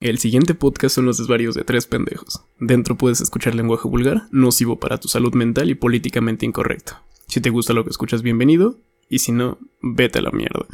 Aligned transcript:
El 0.00 0.16
siguiente 0.16 0.54
podcast 0.54 0.94
son 0.94 1.04
los 1.04 1.18
desvarios 1.18 1.54
de 1.54 1.62
tres 1.62 1.86
pendejos. 1.86 2.42
Dentro 2.58 2.96
puedes 2.96 3.20
escuchar 3.20 3.54
lenguaje 3.54 3.86
vulgar, 3.86 4.22
nocivo 4.30 4.80
para 4.80 4.96
tu 4.96 5.08
salud 5.08 5.34
mental 5.34 5.68
y 5.68 5.74
políticamente 5.74 6.46
incorrecto. 6.46 6.94
Si 7.28 7.42
te 7.42 7.50
gusta 7.50 7.74
lo 7.74 7.84
que 7.84 7.90
escuchas, 7.90 8.22
bienvenido, 8.22 8.78
y 9.10 9.18
si 9.18 9.30
no, 9.32 9.58
vete 9.82 10.20
a 10.20 10.22
la 10.22 10.30
mierda. 10.30 10.66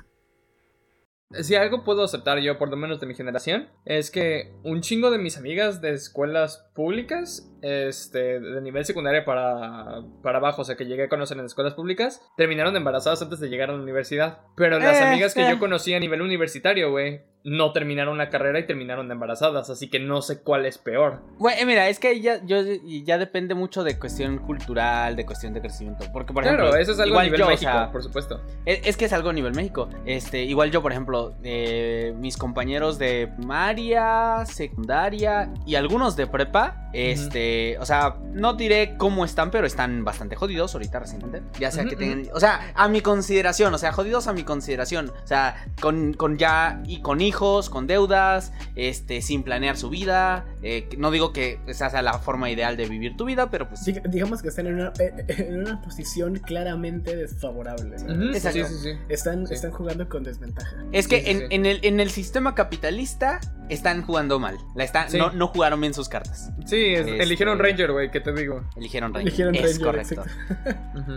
Si 1.41 1.57
algo 1.57 1.83
puedo 1.83 2.05
aceptar 2.05 2.39
yo, 2.39 2.57
por 2.57 2.71
lo 2.71 2.77
menos 2.77 3.01
de 3.01 3.09
mi 3.09 3.15
generación, 3.15 3.67
es 3.85 4.13
que 4.13 4.53
un 4.63 4.81
chingo 4.81 5.11
de 5.11 5.19
mis 5.19 5.37
amigas 5.37 5.81
de 5.81 5.93
escuelas 5.93 6.71
públicas, 6.73 7.51
este, 7.63 8.39
de 8.39 8.61
nivel 8.63 8.85
secundario 8.85 9.25
para, 9.25 10.03
para 10.23 10.39
abajo, 10.39 10.63
o 10.63 10.65
sea, 10.65 10.77
que 10.77 10.87
llegué 10.87 11.03
a 11.03 11.09
conocer 11.09 11.37
en 11.37 11.47
escuelas 11.47 11.75
públicas, 11.75 12.23
terminaron 12.37 12.77
embarazadas 12.77 13.23
antes 13.23 13.41
de 13.41 13.49
llegar 13.49 13.71
a 13.71 13.73
la 13.77 13.83
universidad. 13.83 14.39
Pero 14.57 14.79
las 14.79 15.01
Eh, 15.01 15.05
amigas 15.05 15.35
que 15.35 15.43
eh. 15.45 15.51
yo 15.51 15.59
conocí 15.59 15.93
a 15.95 16.01
nivel 16.01 16.23
universitario, 16.23 16.93
güey, 16.93 17.23
no 17.47 17.73
terminaron 17.73 18.19
la 18.19 18.29
carrera 18.29 18.59
y 18.59 18.67
terminaron 18.67 19.11
embarazadas, 19.11 19.71
así 19.71 19.89
que 19.89 20.01
no 20.01 20.21
sé 20.21 20.41
cuál 20.41 20.67
es 20.67 20.79
peor. 20.79 21.21
Eh, 21.57 21.65
mira, 21.65 21.89
es 21.89 22.01
que 22.01 22.21
ya, 22.21 22.45
yo, 22.45 22.57
ya 22.85 23.19
depende 23.19 23.55
mucho 23.55 23.85
de 23.85 23.97
cuestión 24.01 24.39
cultural, 24.39 25.15
de 25.15 25.25
cuestión 25.25 25.55
de 25.55 25.61
crecimiento. 25.61 26.07
Porque, 26.13 26.33
por 26.33 26.43
claro, 26.43 26.65
ejemplo, 26.65 26.81
eso 26.81 26.93
es 26.93 26.99
algo 26.99 27.21
a 27.21 27.23
nivel 27.23 27.39
yo, 27.39 27.47
o 27.47 27.51
México, 27.51 27.71
sea, 27.71 27.93
por 27.93 28.03
supuesto. 28.03 28.43
es, 28.65 28.81
es 28.85 28.97
que 28.97 29.05
es 29.05 29.13
algo 29.13 29.29
a 29.31 29.33
nivel 29.33 29.55
México. 29.55 29.89
Este, 30.05 30.43
igual 30.43 30.73
yo, 30.73 30.83
por 30.83 30.91
ejemplo, 30.91 31.37
eh, 31.45 32.13
mis 32.19 32.37
compañeros 32.37 32.99
de 32.99 33.31
primaria, 33.37 34.45
secundaria 34.45 35.55
y 35.65 35.77
algunos 35.77 36.17
de 36.17 36.27
prepa, 36.27 36.91
este, 36.93 37.79
o 37.79 37.87
sea, 37.87 38.17
no 38.33 38.55
diré 38.55 38.97
cómo 38.97 39.25
están, 39.25 39.51
pero 39.51 39.67
están 39.67 40.05
bastante 40.05 40.35
jodidos 40.35 40.75
ahorita 40.75 40.99
recientemente. 40.99 41.49
Ya 41.61 41.71
sea 41.71 41.85
que 41.85 41.95
tengan, 41.95 42.27
o 42.33 42.41
sea, 42.41 42.73
a 42.75 42.89
mi 42.89 43.03
consideración, 43.03 43.73
o 43.73 43.79
sea, 43.79 43.93
jodidos 43.93 44.27
a 44.27 44.33
mi 44.33 44.43
consideración. 44.43 45.13
O 45.23 45.27
sea, 45.27 45.67
con, 45.81 46.15
con 46.15 46.39
ya 46.39 46.83
y 46.87 47.03
con 47.03 47.21
hijos, 47.21 47.36
con 47.37 47.87
deudas, 47.87 48.53
este, 48.77 49.21
sin 49.23 49.43
planear 49.43 49.77
su 49.77 49.91
vida. 49.91 50.45
eh, 50.63 50.89
no 50.99 51.11
digo 51.11 51.33
que 51.33 51.61
esa 51.69 51.91
sea 51.91 52.03
la 52.03 52.15
forma 52.19 52.51
ideal 52.51 52.77
de 52.77 52.87
vivir 52.89 53.17
tu 53.17 53.25
vida, 53.25 53.51
pero 53.51 53.69
pues 53.69 53.87
Dig- 53.87 54.03
digamos 54.09 54.43
que 54.43 54.49
están 54.49 54.67
en 54.67 54.75
una, 54.75 54.93
eh, 54.99 55.13
en 55.29 55.61
una 55.61 55.81
posición 55.83 56.37
claramente 56.39 57.15
desfavorable. 57.15 57.97
Ujú, 57.97 58.35
Exacto. 58.35 58.67
Sí, 58.67 58.75
sí, 58.75 58.81
sí. 58.83 58.91
Están, 59.09 59.47
Sí. 59.47 59.55
están 59.55 59.71
jugando 59.71 60.09
con 60.09 60.25
desventaja. 60.25 60.77
Es 60.93 61.07
que 61.07 61.31
en, 61.31 61.39
sí. 61.41 61.45
en 61.51 61.67
el, 61.67 61.79
en 61.83 62.01
el 62.01 62.11
sistema 62.11 62.55
capitalista 62.55 63.39
están 63.69 64.03
jugando 64.03 64.39
mal. 64.39 64.57
La 64.75 64.85
está- 64.85 65.09
Sí. 65.09 65.19
no, 65.19 65.31
no 65.33 65.49
jugaron 65.49 65.81
bien 65.81 65.93
sus 65.95 66.09
cartas. 66.09 66.51
Sí, 66.65 66.77
es- 66.95 67.07
Este- 67.07 67.23
eligieron 67.23 67.59
Ranger, 67.59 67.93
güey, 67.93 68.11
¿qué 68.11 68.21
te 68.21 68.33
digo? 68.33 68.65
Eligieron 68.77 69.13
Ranger. 69.15 69.29
Eligieron 69.29 69.55
es 69.55 69.63
Ranger, 69.79 69.85
correcto. 69.85 70.23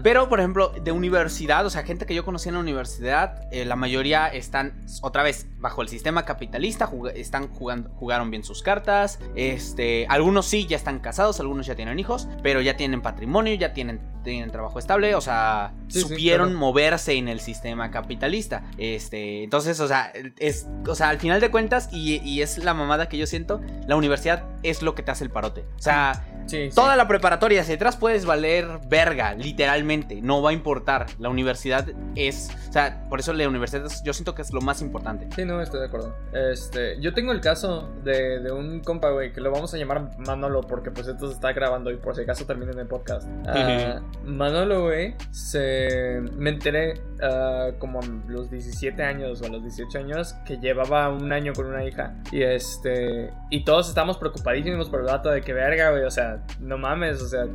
Pero, 0.04 0.30
por 0.30 0.40
ejemplo, 0.40 0.70
de 0.84 0.92
universidad, 0.92 1.66
o 1.66 1.70
sea, 1.70 1.84
gente 1.84 2.06
que 2.06 2.14
yo 2.16 2.24
conocí 2.26 2.50
en 2.50 2.56
la 2.56 2.62
universidad, 2.62 3.42
eh, 3.52 3.66
la 3.66 3.76
mayoría 3.76 4.28
están, 4.28 4.74
otra 5.02 5.24
vez, 5.24 5.48
bajo 5.60 5.82
el 5.82 5.88
sistema 5.88 6.09
capitalista, 6.26 6.88
jug- 6.88 7.12
están 7.16 7.48
jugando, 7.50 7.90
jugaron 7.96 8.30
bien 8.32 8.44
sus 8.44 8.62
cartas. 8.62 9.20
Este, 9.36 10.06
algunos 10.10 10.46
sí 10.46 10.66
ya 10.68 10.76
están 10.78 11.00
casados, 11.00 11.40
algunos 11.40 11.66
ya 11.66 11.76
tienen 11.76 12.00
hijos, 12.00 12.28
pero 12.44 12.62
ya 12.62 12.76
tienen 12.78 13.02
patrimonio, 13.02 13.54
ya 13.56 13.74
tienen, 13.74 14.00
tienen 14.24 14.52
trabajo 14.52 14.80
estable, 14.80 15.16
o 15.16 15.22
sea, 15.22 15.74
Sí, 15.88 16.02
sí, 16.02 16.08
supieron 16.08 16.50
claro. 16.50 16.60
moverse 16.60 17.14
en 17.14 17.28
el 17.28 17.40
sistema 17.40 17.90
capitalista. 17.92 18.64
Este, 18.78 19.44
entonces, 19.44 19.80
o 19.80 19.88
sea, 19.88 20.12
es, 20.38 20.68
o 20.88 20.96
sea, 20.96 21.10
al 21.10 21.20
final 21.20 21.40
de 21.42 21.50
cuentas, 21.52 21.90
y, 21.92 22.18
y 22.24 22.42
es 22.42 22.58
la 22.60 22.74
mamada 22.74 23.10
que 23.10 23.18
yo 23.18 23.26
siento, 23.28 23.62
la 23.88 23.96
universidad 23.96 24.44
es 24.64 24.82
lo 24.82 24.94
que 24.96 25.04
te 25.04 25.12
hace 25.12 25.24
el 25.24 25.30
parote. 25.32 25.66
O 25.78 25.82
sea, 25.82 26.26
Sí. 26.50 26.70
Toda 26.74 26.96
la 26.96 27.08
preparatoria 27.08 27.62
hacia 27.62 27.76
atrás 27.76 27.96
puedes 27.96 28.26
valer 28.26 28.80
verga, 28.88 29.36
literalmente. 29.36 30.20
No 30.20 30.42
va 30.42 30.50
a 30.50 30.54
importar. 30.54 31.06
La 31.20 31.30
universidad 31.30 31.88
es. 32.16 32.50
O 32.68 32.74
sea, 32.74 33.04
por 33.08 33.20
eso 33.20 33.34
la 33.34 33.48
universidad 33.48 33.88
yo 34.04 34.14
siento 34.14 34.34
que 34.34 34.42
es 34.42 34.52
lo 34.52 34.60
más 34.60 34.82
importante. 34.82 35.28
Sí, 35.36 35.46
no, 35.46 35.62
estoy 35.62 35.80
de 35.80 35.89
Este, 36.34 37.00
yo 37.02 37.14
tengo 37.14 37.32
el 37.32 37.42
caso 37.42 37.90
de, 38.04 38.40
de 38.40 38.52
un 38.52 38.82
compa, 38.82 39.10
güey, 39.10 39.34
que 39.34 39.42
lo 39.42 39.52
vamos 39.52 39.74
a 39.74 39.78
llamar 39.78 40.18
Manolo 40.20 40.62
porque 40.62 40.92
pues 40.92 41.08
esto 41.08 41.28
se 41.28 41.34
está 41.34 41.54
grabando 41.54 41.92
y 41.92 41.98
por 41.98 42.16
si 42.16 42.22
acaso 42.22 42.46
termina 42.46 42.72
en 42.72 42.80
el 42.80 42.88
podcast. 42.88 43.28
Ah, 43.48 44.02
Manolo, 44.24 44.84
güey, 44.84 45.16
se... 45.32 46.22
Me 46.38 46.52
enteré 46.52 47.02
ah, 47.22 47.70
como 47.80 48.00
a 48.00 48.04
los 48.28 48.50
17 48.50 49.02
años 49.04 49.42
o 49.42 49.46
a 49.46 49.50
los 49.50 49.64
18 49.64 49.98
años 49.98 50.34
que 50.46 50.58
llevaba 50.58 51.10
un 51.10 51.32
año 51.32 51.54
con 51.54 51.66
una 51.66 51.84
hija. 51.84 52.16
Y 52.32 52.44
este... 52.44 53.32
Y 53.50 53.64
todos 53.64 53.90
estábamos 53.90 54.18
preocupadísimos 54.18 54.90
por 54.90 55.02
el 55.02 55.08
dato 55.08 55.30
de 55.30 55.42
que 55.42 55.54
verga, 55.54 55.92
güey, 55.92 56.04
o 56.04 56.12
sea, 56.12 56.44
no 56.60 56.78
mames, 56.78 57.22
o 57.22 57.28
sea... 57.28 57.46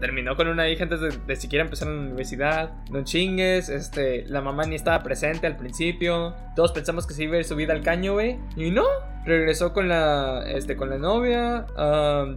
Terminó 0.00 0.36
con 0.36 0.46
una 0.46 0.68
hija 0.68 0.84
antes 0.84 1.00
de, 1.00 1.10
de 1.26 1.36
siquiera 1.36 1.64
empezar 1.64 1.88
en 1.88 1.96
la 1.96 2.02
universidad. 2.02 2.70
No 2.90 3.02
chingues. 3.02 3.68
Este, 3.68 4.24
la 4.26 4.40
mamá 4.40 4.64
ni 4.64 4.76
estaba 4.76 5.02
presente 5.02 5.48
al 5.48 5.56
principio. 5.56 6.36
Todos 6.54 6.70
pensamos 6.70 7.04
que 7.04 7.14
se 7.14 7.24
iba 7.24 7.34
a 7.34 7.38
ir 7.38 7.44
su 7.44 7.56
vida 7.58 7.74
al 7.74 7.82
caño, 7.82 8.14
güey. 8.14 8.38
Y 8.56 8.70
no. 8.70 8.84
Regresó 9.26 9.74
con 9.74 9.88
la, 9.90 10.42
este, 10.48 10.74
con 10.74 10.88
la 10.88 10.96
novia. 10.96 11.66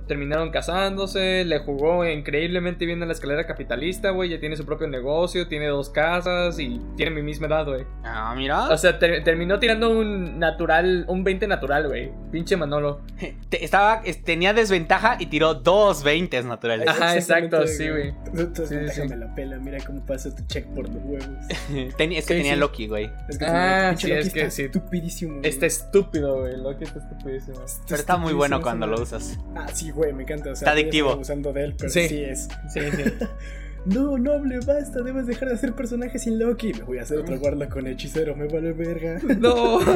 terminaron 0.07 0.51
casándose. 0.51 1.45
Le 1.45 1.59
jugó 1.59 2.05
increíblemente 2.05 2.85
bien 2.85 3.01
en 3.01 3.07
la 3.07 3.13
escalera 3.13 3.45
capitalista, 3.47 4.09
güey. 4.09 4.29
Ya 4.29 4.39
tiene 4.41 4.57
su 4.57 4.65
propio 4.65 4.87
negocio. 4.87 5.47
Tiene 5.47 5.67
dos 5.67 5.89
casas. 5.89 6.59
Y 6.59 6.81
tiene 6.97 7.11
mi 7.11 7.21
misma 7.21 7.47
edad, 7.47 7.65
güey. 7.65 7.85
Ah, 8.03 8.33
mira. 8.35 8.67
O 8.69 8.77
sea, 8.77 8.99
ter- 8.99 9.23
terminó 9.23 9.57
tirando 9.59 9.89
un 9.89 10.37
natural. 10.37 11.05
Un 11.07 11.23
20 11.23 11.47
natural, 11.47 11.87
güey. 11.87 12.11
Pinche 12.29 12.57
Manolo. 12.57 12.99
Te- 13.49 13.63
estaba, 13.63 14.01
es- 14.03 14.21
tenía 14.23 14.53
desventaja 14.53 15.15
y 15.17 15.27
tiró 15.27 15.53
dos 15.53 16.03
20 16.03 16.43
naturales. 16.43 16.89
Ajá, 16.89 17.15
exacto, 17.15 17.65
sí, 17.67 17.89
güey. 17.89 18.11
Sí, 18.33 18.47
sí, 18.53 18.65
sí. 18.67 18.75
déjame 18.75 19.15
la 19.17 19.33
pela, 19.33 19.57
mira 19.59 19.77
cómo 19.85 20.05
pasa 20.05 20.35
tu 20.35 20.43
check 20.47 20.65
por 20.73 20.89
los 20.89 21.01
huevos. 21.05 21.29
Ten- 21.97 22.11
es 22.11 22.25
que 22.25 22.33
Sí, 22.33 22.39
tenía 22.39 22.55
sí. 22.55 22.59
Loki, 22.59 22.87
güey. 22.87 23.09
Es 23.29 23.37
que 23.37 23.45
Ah, 23.45 23.93
sí, 23.95 24.11
es 24.11 24.33
que 24.33 24.51
sí. 24.51 24.67
Estupidísimo. 25.11 25.37
güey. 25.39 25.49
Está 25.49 25.65
estúpido, 25.65 26.39
güey. 26.39 26.57
Loki 26.57 26.83
está 26.85 26.99
estupidísimo. 26.99 27.59
Pero 27.87 27.99
está 27.99 28.17
muy 28.17 28.33
bueno 28.33 28.61
cuando 28.61 28.87
lo 28.87 29.01
usas. 29.01 29.37
Ah, 29.55 29.67
sí, 29.73 29.91
güey, 29.91 30.13
me 30.13 30.23
encanta. 30.23 30.51
O 30.51 30.55
sea, 30.55 30.67
Está 30.67 30.71
adictivo. 30.71 31.11
abusando 31.11 31.51
de 31.53 31.63
él, 31.65 31.75
pero 31.77 31.89
Sí. 31.91 32.07
sí, 32.07 32.23
es. 32.23 32.47
Sí, 32.73 32.79
sí. 32.91 33.03
No, 33.85 34.17
noble, 34.17 34.59
basta, 34.65 35.01
debes 35.01 35.25
dejar 35.25 35.49
de 35.49 35.55
hacer 35.55 35.73
personajes 35.73 36.21
sin 36.23 36.37
Loki. 36.37 36.73
Me 36.73 36.83
voy 36.83 36.97
a 36.99 37.01
hacer 37.01 37.17
otra 37.17 37.37
guarda 37.37 37.67
con 37.67 37.87
hechicero, 37.87 38.35
me 38.35 38.47
vale 38.47 38.73
verga. 38.73 39.19
No. 39.39 39.79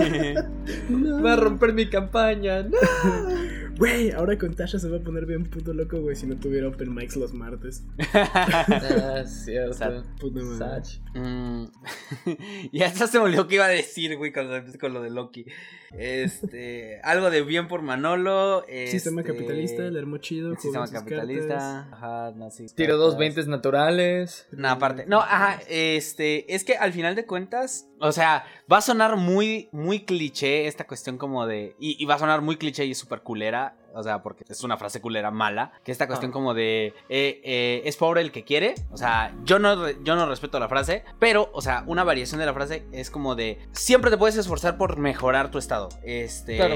No. 0.90 1.22
Va 1.22 1.34
a 1.34 1.36
romper 1.36 1.74
mi 1.74 1.90
campaña. 1.90 2.64
No. 2.64 2.78
Güey, 3.78 4.12
ahora 4.12 4.38
con 4.38 4.54
Tasha 4.54 4.80
se 4.80 4.88
va 4.88 4.98
a 4.98 5.00
poner 5.02 5.26
bien 5.26 5.44
puto 5.44 5.74
loco, 5.74 6.00
güey, 6.00 6.16
si 6.16 6.26
no 6.26 6.38
tuviera 6.38 6.70
open 6.70 6.96
mics 6.96 7.18
los 7.18 7.34
martes. 7.34 7.84
Ah, 8.14 9.24
cierto. 9.28 10.04
Puta 10.18 10.42
madre. 10.42 10.84
Mm. 11.14 11.66
y 12.72 12.84
hasta 12.84 13.08
se 13.08 13.20
me 13.20 13.26
olvidó 13.26 13.48
que 13.48 13.56
iba 13.56 13.66
a 13.66 13.70
decir, 13.70 14.16
güey, 14.16 14.32
cuando 14.32 14.56
con 14.80 14.94
lo 14.94 15.02
de 15.02 15.10
Loki. 15.10 15.46
Este. 15.92 17.02
algo 17.04 17.30
de 17.30 17.42
bien 17.42 17.68
por 17.68 17.82
Manolo. 17.82 18.66
Sistema 18.88 19.22
este, 19.22 19.34
capitalista, 19.34 19.86
el 19.86 19.98
armó 19.98 20.18
chido. 20.18 20.56
sistema 20.56 20.86
cartas. 20.86 21.04
capitalista. 21.04 21.90
Ajá, 21.92 22.32
no, 22.36 22.50
sí. 22.52 22.68
Tiro 22.76 22.98
dos 22.98 23.16
cartas. 23.16 23.20
20 23.20 23.42
No, 24.52 24.70
aparte. 24.70 25.06
No, 25.08 25.22
ajá, 25.22 25.60
este. 25.68 26.54
Es 26.54 26.64
que 26.64 26.76
al 26.78 26.94
final 26.94 27.16
de 27.16 27.26
cuentas. 27.26 27.88
O 28.00 28.12
sea, 28.12 28.46
va 28.72 28.78
a 28.78 28.82
sonar 28.82 29.16
muy, 29.16 29.70
muy 29.72 30.02
cliché 30.06 30.68
esta 30.68 30.86
cuestión 30.86 31.18
como 31.18 31.46
de. 31.48 31.76
Y, 31.80 32.02
y 32.02 32.06
va 32.06 32.16
a 32.16 32.20
sonar 32.20 32.42
muy 32.42 32.58
cliché 32.58 32.86
y 32.86 32.94
súper 32.96 33.22
culera. 33.22 33.78
O 33.98 34.04
sea, 34.04 34.22
porque 34.22 34.44
es 34.50 34.62
una 34.66 34.76
frase 34.76 35.00
culera 35.00 35.32
mala. 35.32 35.72
Que 35.86 35.94
esta 35.94 36.06
cuestión 36.08 36.32
Ah. 36.32 36.34
como 36.34 36.54
de. 36.54 36.88
eh, 37.08 37.42
eh, 37.46 37.82
es 37.86 37.96
pobre 37.96 38.20
el 38.20 38.34
que 38.34 38.44
quiere. 38.44 38.76
O 38.92 38.98
sea, 38.98 39.34
yo 39.46 39.58
no, 39.60 39.90
yo 40.04 40.16
no 40.18 40.26
respeto 40.28 40.60
la 40.60 40.68
frase. 40.68 41.06
Pero, 41.18 41.50
o 41.54 41.62
sea, 41.62 41.86
una 41.88 42.04
variación 42.04 42.42
de 42.42 42.46
la 42.46 42.54
frase 42.54 42.86
es 42.92 43.10
como 43.10 43.36
de. 43.36 43.60
Siempre 43.72 44.12
te 44.12 44.18
puedes 44.18 44.36
esforzar 44.36 44.78
por 44.78 44.98
mejorar 44.98 45.50
tu 45.50 45.58
estado. 45.58 45.88
Este. 46.04 46.58
Claro. 46.58 46.76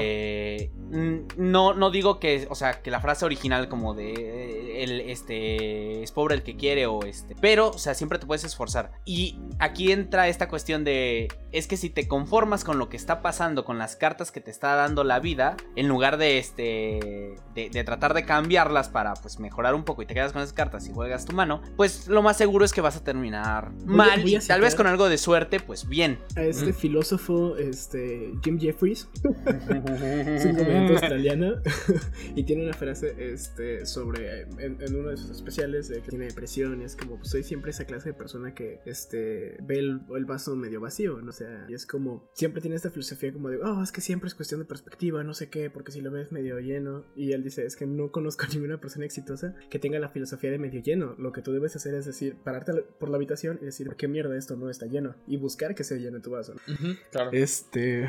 No, 1.36 1.74
no 1.74 1.90
digo 1.90 2.18
que. 2.18 2.46
O 2.50 2.54
sea, 2.54 2.80
que 2.80 2.90
la 2.90 3.00
frase 3.00 3.26
original 3.26 3.68
como 3.68 3.92
de. 3.92 4.12
eh, 4.16 4.82
El, 4.84 5.00
este. 5.02 6.02
Es 6.02 6.12
pobre 6.12 6.34
el 6.36 6.42
que 6.42 6.56
quiere 6.56 6.86
o 6.86 7.02
este. 7.02 7.36
Pero, 7.40 7.68
o 7.68 7.78
sea, 7.78 7.92
siempre 7.92 8.18
te 8.18 8.24
puedes 8.26 8.44
esforzar. 8.44 8.92
Y 9.04 9.38
aquí 9.58 9.92
entra 9.92 10.28
esta 10.28 10.48
cuestión 10.48 10.84
de. 10.84 11.10
Es 11.52 11.66
que 11.66 11.76
si 11.76 11.90
te 11.90 12.06
conformas 12.06 12.62
con 12.64 12.78
lo 12.78 12.88
que 12.88 12.96
está 12.96 13.22
pasando, 13.22 13.64
con 13.64 13.76
las 13.78 13.96
cartas 13.96 14.30
que 14.30 14.40
te 14.40 14.50
está 14.50 14.74
dando 14.76 15.02
la 15.04 15.18
vida, 15.20 15.56
en 15.76 15.88
lugar 15.88 16.16
de 16.16 16.38
este. 16.38 17.36
De, 17.54 17.68
de 17.70 17.84
tratar 17.84 18.14
de 18.14 18.24
cambiarlas 18.24 18.88
para 18.88 19.14
pues 19.14 19.40
mejorar 19.40 19.74
un 19.74 19.84
poco 19.84 20.02
y 20.02 20.06
te 20.06 20.14
quedas 20.14 20.32
con 20.32 20.40
esas 20.42 20.52
cartas 20.52 20.86
y 20.88 20.92
juegas 20.92 21.24
tu 21.26 21.34
mano, 21.34 21.60
pues 21.76 22.06
lo 22.06 22.22
más 22.22 22.36
seguro 22.36 22.64
es 22.64 22.72
que 22.72 22.80
vas 22.80 22.96
a 22.96 23.02
terminar 23.04 23.72
Voy 23.72 23.94
a- 23.94 23.96
mal 23.96 24.22
voy 24.22 24.34
a 24.36 24.38
y 24.38 24.46
tal 24.46 24.60
vez 24.60 24.74
con 24.76 24.86
algo 24.86 25.08
de 25.08 25.18
suerte, 25.18 25.58
pues 25.60 25.88
bien. 25.88 26.18
A 26.36 26.42
este 26.42 26.70
Mm. 26.70 26.74
filósofo, 26.74 27.56
este, 27.56 28.32
Jim 28.44 28.58
Jeffries, 28.60 29.08
es 29.46 30.44
un 30.44 30.54
comediante 30.56 30.92
australiano 30.92 31.54
y 32.36 32.44
tiene 32.44 32.64
una 32.64 32.74
frase 32.74 33.14
este, 33.32 33.84
sobre, 33.86 34.42
en, 34.42 34.80
en 34.80 34.94
uno 34.96 35.08
de 35.08 35.16
sus 35.16 35.30
especiales, 35.30 35.88
de 35.88 36.00
que 36.02 36.10
tiene 36.10 36.26
depresión 36.26 36.80
y 36.80 36.84
es 36.84 36.96
como, 36.96 37.16
pues 37.16 37.30
soy 37.30 37.42
siempre 37.42 37.70
esa 37.72 37.84
clase 37.84 38.10
de 38.10 38.14
persona 38.14 38.54
que 38.54 38.80
este, 38.86 39.56
ve 39.62 39.78
el, 39.78 40.00
el 40.16 40.24
vaso 40.24 40.54
medio 40.56 40.80
vacío, 40.80 40.99
¿no? 41.08 41.30
O 41.30 41.32
sea, 41.32 41.66
y 41.68 41.74
es 41.74 41.86
como, 41.86 42.28
siempre 42.32 42.60
tiene 42.60 42.76
esta 42.76 42.90
filosofía 42.90 43.32
como 43.32 43.48
de, 43.48 43.58
oh, 43.58 43.82
es 43.82 43.92
que 43.92 44.00
siempre 44.00 44.28
es 44.28 44.34
cuestión 44.34 44.60
de 44.60 44.66
perspectiva, 44.66 45.22
no 45.24 45.34
sé 45.34 45.48
qué, 45.48 45.70
porque 45.70 45.92
si 45.92 46.00
lo 46.00 46.10
ves 46.10 46.32
medio 46.32 46.58
lleno, 46.60 47.04
y 47.16 47.32
él 47.32 47.42
dice, 47.42 47.64
es 47.64 47.76
que 47.76 47.86
no 47.86 48.10
conozco 48.12 48.44
a 48.48 48.48
ninguna 48.48 48.80
persona 48.80 49.04
exitosa 49.04 49.54
que 49.68 49.78
tenga 49.78 49.98
la 49.98 50.08
filosofía 50.08 50.50
de 50.50 50.58
medio 50.58 50.82
lleno, 50.82 51.14
lo 51.18 51.32
que 51.32 51.42
tú 51.42 51.52
debes 51.52 51.76
hacer 51.76 51.94
es 51.94 52.06
decir, 52.06 52.36
pararte 52.42 52.72
por 52.98 53.08
la 53.08 53.16
habitación 53.16 53.58
y 53.62 53.66
decir, 53.66 53.86
¿por 53.86 53.96
qué 53.96 54.08
mierda 54.08 54.36
esto 54.36 54.56
no 54.56 54.70
está 54.70 54.86
lleno? 54.86 55.14
Y 55.26 55.36
buscar 55.36 55.74
que 55.74 55.84
se 55.84 55.98
llene 55.98 56.20
tu 56.20 56.30
vaso. 56.30 56.54
Claro. 57.10 57.30
Este. 57.32 58.08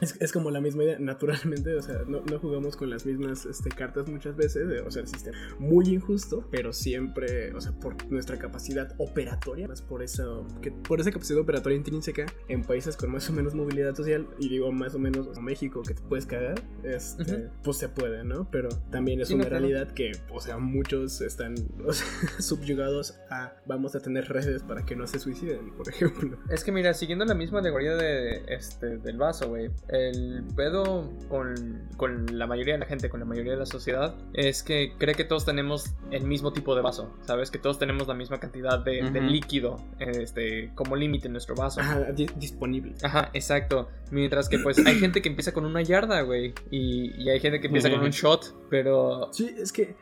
Es, 0.00 0.16
es, 0.20 0.32
como 0.32 0.50
la 0.50 0.60
misma 0.60 0.84
idea, 0.84 0.98
naturalmente, 0.98 1.74
o 1.74 1.82
sea, 1.82 2.02
no, 2.06 2.20
no 2.20 2.38
jugamos 2.38 2.76
con 2.76 2.90
las 2.90 3.04
mismas 3.04 3.46
este, 3.46 3.70
cartas 3.70 4.08
muchas 4.08 4.36
veces, 4.36 4.66
o 4.86 4.90
sea, 4.90 5.02
el 5.02 5.08
sistema 5.08 5.36
muy 5.58 5.88
injusto, 5.88 6.46
pero 6.50 6.72
siempre, 6.72 7.52
o 7.52 7.60
sea, 7.60 7.72
por 7.72 8.10
nuestra 8.10 8.38
capacidad 8.38 8.94
operatoria, 8.98 9.66
más 9.66 9.82
por 9.82 10.02
eso, 10.02 10.46
que, 10.62 10.70
por 10.70 11.00
esa 11.00 11.10
capacidad 11.10 11.40
operatoria 11.40 11.76
intrínseca 11.76 12.26
en 12.48 12.62
países 12.62 12.96
con 12.96 13.10
más 13.10 13.28
o 13.28 13.32
menos 13.32 13.54
movilidad 13.54 13.94
social, 13.94 14.28
y 14.38 14.48
digo 14.48 14.70
más 14.72 14.94
o 14.94 14.98
menos 14.98 15.28
o 15.36 15.40
México 15.40 15.82
que 15.82 15.94
te 15.94 16.02
puedes 16.02 16.26
cagar, 16.26 16.62
este, 16.84 17.50
pues 17.62 17.78
se 17.78 17.88
puede, 17.88 18.24
¿no? 18.24 18.48
Pero 18.50 18.68
también 18.90 19.20
es 19.20 19.30
una 19.30 19.44
realidad 19.44 19.90
que, 19.92 20.12
o 20.30 20.40
sea, 20.40 20.58
muchos 20.58 21.20
están 21.20 21.54
o 21.84 21.92
sea, 21.92 22.06
subyugados 22.40 23.18
a 23.30 23.54
vamos 23.66 23.94
a 23.94 24.00
tener 24.00 24.28
redes 24.28 24.62
para 24.62 24.84
que 24.84 24.96
no 24.96 25.06
se 25.06 25.18
suiciden, 25.18 25.72
por 25.72 25.88
ejemplo. 25.88 26.38
Es 26.50 26.64
que 26.64 26.72
mira, 26.72 26.94
siguiendo 26.94 27.24
la 27.24 27.34
misma 27.34 27.58
alegoría 27.60 27.96
de, 27.96 28.44
este, 28.48 28.98
del 28.98 29.18
vaso, 29.18 29.48
güey, 29.48 29.70
el 29.88 30.44
pedo 30.54 31.10
con, 31.28 31.88
con, 31.96 32.38
la 32.38 32.46
mayoría 32.46 32.74
de 32.74 32.80
la 32.80 32.86
gente, 32.86 33.08
con 33.08 33.20
la 33.20 33.26
mayoría 33.26 33.52
de 33.52 33.58
la 33.58 33.66
sociedad, 33.66 34.14
es 34.34 34.62
que 34.62 34.92
cree 34.98 35.14
que 35.14 35.24
todos 35.24 35.44
tenemos 35.44 35.94
el 36.10 36.24
mismo 36.24 36.52
tipo 36.52 36.74
de 36.74 36.82
vaso, 36.82 37.14
¿sabes? 37.22 37.50
Que 37.50 37.58
todos 37.58 37.78
tenemos 37.78 38.06
la 38.08 38.14
misma 38.14 38.38
cantidad 38.38 38.78
de, 38.78 39.02
líquido 39.20 39.76
este, 39.98 40.70
como 40.74 40.96
límite 40.96 41.26
en 41.26 41.32
nuestro 41.32 41.54
vaso. 41.54 41.80
Ajá, 41.80 42.12
disponible. 42.12 42.94
Ajá, 43.02 43.30
exacto. 43.32 43.88
Mientras 44.10 44.48
que 44.48 44.58
pues 44.58 44.78
hay 44.86 44.96
gente 44.98 45.22
que 45.22 45.28
empieza 45.28 45.52
con 45.52 45.64
una 45.64 45.82
yarda, 45.82 46.20
güey, 46.22 46.54
y, 46.70 47.22
y, 47.22 47.30
hay 47.30 47.40
gente 47.40 47.60
que 47.60 47.66
empieza 47.66 47.90
con 47.90 48.00
un 48.00 48.10
shot, 48.10 48.54
pero... 48.70 49.28
Sí, 49.32 49.54
es 49.58 49.72
que 49.72 49.96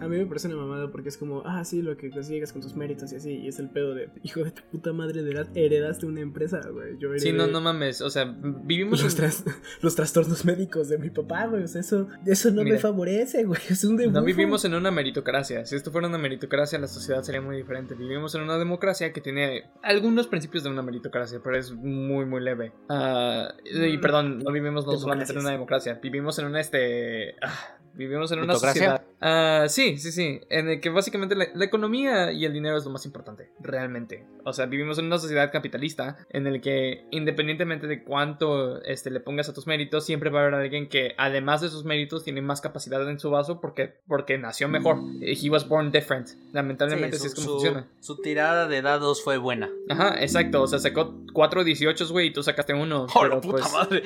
a, 0.00 0.08
mí 0.08 0.16
me 0.16 0.26
parece 0.26 0.48
una 0.48 0.56
mamada 0.56 0.90
porque 0.90 1.08
es 1.08 1.16
como, 1.16 1.42
ah, 1.44 1.64
sí, 1.64 1.82
lo 1.82 1.96
que 1.96 2.10
consigues 2.10 2.52
con 2.52 2.62
tus 2.62 2.76
méritos 2.76 3.12
y 3.12 3.16
así, 3.16 3.32
y 3.38 3.48
es 3.48 3.58
el 3.58 3.68
pedo 3.70 3.94
de, 3.94 4.08
hijo 4.22 4.44
de 4.44 4.50
tu 4.50 4.62
puta 4.62 4.92
madre, 4.92 5.22
de 5.22 5.46
heredaste 5.54 6.06
una 6.06 6.20
empresa, 6.20 6.60
güey. 6.70 6.96
Sí, 7.18 7.32
no, 7.32 7.46
no 7.46 7.60
mames, 7.60 8.00
o 8.00 8.10
sea, 8.10 8.24
vivimos... 8.24 9.02
Los, 9.02 9.16
los 9.82 9.94
trastornos 9.94 10.44
médicos 10.44 10.88
de 10.88 10.98
mi 10.98 11.10
papá, 11.10 11.46
güey, 11.46 11.64
o 11.64 11.68
sea, 11.68 11.80
eso, 11.80 12.08
eso 12.24 12.50
no 12.50 12.64
me 12.64 12.78
favorece, 12.78 13.44
güey, 13.44 13.60
es 13.68 13.84
un 13.84 13.96
No 14.12 14.22
vivimos 14.22 14.64
en 14.64 14.74
una 14.74 14.90
meritocracia, 14.90 15.64
si 15.64 15.76
esto 15.76 15.90
fuera 15.90 16.08
una 16.08 16.18
meritocracia 16.18 16.78
la 16.78 16.88
sociedad 16.88 17.22
sería 17.22 17.40
muy 17.40 17.56
diferente. 17.56 17.94
Vivimos 17.94 18.34
en 18.34 18.42
una 18.42 18.58
democracia 18.58 19.12
que 19.12 19.20
tiene 19.20 19.70
algunos 19.82 20.26
principios 20.26 20.64
de 20.64 20.70
una 20.70 20.82
meritocracia, 20.82 21.40
pero 21.42 21.56
es 21.56 21.72
muy, 21.72 22.24
muy 22.24 22.42
leve. 22.42 22.72
Uh, 22.88 23.46
y 23.64 23.96
mm, 23.96 24.00
perdón, 24.00 24.38
no 24.38 24.52
vivimos 24.52 24.86
no 24.86 24.96
solamente 24.96 25.32
en 25.32 25.38
una 25.38 25.50
democracia, 25.50 25.98
vivimos 26.02 26.38
en 26.38 26.46
una, 26.46 26.60
este... 26.60 27.34
Ah, 27.42 27.75
Vivimos 27.96 28.30
en 28.30 28.40
una 28.40 28.54
sociedad. 28.54 29.02
Uh, 29.22 29.68
sí, 29.68 29.96
sí, 29.96 30.12
sí. 30.12 30.40
En 30.50 30.68
el 30.68 30.80
que 30.80 30.90
básicamente 30.90 31.34
la, 31.34 31.64
economía 31.64 32.30
y 32.30 32.44
el 32.44 32.52
dinero 32.52 32.76
es 32.76 32.84
lo 32.84 32.90
más 32.90 33.06
importante, 33.06 33.50
realmente. 33.58 34.26
O 34.44 34.52
sea, 34.52 34.66
vivimos 34.66 34.98
en 34.98 35.06
una 35.06 35.18
sociedad 35.18 35.50
capitalista 35.50 36.18
en 36.28 36.46
el 36.46 36.60
que, 36.60 37.06
independientemente 37.10 37.86
de 37.86 38.04
cuánto 38.04 38.82
este, 38.82 39.10
le 39.10 39.20
pongas 39.20 39.48
a 39.48 39.54
tus 39.54 39.66
méritos, 39.66 40.04
siempre 40.04 40.28
va 40.28 40.40
a 40.40 40.42
haber 40.42 40.54
alguien 40.54 40.88
que, 40.88 41.14
además 41.16 41.62
de 41.62 41.70
sus 41.70 41.84
méritos, 41.84 42.22
tiene 42.22 42.42
más 42.42 42.60
capacidad 42.60 43.08
en 43.08 43.18
su 43.18 43.30
vaso 43.30 43.60
porque, 43.62 43.94
porque 44.06 44.36
nació 44.36 44.68
mejor. 44.68 44.98
He 45.22 45.48
was 45.48 45.66
born 45.66 45.90
different. 45.90 46.28
Lamentablemente, 46.52 47.16
así 47.16 47.28
es 47.28 47.34
como 47.34 47.46
funciona. 47.46 47.88
Su 48.00 48.20
tirada 48.20 48.68
de 48.68 48.82
dados 48.82 49.24
fue 49.24 49.38
buena. 49.38 49.70
Ajá, 49.88 50.20
exacto. 50.20 50.62
O 50.62 50.66
sea, 50.66 50.78
sacó 50.78 51.14
4 51.32 51.64
18, 51.64 52.08
güey, 52.10 52.26
y 52.28 52.32
tú 52.32 52.42
sacaste 52.42 52.74
uno. 52.74 53.06
¡Oh, 53.14 53.20
pero, 53.22 53.40
puta 53.40 53.62
pues, 53.62 53.72
madre! 53.72 54.02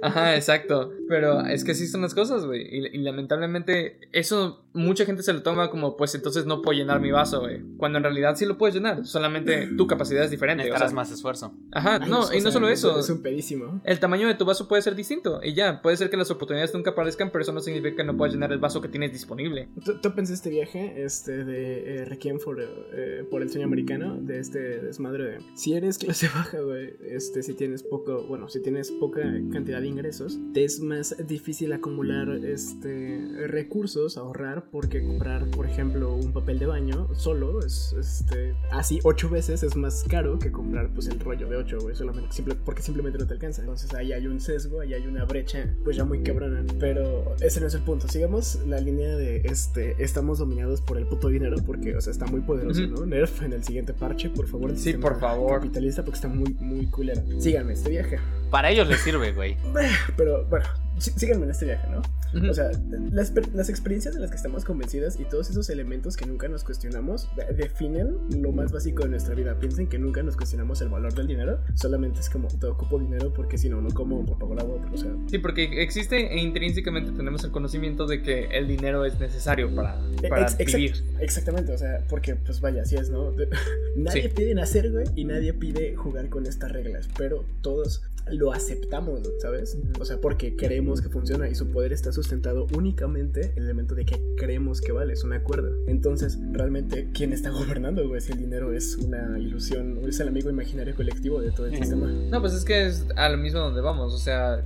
Ajá, 0.00 0.34
exacto. 0.36 0.92
Pero 1.08 1.42
es 1.42 1.62
que 1.62 1.72
así 1.72 1.86
son 1.86 2.00
las 2.00 2.14
cosas, 2.14 2.46
güey. 2.46 2.62
y 2.62 2.98
lamentablemente 2.98 3.33
lamentablemente 3.36 4.00
eso 4.12 4.64
mucha 4.74 5.04
gente 5.06 5.22
se 5.22 5.32
lo 5.32 5.42
toma 5.42 5.70
como 5.70 5.96
pues 5.96 6.14
entonces 6.14 6.46
no 6.46 6.60
puedo 6.60 6.76
llenar 6.76 7.00
mi 7.00 7.12
vaso, 7.12 7.40
güey. 7.40 7.62
Cuando 7.76 7.98
en 7.98 8.04
realidad 8.04 8.34
sí 8.34 8.44
lo 8.44 8.58
puedes 8.58 8.74
llenar, 8.74 9.06
solamente 9.06 9.68
tu 9.76 9.86
capacidad 9.86 10.24
es 10.24 10.30
diferente. 10.30 10.64
Necesitas 10.64 10.92
más 10.92 11.10
esfuerzo. 11.12 11.54
Ajá, 11.72 12.00
no, 12.00 12.32
y 12.32 12.40
no 12.40 12.50
solo 12.50 12.68
eso. 12.68 12.98
Es 12.98 13.08
un 13.08 13.22
pedísimo. 13.22 13.80
El 13.84 14.00
tamaño 14.00 14.26
de 14.26 14.34
tu 14.34 14.44
vaso 14.44 14.68
puede 14.68 14.82
ser 14.82 14.96
distinto 14.96 15.40
y 15.42 15.54
ya, 15.54 15.80
puede 15.80 15.96
ser 15.96 16.10
que 16.10 16.16
las 16.16 16.30
oportunidades 16.30 16.74
nunca 16.74 16.90
aparezcan, 16.90 17.30
pero 17.30 17.42
eso 17.42 17.52
no 17.52 17.60
significa 17.60 17.96
que 17.96 18.04
no 18.04 18.16
puedas 18.16 18.34
llenar 18.34 18.52
el 18.52 18.58
vaso 18.58 18.80
que 18.80 18.88
tienes 18.88 19.12
disponible. 19.12 19.68
¿Tú, 19.84 20.00
tú 20.00 20.14
pensé 20.14 20.34
este 20.34 20.50
viaje 20.50 21.04
este 21.04 21.44
de 21.44 21.96
eh, 21.96 22.04
Requiem 22.04 22.40
for, 22.40 22.60
eh, 22.60 23.24
por 23.30 23.42
el 23.42 23.50
sueño 23.50 23.66
americano, 23.66 24.16
de 24.20 24.40
este 24.40 24.80
desmadre 24.80 25.24
de 25.24 25.38
si 25.54 25.74
eres 25.74 25.98
clase 25.98 26.26
baja, 26.34 26.60
güey, 26.60 26.94
este 27.06 27.44
si 27.44 27.54
tienes 27.54 27.84
poco, 27.84 28.24
bueno, 28.24 28.48
si 28.48 28.60
tienes 28.60 28.90
poca 28.90 29.22
cantidad 29.52 29.80
de 29.80 29.86
ingresos, 29.86 30.38
te 30.52 30.64
es 30.64 30.80
más 30.80 31.16
difícil 31.26 31.72
acumular 31.72 32.28
este 32.44 33.23
recursos, 33.46 34.16
ahorrar, 34.16 34.70
porque 34.70 35.02
comprar, 35.02 35.46
por 35.50 35.66
ejemplo, 35.66 36.14
un 36.14 36.32
papel 36.32 36.58
de 36.58 36.66
baño 36.66 37.08
solo 37.14 37.60
es 37.64 37.94
este, 37.98 38.54
así 38.70 39.00
ocho 39.04 39.28
veces 39.28 39.62
es 39.62 39.76
más 39.76 40.04
caro 40.08 40.38
que 40.38 40.50
comprar 40.50 40.90
pues 40.90 41.08
el 41.08 41.18
rollo 41.20 41.48
de 41.48 41.56
ocho, 41.56 41.78
güey, 41.80 41.94
solamente 41.94 42.32
simple, 42.32 42.54
porque 42.64 42.82
simplemente 42.82 43.18
no 43.18 43.26
te 43.26 43.34
alcanza. 43.34 43.62
Entonces 43.62 43.92
ahí 43.94 44.12
hay 44.12 44.26
un 44.26 44.40
sesgo, 44.40 44.80
ahí 44.80 44.94
hay 44.94 45.06
una 45.06 45.24
brecha, 45.24 45.74
pues 45.84 45.96
ya 45.96 46.04
muy 46.04 46.22
quebrada. 46.22 46.62
Pero 46.78 47.34
ese 47.40 47.60
no 47.60 47.66
es 47.66 47.74
el 47.74 47.82
punto. 47.82 48.08
Sigamos 48.08 48.60
la 48.66 48.80
línea 48.80 49.16
de 49.16 49.42
este, 49.44 50.02
estamos 50.02 50.38
dominados 50.38 50.80
por 50.80 50.98
el 50.98 51.06
puto 51.06 51.28
dinero, 51.28 51.56
porque, 51.64 51.96
o 51.96 52.00
sea, 52.00 52.10
está 52.10 52.26
muy 52.26 52.40
poderoso, 52.40 52.86
¿no? 52.86 53.06
Nerf 53.06 53.42
en 53.42 53.52
el 53.52 53.64
siguiente 53.64 53.92
parche, 53.92 54.30
por 54.30 54.46
favor. 54.46 54.76
Sí, 54.76 54.94
por 54.94 55.18
favor. 55.18 55.60
Capitalista, 55.60 56.04
porque 56.04 56.16
está 56.16 56.28
muy, 56.28 56.54
muy 56.60 56.86
culera. 56.86 57.22
Síganme 57.38 57.74
este 57.74 57.90
viaje. 57.90 58.18
Para 58.54 58.70
ellos 58.70 58.86
les 58.86 59.00
sirve, 59.00 59.32
güey. 59.32 59.56
Pero 60.16 60.44
bueno, 60.44 60.64
síganme 61.00 61.42
en 61.42 61.50
este 61.50 61.64
viaje, 61.64 61.88
¿no? 61.90 62.02
O 62.48 62.54
sea, 62.54 62.70
las, 63.10 63.32
las, 63.52 63.68
experiencias 63.68 64.14
de 64.14 64.20
las 64.20 64.30
que 64.30 64.36
estamos 64.36 64.64
convencidas 64.64 65.18
y 65.18 65.24
todos 65.24 65.50
esos 65.50 65.70
elementos 65.70 66.16
que 66.16 66.24
nunca 66.24 66.46
nos 66.46 66.62
cuestionamos 66.62 67.28
definen 67.56 68.16
lo 68.30 68.52
más 68.52 68.70
básico 68.70 69.02
de 69.02 69.08
nuestra 69.08 69.34
vida. 69.34 69.58
Piensen 69.58 69.88
que 69.88 69.98
nunca 69.98 70.22
nos 70.22 70.36
cuestionamos 70.36 70.80
el 70.82 70.88
valor 70.88 71.14
del 71.14 71.26
dinero, 71.26 71.58
solamente 71.74 72.20
es 72.20 72.30
como, 72.30 72.46
te 72.46 72.66
ocupo 72.66 73.00
dinero 73.00 73.32
porque 73.32 73.58
si 73.58 73.68
no, 73.68 73.80
no 73.80 73.90
como 73.90 74.24
por 74.24 74.38
pagar 74.38 74.60
agua, 74.60 74.80
o 74.92 74.96
sea. 74.96 75.10
Sí, 75.26 75.38
porque 75.38 75.82
existe 75.82 76.32
e 76.32 76.40
intrínsecamente 76.40 77.10
tenemos 77.10 77.42
el 77.42 77.50
conocimiento 77.50 78.06
de 78.06 78.22
que 78.22 78.44
el 78.52 78.68
dinero 78.68 79.04
es 79.04 79.18
necesario 79.18 79.74
para, 79.74 80.00
e, 80.22 80.28
para 80.28 80.46
vivir. 80.56 81.04
Exactamente, 81.20 81.72
o 81.72 81.78
sea, 81.78 82.04
porque 82.08 82.36
pues 82.36 82.60
vaya, 82.60 82.82
así 82.82 82.94
es, 82.94 83.10
¿no? 83.10 83.32
nadie 83.96 84.28
pide 84.28 84.54
nacer, 84.54 84.92
güey, 84.92 85.06
y 85.16 85.24
nadie 85.24 85.54
pide 85.54 85.96
jugar 85.96 86.28
con 86.28 86.46
estas 86.46 86.70
reglas, 86.70 87.08
pero 87.16 87.44
todos 87.62 88.04
lo 88.30 88.52
aceptamos, 88.52 89.20
¿sabes? 89.40 89.76
O 90.00 90.04
sea, 90.04 90.18
porque 90.20 90.56
creemos 90.56 91.00
que 91.00 91.08
funciona 91.08 91.48
y 91.48 91.54
su 91.54 91.70
poder 91.70 91.92
está 91.92 92.12
sustentado 92.12 92.66
únicamente 92.74 93.52
en 93.52 93.58
el 93.58 93.64
elemento 93.64 93.94
de 93.94 94.04
que 94.04 94.20
creemos 94.36 94.80
que 94.80 94.92
vale, 94.92 95.12
es 95.12 95.24
un 95.24 95.32
acuerdo. 95.32 95.70
Entonces, 95.86 96.38
realmente, 96.52 97.10
¿quién 97.12 97.32
está 97.32 97.50
gobernando, 97.50 98.06
güey? 98.08 98.20
Si 98.20 98.32
el 98.32 98.38
dinero 98.38 98.72
es 98.72 98.96
una 98.96 99.38
ilusión, 99.38 99.98
o 100.02 100.08
es 100.08 100.20
el 100.20 100.28
amigo 100.28 100.50
imaginario 100.50 100.94
colectivo 100.94 101.40
de 101.40 101.50
todo 101.50 101.66
el 101.66 101.76
sistema. 101.76 102.06
No, 102.06 102.40
pues 102.40 102.54
es 102.54 102.64
que 102.64 102.86
es 102.86 103.06
a 103.16 103.28
lo 103.28 103.36
mismo 103.36 103.60
donde 103.60 103.80
vamos, 103.80 104.14
o 104.14 104.18
sea, 104.18 104.64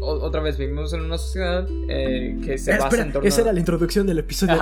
otra 0.00 0.40
vez 0.40 0.56
vivimos 0.56 0.92
en 0.92 1.02
una 1.02 1.18
sociedad 1.18 1.66
eh, 1.88 2.38
que 2.44 2.58
se 2.58 2.76
basa 2.76 3.02
en 3.02 3.12
torno 3.12 3.28
Esa 3.28 3.42
era 3.42 3.52
la 3.52 3.58
introducción 3.58 4.06
del 4.06 4.18
episodio. 4.18 4.58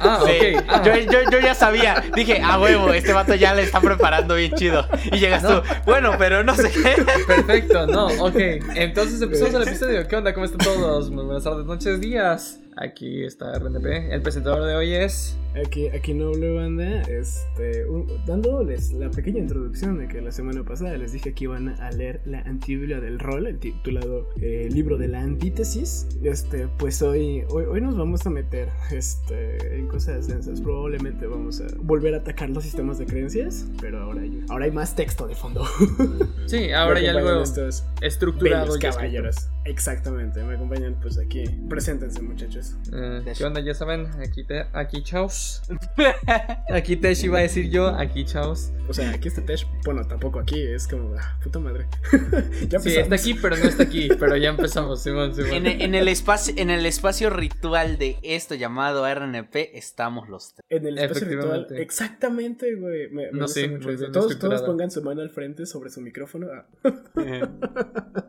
ah, 0.00 0.20
ok. 0.22 0.64
Ah. 0.68 0.82
Yo, 0.84 0.96
yo, 0.96 1.30
yo, 1.30 1.40
ya 1.40 1.54
sabía, 1.54 2.04
dije, 2.14 2.40
ah, 2.42 2.60
huevo, 2.60 2.92
este 2.92 3.12
vato 3.12 3.34
ya 3.34 3.54
le 3.54 3.62
está 3.62 3.80
preparando 3.80 4.34
bien 4.36 4.52
chido. 4.52 4.86
Y 5.12 5.18
llegas 5.18 5.42
tú, 5.42 5.62
bueno, 5.84 6.12
pero 6.18 6.44
no 6.44 6.54
sé 6.54 6.70
qué. 6.70 7.02
Perfecto. 7.26 7.55
Perfecto, 7.56 7.86
no, 7.86 8.06
ok. 8.22 8.36
Entonces 8.74 9.22
empezamos 9.22 9.54
el 9.54 9.62
episodio. 9.62 10.06
¿Qué 10.06 10.16
onda? 10.16 10.34
¿Cómo 10.34 10.44
están 10.44 10.58
todos? 10.58 11.10
Muy 11.10 11.24
buenas 11.24 11.44
tardes, 11.44 11.64
noches, 11.64 12.00
días. 12.02 12.60
Aquí 12.76 13.24
está 13.24 13.58
RNP. 13.58 14.12
El 14.12 14.20
presentador 14.20 14.62
de 14.64 14.74
hoy 14.74 14.94
es. 14.94 15.38
Aquí, 15.64 15.88
aquí 15.88 16.12
Noble 16.12 16.52
Banda, 16.52 17.00
este, 17.02 17.86
dándoles 18.26 18.92
la 18.92 19.10
pequeña 19.10 19.38
introducción 19.38 19.98
de 19.98 20.06
que 20.06 20.20
la 20.20 20.30
semana 20.30 20.62
pasada 20.64 20.96
les 20.98 21.12
dije 21.12 21.32
que 21.32 21.44
iban 21.44 21.68
a 21.80 21.90
leer 21.92 22.20
la 22.26 22.40
antibiblia 22.40 23.00
del 23.00 23.18
rol, 23.18 23.46
el 23.46 23.58
titulado 23.58 24.28
eh, 24.40 24.68
Libro 24.70 24.98
de 24.98 25.08
la 25.08 25.20
Antítesis. 25.20 26.08
Este, 26.22 26.68
pues 26.76 27.00
hoy, 27.00 27.44
hoy, 27.48 27.64
hoy, 27.64 27.80
nos 27.80 27.96
vamos 27.96 28.26
a 28.26 28.30
meter 28.30 28.68
este, 28.90 29.78
en 29.78 29.88
cosas 29.88 30.28
densas. 30.28 30.60
Probablemente 30.60 31.26
vamos 31.26 31.62
a 31.62 31.66
volver 31.78 32.14
a 32.14 32.18
atacar 32.18 32.50
los 32.50 32.64
sistemas 32.64 32.98
de 32.98 33.06
creencias, 33.06 33.66
pero 33.80 34.02
ahora 34.02 34.22
hay, 34.22 34.44
ahora 34.50 34.66
hay 34.66 34.72
más 34.72 34.94
texto 34.94 35.26
de 35.26 35.34
fondo. 35.34 35.64
Sí, 36.46 36.70
ahora 36.70 37.00
hay 37.00 37.06
algo 37.06 37.42
estructurado. 38.00 38.78
caballeros. 38.78 39.48
Exactamente, 39.64 40.44
me 40.44 40.54
acompañan 40.54 40.96
pues 41.00 41.18
aquí. 41.18 41.44
Preséntense, 41.68 42.22
muchachos. 42.22 42.76
Eh, 42.92 43.24
¿Qué 43.36 43.44
onda? 43.44 43.60
Ya 43.60 43.74
saben, 43.74 44.06
aquí, 44.20 44.44
te, 44.44 44.66
aquí 44.72 45.02
chaos. 45.02 45.45
aquí 46.72 46.96
Tesh 46.96 47.24
iba 47.24 47.38
a 47.38 47.42
decir 47.42 47.70
yo, 47.70 47.88
aquí 47.88 48.24
chaos. 48.24 48.72
O 48.88 48.94
sea, 48.94 49.10
aquí 49.10 49.28
está 49.28 49.44
Tesh. 49.44 49.66
Bueno, 49.84 50.06
tampoco 50.06 50.38
aquí, 50.38 50.60
es 50.60 50.86
como, 50.86 51.14
ah, 51.16 51.38
puta 51.42 51.58
madre. 51.58 51.86
ya 52.68 52.78
sí, 52.78 52.94
está 52.94 53.16
aquí, 53.16 53.34
pero 53.34 53.56
no 53.56 53.64
está 53.64 53.82
aquí. 53.82 54.08
Pero 54.18 54.36
ya 54.36 54.50
empezamos, 54.50 55.02
Simón, 55.02 55.34
Simón. 55.34 55.66
En, 55.66 55.94
el 55.94 56.08
espacio, 56.08 56.54
en 56.56 56.70
el 56.70 56.86
espacio 56.86 57.30
ritual 57.30 57.98
de 57.98 58.18
esto 58.22 58.54
llamado 58.54 59.04
RNP, 59.12 59.76
estamos 59.76 60.28
los 60.28 60.54
tres. 60.54 60.66
En 60.68 60.86
el 60.86 60.98
espacio 60.98 61.28
ritual, 61.28 61.66
exactamente, 61.70 62.74
güey. 62.74 63.10
no 63.32 63.48
sé, 63.48 63.68
todos, 64.12 64.38
todos 64.38 64.62
pongan 64.62 64.90
su 64.90 65.02
mano 65.02 65.22
al 65.22 65.30
frente 65.30 65.66
sobre 65.66 65.90
su 65.90 66.00
micrófono. 66.00 66.48
Ah. 66.52 66.66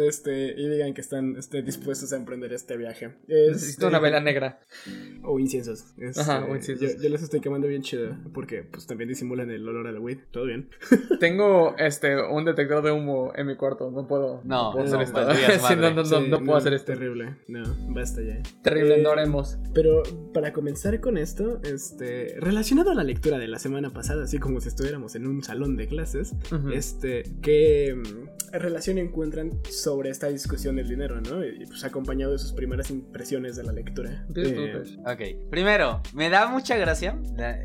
este 0.00 0.54
y 0.56 0.68
digan 0.68 0.94
que 0.94 1.00
están 1.00 1.36
este, 1.36 1.62
dispuestos 1.62 2.12
a 2.12 2.16
emprender 2.16 2.52
este 2.52 2.76
viaje. 2.76 3.14
Necesito 3.26 3.88
una 3.88 3.98
vela 3.98 4.20
negra. 4.20 4.60
O 5.22 5.38
inciensos. 5.38 5.84
Ajá, 6.36 6.46
Ajá, 6.46 6.58
yo, 6.58 6.88
yo 7.02 7.08
les 7.08 7.22
estoy 7.22 7.40
quemando 7.40 7.66
bien 7.68 7.82
chido. 7.82 8.16
Porque 8.32 8.62
pues 8.62 8.86
también 8.86 9.08
disimulan 9.08 9.50
el 9.50 9.66
olor 9.68 9.86
a 9.86 9.92
la 9.92 10.00
weed. 10.00 10.18
Todo 10.30 10.44
bien. 10.44 10.68
Tengo 11.20 11.74
este 11.78 12.16
un 12.22 12.44
detector 12.44 12.82
de 12.82 12.92
humo 12.92 13.32
en 13.34 13.46
mi 13.46 13.56
cuarto. 13.56 13.90
No 13.90 14.06
puedo. 14.06 14.40
No, 14.44 14.72
puedo 14.72 14.86
no, 14.86 15.00
hacer 15.00 15.02
esto. 15.02 15.64
Sí, 15.68 15.74
no, 15.76 15.90
no, 15.90 16.02
no, 16.02 16.04
Sí, 16.04 16.28
no 16.28 16.38
puedo 16.40 16.56
hacer 16.56 16.74
esto. 16.74 16.92
Terrible. 16.92 17.36
No, 17.48 17.62
basta 17.88 18.20
ya. 18.22 18.42
Terrible, 18.62 18.96
Eh, 18.96 19.02
no 19.02 19.10
haremos. 19.10 19.58
Pero 19.72 20.02
para 20.32 20.52
comenzar 20.52 21.00
con 21.00 21.16
esto, 21.18 21.60
este, 21.64 22.36
relacionado 22.38 22.90
a 22.90 22.94
la 22.94 23.04
lectura 23.04 23.38
de 23.38 23.48
la 23.48 23.58
semana 23.58 23.90
pasada, 23.92 24.24
así 24.24 24.38
como 24.38 24.60
si 24.60 24.68
estuviéramos 24.68 25.14
en 25.14 25.26
un 25.26 25.42
salón 25.42 25.76
de 25.76 25.86
clases, 25.86 26.34
Ujú. 26.52 26.70
este, 26.70 27.24
¿qué 27.42 27.94
mm, 27.96 28.28
relación 28.52 28.98
encuentran 28.98 29.50
sobre 29.70 30.10
esta 30.10 30.28
discusión 30.28 30.76
del 30.76 30.88
dinero, 30.88 31.20
no? 31.20 31.44
Y 31.44 31.66
pues 31.66 31.84
acompañado 31.84 32.32
de 32.32 32.38
sus 32.38 32.52
primeras 32.52 32.90
impresiones 32.90 33.56
de 33.56 33.64
la 33.64 33.72
lectura. 33.72 34.26
Eh. 34.34 34.82
Ok, 35.06 35.48
primero, 35.50 36.00
me 36.12 36.30
da 36.30 36.46
mucha 36.48 36.76
gracia. 36.76 37.18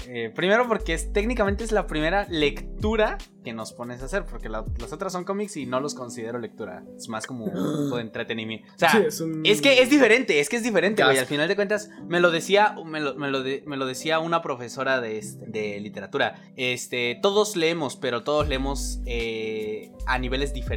eh, 0.07 0.31
primero 0.35 0.67
porque 0.67 0.93
es, 0.93 1.11
técnicamente 1.13 1.63
es 1.63 1.71
la 1.71 1.87
primera 1.87 2.25
lectura 2.29 3.17
que 3.43 3.53
nos 3.53 3.71
pones 3.71 4.01
a 4.01 4.05
hacer, 4.05 4.25
porque 4.25 4.49
la- 4.49 4.65
las 4.79 4.91
otras 4.91 5.13
son 5.13 5.23
cómics 5.23 5.55
y 5.57 5.65
no 5.65 5.79
los 5.79 5.95
considero 5.95 6.39
lectura. 6.39 6.83
Es 6.97 7.07
más 7.07 7.25
como 7.25 7.45
un 7.45 7.89
de 7.95 8.01
entretenimiento. 8.01 8.67
O 8.75 8.77
sea, 8.79 8.91
sí, 8.91 8.97
es, 9.07 9.21
un- 9.21 9.45
Es 9.45 9.61
que 9.61 9.81
es 9.81 9.89
diferente, 9.89 10.39
es 10.41 10.49
que 10.49 10.57
es 10.57 10.63
diferente, 10.63 11.03
güey. 11.03 11.17
Al 11.17 11.25
final 11.25 11.47
de 11.47 11.55
cuentas, 11.55 11.89
me 12.07 12.19
lo 12.19 12.31
decía, 12.31 12.75
me 12.85 12.99
lo, 12.99 13.15
me 13.15 13.29
lo 13.31 13.41
de- 13.41 13.63
me 13.65 13.77
lo 13.77 13.85
decía 13.85 14.19
una 14.19 14.41
profesora 14.41 14.99
de, 14.99 15.17
este- 15.17 15.45
de 15.47 15.79
literatura. 15.79 16.35
Este, 16.57 17.17
todos 17.21 17.55
leemos, 17.55 17.95
pero 17.95 18.23
todos 18.23 18.47
leemos 18.49 18.99
eh, 19.05 19.91
a 20.05 20.19
niveles 20.19 20.53
diferentes. 20.53 20.68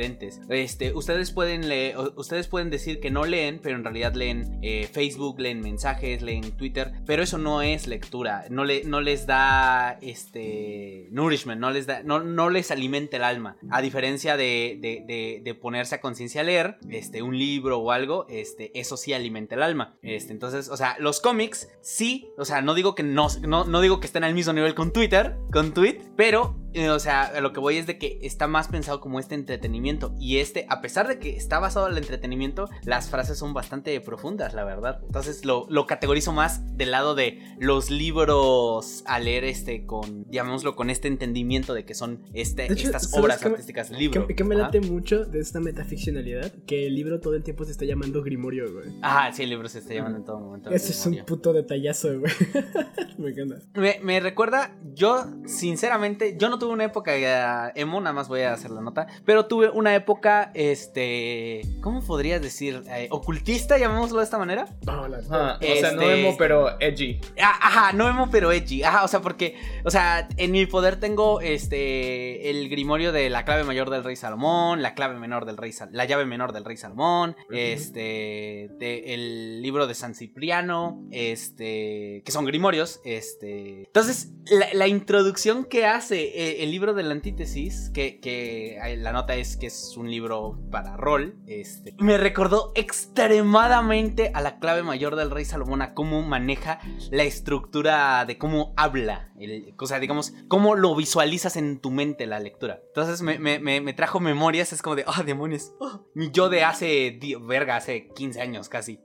Este, 0.49 0.93
ustedes 0.95 1.31
pueden 1.31 1.69
leer, 1.69 1.97
ustedes 2.17 2.49
pueden 2.49 2.71
decir 2.71 3.01
que 3.01 3.11
no 3.11 3.25
leen, 3.25 3.61
pero 3.63 3.77
en 3.77 3.85
realidad 3.85 4.15
leen 4.15 4.59
eh, 4.63 4.89
Facebook, 4.91 5.39
leen 5.41 5.61
mensajes, 5.61 6.23
leen 6.23 6.53
Twitter, 6.53 6.93
pero 7.07 7.23
eso 7.23 7.39
no 7.39 7.63
es 7.63 7.87
lectura. 7.87 8.45
No, 8.51 8.65
le, 8.65 8.85
no 8.85 9.01
les 9.01 9.27
da 9.27 9.99
este 10.03 11.09
nourishment, 11.11 11.61
no 11.61 11.71
les 11.71 11.87
da, 11.87 12.03
no, 12.03 12.21
no 12.21 12.51
les 12.51 12.71
alimenta 12.71 13.17
el 13.17 13.25
alma. 13.25 13.57
A 13.71 13.81
diferencia 13.83 14.37
de, 14.37 14.79
de- 14.81 15.41
de- 15.43 15.53
ponerse 15.55 15.95
a 15.97 16.01
conciencia 16.01 16.41
a 16.41 16.45
leer, 16.45 16.77
este, 16.91 17.23
un 17.23 17.39
libro 17.39 17.79
o 17.79 17.91
algo, 17.93 18.27
este, 18.29 18.71
eso 18.79 18.97
sí 18.97 19.13
alimenta 19.13 19.55
el 19.55 19.63
alma. 19.63 19.95
Este, 20.03 20.33
entonces, 20.33 20.69
o 20.69 20.77
sea, 20.77 20.97
los 20.99 21.21
cómics 21.21 21.69
sí, 21.83 22.31
o 22.39 22.45
sea, 22.45 22.63
no 22.63 22.75
digo 22.75 22.95
que 22.95 23.03
no, 23.03 23.29
no, 23.47 23.65
no 23.65 23.81
digo 23.81 24.01
que 24.01 24.07
estén 24.07 24.25
al 24.25 24.35
mismo 24.35 24.53
nivel 24.55 24.75
con 24.75 24.93
Twitter, 24.93 25.37
con 25.53 25.75
Tweet, 25.75 25.99
pero 26.17 26.57
o 26.91 26.99
sea, 26.99 27.23
a 27.25 27.41
lo 27.41 27.53
que 27.53 27.61
voy 27.61 27.77
es 27.77 27.87
de 27.87 27.99
que 27.99 28.19
está 28.23 28.47
más 28.49 28.69
pensado 28.69 29.01
como 29.01 29.19
este 29.21 29.35
entretenimiento. 29.35 30.15
Y 30.19 30.39
este, 30.39 30.67
a 30.69 30.81
pesar 30.81 31.09
de 31.09 31.19
que 31.19 31.37
está 31.37 31.59
basado 31.59 31.87
en 31.87 31.93
el 31.93 31.99
entretenimiento, 31.99 32.69
las 32.85 33.09
frases 33.11 33.39
son 33.39 33.55
bastante 33.55 34.01
profundas, 34.01 34.55
la 34.55 34.65
verdad. 34.65 35.01
Entonces 35.05 35.45
lo, 35.45 35.67
lo 35.69 35.87
categorizo 35.87 36.33
más 36.33 36.77
del 36.77 36.91
lado 36.91 37.15
de 37.15 37.41
los 37.59 37.91
libros 37.91 39.03
a 39.07 39.19
leer 39.19 39.45
este 39.45 39.85
con, 39.87 40.25
llamémoslo, 40.31 40.75
con 40.77 40.91
este 40.91 41.09
entendimiento 41.09 41.75
de 41.75 41.85
que 41.85 41.95
son 41.95 42.23
este, 42.33 42.65
hecho, 42.65 42.87
estas 42.87 43.11
¿sabes 43.11 43.19
obras 43.25 43.45
me- 43.45 43.51
artísticas 43.51 43.91
del 43.91 43.99
libro. 43.99 44.27
Que, 44.27 44.35
que 44.35 44.45
me 44.45 44.55
late 44.55 44.81
mucho 44.81 45.25
de 45.25 45.41
esta 45.41 45.61
metaficcionalidad, 45.61 46.53
que 46.67 46.87
el 46.87 46.95
libro 46.95 47.21
todo 47.21 47.35
el 47.35 47.43
tiempo 47.43 47.65
se 47.65 47.73
está 47.73 47.85
llamando 47.85 48.23
Grimorio, 48.23 48.73
güey. 48.73 48.87
Ajá, 49.03 49.33
sí, 49.33 49.43
el 49.43 49.51
libro 49.51 49.69
se 49.69 49.79
está 49.81 49.95
llamando 49.95 50.19
en 50.19 50.25
todo 50.25 50.39
momento. 50.41 50.71
Ese 50.71 50.93
es 50.93 51.07
un 51.07 51.17
puto 51.27 51.53
detallazo, 51.53 52.19
güey. 52.19 52.33
me 53.19 53.31
encanta. 53.31 53.57
Me, 53.75 54.01
me 54.03 54.21
recuerda, 54.21 54.77
yo 54.95 55.25
sinceramente, 55.47 56.37
yo 56.39 56.49
no 56.49 56.59
tuve 56.63 56.75
una 56.75 56.85
época 56.85 57.73
emo, 57.75 58.01
nada 58.01 58.13
más 58.13 58.29
voy 58.29 58.43
a 58.43 58.53
hacer 58.53 58.71
la 58.71 58.81
nota, 58.81 59.09
pero 59.25 59.47
tuve 59.47 59.69
una 59.71 59.97
época, 59.97 60.53
este, 60.55 61.63
¿cómo 61.81 62.03
podrías 62.03 62.41
decir? 62.41 62.85
Eh, 62.89 63.09
ocultista, 63.11 63.79
llamémoslo 63.79 64.19
de 64.19 64.25
esta 64.25 64.39
manera. 64.39 64.67
La- 64.87 64.93
Ajá, 64.93 65.57
O 65.57 65.61
sea, 65.77 65.93
no 65.93 66.03
Este- 66.03 66.21
emo, 66.21 66.37
pero 66.39 66.81
edgy. 66.81 67.21
Ah, 67.43 67.59
Ajá, 67.61 67.93
no 67.95 68.09
emo, 68.09 68.29
pero 68.31 68.53
edgy. 68.53 68.85
Ajá, 68.85 69.03
o 69.03 69.09
sea, 69.09 69.21
porque, 69.21 69.57
o 69.85 69.91
sea, 69.91 70.29
en 70.37 70.53
mi 70.53 70.67
poder 70.67 71.01
tengo 71.01 71.41
este 71.41 72.49
el 72.51 72.69
grimorio 72.69 73.11
de 73.11 73.29
la 73.29 73.45
clave 73.45 73.65
mayor 73.65 73.91
del 73.91 74.05
rey 74.05 74.15
Salomón, 74.15 74.83
la 74.83 74.95
clave 74.95 75.19
menor 75.19 75.47
del 75.47 75.57
rey 75.57 75.73
Sal- 75.73 75.91
la 75.93 76.05
llave 76.05 76.27
menor 76.27 76.53
del 76.53 76.65
rey 76.65 76.77
Salomón, 76.77 77.35
este, 77.51 78.69
de- 78.79 79.15
el 79.15 79.63
libro 79.63 79.87
de 79.89 79.95
San 79.95 80.15
Cipriano, 80.15 81.03
este, 81.11 82.23
que 82.25 82.31
son 82.33 82.45
grimorios, 82.45 83.01
este. 83.05 83.85
Entonces, 83.85 84.31
la, 84.51 84.67
la 84.75 84.87
introducción 84.87 85.65
que 85.65 85.87
hace 85.87 86.21
eh, 86.23 86.52
el 86.61 86.71
libro 86.71 86.95
de 86.95 87.03
la 87.03 87.13
antítesis, 87.13 87.91
que, 87.95 88.21
eh, 88.25 88.97
la 88.97 89.13
nota 89.13 89.35
es 89.37 89.57
que 89.57 89.67
es 89.67 89.97
un 89.97 90.11
libro 90.11 90.59
para 90.71 90.97
rol, 90.97 91.37
este, 91.47 91.95
me 91.99 92.17
recordó 92.19 92.73
extremadamente 92.75 94.31
a 94.35 94.41
la 94.41 94.59
clave 94.59 94.83
mayor 94.83 95.17
del 95.17 95.31
rey 95.31 95.45
Salomón, 95.45 95.83
a 95.83 95.95
cómo 95.95 96.23
maneja 96.23 96.79
la 97.11 97.23
estructura 97.25 98.25
de 98.25 98.39
cómo 98.39 98.73
habla, 98.77 99.33
o 99.79 99.87
sea, 99.87 99.99
digamos, 99.99 100.33
cómo 100.49 100.75
lo 100.75 100.95
visualizas 100.95 101.57
en 101.57 101.81
tu 101.81 101.91
mente 101.91 102.27
la 102.27 102.39
lectura. 102.41 102.81
Entonces 102.89 103.23
me, 103.23 103.39
me- 103.39 103.59
me- 103.59 103.81
me 103.81 103.93
trajo 103.93 104.21
memorias, 104.21 104.73
es 104.73 104.83
como 104.83 104.97
de, 104.97 105.05
ah, 105.07 105.23
demonios, 105.25 105.73
oh, 105.81 106.07
yo 106.15 106.49
de 106.49 106.65
hace, 106.65 107.19
verga, 107.43 107.77
hace 107.77 108.09
15 108.09 108.41
años 108.41 108.69
casi. 108.69 109.01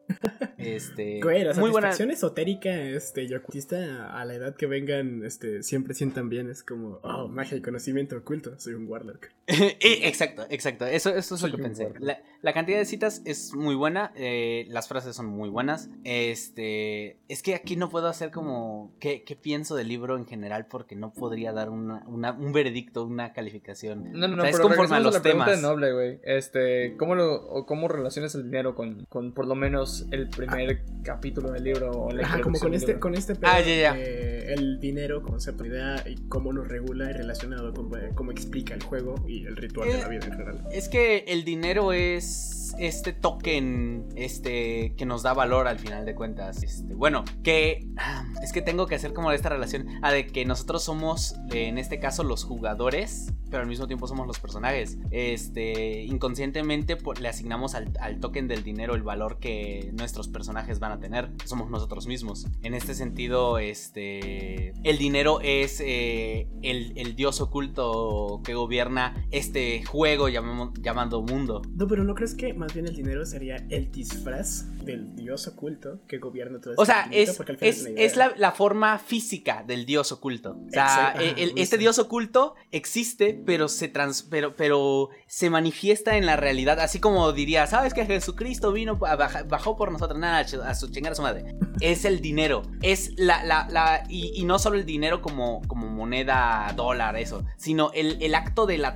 Este, 0.58 1.20
Güey, 1.22 1.44
la 1.44 1.54
muy 1.54 1.70
buena. 1.70 1.90
esotérica 1.92 2.74
este, 2.82 3.24
y 3.24 3.34
ocultista 3.34 4.20
a 4.20 4.26
la 4.26 4.34
edad 4.34 4.56
que 4.56 4.66
vengan 4.66 5.24
este, 5.24 5.64
siempre 5.64 5.94
sientan 5.94 6.30
bien. 6.30 6.50
Es 6.50 6.64
como, 6.64 7.00
oh, 7.04 7.28
magia 7.28 7.58
y 7.58 7.62
conocimiento 7.62 8.18
oculto. 8.18 8.60
Soy 8.60 8.74
un 8.74 8.88
warlock. 8.88 9.28
Eh, 9.80 10.08
exacto, 10.08 10.46
exacto. 10.50 10.86
Eso, 10.86 11.10
eso 11.16 11.36
es 11.36 11.42
Soy 11.42 11.52
lo 11.52 11.58
que 11.58 11.64
pensé. 11.64 11.94
La, 12.00 12.22
la 12.48 12.54
cantidad 12.54 12.78
de 12.78 12.86
citas 12.86 13.22
es 13.26 13.54
muy 13.54 13.76
buena. 13.76 14.14
eh, 14.16 14.66
las 14.70 14.88
frases 14.88 15.18
son 15.18 15.26
muy 15.26 15.50
buenas. 15.50 15.90
Este. 16.06 17.18
Es 17.28 17.44
que 17.44 17.56
aquí 17.56 17.76
no 17.76 17.90
puedo 17.90 18.08
hacer 18.08 18.32
como. 18.32 18.94
¿Qué, 19.02 19.24
qué 19.24 19.36
pienso 19.36 19.76
del 19.76 19.90
libro 19.90 20.16
en 20.18 20.26
general? 20.26 20.66
Porque 20.68 20.96
no 20.96 21.12
podría 21.14 21.52
dar 21.52 21.70
una- 21.70 22.06
una- 22.08 22.32
un 22.32 22.54
veredicto, 22.54 23.04
una 23.04 23.34
calificación. 23.34 24.14
No, 24.14 24.30
no, 24.30 24.36
no, 24.38 24.44
O 24.44 24.46
sea, 24.46 24.50
es 24.52 24.56
pero 24.56 24.68
conforme 24.70 24.96
a 24.96 25.00
los 25.02 25.14
la 25.16 25.22
pregunta 25.22 25.46
temas. 25.48 25.62
de 25.62 25.68
Noble, 25.68 25.92
güey. 25.94 26.20
Este, 26.24 26.96
¿cómo, 26.98 27.16
lo, 27.16 27.36
o 27.36 27.66
¿cómo 27.66 27.90
relacionas 27.90 28.34
el 28.36 28.44
dinero 28.46 28.76
con, 28.76 29.06
con 29.10 29.34
por 29.34 29.46
lo 29.46 29.56
menos 29.56 30.08
el 30.12 30.30
primer 30.30 30.84
capítulo 31.04 31.52
del 31.52 31.66
libro 31.66 31.92
o 31.92 32.12
la 32.12 32.24
Ajá, 32.24 32.40
como 32.42 32.58
con 32.60 32.74
este, 32.74 32.88
libro? 32.88 33.00
con 33.02 33.16
este 33.16 33.36
pedo 33.36 33.52
Ah, 33.54 33.60
de 33.62 34.54
el 34.54 34.80
dinero, 34.80 35.22
concepto, 35.22 35.66
idea 35.66 36.02
y 36.08 36.16
cómo 36.30 36.54
lo 36.54 36.64
regula 36.64 37.10
y 37.10 37.14
relacionado 37.14 37.74
con 37.74 37.88
eh, 38.02 38.12
cómo 38.16 38.32
explica 38.32 38.74
el 38.74 38.84
juego 38.84 39.16
y 39.28 39.46
el 39.46 39.58
ritual 39.58 39.90
de 39.90 39.96
Eh, 39.96 40.02
la 40.02 40.08
vida 40.08 40.26
en 40.26 40.32
general. 40.32 40.68
Es 40.72 40.88
que 40.88 41.26
el 41.28 41.44
dinero 41.44 41.92
es 41.92 42.37
este 42.80 43.14
token 43.14 44.10
este 44.16 44.94
que 44.96 45.06
nos 45.06 45.24
da 45.24 45.34
valor 45.34 45.68
al 45.68 45.80
final 45.80 46.06
de 46.06 46.16
cuentas. 46.16 46.64
Este, 46.64 46.94
bueno, 46.94 47.24
que 47.44 47.88
ah, 47.98 48.26
es 48.44 48.52
que 48.52 48.62
tengo 48.62 48.88
que 48.88 48.96
hacer 48.96 49.14
como 49.14 49.32
esta 49.32 49.50
relación 49.50 49.88
a 50.02 50.12
de 50.12 50.28
que 50.28 50.46
nosotros 50.46 50.84
somos 50.84 51.36
en 51.52 51.78
este 51.78 52.00
caso 52.00 52.24
los 52.24 52.44
jugadores, 52.44 53.34
pero 53.50 53.64
al 53.64 53.70
mismo 53.70 53.88
tiempo 53.88 54.08
somos 54.08 54.28
los 54.28 54.40
personajes. 54.40 54.98
Este, 55.12 56.04
inconscientemente 56.04 56.98
le 57.20 57.28
asignamos 57.28 57.76
al, 57.76 57.92
al 58.00 58.20
token 58.20 58.48
del 58.48 58.64
dinero 58.64 58.96
el 58.96 59.04
valor 59.04 59.40
que 59.40 59.92
nuestros 59.98 60.28
personajes 60.28 60.80
van 60.80 60.92
a 60.92 61.00
tener. 61.00 61.32
Somos 61.46 61.70
nosotros 61.70 62.08
mismos. 62.08 62.48
En 62.64 62.74
este 62.74 62.94
sentido, 62.94 63.60
este, 63.60 64.74
el 64.84 64.98
dinero 64.98 65.40
es 65.42 65.82
eh, 65.82 66.48
el, 66.62 66.94
el 66.98 67.16
dios 67.16 67.42
oculto 67.42 68.42
que 68.44 68.54
gobierna 68.54 69.26
este 69.32 69.84
juego 69.86 70.30
llamado 70.30 71.22
mundo. 71.22 71.62
No, 71.76 71.88
pero 71.88 72.04
¿no 72.04 72.16
crees 72.18 72.34
que 72.34 72.52
más 72.54 72.74
bien 72.74 72.88
el 72.88 72.96
dinero 72.96 73.26
sería 73.26 73.58
el 73.70 73.92
disfraz 73.92 74.66
del 74.88 75.16
dios 75.16 75.48
oculto 75.48 76.00
que 76.08 76.18
gobierna 76.18 76.60
todo 76.60 76.74
O 76.78 76.84
este 76.84 76.94
sea, 76.94 77.04
infinito? 77.06 77.44
es, 77.62 77.78
es, 77.78 77.88
idea. 77.88 78.06
es 78.06 78.16
la, 78.16 78.34
la 78.38 78.52
forma 78.52 78.98
física 78.98 79.64
del 79.68 79.86
dios 79.86 80.12
oculto. 80.12 80.58
O 80.68 80.72
sea, 80.72 81.12
el- 81.20 81.54
este 81.58 81.78
dios 81.78 82.00
oculto 82.00 82.56
existe, 82.72 83.40
pero 83.46 83.68
se 83.68 83.88
trans, 83.88 84.24
pero, 84.24 84.56
pero 84.56 85.10
se 85.28 85.50
manifiesta 85.50 86.18
en 86.18 86.26
la 86.26 86.36
realidad. 86.36 86.80
Así 86.80 87.00
como 87.00 87.32
diría, 87.34 87.68
¿sabes 87.68 87.94
que 87.94 88.06
Jesucristo 88.06 88.72
vino, 88.72 88.98
bajó 88.98 89.76
por 89.78 89.92
nosotros? 89.92 90.20
Nada, 90.20 90.40
a 90.40 90.76
su 90.76 90.88
chingar 90.90 91.12
a 91.12 91.16
su 91.16 91.22
madre. 91.22 91.56
Es 91.82 92.06
el 92.06 92.22
dinero. 92.22 92.64
Es 92.82 93.12
la, 93.18 93.44
la, 93.44 93.68
la, 93.70 94.04
y, 94.10 94.32
y 94.40 94.46
no 94.46 94.58
solo 94.60 94.78
el 94.78 94.86
dinero 94.86 95.22
como, 95.22 95.62
como 95.68 95.88
moneda, 95.88 96.74
dólar, 96.76 97.18
eso, 97.18 97.44
sino 97.58 97.92
el, 97.94 98.18
el 98.22 98.34
acto 98.36 98.66
de 98.66 98.78
la, 98.78 98.96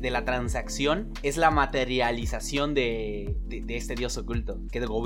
de 0.00 0.10
la 0.10 0.24
transacción 0.24 1.12
es 1.22 1.36
la 1.36 1.50
materialización 1.50 2.74
de, 2.74 3.34
de, 3.46 3.60
de 3.62 3.76
este 3.76 3.94
dios 3.94 4.16
oculto 4.16 4.58
que 4.70 4.80
gobierna 4.80 4.99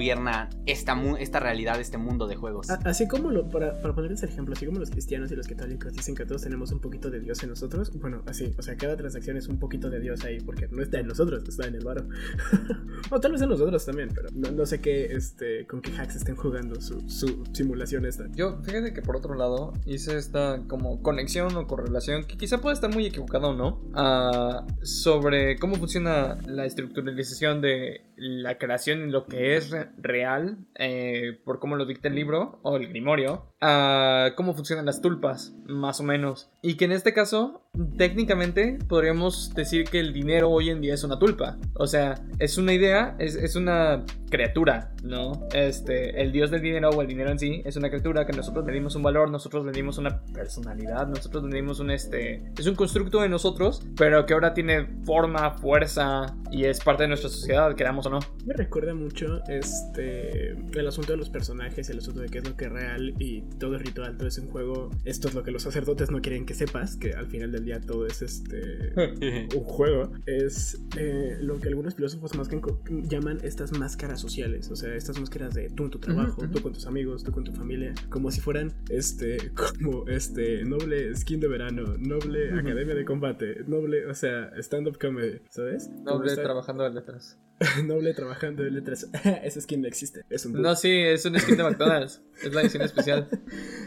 esta, 0.66 0.94
mu- 0.94 1.16
esta 1.16 1.40
realidad, 1.40 1.80
este 1.80 1.98
mundo 1.98 2.26
de 2.26 2.36
juegos. 2.36 2.68
Así 2.70 3.08
como, 3.08 3.30
lo, 3.30 3.48
para, 3.48 3.80
para 3.80 3.94
ponerles 3.94 4.22
el 4.22 4.30
ejemplo, 4.30 4.54
así 4.54 4.66
como 4.66 4.78
los 4.78 4.90
cristianos 4.90 5.30
y 5.32 5.36
los 5.36 5.46
católicos 5.46 5.92
dicen 5.92 6.14
que 6.14 6.24
todos 6.26 6.42
tenemos 6.42 6.70
un 6.72 6.80
poquito 6.80 7.10
de 7.10 7.20
Dios 7.20 7.42
en 7.42 7.50
nosotros, 7.50 7.90
bueno, 8.00 8.22
así, 8.26 8.54
o 8.58 8.62
sea, 8.62 8.76
cada 8.76 8.96
transacción 8.96 9.36
es 9.36 9.48
un 9.48 9.58
poquito 9.58 9.90
de 9.90 10.00
Dios 10.00 10.24
ahí, 10.24 10.38
porque 10.40 10.68
no 10.70 10.82
está 10.82 10.98
en 11.00 11.06
nosotros, 11.06 11.44
está 11.48 11.66
en 11.66 11.74
el 11.76 11.84
varo. 11.84 12.06
o 13.10 13.20
tal 13.20 13.32
vez 13.32 13.42
en 13.42 13.48
nosotros 13.48 13.84
también, 13.84 14.10
pero 14.14 14.28
no, 14.34 14.50
no 14.50 14.66
sé 14.66 14.80
qué, 14.80 15.06
este, 15.06 15.66
con 15.66 15.80
qué 15.80 15.92
hacks 15.96 16.16
estén 16.16 16.36
jugando 16.36 16.80
su, 16.80 17.08
su 17.08 17.44
simulación 17.52 18.06
esta. 18.06 18.24
Yo, 18.32 18.60
fíjate 18.62 18.92
que 18.92 19.02
por 19.02 19.16
otro 19.16 19.34
lado, 19.34 19.72
hice 19.86 20.16
esta 20.16 20.62
como 20.68 21.02
conexión 21.02 21.54
o 21.56 21.66
correlación, 21.66 22.24
que 22.24 22.36
quizá 22.36 22.60
pueda 22.60 22.74
estar 22.74 22.92
muy 22.92 23.06
equivocado 23.06 23.50
o 23.50 23.54
no, 23.54 24.66
sobre 24.82 25.58
cómo 25.58 25.76
funciona 25.76 26.38
la 26.46 26.66
estructuralización 26.66 27.60
de 27.60 28.06
la 28.16 28.58
creación 28.58 29.02
en 29.02 29.12
lo 29.12 29.26
que 29.26 29.56
es 29.56 29.73
re- 29.74 29.90
real, 29.98 30.58
eh, 30.76 31.40
por 31.44 31.58
cómo 31.58 31.76
lo 31.76 31.84
dicta 31.86 32.08
el 32.08 32.14
libro 32.14 32.60
o 32.62 32.76
el 32.76 32.88
grimorio, 32.88 33.53
a 33.66 34.34
cómo 34.36 34.52
funcionan 34.52 34.84
las 34.84 35.00
tulpas, 35.00 35.54
más 35.66 35.98
o 35.98 36.02
menos. 36.02 36.50
Y 36.60 36.74
que 36.74 36.84
en 36.84 36.92
este 36.92 37.14
caso, 37.14 37.62
técnicamente, 37.96 38.78
podríamos 38.86 39.54
decir 39.54 39.84
que 39.84 40.00
el 40.00 40.12
dinero 40.12 40.50
hoy 40.50 40.68
en 40.68 40.82
día 40.82 40.92
es 40.92 41.02
una 41.02 41.18
tulpa. 41.18 41.56
O 41.72 41.86
sea, 41.86 42.22
es 42.38 42.58
una 42.58 42.74
idea, 42.74 43.16
es, 43.18 43.36
es 43.36 43.56
una 43.56 44.04
criatura, 44.28 44.92
¿no? 45.02 45.46
Este, 45.54 46.20
el 46.20 46.32
dios 46.32 46.50
del 46.50 46.60
dinero 46.60 46.90
o 46.90 47.00
el 47.00 47.06
dinero 47.06 47.30
en 47.30 47.38
sí 47.38 47.62
es 47.64 47.76
una 47.76 47.88
criatura 47.88 48.26
que 48.26 48.32
nosotros 48.32 48.66
le 48.66 48.72
dimos 48.72 48.96
un 48.96 49.02
valor, 49.02 49.30
nosotros 49.30 49.64
le 49.64 49.72
dimos 49.72 49.96
una 49.96 50.20
personalidad, 50.32 51.06
nosotros 51.06 51.44
le 51.44 51.56
dimos 51.56 51.78
un 51.80 51.90
este, 51.90 52.42
es 52.58 52.66
un 52.66 52.74
constructo 52.74 53.20
de 53.22 53.28
nosotros, 53.28 53.80
pero 53.96 54.26
que 54.26 54.34
ahora 54.34 54.52
tiene 54.52 54.88
forma, 55.04 55.52
fuerza 55.52 56.36
y 56.50 56.64
es 56.64 56.80
parte 56.80 57.04
de 57.04 57.08
nuestra 57.08 57.30
sociedad, 57.30 57.74
queramos 57.76 58.06
o 58.06 58.10
no. 58.10 58.18
Me 58.44 58.54
recuerda 58.54 58.92
mucho 58.92 59.40
este 59.48 60.50
el 60.50 60.86
asunto 60.86 61.12
de 61.12 61.18
los 61.18 61.30
personajes, 61.30 61.88
el 61.88 61.98
asunto 61.98 62.20
de 62.20 62.28
qué 62.28 62.38
es 62.38 62.48
lo 62.48 62.56
que 62.56 62.64
es 62.64 62.72
real 62.72 63.14
y 63.20 63.44
todo 63.58 63.76
es 63.76 63.82
ritual, 63.82 64.16
todo 64.16 64.28
es 64.28 64.38
un 64.38 64.48
juego. 64.48 64.90
Esto 65.04 65.28
es 65.28 65.34
lo 65.34 65.42
que 65.42 65.50
los 65.50 65.62
sacerdotes 65.62 66.10
no 66.10 66.20
quieren 66.20 66.46
que 66.46 66.54
sepas, 66.54 66.96
que 66.96 67.12
al 67.12 67.26
final 67.26 67.52
del 67.52 67.64
día 67.64 67.80
todo 67.80 68.06
es 68.06 68.22
este 68.22 68.92
un 69.56 69.64
juego. 69.64 70.12
Es 70.26 70.80
eh, 70.96 71.38
lo 71.40 71.58
que 71.60 71.68
algunos 71.68 71.94
filósofos 71.94 72.34
más 72.36 72.48
que 72.48 72.60
llaman 73.08 73.38
estas 73.42 73.76
máscaras 73.78 74.20
sociales, 74.20 74.70
o 74.70 74.76
sea, 74.76 74.94
estas 74.94 75.18
máscaras 75.18 75.54
de 75.54 75.70
tú 75.70 75.84
en 75.84 75.90
tu 75.90 75.98
trabajo, 75.98 76.48
tú 76.48 76.62
con 76.62 76.72
tus 76.72 76.86
amigos, 76.86 77.24
tú 77.24 77.32
con 77.32 77.44
tu 77.44 77.52
familia, 77.52 77.94
como 78.10 78.30
si 78.30 78.40
fueran 78.40 78.72
este, 78.88 79.52
como 79.80 80.06
este, 80.08 80.64
noble 80.64 81.14
skin 81.16 81.40
de 81.40 81.48
verano, 81.48 81.96
noble 81.98 82.52
academia 82.52 82.94
de 82.94 83.04
combate, 83.04 83.64
noble, 83.66 84.06
o 84.06 84.14
sea, 84.14 84.50
stand-up 84.58 84.98
comedy, 84.98 85.40
¿sabes? 85.50 85.90
Noble 86.04 86.34
trabajando 86.36 86.84
de 86.84 86.90
letras. 86.90 87.38
noble 87.84 88.14
trabajando 88.14 88.62
de 88.62 88.70
letras. 88.70 89.08
Ese 89.42 89.60
skin 89.60 89.82
no 89.82 89.88
existe. 89.88 90.22
Es 90.30 90.46
un 90.46 90.60
no, 90.60 90.74
sí, 90.76 90.90
es 90.90 91.24
un 91.24 91.38
skin 91.38 91.56
de 91.56 91.62
McDonald's. 91.62 92.22
es 92.42 92.52
la 92.52 92.62
edición 92.62 92.82
especial. 92.82 93.28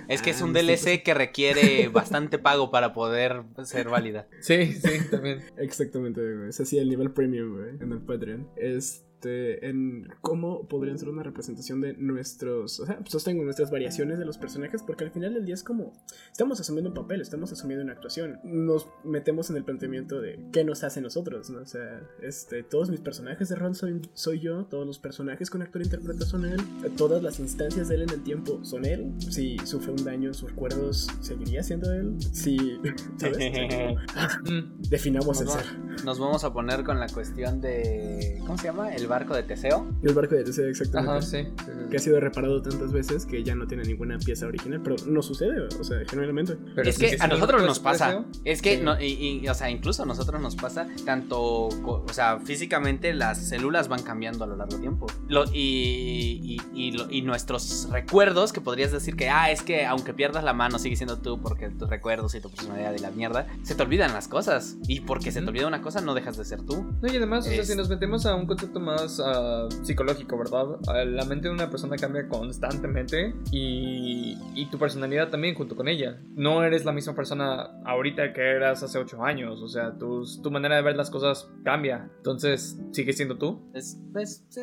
Es 0.07 0.21
que 0.21 0.29
es 0.29 0.41
un 0.41 0.55
ah, 0.55 0.61
DLC 0.61 0.83
pues. 0.83 1.03
que 1.03 1.13
requiere 1.13 1.89
bastante 1.89 2.39
pago 2.39 2.71
para 2.71 2.93
poder 2.93 3.43
ser 3.65 3.89
válida. 3.89 4.25
Sí, 4.39 4.71
sí, 4.71 5.01
también. 5.11 5.43
Exactamente, 5.57 6.21
güey. 6.21 6.49
Es 6.49 6.61
así 6.61 6.77
el 6.77 6.87
nivel 6.87 7.11
premium, 7.11 7.57
güey, 7.57 7.71
en 7.81 7.91
el 7.91 7.99
Patreon. 7.99 8.47
Es 8.55 9.06
este, 9.17 9.67
en 9.67 10.07
cómo 10.21 10.67
podrían 10.67 10.99
ser 10.99 11.09
una 11.09 11.23
representación 11.23 11.81
de 11.81 11.93
nuestros, 11.93 12.79
o 12.79 12.85
sea, 12.85 12.99
pues 12.99 13.09
sostengo 13.09 13.43
nuestras 13.43 13.71
variaciones 13.71 14.19
de 14.19 14.25
los 14.25 14.37
personajes, 14.37 14.83
porque 14.83 15.05
al 15.05 15.11
final 15.11 15.33
del 15.33 15.43
día 15.43 15.55
es 15.55 15.63
como, 15.63 15.91
estamos 16.31 16.59
asumiendo 16.59 16.91
un 16.91 16.93
papel, 16.93 17.21
estamos 17.21 17.51
asumiendo 17.51 17.83
una 17.83 17.93
actuación, 17.93 18.39
nos 18.43 18.87
metemos 19.03 19.49
en 19.49 19.57
el 19.57 19.63
planteamiento 19.63 20.21
de 20.21 20.39
qué 20.51 20.63
nos 20.63 20.83
hace 20.83 21.01
nosotros, 21.01 21.49
¿no? 21.49 21.61
O 21.61 21.65
sea, 21.65 21.99
este, 22.21 22.61
todos 22.61 22.91
mis 22.91 22.99
personajes 22.99 23.49
de 23.49 23.55
rol 23.55 23.75
soy, 23.75 24.01
soy 24.13 24.39
yo, 24.39 24.65
todos 24.65 24.85
los 24.85 24.99
personajes 24.99 25.49
con 25.49 25.63
actor 25.63 25.81
interpreta 25.81 26.23
son 26.23 26.45
él, 26.45 26.61
todas 26.95 27.23
las 27.23 27.39
instancias 27.39 27.87
de 27.89 27.95
él 27.95 28.01
en 28.03 28.11
el 28.11 28.23
tiempo 28.23 28.63
son 28.63 28.85
él, 28.85 29.11
si 29.31 29.57
sufre 29.65 29.93
un 29.93 30.03
daño 30.03 30.27
en 30.27 30.35
sus 30.35 30.51
recuerdos, 30.51 31.07
seguiría 31.21 31.63
siendo 31.63 31.91
él, 31.91 32.17
si, 32.21 32.57
Definamos 34.89 35.41
el 35.41 35.49
ser. 35.49 35.65
Nos 36.05 36.19
vamos 36.19 36.43
a 36.43 36.53
poner 36.53 36.83
con 36.83 36.99
la 36.99 37.07
cuestión 37.07 37.59
de, 37.61 38.37
¿cómo 38.41 38.57
se 38.57 38.65
llama? 38.65 38.93
El 38.93 39.06
barco 39.07 39.35
de 39.35 39.43
Teseo. 39.43 39.87
El 40.03 40.13
barco 40.13 40.35
de 40.35 40.43
Teseo, 40.43 40.67
exactamente. 40.67 41.51
Que 41.89 41.97
ha 41.97 41.99
sido 41.99 42.19
reparado 42.19 42.61
tantas 42.61 42.91
veces 42.91 43.25
que 43.25 43.43
ya 43.43 43.55
no 43.55 43.67
tiene 43.67 43.83
ninguna 43.83 44.17
pieza 44.17 44.45
original, 44.47 44.81
pero 44.83 44.95
no 45.05 45.21
sucede, 45.21 45.67
o 45.79 45.83
sea, 45.83 45.99
generalmente. 46.09 46.57
Pero 46.75 46.89
es 46.89 46.97
que 46.97 47.17
a 47.19 47.27
nosotros 47.27 47.63
nos 47.63 47.79
pasa. 47.79 48.25
Es 48.43 48.61
que, 48.61 48.77
no, 48.77 48.99
y, 49.01 49.47
o 49.47 49.53
sea, 49.53 49.69
incluso 49.69 50.03
a 50.03 50.05
nosotros 50.05 50.41
nos 50.41 50.55
pasa 50.55 50.87
tanto, 51.05 51.39
o 51.41 52.05
sea, 52.11 52.39
físicamente 52.39 53.13
las 53.13 53.37
células 53.47 53.87
van 53.87 54.03
cambiando 54.03 54.43
a 54.43 54.47
lo 54.47 54.55
largo 54.55 54.73
del 54.73 54.81
tiempo. 54.81 55.07
Lo, 55.27 55.45
y, 55.53 56.57
y, 56.73 57.21
nuestros 57.21 57.89
recuerdos, 57.91 58.53
que 58.53 58.61
podrías 58.61 58.91
decir 58.91 59.15
que, 59.15 59.29
ah, 59.29 59.51
es 59.51 59.61
que 59.61 59.85
aunque 59.85 60.13
pierdas 60.13 60.43
la 60.43 60.53
mano, 60.53 60.79
sigue 60.79 60.95
siendo 60.95 61.17
tú 61.17 61.41
porque 61.41 61.69
tus 61.69 61.89
recuerdos 61.89 62.35
y 62.35 62.41
tu 62.41 62.49
personalidad 62.49 62.93
y 62.95 62.99
la 62.99 63.11
mierda, 63.11 63.47
se 63.63 63.75
te 63.75 63.83
olvidan 63.83 64.13
las 64.13 64.27
cosas. 64.27 64.77
Y 64.87 65.01
porque 65.01 65.31
se 65.31 65.41
te 65.41 65.47
olvida 65.47 65.67
una 65.67 65.81
cosa, 65.81 66.01
no 66.01 66.13
dejas 66.13 66.37
de 66.37 66.45
ser 66.45 66.61
tú. 66.61 66.85
No, 67.01 67.11
y 67.11 67.17
además, 67.17 67.45
o 67.47 67.49
sea, 67.49 67.63
si 67.63 67.75
nos 67.75 67.89
metemos 67.89 68.25
a 68.25 68.35
un 68.35 68.47
concepto 68.47 68.79
más 68.79 68.96
Ah, 68.97 69.67
psicológico, 69.83 70.37
¿verdad? 70.37 70.77
Ah, 70.87 71.05
la 71.05 71.25
mente 71.25 71.47
de 71.47 71.53
una 71.53 71.69
persona 71.69 71.95
cambia 71.97 72.27
constantemente 72.27 73.35
y, 73.51 74.37
y, 74.55 74.65
tu 74.69 74.77
personalidad 74.77 75.29
también 75.29 75.55
junto 75.55 75.75
con 75.75 75.87
ella. 75.87 76.19
No 76.35 76.63
eres 76.63 76.85
la 76.85 76.91
misma 76.91 77.15
persona 77.15 77.81
ahorita 77.85 78.33
que 78.33 78.41
eras 78.41 78.83
hace 78.83 78.97
8 78.97 79.23
años, 79.23 79.61
o 79.61 79.67
sea, 79.67 79.97
tu, 79.97 80.25
tu 80.41 80.51
manera 80.51 80.75
de 80.75 80.81
ver 80.81 80.95
las 80.95 81.09
cosas 81.09 81.49
cambia. 81.63 82.09
Entonces, 82.17 82.79
¿sigues 82.91 83.17
siendo 83.17 83.37
tú? 83.37 83.61
Es, 83.73 83.97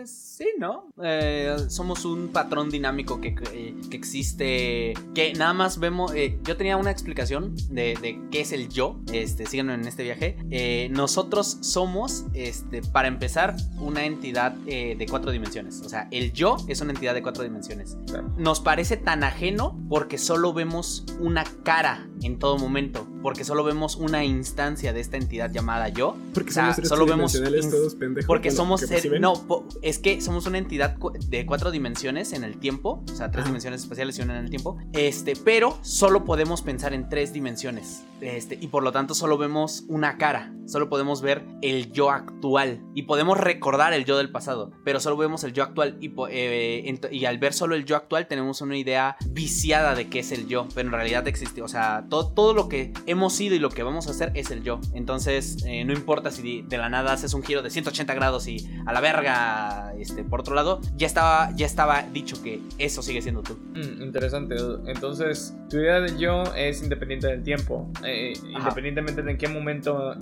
sí, 0.06 0.48
¿no? 0.58 0.88
Eh, 1.02 1.56
somos 1.68 2.04
un 2.04 2.28
patrón 2.28 2.70
dinámico 2.70 3.20
que, 3.20 3.34
que, 3.34 3.96
existe, 3.96 4.94
que 5.14 5.32
nada 5.34 5.52
más 5.52 5.78
vemos... 5.78 6.14
Eh, 6.14 6.38
yo 6.44 6.56
tenía 6.56 6.76
una 6.76 6.90
explicación 6.90 7.54
de, 7.70 7.96
de, 8.00 8.20
qué 8.30 8.40
es 8.40 8.52
el 8.52 8.68
yo, 8.68 9.00
este, 9.12 9.46
síganme 9.46 9.74
en 9.74 9.86
este 9.86 10.02
viaje. 10.02 10.36
Eh, 10.50 10.88
nosotros 10.90 11.58
somos, 11.60 12.26
este, 12.34 12.82
para 12.82 13.08
empezar, 13.08 13.56
una 13.78 14.04
entidad 14.04 14.23
eh, 14.66 14.96
de 14.96 15.06
cuatro 15.06 15.30
dimensiones. 15.30 15.80
O 15.84 15.88
sea, 15.88 16.08
el 16.10 16.32
yo 16.32 16.56
es 16.68 16.80
una 16.80 16.92
entidad 16.92 17.14
de 17.14 17.22
cuatro 17.22 17.42
dimensiones. 17.42 17.96
Nos 18.36 18.60
parece 18.60 18.96
tan 18.96 19.24
ajeno 19.24 19.78
porque 19.88 20.18
solo 20.18 20.52
vemos 20.52 21.04
una 21.20 21.44
cara 21.62 22.08
en 22.22 22.38
todo 22.38 22.58
momento. 22.58 23.06
Porque 23.22 23.44
solo 23.44 23.64
vemos 23.64 23.96
una 23.96 24.24
instancia 24.24 24.92
de 24.92 25.00
esta 25.00 25.16
entidad 25.16 25.50
llamada 25.50 25.88
yo. 25.88 26.16
Porque 26.34 26.52
somos 26.52 26.76
solo 26.84 27.06
vemos 27.06 27.32
todos 27.32 27.94
pendejos. 27.94 28.26
Porque 28.26 28.50
somos 28.50 28.84
no, 29.18 29.34
es 29.82 29.98
que 29.98 30.20
somos 30.20 30.46
una 30.46 30.58
entidad 30.58 30.96
de 31.28 31.46
cuatro 31.46 31.70
dimensiones 31.70 32.32
en 32.32 32.44
el 32.44 32.58
tiempo. 32.58 33.02
O 33.10 33.16
sea, 33.16 33.30
tres 33.30 33.46
dimensiones 33.46 33.82
espaciales 33.82 34.18
y 34.18 34.22
una 34.22 34.38
en 34.38 34.44
el 34.44 34.50
tiempo. 34.50 34.76
Este, 34.92 35.36
pero 35.36 35.78
solo 35.82 36.24
podemos 36.24 36.62
pensar 36.62 36.92
en 36.92 37.08
tres 37.08 37.32
dimensiones. 37.32 38.02
Este, 38.20 38.58
y 38.60 38.68
por 38.68 38.82
lo 38.82 38.92
tanto 38.92 39.14
solo 39.14 39.38
vemos 39.38 39.84
una 39.88 40.18
cara. 40.18 40.52
Solo 40.66 40.88
podemos 40.88 41.20
ver 41.20 41.44
el 41.62 41.92
yo 41.92 42.10
actual. 42.10 42.82
Y 42.94 43.02
podemos 43.02 43.38
recordar 43.38 43.92
el 43.92 44.04
yo 44.04 44.13
del 44.16 44.30
pasado, 44.30 44.70
pero 44.84 45.00
solo 45.00 45.16
vemos 45.16 45.44
el 45.44 45.52
yo 45.52 45.62
actual 45.62 45.96
y, 46.00 46.12
eh, 46.30 47.00
y, 47.10 47.24
al 47.24 47.38
ver 47.38 47.52
solo 47.52 47.74
el 47.74 47.84
yo 47.84 47.96
actual 47.96 48.26
tenemos 48.26 48.60
una 48.60 48.76
idea 48.76 49.16
viciada 49.30 49.94
de 49.94 50.08
qué 50.08 50.20
es 50.20 50.32
el 50.32 50.46
yo, 50.46 50.66
pero 50.74 50.88
en 50.88 50.94
realidad 50.94 51.26
existe, 51.28 51.62
o 51.62 51.68
sea, 51.68 52.06
todo, 52.08 52.32
todo 52.32 52.54
lo 52.54 52.68
que 52.68 52.92
hemos 53.06 53.34
sido 53.34 53.54
y 53.54 53.58
lo 53.58 53.70
que 53.70 53.82
vamos 53.82 54.06
a 54.06 54.10
hacer 54.10 54.32
es 54.34 54.50
el 54.50 54.62
yo. 54.62 54.80
Entonces, 54.92 55.64
eh, 55.66 55.84
no 55.84 55.92
importa 55.92 56.30
si 56.30 56.62
de, 56.62 56.78
la 56.78 56.88
nada 56.88 57.12
haces 57.12 57.34
un 57.34 57.42
giro 57.42 57.62
de 57.62 57.70
180 57.70 58.14
grados 58.14 58.46
y 58.48 58.68
a 58.86 58.92
la 58.92 59.00
verga, 59.00 59.92
este, 59.98 60.24
por 60.24 60.40
otro 60.40 60.54
lado, 60.54 60.80
ya 60.96 61.06
estaba, 61.06 61.50
ya 61.54 61.66
estaba 61.66 62.02
dicho 62.02 62.42
que 62.42 62.60
eso 62.78 63.02
sigue 63.02 63.22
siendo 63.22 63.42
tú. 63.42 63.54
Mm, 63.74 64.02
interesante. 64.02 64.56
Entonces, 64.86 65.56
tu 65.70 65.78
idea 65.78 66.00
del 66.00 66.18
yo 66.18 66.44
es 66.54 66.82
independiente 66.82 67.26
del 67.28 67.42
tiempo, 67.42 67.90
eh, 68.04 68.32
independientemente 68.48 69.22
de 69.22 69.30
en 69.30 69.38
qué 69.38 69.48
momento 69.48 70.14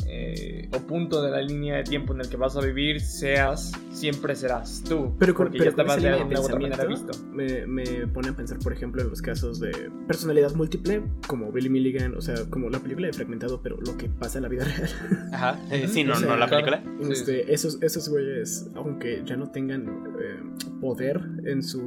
o 0.72 0.78
punto 0.86 1.22
de 1.22 1.30
la 1.30 1.42
línea 1.42 1.76
de 1.76 1.84
tiempo 1.84 2.14
en 2.14 2.20
el 2.20 2.28
que 2.28 2.36
vas 2.36 2.56
a 2.56 2.60
vivir 2.60 3.00
seas 3.00 3.72
siempre 3.92 4.34
serás 4.36 4.82
tú. 4.88 5.14
Pero, 5.18 5.34
con, 5.34 5.50
pero 5.50 5.74
con 5.74 6.64
ese 6.64 6.86
visto. 6.86 7.12
Me, 7.32 7.66
me, 7.66 8.06
pone 8.06 8.28
a 8.28 8.32
pensar, 8.32 8.58
por 8.58 8.72
ejemplo, 8.72 9.02
en 9.02 9.10
los 9.10 9.22
casos 9.22 9.60
de 9.60 9.90
personalidad 10.06 10.54
múltiple, 10.54 11.02
como 11.26 11.50
Billy 11.52 11.68
Milligan, 11.68 12.14
o 12.16 12.20
sea, 12.20 12.34
como 12.50 12.70
la 12.70 12.78
película 12.78 13.06
de 13.06 13.12
Fragmentado, 13.12 13.60
pero 13.62 13.78
lo 13.80 13.96
que 13.96 14.08
pasa 14.08 14.38
en 14.38 14.42
la 14.42 14.48
vida 14.48 14.64
real. 14.76 15.30
Ajá, 15.32 15.60
eh, 15.70 15.88
sí, 15.88 16.04
no, 16.04 16.18
no 16.18 16.36
la 16.36 16.48
película. 16.48 16.82
Este, 17.10 17.52
esos, 17.52 17.82
esos 17.82 18.08
güeyes, 18.08 18.70
aunque 18.74 19.22
ya 19.24 19.36
no 19.36 19.50
tengan 19.50 19.86
eh, 20.20 20.40
poder 20.80 21.20
en 21.44 21.62
su 21.62 21.80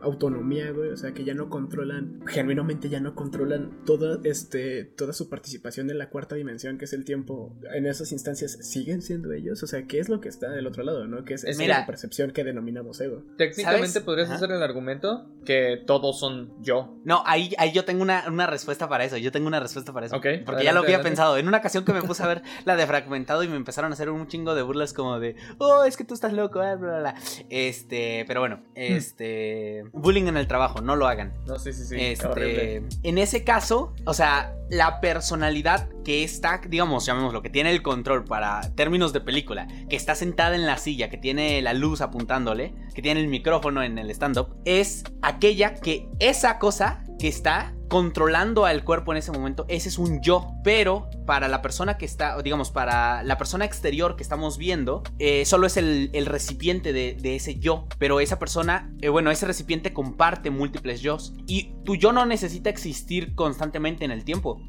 autonomía, 0.00 0.70
güey, 0.72 0.90
o 0.90 0.96
sea, 0.96 1.12
que 1.12 1.24
ya 1.24 1.34
no 1.34 1.48
controlan, 1.48 2.20
genuinamente 2.26 2.88
ya 2.88 3.00
no 3.00 3.14
controlan 3.14 3.84
toda, 3.84 4.18
este, 4.24 4.84
toda 4.84 5.12
su 5.12 5.28
participación 5.28 5.90
en 5.90 5.98
la 5.98 6.08
cuarta 6.10 6.36
dimensión, 6.36 6.78
que 6.78 6.84
es 6.84 6.92
el 6.92 7.04
tiempo, 7.04 7.56
en 7.74 7.86
esas 7.86 8.12
instancias 8.12 8.58
siguen 8.60 9.02
siendo 9.02 9.32
ellos, 9.32 9.62
o 9.62 9.66
sea, 9.66 9.84
¿qué 9.84 9.98
es 9.98 10.08
lo 10.08 10.20
que 10.20 10.28
está 10.28 10.50
del 10.50 10.66
otro 10.66 10.84
lado, 10.84 11.06
no? 11.06 11.24
Que 11.24 11.34
es 11.34 11.44
esa 11.44 11.66
la 11.66 11.86
percepción 11.86 12.30
que 12.30 12.44
denominamos 12.44 13.00
ego. 13.00 13.22
Técnicamente 13.36 14.00
podrías 14.00 14.30
hacer 14.30 14.50
el 14.50 14.62
argumento 14.62 15.28
que 15.44 15.82
todos 15.86 16.18
son 16.18 16.52
yo. 16.62 16.96
No, 17.04 17.22
ahí, 17.26 17.54
ahí 17.58 17.72
yo 17.72 17.84
tengo 17.84 18.02
una, 18.02 18.24
una 18.28 18.46
respuesta 18.46 18.88
para 18.88 19.04
eso, 19.04 19.16
yo 19.16 19.32
tengo 19.32 19.46
una 19.48 19.60
respuesta 19.60 19.92
para 19.92 20.06
eso. 20.06 20.16
Ok. 20.16 20.26
Porque 20.44 20.64
ya 20.64 20.72
lo 20.72 20.80
había 20.80 21.02
pensado, 21.02 21.36
en 21.36 21.48
una 21.48 21.58
ocasión 21.58 21.84
que 21.84 21.92
me 21.92 22.02
puse 22.02 22.22
a 22.22 22.28
ver 22.28 22.42
la 22.64 22.76
de 22.76 22.86
Fragmentado 22.86 23.42
y 23.42 23.48
me 23.48 23.56
empezaron 23.56 23.90
a 23.92 23.94
hacer 23.94 24.10
un 24.10 24.26
chingo 24.28 24.54
de 24.54 24.62
burlas 24.62 24.92
como 24.92 25.18
de, 25.18 25.36
oh, 25.58 25.84
es 25.84 25.96
que 25.96 26.04
tú 26.04 26.14
estás 26.14 26.32
loco, 26.32 26.58
bla, 26.58 26.76
bla, 26.76 26.98
bla. 26.98 27.14
Este, 27.50 28.24
pero 28.26 28.40
bueno, 28.40 28.62
hmm. 28.74 28.76
este 28.76 29.87
bullying 29.92 30.26
en 30.26 30.36
el 30.36 30.46
trabajo, 30.46 30.80
no 30.80 30.96
lo 30.96 31.06
hagan. 31.06 31.32
No, 31.46 31.58
sí, 31.58 31.72
sí, 31.72 31.84
sí. 31.84 31.96
Este, 31.98 32.82
en 33.02 33.18
ese 33.18 33.44
caso, 33.44 33.94
o 34.04 34.14
sea, 34.14 34.54
la 34.70 35.00
personalidad 35.00 35.88
que 36.04 36.24
está, 36.24 36.60
digamos, 36.66 37.06
llamémoslo, 37.06 37.42
que 37.42 37.50
tiene 37.50 37.70
el 37.70 37.82
control 37.82 38.24
para 38.24 38.60
términos 38.74 39.12
de 39.12 39.20
película, 39.20 39.66
que 39.88 39.96
está 39.96 40.14
sentada 40.14 40.54
en 40.54 40.66
la 40.66 40.78
silla, 40.78 41.10
que 41.10 41.16
tiene 41.16 41.60
la 41.62 41.74
luz 41.74 42.00
apuntándole, 42.00 42.74
que 42.94 43.02
tiene 43.02 43.20
el 43.20 43.28
micrófono 43.28 43.82
en 43.82 43.98
el 43.98 44.10
stand-up, 44.10 44.56
es 44.64 45.04
aquella 45.22 45.74
que 45.74 46.08
esa 46.18 46.58
cosa 46.58 47.04
que 47.18 47.28
está 47.28 47.74
controlando 47.88 48.66
al 48.66 48.84
cuerpo 48.84 49.12
en 49.12 49.18
ese 49.18 49.32
momento, 49.32 49.64
ese 49.68 49.88
es 49.88 49.98
un 49.98 50.20
yo. 50.20 50.52
Pero 50.62 51.08
para 51.26 51.48
la 51.48 51.62
persona 51.62 51.98
que 51.98 52.04
está, 52.04 52.40
digamos, 52.42 52.70
para 52.70 53.22
la 53.22 53.38
persona 53.38 53.64
exterior 53.64 54.16
que 54.16 54.22
estamos 54.22 54.58
viendo, 54.58 55.02
eh, 55.18 55.44
solo 55.44 55.66
es 55.66 55.76
el, 55.76 56.10
recipiente 56.26 56.92
de, 56.92 57.36
ese 57.36 57.58
yo. 57.58 57.86
Pero 57.98 58.20
esa 58.20 58.38
persona, 58.38 58.92
eh, 59.00 59.08
bueno, 59.08 59.30
ese 59.30 59.46
recipiente 59.46 59.92
comparte 59.92 60.50
múltiples 60.50 61.00
yo. 61.00 61.18
Y 61.46 61.74
tu 61.84 61.96
yo 61.96 62.12
no 62.12 62.26
necesita 62.26 62.70
existir 62.70 63.34
constantemente 63.34 64.04
en 64.04 64.10
el 64.10 64.24
tiempo. 64.24 64.60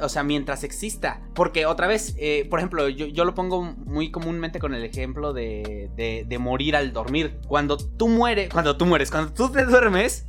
o 0.00 0.08
sea, 0.08 0.22
mientras 0.22 0.64
exista. 0.64 1.22
Porque 1.34 1.66
otra 1.66 1.86
vez, 1.86 2.14
eh, 2.18 2.46
por 2.48 2.60
ejemplo, 2.60 2.88
yo, 2.88 3.24
lo 3.24 3.34
pongo 3.34 3.62
muy 3.62 4.10
comúnmente 4.10 4.58
con 4.58 4.74
el 4.74 4.84
ejemplo 4.84 5.32
de, 5.32 5.90
de 5.96 6.38
morir 6.38 6.76
al 6.76 6.92
dormir. 6.92 7.38
Cuando 7.48 7.76
tú 7.76 8.08
mueres, 8.08 8.50
cuando 8.50 8.76
tú 8.76 8.86
mueres, 8.86 9.10
cuando 9.10 9.32
tú 9.32 9.50
te 9.50 9.64
duermes, 9.64 10.26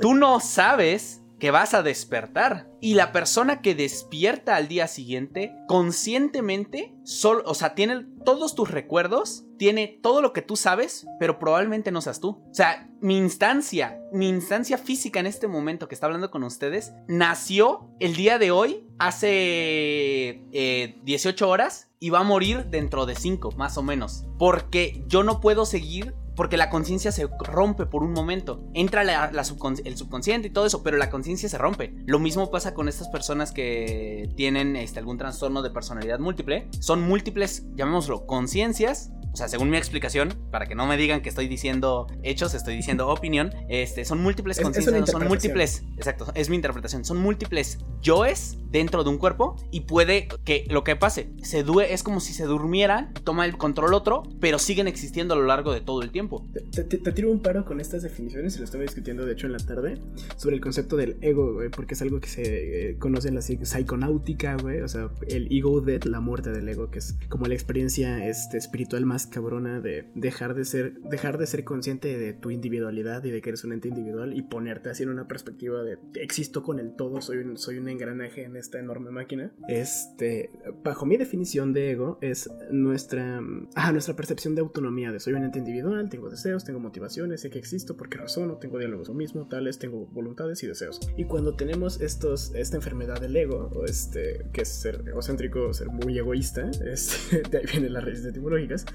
tú 0.00 0.14
no 0.14 0.40
sabes 0.40 1.19
que 1.40 1.50
vas 1.50 1.74
a 1.74 1.82
despertar. 1.82 2.70
Y 2.80 2.94
la 2.94 3.10
persona 3.10 3.62
que 3.62 3.74
despierta 3.74 4.54
al 4.54 4.68
día 4.68 4.86
siguiente, 4.86 5.56
conscientemente, 5.66 6.94
solo, 7.02 7.42
o 7.46 7.54
sea, 7.54 7.74
tiene 7.74 8.06
todos 8.24 8.54
tus 8.54 8.70
recuerdos, 8.70 9.44
tiene 9.58 9.98
todo 10.02 10.22
lo 10.22 10.32
que 10.32 10.42
tú 10.42 10.56
sabes, 10.56 11.06
pero 11.18 11.38
probablemente 11.38 11.90
no 11.90 12.00
seas 12.00 12.20
tú. 12.20 12.42
O 12.50 12.54
sea, 12.54 12.88
mi 13.00 13.16
instancia, 13.16 14.00
mi 14.12 14.28
instancia 14.28 14.78
física 14.78 15.18
en 15.18 15.26
este 15.26 15.48
momento 15.48 15.88
que 15.88 15.94
está 15.94 16.06
hablando 16.06 16.30
con 16.30 16.44
ustedes, 16.44 16.92
nació 17.08 17.90
el 17.98 18.14
día 18.14 18.38
de 18.38 18.50
hoy, 18.50 18.86
hace 18.98 20.42
18 20.52 21.44
eh, 21.44 21.48
horas, 21.48 21.90
y 21.98 22.10
va 22.10 22.20
a 22.20 22.24
morir 22.24 22.66
dentro 22.66 23.04
de 23.04 23.14
5, 23.14 23.52
más 23.52 23.76
o 23.76 23.82
menos. 23.82 24.24
Porque 24.38 25.04
yo 25.06 25.22
no 25.22 25.40
puedo 25.40 25.66
seguir 25.66 26.14
porque 26.40 26.56
la 26.56 26.70
conciencia 26.70 27.12
se 27.12 27.28
rompe 27.38 27.84
por 27.84 28.02
un 28.02 28.14
momento. 28.14 28.64
Entra 28.72 29.02
el 29.02 29.44
subconsciente 29.44 30.48
y 30.48 30.50
todo 30.50 30.64
eso, 30.64 30.82
pero 30.82 30.96
la 30.96 31.10
conciencia 31.10 31.50
se 31.50 31.58
rompe. 31.58 31.94
Lo 32.06 32.18
mismo 32.18 32.50
pasa 32.50 32.72
con 32.72 32.88
estas 32.88 33.08
personas 33.08 33.52
que 33.52 34.32
tienen 34.36 34.74
este, 34.74 35.00
algún 35.00 35.18
trastorno 35.18 35.60
de 35.60 35.68
personalidad 35.68 36.18
múltiple. 36.18 36.66
Son 36.78 37.02
múltiples, 37.02 37.66
llamémoslo, 37.74 38.24
conciencias 38.24 39.12
o 39.32 39.36
sea, 39.36 39.48
según 39.48 39.70
mi 39.70 39.76
explicación, 39.76 40.34
para 40.50 40.66
que 40.66 40.74
no 40.74 40.86
me 40.86 40.96
digan 40.96 41.22
que 41.22 41.28
estoy 41.28 41.46
diciendo 41.46 42.06
hechos, 42.22 42.54
estoy 42.54 42.74
diciendo 42.76 43.08
opinión, 43.08 43.52
este, 43.68 44.04
son 44.04 44.22
múltiples 44.22 44.60
conciencias, 44.60 45.10
son 45.10 45.26
múltiples, 45.28 45.84
exacto, 45.96 46.32
es 46.34 46.50
mi 46.50 46.56
interpretación, 46.56 47.04
son 47.04 47.18
múltiples 47.18 47.78
yoes 48.02 48.58
dentro 48.70 49.04
de 49.04 49.10
un 49.10 49.18
cuerpo 49.18 49.56
y 49.70 49.82
puede 49.82 50.28
que 50.44 50.64
lo 50.70 50.84
que 50.84 50.96
pase, 50.96 51.30
se 51.42 51.62
due, 51.62 51.92
es 51.92 52.02
como 52.02 52.20
si 52.20 52.32
se 52.32 52.44
durmieran, 52.44 53.12
toma 53.24 53.44
el 53.44 53.56
control 53.56 53.94
otro, 53.94 54.22
pero 54.40 54.58
siguen 54.58 54.88
existiendo 54.88 55.34
a 55.34 55.36
lo 55.36 55.44
largo 55.44 55.72
de 55.72 55.80
todo 55.80 56.02
el 56.02 56.10
tiempo. 56.10 56.46
Te, 56.72 56.84
tiro 56.84 57.30
un 57.30 57.40
paro 57.40 57.64
con 57.64 57.80
estas 57.80 58.02
definiciones, 58.02 58.56
y 58.56 58.58
lo 58.58 58.64
estaba 58.64 58.82
discutiendo 58.82 59.24
de 59.26 59.32
hecho 59.32 59.46
en 59.46 59.52
la 59.52 59.58
tarde, 59.58 60.00
sobre 60.36 60.56
el 60.56 60.60
concepto 60.60 60.96
del 60.96 61.18
ego, 61.20 61.54
güey, 61.54 61.68
porque 61.68 61.94
es 61.94 62.02
algo 62.02 62.20
que 62.20 62.28
se 62.28 62.90
eh, 62.90 62.98
conoce 62.98 63.28
en 63.28 63.34
la 63.34 63.40
psiconáutica, 63.40 64.56
güey, 64.56 64.80
o 64.80 64.88
sea, 64.88 65.10
el 65.28 65.52
ego 65.52 65.80
death, 65.80 66.04
la 66.04 66.20
muerte 66.20 66.50
del 66.50 66.68
ego, 66.68 66.90
que 66.90 66.98
es 66.98 67.16
como 67.28 67.46
la 67.46 67.54
experiencia 67.54 68.26
este, 68.26 68.58
espiritual 68.58 69.06
más 69.06 69.19
cabrona 69.26 69.80
de 69.80 70.10
dejar 70.14 70.54
de 70.54 70.64
ser, 70.64 71.00
dejar 71.00 71.38
de 71.38 71.46
ser 71.46 71.64
consciente 71.64 72.18
de 72.18 72.32
tu 72.32 72.50
individualidad 72.50 73.24
y 73.24 73.30
de 73.30 73.40
que 73.40 73.50
eres 73.50 73.64
un 73.64 73.72
ente 73.72 73.88
individual 73.88 74.36
y 74.36 74.42
ponerte 74.42 74.90
así 74.90 75.02
en 75.02 75.10
una 75.10 75.28
perspectiva 75.28 75.82
de 75.82 75.98
existo 76.14 76.62
con 76.62 76.78
el 76.78 76.94
todo, 76.96 77.20
soy 77.20 77.38
un, 77.38 77.56
soy 77.56 77.78
un 77.78 77.88
engranaje 77.88 78.44
en 78.44 78.56
esta 78.56 78.78
enorme 78.78 79.10
máquina. 79.10 79.52
Este, 79.68 80.50
bajo 80.84 81.06
mi 81.06 81.16
definición 81.16 81.72
de 81.72 81.90
ego 81.92 82.18
es 82.20 82.50
nuestra, 82.70 83.40
ah, 83.74 83.92
nuestra 83.92 84.14
percepción 84.14 84.54
de 84.54 84.60
autonomía, 84.60 85.12
de 85.12 85.20
soy 85.20 85.34
un 85.34 85.44
ente 85.44 85.58
individual, 85.58 86.08
tengo 86.08 86.30
deseos, 86.30 86.64
tengo 86.64 86.80
motivaciones, 86.80 87.40
sé 87.40 87.50
que 87.50 87.58
existo, 87.58 87.96
porque 87.96 88.18
razono, 88.18 88.56
tengo 88.56 88.78
diálogos 88.78 89.08
lo 89.08 89.14
mismo, 89.14 89.48
tales, 89.48 89.78
tengo 89.78 90.06
voluntades 90.06 90.62
y 90.62 90.66
deseos. 90.66 91.00
Y 91.16 91.24
cuando 91.24 91.54
tenemos 91.54 92.00
estos, 92.00 92.54
esta 92.54 92.76
enfermedad 92.76 93.20
del 93.20 93.36
ego, 93.36 93.70
o 93.74 93.84
este, 93.84 94.46
que 94.52 94.62
es 94.62 94.68
ser 94.68 95.02
egocéntrico, 95.06 95.72
ser 95.72 95.88
muy 95.88 96.18
egoísta, 96.18 96.70
este, 96.84 97.42
de 97.48 97.58
ahí 97.58 97.64
vienen 97.70 97.92
las 97.92 98.04
raíces 98.04 98.26
etimológicas, 98.26 98.86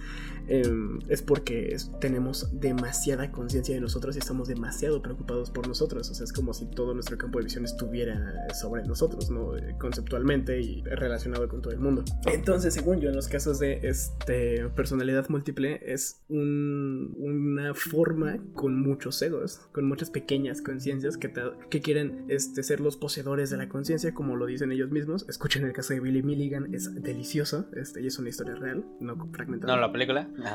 Em, 0.48 1.00
es 1.10 1.22
porque 1.22 1.76
tenemos 2.00 2.60
demasiada 2.60 3.32
conciencia 3.32 3.74
de 3.74 3.82
nosotros 3.82 4.16
y 4.16 4.20
estamos 4.20 4.48
demasiado 4.48 5.02
preocupados 5.02 5.50
por 5.50 5.68
nosotros. 5.68 6.10
O 6.10 6.14
sea, 6.14 6.24
es 6.24 6.34
como 6.34 6.54
si 6.54 6.68
todo 6.68 6.94
nuestro 6.94 7.18
campo 7.18 7.40
de 7.40 7.46
visión 7.46 7.66
estuviera 7.66 8.48
sobre 8.54 8.84
nosotros, 8.84 9.32
¿no? 9.32 9.58
Eh, 9.58 9.76
conceptualmente 9.80 10.62
y 10.62 10.84
relacionado 10.84 11.48
con 11.50 11.62
todo 11.62 11.74
el 11.74 11.80
mundo. 11.80 12.04
Entonces, 12.32 12.74
según 12.74 13.00
yo, 13.00 13.10
en 13.10 13.16
los 13.16 13.28
casos 13.28 13.60
de 13.60 13.80
este, 13.84 14.70
personalidad 14.76 15.28
múltiple, 15.30 15.82
es 15.84 16.22
una 16.30 17.74
forma 17.74 18.38
con 18.54 18.80
muchos 18.80 19.22
egos, 19.22 19.62
con 19.72 19.88
muchas 19.88 20.12
pequeñas 20.12 20.62
conciencias 20.62 21.18
que, 21.18 21.34
que 21.70 21.82
quieren 21.82 22.26
este, 22.28 22.62
ser 22.62 22.80
los 22.80 22.98
poseedores 22.98 23.50
de 23.50 23.58
la 23.58 23.68
conciencia, 23.68 24.14
como 24.14 24.36
lo 24.36 24.46
dicen 24.46 24.72
ellos 24.72 24.92
mismos. 24.92 25.26
Escuchen 25.28 25.66
el 25.66 25.74
caso 25.74 25.94
de 25.94 26.00
Billy 26.02 26.22
Milligan, 26.22 26.74
es 26.74 26.94
delicioso, 27.02 27.68
este, 27.76 28.02
y 28.02 28.08
es 28.08 28.20
una 28.20 28.30
historia 28.30 28.56
real, 28.56 28.86
no 29.00 29.16
fragmentada. 29.32 29.74
No, 29.74 29.82
la 29.82 29.92
película. 29.92 30.05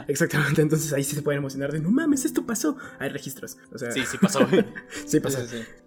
Exactamente, 0.08 0.62
entonces 0.62 0.92
ahí 0.92 1.04
sí 1.04 1.14
se 1.14 1.22
pueden 1.22 1.38
emocionar 1.38 1.72
de 1.72 1.80
no 1.80 1.90
mames, 1.90 2.24
esto 2.24 2.46
pasó. 2.46 2.76
Hay 2.98 3.10
registros. 3.10 3.58
O 3.72 3.78
sea, 3.78 3.90
sí, 3.92 4.02
sí 4.04 4.18
pasó. 4.18 4.46
sí 5.06 5.20
pasó. 5.20 5.38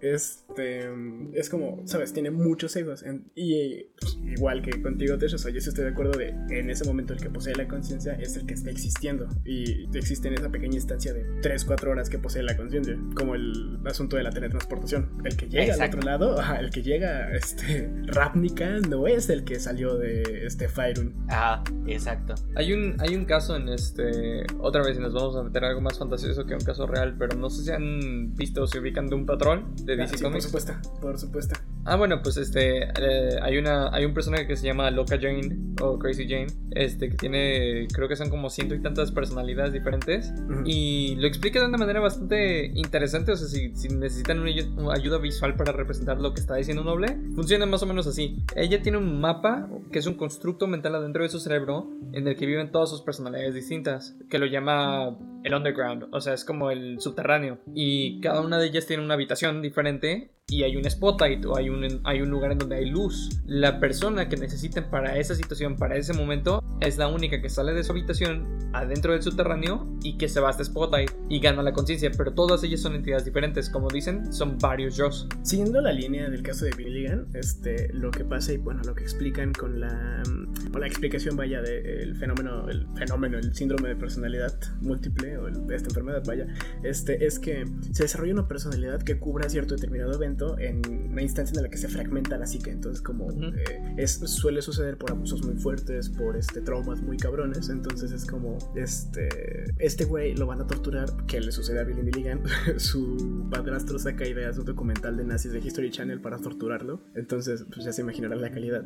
Este 0.02 0.89
es 1.34 1.49
como, 1.49 1.82
sabes, 1.86 2.13
tiene 2.13 2.32
muchos 2.32 2.76
egos. 2.76 3.04
y 3.36 3.84
pues, 3.99 4.17
igual 4.26 4.62
que 4.62 4.82
contigo, 4.82 5.17
Tesh, 5.17 5.36
o 5.36 5.38
sea, 5.38 5.52
yo 5.52 5.58
estoy 5.58 5.84
de 5.84 5.89
acuerdo 5.91 6.17
de 6.17 6.30
en 6.49 6.69
ese 6.69 6.86
momento 6.86 7.13
el 7.13 7.19
que 7.19 7.30
posee 7.30 7.56
la 7.56 7.67
conciencia 7.67 8.13
es 8.13 8.36
el 8.38 8.45
que 8.45 8.54
está 8.54 8.69
existiendo. 8.69 9.28
Y 9.45 9.88
existe 9.97 10.28
en 10.28 10.36
esa 10.36 10.49
pequeña 10.49 10.76
instancia 10.76 11.13
de 11.13 11.26
3, 11.41 11.65
4 11.65 11.91
horas 11.91 12.10
que 12.10 12.19
posee 12.19 12.43
la 12.43 12.56
conciencia. 12.56 12.97
Como 13.15 13.36
el 13.36 13.80
asunto 13.86 14.17
de 14.17 14.23
la 14.23 14.32
teletransportación. 14.32 15.21
El 15.23 15.36
que 15.36 15.47
llega 15.47 15.73
al 15.73 15.82
otro 15.82 16.02
lado, 16.02 16.38
el 16.60 16.69
que 16.69 16.82
llega 16.82 17.34
este 17.36 17.91
Ravnica 18.06 18.80
no 18.89 19.08
es 19.08 19.30
el 19.30 19.43
que 19.43 19.60
salió 19.60 19.97
de 19.97 20.45
este 20.45 20.67
Fyrun. 20.67 21.26
Ah, 21.30 21.63
exacto. 21.88 22.36
Hay 22.56 22.73
un, 22.73 22.95
hay 22.99 23.15
un 23.15 23.26
caso 23.26 23.53
en 23.56 23.70
este. 23.70 24.46
Otra 24.60 24.84
vez, 24.84 25.00
nos 25.00 25.13
vamos 25.13 25.36
a 25.36 25.44
meter 25.44 25.63
algo 25.66 25.82
más 25.82 25.98
fantasioso 25.98 26.46
que 26.46 26.54
un 26.54 26.62
caso 26.62 26.88
real, 26.88 27.16
pero 27.18 27.36
no 27.38 27.50
sé 27.50 27.63
si 27.63 27.72
han 27.72 28.36
visto 28.36 28.63
o 28.63 28.68
se 28.68 28.80
ubican 28.80 29.08
de 29.08 29.16
un 29.16 29.26
patrón 29.26 29.76
de 29.84 29.96
DC 29.96 30.16
ah, 30.16 30.24
Comics. 30.24 30.48
Por 30.48 30.62
supuesto, 30.62 31.00
por 31.02 31.20
supuesto. 31.20 31.56
Ah, 31.86 31.96
bueno, 31.96 32.22
pues 32.22 32.38
este. 32.38 32.84
Eh, 32.84 33.39
hay, 33.42 33.58
una, 33.58 33.89
hay 33.94 34.06
un 34.06 34.13
personaje 34.13 34.48
que 34.48 34.56
se 34.56 34.68
llama 34.68 34.89
Loca 34.92 35.18
Jane 35.20 35.58
o 35.82 36.00
Crazy 36.00 36.28
Jane, 36.28 36.48
este, 36.72 37.10
que 37.10 37.18
tiene. 37.18 37.88
Creo 37.94 38.08
que 38.08 38.16
son 38.16 38.30
como 38.30 38.50
ciento 38.50 38.76
y 38.76 38.82
tantas 38.82 39.12
personalidades 39.12 39.74
diferentes. 39.74 40.34
Y 40.66 41.16
lo 41.16 41.28
explica 41.28 41.60
de 41.60 41.68
una 41.68 41.78
manera 41.78 42.00
bastante 42.00 42.66
interesante. 42.76 43.32
O 43.32 43.36
sea, 43.36 43.48
si, 43.48 43.76
si 43.76 43.89
necesitan 43.89 44.39
una 44.39 44.94
ayuda 44.94 45.18
visual 45.18 45.56
para 45.56 45.72
representar 45.72 46.20
lo 46.20 46.34
que 46.34 46.39
está 46.39 46.56
diciendo 46.56 46.84
Noble, 46.84 47.18
funciona 47.36 47.66
más 47.66 47.84
o 47.84 47.86
menos 47.86 48.08
así. 48.08 48.44
Ella 48.56 48.82
tiene 48.82 48.98
un 48.98 49.20
mapa 49.20 49.68
que 49.92 50.00
es 50.00 50.08
un 50.08 50.16
constructo 50.16 50.68
mental 50.68 50.96
adentro 50.96 51.24
de 51.24 51.30
su 51.30 51.39
cerebro 51.39 51.89
en 52.13 52.28
el 52.28 52.36
que 52.36 52.46
viven 52.46 52.72
todas 52.72 52.89
sus 52.89 53.02
personalidades 53.02 53.43
distintas, 53.52 54.16
que 54.30 54.40
lo 54.40 54.46
llama 54.46 55.18
el 55.44 55.54
underground, 55.54 56.08
o 56.12 56.22
sea, 56.22 56.34
es 56.34 56.46
como 56.46 56.72
el 56.72 57.00
subterráneo. 57.00 57.60
Y 57.74 58.22
cada 58.22 58.42
una 58.42 58.58
de 58.58 58.68
ellas 58.68 58.86
tiene 58.86 59.04
una 59.04 59.16
habitación 59.16 59.62
diferente 59.62 60.32
y 60.48 60.64
hay 60.64 60.76
un 60.76 60.90
spotlight 60.90 61.46
o 61.46 61.58
hay 61.58 61.70
un, 61.70 62.02
hay 62.04 62.22
un 62.22 62.30
lugar 62.30 62.52
en 62.52 62.60
donde 62.60 62.78
hay 62.78 62.86
luz. 62.86 63.30
La 63.46 63.80
persona 63.80 64.30
que 64.30 64.38
necesiten 64.38 64.86
para 64.90 65.18
esa 65.18 65.36
situación, 65.36 65.78
para 65.78 65.98
ese 65.98 66.14
momento, 66.14 66.62
es 66.88 66.98
la 66.98 67.08
única 67.08 67.41
que 67.41 67.50
sale 67.50 67.74
de 67.74 67.84
su 67.84 67.91
habitación 67.91 68.48
adentro 68.74 69.13
del 69.13 69.22
subterráneo 69.22 69.88
y 70.04 70.17
que 70.17 70.28
se 70.28 70.39
va 70.39 70.50
a 70.50 70.52
este 70.52 70.65
spotlight 70.65 71.12
y 71.30 71.39
gana 71.39 71.62
la 71.62 71.74
conciencia, 71.74 72.12
pero 72.17 72.34
todas 72.34 72.63
ellas 72.63 72.82
son 72.82 72.96
entidades 72.96 73.26
diferentes, 73.26 73.69
como 73.69 73.88
dicen, 73.88 74.34
son 74.34 74.58
varios 74.58 74.98
yo. 74.98 75.10
Siguiendo 75.43 75.80
la 75.82 75.91
línea 75.91 76.30
del 76.30 76.41
caso 76.41 76.65
de 76.65 76.72
Billigan, 76.72 77.28
este, 77.34 77.93
lo 77.93 78.12
que 78.12 78.26
pasa 78.26 78.54
y 78.54 78.58
bueno, 78.58 78.82
lo 78.84 78.96
que 78.96 79.04
explican 79.04 79.54
con 79.54 79.80
la, 79.80 80.24
con 80.72 80.82
la 80.82 80.88
explicación 80.88 81.36
vaya 81.36 81.62
del 81.62 82.15
fenómeno, 82.15 82.67
el 82.69 82.88
fenómeno, 82.96 83.38
el 83.38 83.54
síndrome 83.56 83.89
de 83.89 83.96
personalidad 83.96 84.54
múltiple 84.82 85.38
o 85.38 85.48
esta 85.48 85.89
enfermedad 85.89 86.24
vaya, 86.26 86.48
este, 86.84 87.26
es 87.26 87.39
que 87.39 87.65
se 87.91 88.04
desarrolla 88.04 88.34
una 88.34 88.48
personalidad 88.48 89.02
que 89.04 89.17
cubra 89.17 89.48
cierto 89.50 89.76
determinado 89.76 90.13
evento 90.13 90.58
en 90.60 90.82
una 91.12 91.22
instancia 91.22 91.58
en 91.58 91.63
la 91.63 91.69
que 91.69 91.78
se 91.78 91.88
fragmenta 91.88 92.38
la 92.38 92.48
psique. 92.48 92.72
Entonces, 92.72 93.02
como 93.02 93.32
eh, 93.32 93.96
es, 93.98 94.13
suele 94.13 94.62
suceder 94.62 94.98
por 94.98 95.12
abusos 95.12 95.43
muy 95.46 95.56
fuertes, 95.56 96.10
por 96.10 96.36
este, 96.36 96.62
traumas 96.74 97.02
muy 97.02 97.18
cabrones. 97.18 97.70
Entonces, 97.70 98.12
es 98.12 98.26
como 98.26 98.58
este 98.76 99.30
este 99.78 100.06
güey 100.06 100.36
lo 100.36 100.48
van 100.48 100.62
a 100.62 100.68
torturar. 100.68 101.26
Que 101.28 101.40
le 101.40 101.52
sucede 101.52 101.80
a 101.80 101.84
Billy 101.84 102.04
Milligan? 102.04 102.42
Su 102.78 103.48
padrastro 103.52 104.00
saca 104.00 104.28
ideas 104.28 104.56
de 104.56 104.62
un 104.62 104.66
documental 104.66 105.18
de 105.18 105.24
nazis 105.24 105.52
de 105.52 105.60
History 105.60 105.92
Channel 105.92 106.20
para 106.20 106.38
torturarlo. 106.38 107.02
Entonces, 107.16 107.66
pues 107.72 107.86
ya 107.86 107.92
se 107.92 108.02
imaginarán 108.02 108.42
la 108.42 108.52
calidad. 108.52 108.84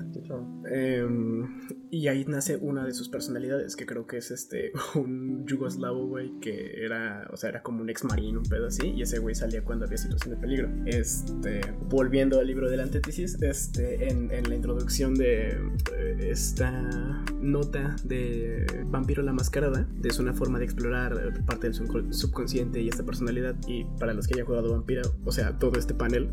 Em, 0.69 1.61
y 1.89 2.07
ahí 2.07 2.25
nace 2.25 2.57
una 2.57 2.85
de 2.85 2.93
sus 2.93 3.09
personalidades, 3.09 3.75
que 3.75 3.85
creo 3.85 4.05
que 4.05 4.17
es 4.17 4.31
este 4.31 4.71
un 4.95 5.45
yugoslavo, 5.45 6.07
güey, 6.07 6.39
que 6.39 6.83
era, 6.83 7.27
o 7.31 7.37
sea, 7.37 7.49
era 7.49 7.63
como 7.63 7.81
un 7.81 7.89
ex 7.89 8.03
marino, 8.03 8.39
un 8.39 8.45
pedo 8.45 8.67
así. 8.67 8.87
Y 8.89 9.01
ese 9.01 9.19
güey 9.19 9.35
salía 9.35 9.63
cuando 9.63 9.85
había 9.85 9.97
situación 9.97 10.35
de 10.35 10.41
peligro. 10.41 10.69
Este 10.85 11.61
volviendo 11.89 12.39
al 12.39 12.47
libro 12.47 12.69
de 12.69 12.77
la 12.77 12.83
antítesis, 12.83 13.41
este, 13.41 14.09
en, 14.09 14.27
la 14.27 14.55
introducción 14.55 15.15
de 15.15 15.57
eh, 15.95 16.29
esta 16.29 16.71
nota 17.41 17.76
beta 17.77 17.95
de 18.03 18.65
Vampiro 18.85 19.23
la 19.23 19.33
Mascarada. 19.33 19.87
Es 20.03 20.19
una 20.19 20.33
forma 20.33 20.59
de 20.59 20.65
explorar 20.65 21.33
parte 21.45 21.69
del 21.69 22.13
subconsciente 22.13 22.81
y 22.81 22.89
esta 22.89 23.03
personalidad. 23.03 23.55
Y 23.67 23.85
para 23.99 24.13
los 24.13 24.27
que 24.27 24.35
hayan 24.35 24.45
jugado 24.45 24.71
Vampiro, 24.71 25.01
o 25.25 25.31
sea, 25.31 25.57
todo 25.57 25.77
este 25.77 25.93
panel, 25.93 26.29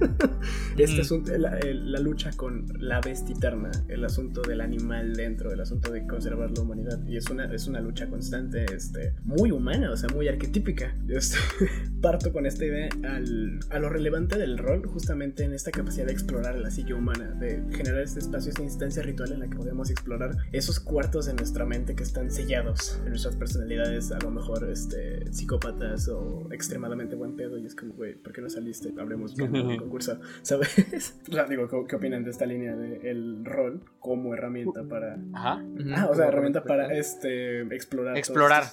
este 0.76 1.00
asunto, 1.00 1.36
la, 1.36 1.58
la, 1.60 2.00
lucha 2.00 2.30
con 2.36 2.66
la 2.78 3.00
bestia 3.00 3.34
eterna, 3.34 3.70
el 3.88 4.04
asunto 4.04 4.42
del 4.42 4.60
animal 4.60 5.14
dentro, 5.14 5.52
el 5.52 5.60
asunto 5.60 5.92
de 5.92 6.06
conservar 6.06 6.50
la 6.50 6.62
humanidad. 6.62 7.04
Y 7.06 7.16
es 7.16 7.28
una, 7.30 7.44
es 7.52 7.66
una 7.66 7.80
lucha 7.80 8.08
constante, 8.08 8.64
este, 8.74 9.14
muy 9.24 9.50
humana, 9.50 9.90
o 9.90 9.96
sea, 9.96 10.08
muy 10.10 10.28
arquetípica. 10.28 10.96
Este, 11.08 11.38
parto 12.00 12.32
con 12.32 12.46
esta 12.46 12.64
idea 12.64 12.88
al, 13.04 13.60
a 13.70 13.78
lo 13.78 13.88
relevante 13.88 14.38
del 14.38 14.58
rol, 14.58 14.86
justamente 14.86 15.44
en 15.44 15.52
esta 15.52 15.70
capacidad 15.70 16.06
de 16.06 16.12
explorar 16.12 16.56
la 16.56 16.70
psique 16.70 16.94
humana, 16.94 17.30
de 17.32 17.62
generar 17.72 18.02
este 18.02 18.20
espacio, 18.20 18.50
esta 18.50 18.62
instancia 18.62 19.02
ritual 19.02 19.32
en 19.32 19.40
la 19.40 19.48
que 19.48 19.56
podemos 19.56 19.90
explorar 19.90 20.36
esos 20.62 20.78
cuartos 20.78 21.26
de 21.26 21.34
nuestra 21.34 21.66
mente 21.66 21.96
que 21.96 22.04
están 22.04 22.30
sellados 22.30 23.00
en 23.02 23.10
nuestras 23.10 23.34
personalidades, 23.34 24.12
a 24.12 24.18
lo 24.20 24.30
mejor 24.30 24.70
este, 24.70 25.32
psicópatas 25.32 26.06
o 26.06 26.46
extremadamente 26.52 27.16
buen 27.16 27.34
pedo. 27.34 27.58
Y 27.58 27.66
es 27.66 27.74
como, 27.74 27.94
güey, 27.94 28.14
¿por 28.14 28.32
qué 28.32 28.40
no 28.40 28.48
saliste? 28.48 28.92
Hablemos 28.96 29.34
bien 29.34 29.52
del 29.52 29.78
concurso, 29.78 30.20
¿sabes? 30.42 31.20
digo, 31.48 31.86
¿qué, 31.88 31.96
opinan 31.96 32.22
de 32.22 32.30
esta 32.30 32.46
línea 32.46 32.76
del 32.76 33.44
rol 33.44 33.82
como 33.98 34.34
herramienta 34.34 34.84
para. 34.84 35.18
Ajá. 35.32 35.64
Ah, 35.96 36.08
o 36.08 36.14
sea, 36.14 36.28
herramienta 36.28 36.62
para 36.62 36.94
este, 36.94 37.62
explorar. 37.74 38.16
Explorar. 38.16 38.64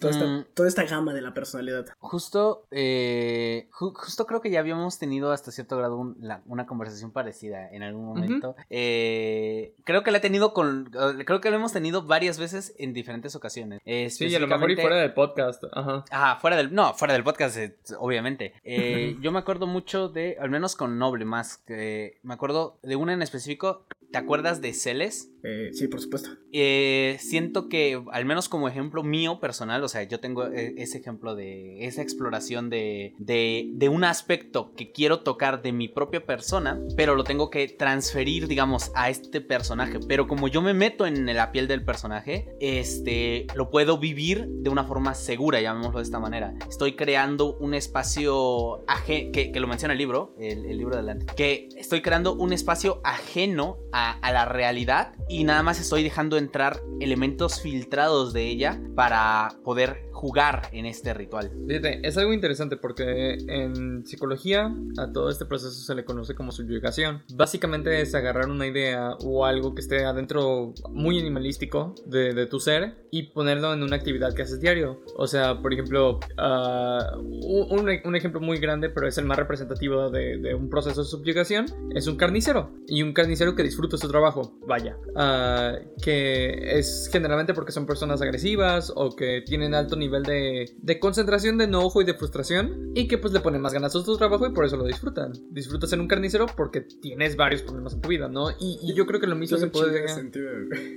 Toda, 0.00 0.12
esta, 0.12 0.26
mm. 0.26 0.44
toda, 0.54 0.68
esta, 0.68 0.84
gama 0.84 1.12
de 1.14 1.22
la 1.22 1.34
personalidad. 1.34 1.86
Justo, 1.98 2.66
eh, 2.70 3.68
justo 3.70 4.26
creo 4.26 4.40
que 4.40 4.50
ya 4.50 4.60
habíamos 4.60 4.98
tenido 4.98 5.32
hasta 5.32 5.50
cierto 5.50 5.76
grado 5.76 6.14
una 6.46 6.66
conversación 6.66 7.10
parecida 7.10 7.68
en 7.70 7.82
algún 7.82 8.06
momento. 8.06 8.56
eh, 8.70 9.74
creo 9.84 10.02
que 10.02 10.10
la 10.10 10.18
he 10.18 10.20
tenido 10.20 10.52
con. 10.52 10.90
Creo 11.24 11.40
que 11.40 11.50
la 11.50 11.56
hemos 11.56 11.72
tenido 11.72 12.02
varias 12.02 12.38
veces 12.38 12.74
en 12.78 12.92
diferentes 12.92 13.34
ocasiones. 13.34 13.80
sí, 13.84 14.26
y 14.26 14.34
a 14.34 14.38
lo 14.38 14.46
mejor 14.46 14.70
y 14.70 14.76
fuera 14.76 14.96
del 14.96 15.12
podcast. 15.12 15.64
Ajá. 15.72 16.04
Ajá, 16.10 16.40
fuera 16.40 16.56
del. 16.56 16.74
No, 16.74 16.94
fuera 16.94 17.14
del 17.14 17.24
podcast, 17.24 17.56
eh, 17.56 17.76
obviamente. 17.98 18.54
Eh, 18.76 19.16
yo 19.20 19.30
me 19.30 19.38
acuerdo 19.38 19.66
mucho 19.66 20.08
de. 20.08 20.36
Al 20.40 20.50
menos 20.50 20.74
con 20.74 20.98
Noble 20.98 21.24
más. 21.24 21.58
Que 21.58 22.18
me 22.22 22.34
acuerdo 22.34 22.78
de 22.82 22.96
una 22.96 23.12
en 23.12 23.22
específico. 23.22 23.84
¿Te 24.10 24.18
acuerdas 24.18 24.60
de 24.60 24.72
Celes? 24.72 25.30
Eh, 25.44 25.70
sí, 25.72 25.88
por 25.88 26.00
supuesto. 26.00 26.30
Eh, 26.52 27.16
siento 27.20 27.68
que, 27.68 28.02
al 28.12 28.24
menos 28.24 28.48
como 28.48 28.68
ejemplo 28.68 29.02
mío 29.02 29.40
personal, 29.40 29.84
o 29.84 29.88
sea, 29.88 30.02
yo 30.04 30.18
tengo 30.18 30.46
eh, 30.46 30.74
ese 30.78 30.98
ejemplo 30.98 31.34
de 31.34 31.84
esa 31.86 32.02
exploración 32.02 32.70
de, 32.70 33.14
de, 33.18 33.88
un 33.88 34.04
aspecto 34.04 34.72
que 34.74 34.90
quiero 34.90 35.20
tocar 35.20 35.60
de 35.60 35.72
mi 35.72 35.88
propia 35.88 36.24
persona, 36.24 36.80
pero 36.96 37.14
lo 37.14 37.24
tengo 37.24 37.50
que 37.50 37.68
transferir, 37.68 38.48
digamos, 38.48 38.90
a 38.94 39.10
este 39.10 39.42
personaje. 39.42 40.00
Pero 40.08 40.26
como 40.26 40.48
yo 40.48 40.62
me 40.62 40.72
meto 40.72 41.06
en 41.06 41.26
la 41.26 41.52
piel 41.52 41.68
del 41.68 41.84
personaje, 41.84 42.56
este, 42.60 43.46
lo 43.54 43.70
puedo 43.70 43.98
vivir 43.98 44.46
de 44.48 44.70
una 44.70 44.84
forma 44.84 45.14
segura, 45.14 45.60
llamémoslo 45.60 45.98
de 45.98 46.04
esta 46.04 46.18
manera. 46.18 46.54
Estoy 46.68 46.96
creando 46.96 47.56
un 47.58 47.74
espacio 47.74 48.84
ajeno, 48.88 49.32
que, 49.32 49.52
lo 49.54 49.68
menciona 49.68 49.92
el 49.92 49.98
libro, 49.98 50.34
el, 50.38 50.62
libro 50.76 50.94
adelante, 50.94 51.26
que 51.36 51.68
estoy 51.76 52.00
creando 52.00 52.34
un 52.34 52.52
espacio 52.52 53.00
ajeno 53.04 53.78
a, 53.92 54.32
la 54.32 54.46
realidad 54.46 55.14
nada 55.42 55.64
más 55.64 55.80
estoy 55.80 56.04
dejando 56.04 56.36
entrar 56.36 56.80
elementos 57.00 57.60
filtrados 57.60 58.32
de 58.32 58.46
ella 58.46 58.80
para 58.94 59.56
poder 59.64 60.08
jugar 60.14 60.68
en 60.72 60.86
este 60.86 61.12
ritual. 61.12 61.50
Fíjate, 61.66 62.06
es 62.06 62.16
algo 62.16 62.32
interesante 62.32 62.76
porque 62.76 63.36
en 63.48 64.06
psicología 64.06 64.72
a 64.96 65.12
todo 65.12 65.28
este 65.28 65.44
proceso 65.44 65.72
se 65.72 65.94
le 65.94 66.04
conoce 66.04 66.34
como 66.34 66.52
subyugación. 66.52 67.22
Básicamente 67.34 68.00
es 68.00 68.14
agarrar 68.14 68.48
una 68.48 68.66
idea 68.66 69.16
o 69.24 69.44
algo 69.44 69.74
que 69.74 69.80
esté 69.80 70.04
adentro 70.04 70.72
muy 70.90 71.18
animalístico 71.18 71.94
de, 72.06 72.46
tu 72.46 72.60
ser 72.60 73.08
y 73.10 73.32
ponerlo 73.32 73.72
en 73.72 73.82
una 73.82 73.96
actividad 73.96 74.34
que 74.34 74.42
haces 74.42 74.60
diario. 74.60 75.00
O 75.16 75.26
sea, 75.26 75.60
por 75.60 75.72
ejemplo, 75.72 76.20
uh, 76.38 77.74
un, 77.74 78.16
ejemplo 78.16 78.40
muy 78.40 78.58
grande, 78.58 78.90
pero 78.90 79.08
es 79.08 79.18
el 79.18 79.24
más 79.24 79.38
representativo 79.38 80.10
de, 80.10 80.54
un 80.54 80.68
proceso 80.68 81.02
de 81.02 81.08
subyugación, 81.08 81.66
es 81.94 82.06
un 82.06 82.16
carnicero. 82.16 82.70
Y 82.86 83.02
un 83.02 83.12
carnicero 83.12 83.54
que 83.54 83.62
disfruta 83.62 83.96
su 83.96 84.08
trabajo, 84.08 84.58
vaya. 84.66 84.96
Ah, 85.16 85.74
que 86.02 86.78
es 86.78 87.08
generalmente 87.10 87.54
porque 87.54 87.72
son 87.72 87.86
personas 87.86 88.20
agresivas 88.22 88.92
o 88.94 89.16
que 89.16 89.42
tienen 89.44 89.74
alto 89.74 89.96
nivel 89.96 90.03
de, 90.08 90.74
de, 90.76 91.00
concentración, 91.00 91.58
de 91.58 91.64
enojo 91.64 92.00
y 92.00 92.04
de 92.04 92.14
frustración 92.14 92.92
y 92.94 93.08
que 93.08 93.18
pues 93.18 93.32
le 93.32 93.40
ponen 93.40 93.60
más 93.60 93.72
ganas 93.72 93.94
a 93.94 94.02
su 94.02 94.16
trabajo 94.16 94.46
y 94.46 94.52
por 94.52 94.64
eso 94.64 94.76
lo 94.76 94.84
disfrutan. 94.84 95.32
Disfrutas 95.50 95.92
en 95.92 96.00
un 96.00 96.08
carnicero 96.08 96.46
porque 96.56 96.80
tienes 96.80 97.36
varios 97.36 97.62
problemas 97.62 97.94
en 97.94 98.00
tu 98.00 98.08
vida, 98.08 98.28
¿no? 98.28 98.50
Y, 98.58 98.94
yo 98.94 99.06
creo 99.06 99.20
que 99.20 99.26
lo 99.26 99.34
mismo 99.34 99.58
se 99.58 99.66
puede... 99.66 100.06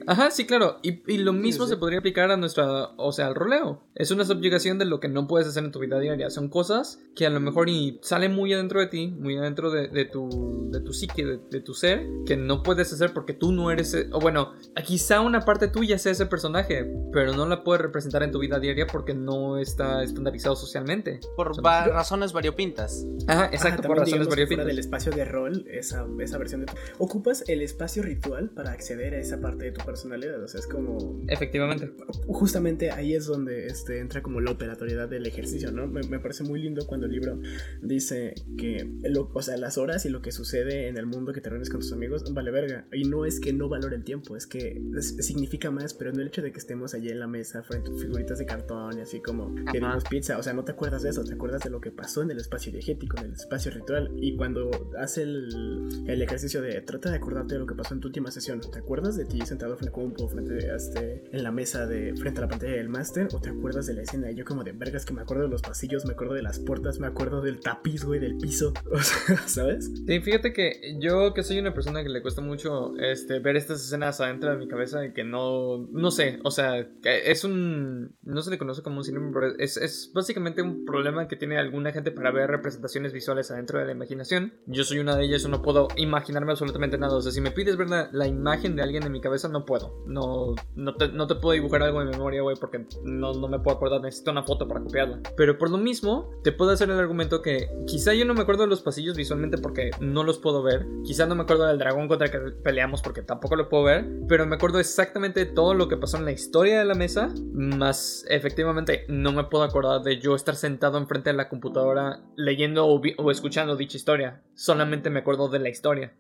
Ajá, 0.06 0.30
sí, 0.30 0.46
claro. 0.46 0.78
Y, 0.84 1.02
y 1.12 1.18
lo 1.18 1.34
mismo 1.34 1.66
se 1.66 1.78
podría 1.78 2.00
aplicar 2.00 2.30
a 2.30 2.38
nuestra, 2.38 2.90
o 2.98 3.12
sea, 3.12 3.28
al 3.28 3.36
roleo. 3.36 3.82
Es 3.96 4.12
una 4.12 4.24
subyugación 4.24 4.78
de 4.78 4.86
lo 4.86 5.00
que 5.00 5.08
no 5.08 5.28
puedes 5.28 5.48
hacer 5.48 5.64
en 5.64 5.72
tu 5.72 5.80
vida 5.80 6.00
diaria. 6.00 6.30
Son 6.30 6.50
cosas 6.50 7.02
que 7.16 7.26
a 7.26 7.30
lo 7.32 7.40
mejor 7.40 7.70
y 7.70 8.00
salen 8.04 8.36
muy 8.36 8.54
adentro 8.54 8.80
de 8.80 8.88
ti, 8.88 9.08
muy 9.08 9.38
adentro 9.38 9.72
de, 9.72 9.88
de 9.88 10.06
tu, 10.06 10.70
de 10.72 10.80
tu 10.82 10.94
psique, 10.94 11.26
de, 11.26 11.40
de, 11.50 11.62
tu 11.62 11.74
ser, 11.74 12.06
que 12.26 12.38
no 12.38 12.62
puedes 12.64 12.94
hacer 12.94 13.14
porque 13.14 13.34
tú 13.34 13.52
no 13.52 13.72
eres, 13.72 13.96
o 14.12 14.20
bueno, 14.20 14.54
quizá 14.86 15.22
una 15.22 15.42
parte 15.42 15.68
tuya 15.68 15.98
sea 15.98 16.12
ese 16.12 16.26
personaje, 16.26 16.92
pero 17.12 17.34
no 17.34 17.48
la 17.48 17.64
puedes 17.64 17.82
representar 17.82 18.24
en 18.24 18.32
tu 18.32 18.40
vida 18.40 18.60
diaria 18.60 18.88
porque 18.98 19.14
no 19.14 19.60
está 19.60 20.02
estandarizado 20.02 20.56
socialmente. 20.56 21.20
Por 21.36 21.56
razones 21.64 22.34
variopintas. 22.34 23.06
Ajá, 23.28 23.46
exacto, 23.54 23.84
por 23.84 24.00
razones 24.00 24.28
variopintas. 24.28 24.66
del 24.66 24.80
espacio 24.80 25.12
de 25.12 25.24
rol, 25.24 25.68
esa, 25.70 26.08
esa 26.20 26.40
versión 26.40 26.66
de... 26.66 26.72
Ocupas 26.98 27.44
el 27.48 27.62
espacio 27.62 28.02
ritual 28.02 28.50
para 28.50 28.72
acceder 28.72 29.14
a 29.14 29.20
esa 29.20 29.40
parte 29.40 29.66
de 29.66 29.72
tu 29.74 29.86
personalidad, 29.86 30.42
o 30.42 30.48
sea, 30.48 30.62
es 30.62 30.66
como... 30.66 31.22
Efectivamente. 31.28 31.94
Justamente 32.26 32.90
ahí 32.90 33.14
es 33.14 33.28
donde 33.28 33.68
este, 33.68 34.00
entra 34.00 34.24
como 34.24 34.42
la 34.42 34.50
operatoriedad 34.50 35.08
del 35.08 35.28
ejercicio, 35.28 35.72
¿no? 35.72 35.86
Me, 35.86 36.02
me 36.02 36.20
parece 36.20 36.44
muy 36.44 36.60
lindo 36.60 36.88
cuando 36.88 37.06
el 37.06 37.12
libro 37.12 37.40
dice 37.84 38.34
que, 38.58 38.90
lo, 39.04 39.30
o 39.32 39.44
sea, 39.44 39.58
las 39.58 39.78
horas 39.78 40.08
y 40.08 40.10
lo 40.10 40.24
que 40.24 40.32
sucede 40.32 40.88
en 40.88 40.98
el 40.98 41.06
mundo 41.06 41.34
que 41.34 41.42
te 41.42 41.52
reúnes 41.52 41.70
con 41.70 41.82
tus 41.82 41.94
amigos 41.94 42.34
vale 42.34 42.50
verga. 42.50 42.88
Y 42.92 43.04
no 43.04 43.26
es 43.26 43.40
que 43.40 43.54
no 43.54 43.70
valore 43.70 43.96
el 43.96 44.04
tiempo, 44.04 44.36
es 44.36 44.48
que 44.48 44.82
significa 45.00 45.70
más, 45.70 45.94
pero 45.94 46.12
no 46.14 46.22
el 46.22 46.30
hecho 46.30 46.42
de 46.42 46.52
que 46.52 46.58
estemos 46.58 46.96
allí 46.96 47.10
en 47.10 47.20
la 47.20 47.28
mesa 47.28 47.62
frente 47.62 47.92
a 47.92 47.94
figuritas 47.94 48.40
de 48.40 48.48
cartón 48.48 48.87
y 48.96 49.02
así 49.02 49.22
como 49.22 49.54
queremos 49.72 50.04
pizza, 50.06 50.38
o 50.38 50.44
sea, 50.44 50.54
no 50.54 50.64
te 50.64 50.72
acuerdas 50.72 51.04
de 51.04 51.10
eso, 51.10 51.24
te 51.24 51.34
acuerdas 51.34 51.62
de 51.62 51.70
lo 51.70 51.82
que 51.82 51.92
pasó 51.92 52.22
en 52.22 52.32
el 52.32 52.38
espacio 52.38 52.72
diegético, 52.72 53.18
en 53.20 53.26
el 53.26 53.34
espacio 53.34 53.72
ritual. 53.72 54.12
Y 54.18 54.36
cuando 54.36 54.70
hace 55.00 55.24
el, 55.24 55.88
el 56.08 56.22
ejercicio 56.22 56.62
de 56.62 56.82
trata 56.82 57.10
de 57.10 57.18
acordarte 57.18 57.56
de 57.56 57.60
lo 57.60 57.66
que 57.66 57.76
pasó 57.76 57.94
en 57.94 58.00
tu 58.00 58.08
última 58.08 58.32
sesión, 58.32 58.62
¿te 58.62 58.80
acuerdas 58.80 59.18
de 59.18 59.26
ti 59.26 59.42
sentado 59.46 59.76
frente 59.78 59.90
a 59.90 59.94
compu, 59.94 60.28
frente 60.28 60.72
a 60.72 60.76
este, 60.76 61.24
en 61.32 61.44
la 61.44 61.52
mesa 61.52 61.86
de 61.86 62.16
frente 62.16 62.40
a 62.40 62.44
la 62.44 62.50
pantalla 62.50 62.74
del 62.74 62.90
máster? 62.90 63.28
¿O 63.34 63.40
te 63.40 63.50
acuerdas 63.50 63.88
de 63.88 63.94
la 63.94 64.02
escena? 64.04 64.32
Y 64.32 64.36
yo 64.36 64.46
como 64.46 64.64
de 64.64 64.72
vergas 64.72 65.06
que 65.06 65.14
me 65.14 65.22
acuerdo 65.22 65.44
de 65.44 65.50
los 65.50 65.62
pasillos, 65.62 66.06
me 66.06 66.14
acuerdo 66.14 66.34
de 66.34 66.42
las 66.42 66.60
puertas, 66.60 67.00
me 67.00 67.08
acuerdo 67.08 67.42
del 67.42 67.60
tapiz, 67.60 68.04
güey, 68.04 68.20
del 68.20 68.38
piso, 68.38 68.74
o 68.92 69.00
sea, 69.00 69.38
¿sabes? 69.48 69.92
Sí, 70.06 70.20
fíjate 70.22 70.54
que 70.54 70.98
yo 71.00 71.34
que 71.34 71.44
soy 71.44 71.60
una 71.60 71.74
persona 71.74 72.04
que 72.04 72.10
le 72.10 72.22
cuesta 72.22 72.42
mucho 72.42 72.96
este, 72.98 73.40
ver 73.40 73.56
estas 73.56 73.84
escenas 73.84 74.20
adentro 74.22 74.52
de 74.52 74.58
mi 74.58 74.68
cabeza 74.68 75.06
y 75.06 75.14
que 75.14 75.24
no, 75.24 75.88
no 75.92 76.12
sé, 76.12 76.40
o 76.44 76.52
sea, 76.52 76.88
es 77.04 77.44
un, 77.44 78.16
no 78.24 78.42
se 78.42 78.52
le 78.52 78.58
conoce 78.58 78.77
como 78.82 78.98
un 78.98 79.04
síndrome, 79.04 79.32
pero 79.34 79.56
es, 79.58 79.78
es, 79.78 80.12
básicamente 80.14 80.62
un 80.62 80.86
problema 80.86 81.28
que 81.28 81.36
tiene 81.36 81.58
alguna 81.58 81.92
gente 81.92 82.12
para 82.12 82.32
ver 82.32 82.50
representaciones 82.50 83.14
visuales 83.14 83.52
adentro 83.52 83.80
de 83.80 83.86
la 83.86 83.92
imaginación. 83.92 84.54
Yo 84.66 84.84
soy 84.84 85.00
una 85.00 85.16
de 85.16 85.26
ellas, 85.26 85.48
no 85.48 85.62
puedo 85.62 85.88
imaginarme 85.96 86.52
absolutamente 86.52 86.98
nada, 86.98 87.16
o 87.16 87.22
sea, 87.22 87.32
si 87.32 87.42
me 87.42 87.52
pides 87.52 87.78
ver 87.78 87.90
la, 87.90 88.28
imagen 88.28 88.76
de 88.76 88.84
alguien 88.84 89.04
en 89.04 89.12
mi 89.12 89.22
cabeza, 89.22 89.48
no 89.48 89.66
puedo, 89.66 90.04
no, 90.06 90.54
no, 90.76 90.96
te, 90.96 91.08
no 91.10 91.28
te 91.28 91.36
puedo 91.36 91.54
dibujar 91.54 91.82
algo 91.82 92.02
en 92.02 92.10
memoria, 92.10 92.42
güey, 92.42 92.58
porque 92.60 92.86
no, 93.04 93.34
no 93.34 93.48
me 93.48 93.60
puedo 93.60 93.78
acordar, 93.78 94.02
necesito 94.02 94.32
una 94.32 94.44
foto 94.44 94.68
para 94.68 94.82
copiarla. 94.82 95.22
Pero 95.38 95.58
por 95.58 95.70
lo 95.70 95.78
mismo, 95.78 96.30
te 96.44 96.52
puedo 96.52 96.72
hacer 96.72 96.90
el 96.90 97.00
argumento 97.00 97.42
que 97.42 97.70
quizá 97.88 98.14
yo 98.14 98.26
no 98.26 98.34
me 98.34 98.42
acuerdo 98.42 98.64
de 98.64 98.70
los 98.70 98.82
pasillos 98.82 99.16
visualmente 99.16 99.58
porque 99.58 99.92
no 100.02 100.24
los 100.24 100.40
puedo 100.40 100.62
ver, 100.62 100.86
quizá 101.04 101.26
no 101.26 101.36
me 101.36 101.44
acuerdo 101.44 101.66
del 101.66 101.78
dragón 101.78 102.08
contra 102.08 102.28
el 102.28 102.32
que 102.32 102.40
peleamos 102.62 103.02
porque 103.02 103.22
tampoco 103.22 103.56
lo 103.56 103.70
puedo 103.70 103.86
ver, 103.86 104.06
pero 104.28 104.46
me 104.46 104.56
acuerdo 104.56 104.80
exactamente 104.80 105.46
todo 105.46 105.74
lo 105.74 105.88
que 105.88 105.98
pasó 105.98 106.18
en 106.18 106.26
la 106.26 106.32
historia 106.32 106.80
de 106.80 106.86
la 106.86 106.96
mesa, 106.96 107.34
más 107.54 108.26
efectivamente 108.30 108.67
no 109.08 109.32
me 109.34 109.44
puedo 109.46 109.64
acordar 109.64 110.02
de 110.02 110.20
yo 110.20 110.36
estar 110.36 110.56
sentado 110.56 110.98
enfrente 110.98 111.30
de 111.30 111.36
la 111.36 111.50
computadora 111.50 112.22
leyendo 112.36 112.86
o, 112.88 113.32
escuchando 113.32 113.76
dicha 113.76 113.98
historia. 113.98 114.42
Solamente 114.54 115.10
me 115.10 115.20
acuerdo 115.20 115.50
de 115.50 115.60
la 115.60 115.70
historia. 115.70 116.14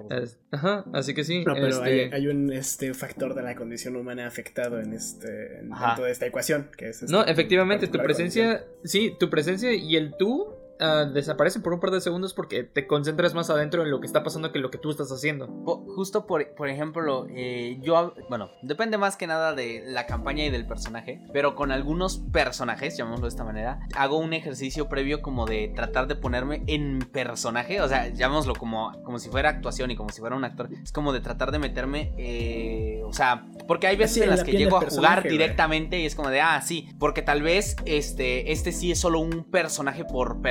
ajá, 0.51 0.85
así 0.93 1.13
que 1.13 1.23
sí. 1.23 1.43
No, 1.45 1.53
pero 1.53 1.67
este 1.67 2.13
hay, 2.13 2.27
un 2.27 2.51
este, 2.51 2.93
factor 2.93 3.33
de 3.33 3.43
la 3.43 3.55
condición 3.55 3.95
humana 3.95 4.27
afectado 4.27 4.79
en, 4.79 4.93
este, 4.93 5.59
en 5.59 5.69
toda 5.95 6.09
esta 6.09 6.25
ecuación. 6.25 6.69
Que 6.77 6.89
es 6.89 7.03
no, 7.09 7.23
efectivamente, 7.25 7.87
tu 7.87 7.99
presencia, 7.99 8.65
sí, 8.83 9.15
tu 9.19 9.29
presencia 9.29 9.73
y 9.73 9.95
el 9.95 10.15
tú 10.17 10.56
ah, 10.79 11.05
desaparecen 11.11 11.61
por 11.61 11.73
un 11.73 11.79
par 11.79 11.91
de 11.91 12.01
segundos 12.01 12.33
porque 12.33 12.63
te 12.63 12.87
concentras 12.87 13.33
más 13.33 13.49
adentro 13.49 13.83
en 13.83 13.91
lo 13.91 13.99
que 13.99 14.07
está 14.07 14.23
pasando 14.23 14.51
que 14.51 14.57
en 14.57 14.63
lo 14.63 14.71
que 14.71 14.77
tú 14.77 14.89
estás 14.89 15.11
haciendo. 15.11 15.47
Justo 15.95 16.25
por, 16.25 16.55
por 16.55 16.69
ejemplo, 16.69 17.27
eh, 17.29 17.79
yo, 17.81 18.13
bueno, 18.29 18.49
depende 18.61 18.97
más 18.97 19.17
que 19.17 19.27
nada 19.27 19.53
de 19.53 19.83
la 19.85 20.05
campaña 20.05 20.45
y 20.45 20.49
del 20.49 20.65
personaje, 20.65 21.21
pero 21.33 21.55
con 21.55 21.71
algunos 21.71 22.17
personajes, 22.31 22.97
llamémoslo 22.97 23.25
de 23.25 23.29
esta 23.29 23.43
manera, 23.43 23.79
hago 23.95 24.17
un 24.17 24.33
ejercicio 24.33 24.89
previo 24.89 25.21
como 25.21 25.45
de 25.45 25.71
tratar 25.75 26.07
de 26.07 26.15
ponerme 26.15 26.63
en 26.67 26.99
personaje, 26.99 27.81
o 27.81 27.87
sea, 27.87 28.09
llamémoslo 28.09 28.53
como, 28.53 28.91
como 29.03 29.19
si 29.19 29.29
fuera 29.29 29.49
actuación 29.49 29.91
y 29.91 29.95
como 29.95 30.09
si 30.09 30.21
fuera 30.21 30.35
un 30.35 30.43
actor, 30.43 30.69
es 30.71 30.91
como 30.91 31.13
de 31.13 31.19
tratar 31.19 31.51
de 31.51 31.59
meterme, 31.59 32.13
eh, 32.17 33.01
o 33.05 33.13
sea, 33.13 33.45
porque 33.67 33.87
hay 33.87 33.95
veces 33.95 34.23
en 34.23 34.29
las 34.29 34.43
que 34.43 34.51
llego 34.51 34.77
a 34.77 34.81
jugar 34.89 35.23
directamente 35.23 35.99
y 35.99 36.05
es 36.05 36.15
como 36.15 36.29
de, 36.29 36.41
ah, 36.41 36.61
sí, 36.61 36.89
porque 36.99 37.21
tal 37.21 37.41
vez 37.41 37.75
este, 37.85 38.51
este 38.51 38.71
sí 38.71 38.91
es 38.91 38.99
solo 38.99 39.19
un 39.19 39.43
personaje 39.43 40.05
por, 40.05 40.41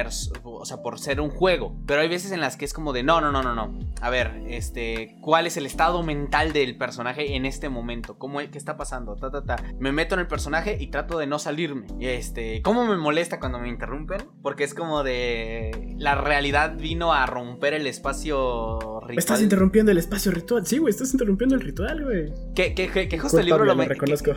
o 0.42 0.64
sea, 0.64 0.82
por 0.82 0.98
ser 0.98 1.20
un 1.20 1.30
juego, 1.30 1.76
pero 1.86 2.00
hay 2.00 2.08
veces 2.08 2.32
en 2.32 2.40
las 2.40 2.56
que 2.56 2.64
es 2.64 2.72
como 2.72 2.92
de, 2.92 3.02
no, 3.02 3.20
no, 3.20 3.32
no, 3.32 3.42
no, 3.42 3.54
no, 3.54 3.78
a 4.00 4.10
ver, 4.10 4.42
este, 4.48 5.16
¿cuál 5.20 5.46
es 5.46 5.56
el 5.56 5.66
estado 5.66 6.02
mental 6.02 6.52
del 6.52 6.76
personaje 6.76 7.34
en 7.34 7.46
este 7.46 7.68
momento? 7.68 8.18
¿Cómo, 8.18 8.38
¿Qué 8.38 8.58
está 8.58 8.76
pasando? 8.76 9.16
Ta, 9.16 9.30
ta, 9.30 9.44
ta. 9.44 9.56
Me 9.78 9.92
meto 9.92 10.14
en 10.14 10.20
el 10.20 10.26
personaje 10.26 10.76
y 10.78 10.88
trato 10.88 11.18
de 11.18 11.26
no 11.26 11.38
salirme. 11.38 11.86
Este, 12.00 12.62
¿cómo 12.62 12.84
me 12.84 12.96
molesta 12.96 13.40
cuando 13.40 13.58
me 13.58 13.68
interrumpen? 13.68 14.22
Porque 14.42 14.64
es 14.64 14.74
como 14.74 15.02
de, 15.02 15.94
la 15.98 16.14
realidad 16.14 16.76
vino 16.78 17.12
a 17.12 17.26
romper 17.26 17.74
el 17.74 17.86
espacio 17.86 19.00
ritual. 19.00 19.18
Estás 19.18 19.42
interrumpiendo 19.42 19.92
el 19.92 19.98
espacio 19.98 20.30
ritual, 20.30 20.66
sí, 20.66 20.78
güey, 20.78 20.90
estás 20.90 21.12
interrumpiendo 21.12 21.54
el 21.54 21.62
ritual, 21.62 22.04
güey. 22.04 22.32
Que, 22.54 22.74
que, 22.74 23.08
que, 23.08 23.18
justo 23.18 23.38
el 23.38 23.46
libro 23.46 23.64
lo, 23.64 23.74
reconozco. 23.74 24.32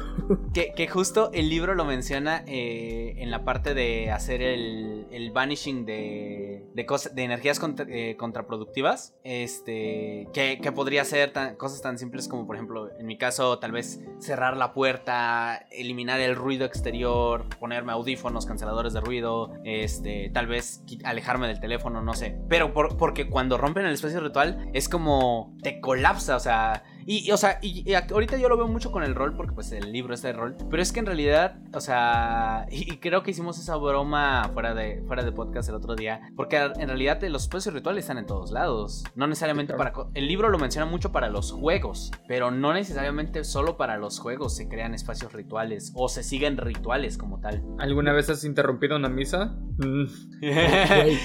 Que, 0.53 0.73
que, 0.75 0.87
justo 0.87 1.31
el 1.33 1.49
libro 1.49 1.75
lo 1.75 1.85
menciona 1.85 2.43
eh, 2.47 3.15
en 3.17 3.29
la 3.29 3.43
parte 3.43 3.73
de 3.73 4.11
hacer 4.11 4.41
el, 4.41 5.05
el 5.11 5.31
vanishing 5.31 5.68
de, 5.73 6.65
de, 6.73 6.86
de 7.13 7.23
energías 7.23 7.60
eh, 7.88 8.15
contraproductivas. 8.17 9.15
Este, 9.23 10.27
que, 10.34 10.71
podría 10.73 11.03
ser 11.03 11.34
cosas 11.58 11.82
tan 11.82 11.97
simples 11.97 12.27
como, 12.27 12.45
por 12.45 12.55
ejemplo, 12.55 12.89
en 12.97 13.05
mi 13.05 13.17
caso, 13.17 13.60
tal 13.60 13.71
vez 13.71 14.01
cerrar 14.19 14.55
la 14.58 14.73
puerta, 14.73 15.67
eliminar 15.71 16.19
el 16.19 16.36
ruido 16.36 16.65
exterior, 16.65 17.45
ponerme 17.60 17.91
audífonos, 17.91 18.45
canceladores 18.45 18.93
de 18.93 19.01
ruido, 19.01 19.53
este, 19.63 20.29
tal 20.34 20.47
vez 20.47 20.84
alejarme 21.03 21.47
del 21.47 21.60
teléfono, 21.60 22.01
no 22.01 22.13
sé. 22.13 22.38
Pero 22.47 22.73
porque 22.73 23.29
cuando 23.29 23.58
rompen 23.58 23.86
el 23.86 23.93
espacio 23.93 24.19
ritual 24.19 24.69
es 24.73 24.89
como 24.89 25.55
te 25.62 25.79
colapsa, 25.79 26.36
o 26.36 26.39
sea, 26.39 26.84
y, 27.05 27.31
o 27.31 27.38
sea, 27.38 27.59
y, 27.62 27.93
ahorita 27.93 28.38
yo 28.38 28.49
lo 28.49 28.57
veo 28.57 28.67
mucho 28.67 28.91
con 28.91 29.03
el 29.03 29.15
rol, 29.15 29.35
porque 29.35 29.53
pues 29.53 29.71
el 29.71 29.91
libro 29.91 30.13
es 30.13 30.21
de 30.21 30.33
rol. 30.33 30.55
Pero 30.69 30.81
es 30.81 30.91
que 30.91 30.99
en 30.99 31.05
realidad, 31.05 31.57
o 31.73 31.81
sea, 31.81 32.67
y, 32.71 32.97
creo 32.97 33.23
que 33.23 33.31
hicimos 33.31 33.57
esa 33.59 33.75
broma 33.77 34.49
fuera 34.53 34.73
de, 34.73 35.03
fuera 35.07 35.23
de 35.23 35.31
podcast 35.31 35.69
el 35.69 35.75
otro 35.75 35.95
día. 35.95 36.21
Porque 36.35 36.57
en 36.57 36.88
realidad 36.88 37.21
los 37.23 37.43
espacios 37.43 37.73
rituales 37.73 38.03
están 38.03 38.17
en 38.17 38.25
todos 38.25 38.51
lados. 38.51 39.03
No 39.15 39.27
necesariamente 39.27 39.73
para... 39.73 39.93
El 40.13 40.27
libro 40.27 40.49
lo 40.49 40.59
menciona 40.59 40.85
mucho 40.85 41.12
para 41.12 41.29
los 41.29 41.51
juegos, 41.51 42.12
pero 42.27 42.51
no 42.51 42.73
necesariamente 42.73 43.43
solo 43.43 43.77
para 43.77 43.97
los 43.97 44.19
juegos 44.19 44.55
se 44.55 44.67
crean 44.67 44.93
espacios 44.93 45.33
rituales 45.33 45.91
o 45.95 46.09
se 46.09 46.23
siguen 46.23 46.57
rituales 46.57 47.17
como 47.17 47.39
tal. 47.39 47.63
¿Alguna 47.79 48.13
vez 48.13 48.29
has 48.29 48.43
interrumpido 48.43 48.95
una 48.95 49.09
misa? 49.09 49.57
¿Qué, 50.41 51.17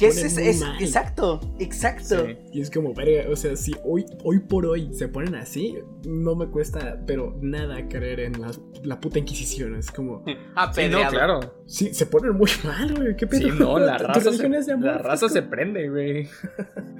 es, 0.00 0.62
Exacto, 0.80 1.40
exacto. 1.58 2.26
Y 2.52 2.60
es 2.60 2.70
como, 2.70 2.92
verga, 2.94 3.30
o 3.30 3.36
sea, 3.36 3.56
si 3.56 3.74
hoy, 3.84 4.04
hoy 4.24 4.40
por 4.40 4.66
hoy 4.66 4.73
se 4.92 5.08
ponen 5.08 5.34
así, 5.34 5.78
no 6.04 6.34
me 6.34 6.46
cuesta, 6.48 6.98
pero 7.06 7.36
nada 7.40 7.88
creer 7.88 8.20
en 8.20 8.34
la, 8.82 9.00
puta 9.00 9.18
Inquisición. 9.18 9.74
Es 9.76 9.90
como. 9.90 10.24
Ah, 10.56 10.70
pero 10.72 11.00
no, 11.00 11.08
claro. 11.08 11.40
Sí, 11.66 11.92
se 11.94 12.06
ponen 12.06 12.36
muy 12.36 12.50
mal, 12.64 12.94
güey. 12.94 13.16
¿Qué 13.16 13.26
pedo? 13.26 13.48
Sí, 13.48 13.54
no, 13.58 13.78
la 13.78 13.98
raza, 13.98 14.32
se, 14.32 14.76
la 14.78 14.98
raza 14.98 15.28
se 15.28 15.42
prende, 15.42 15.88
güey. 15.88 16.28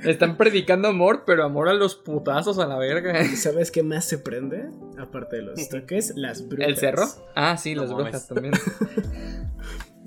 Están 0.02 0.36
predicando 0.36 0.88
amor, 0.88 1.22
pero 1.24 1.44
amor 1.44 1.68
a 1.68 1.74
los 1.74 1.94
putazos 1.94 2.58
a 2.58 2.66
la 2.66 2.76
verga. 2.78 3.24
¿Sabes 3.36 3.70
qué 3.70 3.82
más 3.82 4.04
se 4.04 4.18
prende? 4.18 4.70
Aparte 4.98 5.36
de 5.36 5.42
los 5.42 5.68
toques, 5.68 6.14
las 6.16 6.48
brujas. 6.48 6.68
¿El 6.68 6.76
cerro? 6.76 7.04
Ah, 7.36 7.56
sí, 7.56 7.74
las 7.74 7.92
brujas 7.92 8.26
también. 8.26 8.54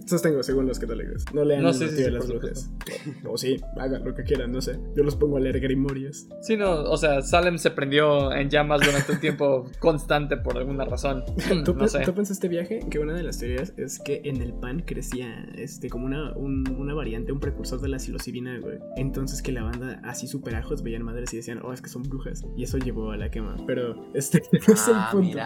Sostengo 0.08 0.42
según 0.42 0.68
los 0.68 0.80
que 0.80 0.88
te 0.88 0.96
lees. 0.96 1.26
No 1.34 1.44
lean 1.44 1.64
no, 1.64 1.74
sí, 1.74 1.88
sí, 1.90 2.04
de 2.04 2.12
las 2.12 2.28
brujas. 2.28 2.72
O 3.26 3.38
sí, 3.38 3.58
hagan 3.78 4.06
lo 4.06 4.14
que 4.16 4.24
quieran, 4.24 4.52
no 4.52 4.62
sé. 4.62 4.80
Yo 4.96 5.04
los 5.04 5.16
pongo 5.16 5.38
a 5.38 5.40
leer 5.40 5.60
grimorias. 5.60 6.28
Sí, 6.42 6.56
no, 6.56 6.84
o 6.84 6.98
sea, 6.98 7.22
Salem 7.22 7.58
se 7.58 7.72
prendió 7.72 8.32
en 8.34 8.50
llamas 8.50 8.82
durante 8.82 9.12
un 9.12 9.20
tiempo 9.20 9.66
constante 9.80 10.38
por 10.38 10.58
alguna 10.58 10.86
razón. 10.86 11.24
¿Tú, 11.66 11.74
no 11.74 11.88
sé. 11.88 12.00
¿Tú 12.02 12.14
pensaste 12.14 12.48
viaje? 12.48 12.80
Que 12.90 13.00
una 13.00 13.14
de 13.14 13.24
las 13.24 13.38
teorías 13.38 13.74
es 13.76 14.00
que 14.00 14.22
en 14.24 14.42
el 14.42 14.54
pan 14.54 14.82
crecía 14.82 15.46
este 15.56 15.90
como 15.90 16.06
una, 16.06 16.34
una 16.36 16.94
variante, 16.94 17.32
un 17.32 17.40
precursor 17.40 17.82
de 17.82 17.90
la 17.90 18.00
psilocibina, 18.00 18.60
güey. 18.60 18.80
Entonces 18.96 19.42
que 19.42 19.52
la 19.52 19.64
banda 19.64 20.02
así 20.06 20.28
super 20.28 20.56
ajos 20.56 20.84
veían 20.84 21.04
madres 21.04 21.34
y 21.34 21.38
decían, 21.38 21.60
oh, 21.64 21.74
es 21.74 21.82
que 21.82 21.90
son 21.90 22.04
brujas. 22.04 22.46
Y 22.56 22.64
eso 22.64 22.78
llevó 22.78 23.12
a 23.12 23.18
la 23.18 23.30
quema. 23.30 23.58
Pero 23.66 24.06
este 24.14 24.42
no 24.68 24.74
es 24.74 24.88
el 24.88 24.96
ah, 24.96 25.10
punto. 25.12 25.38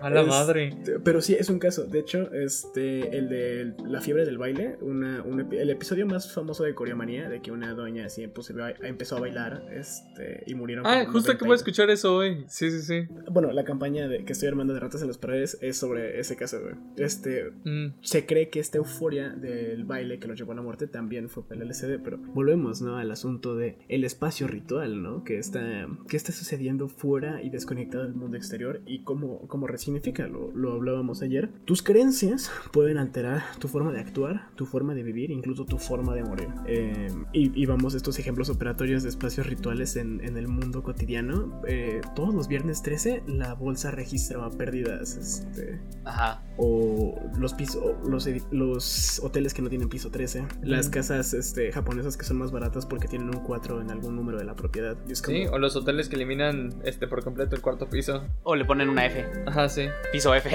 A 0.00 0.10
la 0.10 0.22
madre. 0.24 0.76
Pero 1.02 1.22
sí, 1.22 1.34
es 1.34 1.48
un 1.48 1.58
caso. 1.58 1.84
De 1.84 2.00
hecho, 2.00 2.30
este, 2.32 3.16
el 3.16 3.28
de 3.28 3.74
la 3.86 4.01
fiebre 4.02 4.26
del 4.26 4.36
baile, 4.36 4.76
una, 4.80 5.24
el 5.52 5.70
episodio 5.70 6.06
más 6.06 6.32
famoso 6.32 6.64
de 6.64 6.74
Coreomanía, 6.74 7.28
de 7.28 7.40
que 7.40 7.52
una 7.52 7.72
doña 7.72 8.06
así 8.06 8.22
empezó 8.22 9.16
a 9.16 9.20
bailar 9.20 9.64
este, 9.72 10.42
y 10.46 10.54
murieron. 10.54 10.86
Ah, 10.86 11.06
justo 11.10 11.36
que 11.38 11.44
voy 11.44 11.52
a 11.52 11.56
escuchar 11.56 11.88
eso 11.90 12.16
hoy. 12.16 12.44
Sí, 12.48 12.70
sí, 12.70 12.82
sí. 12.82 13.06
Bueno, 13.30 13.52
la 13.52 13.64
campaña 13.64 14.08
de 14.08 14.24
que 14.24 14.32
estoy 14.32 14.48
armando 14.48 14.74
de 14.74 14.80
ratas 14.80 15.02
en 15.02 15.08
las 15.08 15.18
paredes 15.18 15.56
es 15.60 15.76
sobre 15.76 16.18
ese 16.18 16.36
caso, 16.36 16.58
Este, 16.96 17.52
mm. 17.64 17.94
se 18.02 18.26
cree 18.26 18.50
que 18.50 18.60
esta 18.60 18.78
euforia 18.78 19.30
del 19.30 19.84
baile 19.84 20.18
que 20.18 20.26
lo 20.26 20.34
llevó 20.34 20.52
a 20.52 20.56
la 20.56 20.62
muerte 20.62 20.86
también 20.86 21.28
fue 21.28 21.44
por 21.44 21.56
el 21.56 21.62
LCD, 21.62 22.02
pero 22.02 22.18
volvemos, 22.18 22.82
¿no? 22.82 22.96
Al 22.96 23.10
asunto 23.10 23.56
de 23.56 23.78
el 23.88 24.04
espacio 24.04 24.48
ritual, 24.48 25.02
¿no? 25.02 25.22
Que 25.22 25.38
está, 25.38 25.86
que 26.08 26.16
está 26.16 26.32
sucediendo 26.32 26.88
fuera 26.88 27.42
y 27.42 27.50
desconectado 27.50 28.04
del 28.04 28.14
mundo 28.14 28.36
exterior 28.36 28.80
y 28.86 29.04
cómo, 29.04 29.46
cómo 29.46 29.66
resignifica, 29.66 30.26
lo, 30.26 30.50
lo 30.52 30.72
hablábamos 30.72 31.22
ayer. 31.22 31.50
Tus 31.64 31.82
creencias 31.82 32.50
pueden 32.72 32.98
alterar 32.98 33.42
tu 33.58 33.68
forma 33.68 33.91
de 33.92 34.00
actuar, 34.00 34.50
tu 34.56 34.66
forma 34.66 34.94
de 34.94 35.02
vivir, 35.02 35.30
incluso 35.30 35.64
tu 35.64 35.78
forma 35.78 36.14
de 36.14 36.24
morir. 36.24 36.48
Eh, 36.66 37.08
y, 37.32 37.66
vamos, 37.66 37.94
estos 37.94 38.18
ejemplos 38.18 38.48
operatorios 38.50 39.02
de 39.02 39.08
espacios 39.08 39.46
rituales 39.46 39.96
en, 39.96 40.22
el 40.22 40.48
mundo 40.48 40.82
cotidiano. 40.82 41.60
Eh, 41.68 42.00
todos 42.14 42.34
los 42.34 42.48
viernes 42.48 42.82
13 42.82 43.24
la 43.26 43.54
bolsa 43.54 43.90
registraba 43.90 44.50
pérdidas. 44.50 45.16
Este, 45.16 45.80
Ajá. 46.04 46.42
O 46.56 47.14
los 47.38 47.54
pisos, 47.54 47.82
los, 48.08 48.28
los 48.50 49.20
hoteles 49.22 49.54
que 49.54 49.62
no 49.62 49.68
tienen 49.68 49.88
piso 49.88 50.10
13. 50.10 50.46
Las 50.62 50.88
casas 50.88 51.34
este, 51.34 51.72
japonesas 51.72 52.16
que 52.16 52.24
son 52.24 52.38
más 52.38 52.52
baratas 52.52 52.86
porque 52.86 53.08
tienen 53.08 53.28
un 53.28 53.42
4 53.42 53.80
en 53.80 53.90
algún 53.90 54.16
número 54.16 54.38
de 54.38 54.44
la 54.44 54.54
propiedad. 54.54 54.96
Sí, 55.12 55.46
o 55.46 55.58
los 55.58 55.76
hoteles 55.76 56.08
que 56.08 56.16
eliminan 56.16 56.74
este 56.84 57.06
por 57.06 57.22
completo 57.22 57.56
el 57.56 57.62
cuarto 57.62 57.88
piso. 57.88 58.24
O 58.42 58.56
le 58.56 58.64
ponen 58.64 58.88
una 58.88 59.06
F. 59.06 59.24
Ajá, 59.46 59.68
sí. 59.68 59.88
Piso 60.12 60.34
F. 60.34 60.50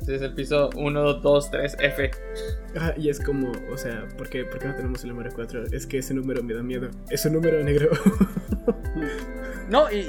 sí, 0.00 0.12
es 0.12 0.22
el 0.22 0.34
piso 0.34 0.70
1, 0.76 1.14
2, 1.14 1.50
3, 1.50 1.76
F. 1.80 2.10
Ah, 2.76 2.94
y 2.96 3.08
es 3.08 3.20
como, 3.20 3.52
o 3.72 3.76
sea, 3.76 4.06
¿por 4.16 4.28
qué, 4.28 4.44
¿por 4.44 4.58
qué 4.58 4.68
no 4.68 4.74
tenemos 4.74 5.02
el 5.04 5.10
número 5.10 5.30
4? 5.34 5.64
Es 5.72 5.86
que 5.86 5.98
ese 5.98 6.14
número 6.14 6.42
me 6.42 6.54
da 6.54 6.62
miedo. 6.62 6.90
Es 7.08 7.24
un 7.24 7.34
número 7.34 7.62
negro. 7.62 7.90
No, 9.68 9.90
y, 9.90 10.06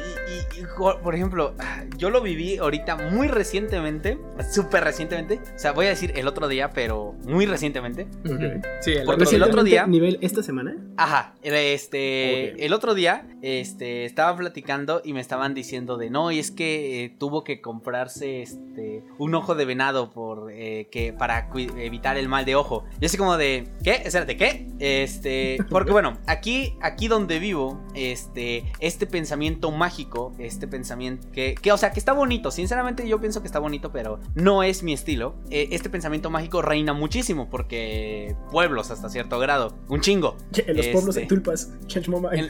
por 0.78 1.15
ejemplo, 1.15 1.56
yo 1.97 2.10
lo 2.10 2.21
viví 2.21 2.58
ahorita 2.58 2.97
muy 3.10 3.28
recientemente, 3.28 4.17
súper 4.51 4.84
recientemente. 4.84 5.39
O 5.56 5.60
sea, 5.60 5.71
voy 5.71 5.86
a 5.86 5.89
decir 5.89 6.12
el 6.15 6.28
otro 6.28 6.47
día, 6.47 6.71
pero 6.71 7.13
muy 7.23 7.45
recientemente. 7.45 8.08
Sí, 8.82 8.93
el 8.93 9.06
Porque 9.06 9.23
otro, 9.23 9.36
el 9.36 9.43
otro 9.43 9.63
día. 9.63 9.88
¿Nivel 9.88 10.17
esta 10.21 10.43
semana? 10.43 10.75
Aja, 10.97 11.36
este. 11.41 12.65
El 12.65 12.73
otro 12.73 12.93
día, 12.93 13.28
este, 13.46 14.06
estaba 14.06 14.36
platicando 14.36 15.04
y 15.06 15.14
me 15.14 15.20
estaban 15.20 15.54
diciendo 15.54 15.98
de 15.98 16.10
no, 16.10 16.32
y 16.32 16.40
es 16.40 16.50
que 16.50 17.04
eh, 17.04 17.16
tuvo 17.16 17.44
que 17.44 17.62
comprarse 17.62 18.42
este 18.42 19.04
un 19.20 19.36
ojo 19.36 19.54
de 19.54 19.66
venado 19.66 20.10
por 20.10 20.52
eh, 20.52 20.88
que 20.92 21.14
para 21.14 21.48
evitar 21.54 22.18
el 22.18 22.28
mal 22.28 22.44
de 22.44 22.56
ojo. 22.56 22.86
Yo 23.00 23.06
así 23.06 23.18
como 23.18 23.38
de, 23.38 23.72
¿qué? 23.84 24.02
Espérate, 24.04 24.36
¿qué? 24.36 24.68
Este, 24.80 25.58
porque 25.70 25.92
bueno, 25.92 26.18
aquí, 26.26 26.76
aquí 26.82 27.08
donde 27.08 27.38
vivo, 27.38 27.80
este, 27.94 28.66
este 28.80 29.06
pensamiento 29.06 29.70
mágico, 29.70 30.34
este 30.40 30.68
pensamiento 30.68 31.30
que, 31.32 31.54
que, 31.54 31.72
o 31.72 31.78
sea, 31.78 31.92
que 31.92 32.00
está 32.00 32.14
bonito. 32.14 32.50
Sinceramente 32.50 33.08
yo 33.08 33.20
pienso 33.20 33.42
que 33.42 33.48
está 33.48 33.60
bonito, 33.60 33.92
pero 33.92 34.20
no 34.34 34.64
es 34.64 34.82
mi 34.82 34.94
estilo. 34.94 35.36
Eh, 35.52 35.68
este 35.70 35.92
pensamiento 35.92 36.32
mágico 36.32 36.64
reina 36.64 36.94
muchísimo 36.94 37.48
porque 37.52 38.36
pueblos 38.50 38.90
hasta 38.90 39.08
cierto 39.08 39.38
grado, 39.38 39.78
un 39.88 40.02
chingo. 40.02 40.36
En 40.56 40.78
los 40.78 40.88
pueblos 40.88 41.14
de 41.14 41.22
este, 41.22 41.36
Tulpas, 41.36 41.72
change 41.86 42.10
my 42.10 42.18
mind. 42.20 42.50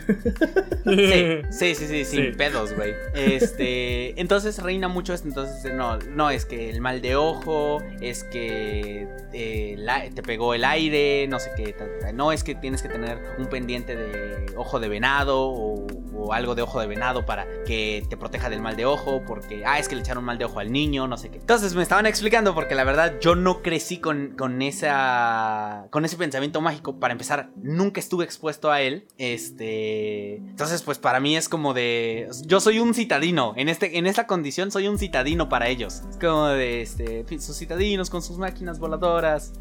Sí, 0.86 1.76
sí, 1.76 1.88
sí, 1.88 2.06
sin 2.06 2.36
pedos, 2.36 2.74
güey. 2.74 2.94
Este, 3.14 4.20
entonces 4.22 4.62
reina 4.62 4.88
mucho 4.88 5.14
esto, 5.14 5.28
entonces 5.28 5.74
no, 5.74 5.98
no 5.98 6.30
es 6.30 6.46
que 6.46 6.70
el 6.70 6.82
mal 6.82 7.02
de 7.02 7.16
ojo, 7.16 7.82
es 8.02 8.24
que 8.24 9.08
eh, 9.34 9.78
te 10.14 10.24
pegó 10.24 10.54
el 10.54 10.64
aire, 10.64 11.28
no 11.28 11.40
sé 11.40 11.52
qué, 11.56 11.76
no 12.14 12.32
es 12.32 12.44
que 12.44 12.56
tienes 12.56 12.82
que 12.82 12.90
tener 12.90 13.20
un 13.38 13.48
pendiente 13.48 13.96
de 13.96 14.46
ojo 14.56 14.80
de 14.80 14.88
venado 14.88 15.50
o 15.50 15.88
algo 16.34 16.56
de 16.56 16.62
ojo 16.62 16.80
de 16.80 16.88
venado 16.88 17.26
para 17.26 17.46
que 17.66 18.06
te 18.10 18.18
proteja 18.18 18.50
del 18.50 18.62
mal 18.62 18.76
de 18.76 18.86
ojo, 18.86 19.24
porque, 19.26 19.64
ah, 19.66 19.80
es 19.80 19.88
que 19.88 19.96
le 19.96 20.02
echaron 20.02 20.24
mal 20.24 20.38
de 20.38 20.46
ojo 20.46 20.60
al 20.60 20.72
niño, 20.72 21.08
no 21.08 21.18
sé 21.18 21.30
qué. 21.30 21.38
Entonces 21.38 21.76
me 21.76 21.84
estaban 21.84 22.06
explicando 22.06 22.54
porque 22.54 22.76
la 22.76 22.84
verdad 22.84 23.16
yo 23.20 23.36
no 23.36 23.62
crecí 23.62 24.00
con, 24.00 24.36
con, 24.38 24.62
esa, 24.62 25.88
con 25.92 26.06
ese 26.06 26.18
pensamiento 26.18 26.62
mágico. 26.62 27.00
Para 27.00 27.12
empezar, 27.12 27.50
nunca 27.62 28.00
estuve 28.00 28.26
expuesto 28.26 28.72
a 28.72 28.82
él. 28.82 29.08
Este, 29.18 30.36
entonces 30.36 30.82
pues 30.84 30.98
para 30.98 31.20
mí 31.20 31.36
es 31.36 31.50
como 31.50 31.74
de, 31.74 32.30
yo 32.46 32.60
soy 32.60 32.80
un 32.80 32.94
citadino, 32.94 33.54
en, 33.56 33.70
este, 33.70 33.98
en 33.98 34.08
esta 34.08 34.28
condición 34.28 34.72
soy 34.72 34.88
un 34.88 34.98
citadino 34.98 35.50
para 35.50 35.68
ellos. 35.68 36.04
Es 36.10 36.18
como 36.18 36.48
de, 36.48 36.82
este, 36.82 37.26
sus 37.40 37.58
citadinos 37.58 38.10
con 38.10 38.22
sus 38.22 38.38
máquinas 38.38 38.80
voladoras. 38.80 39.54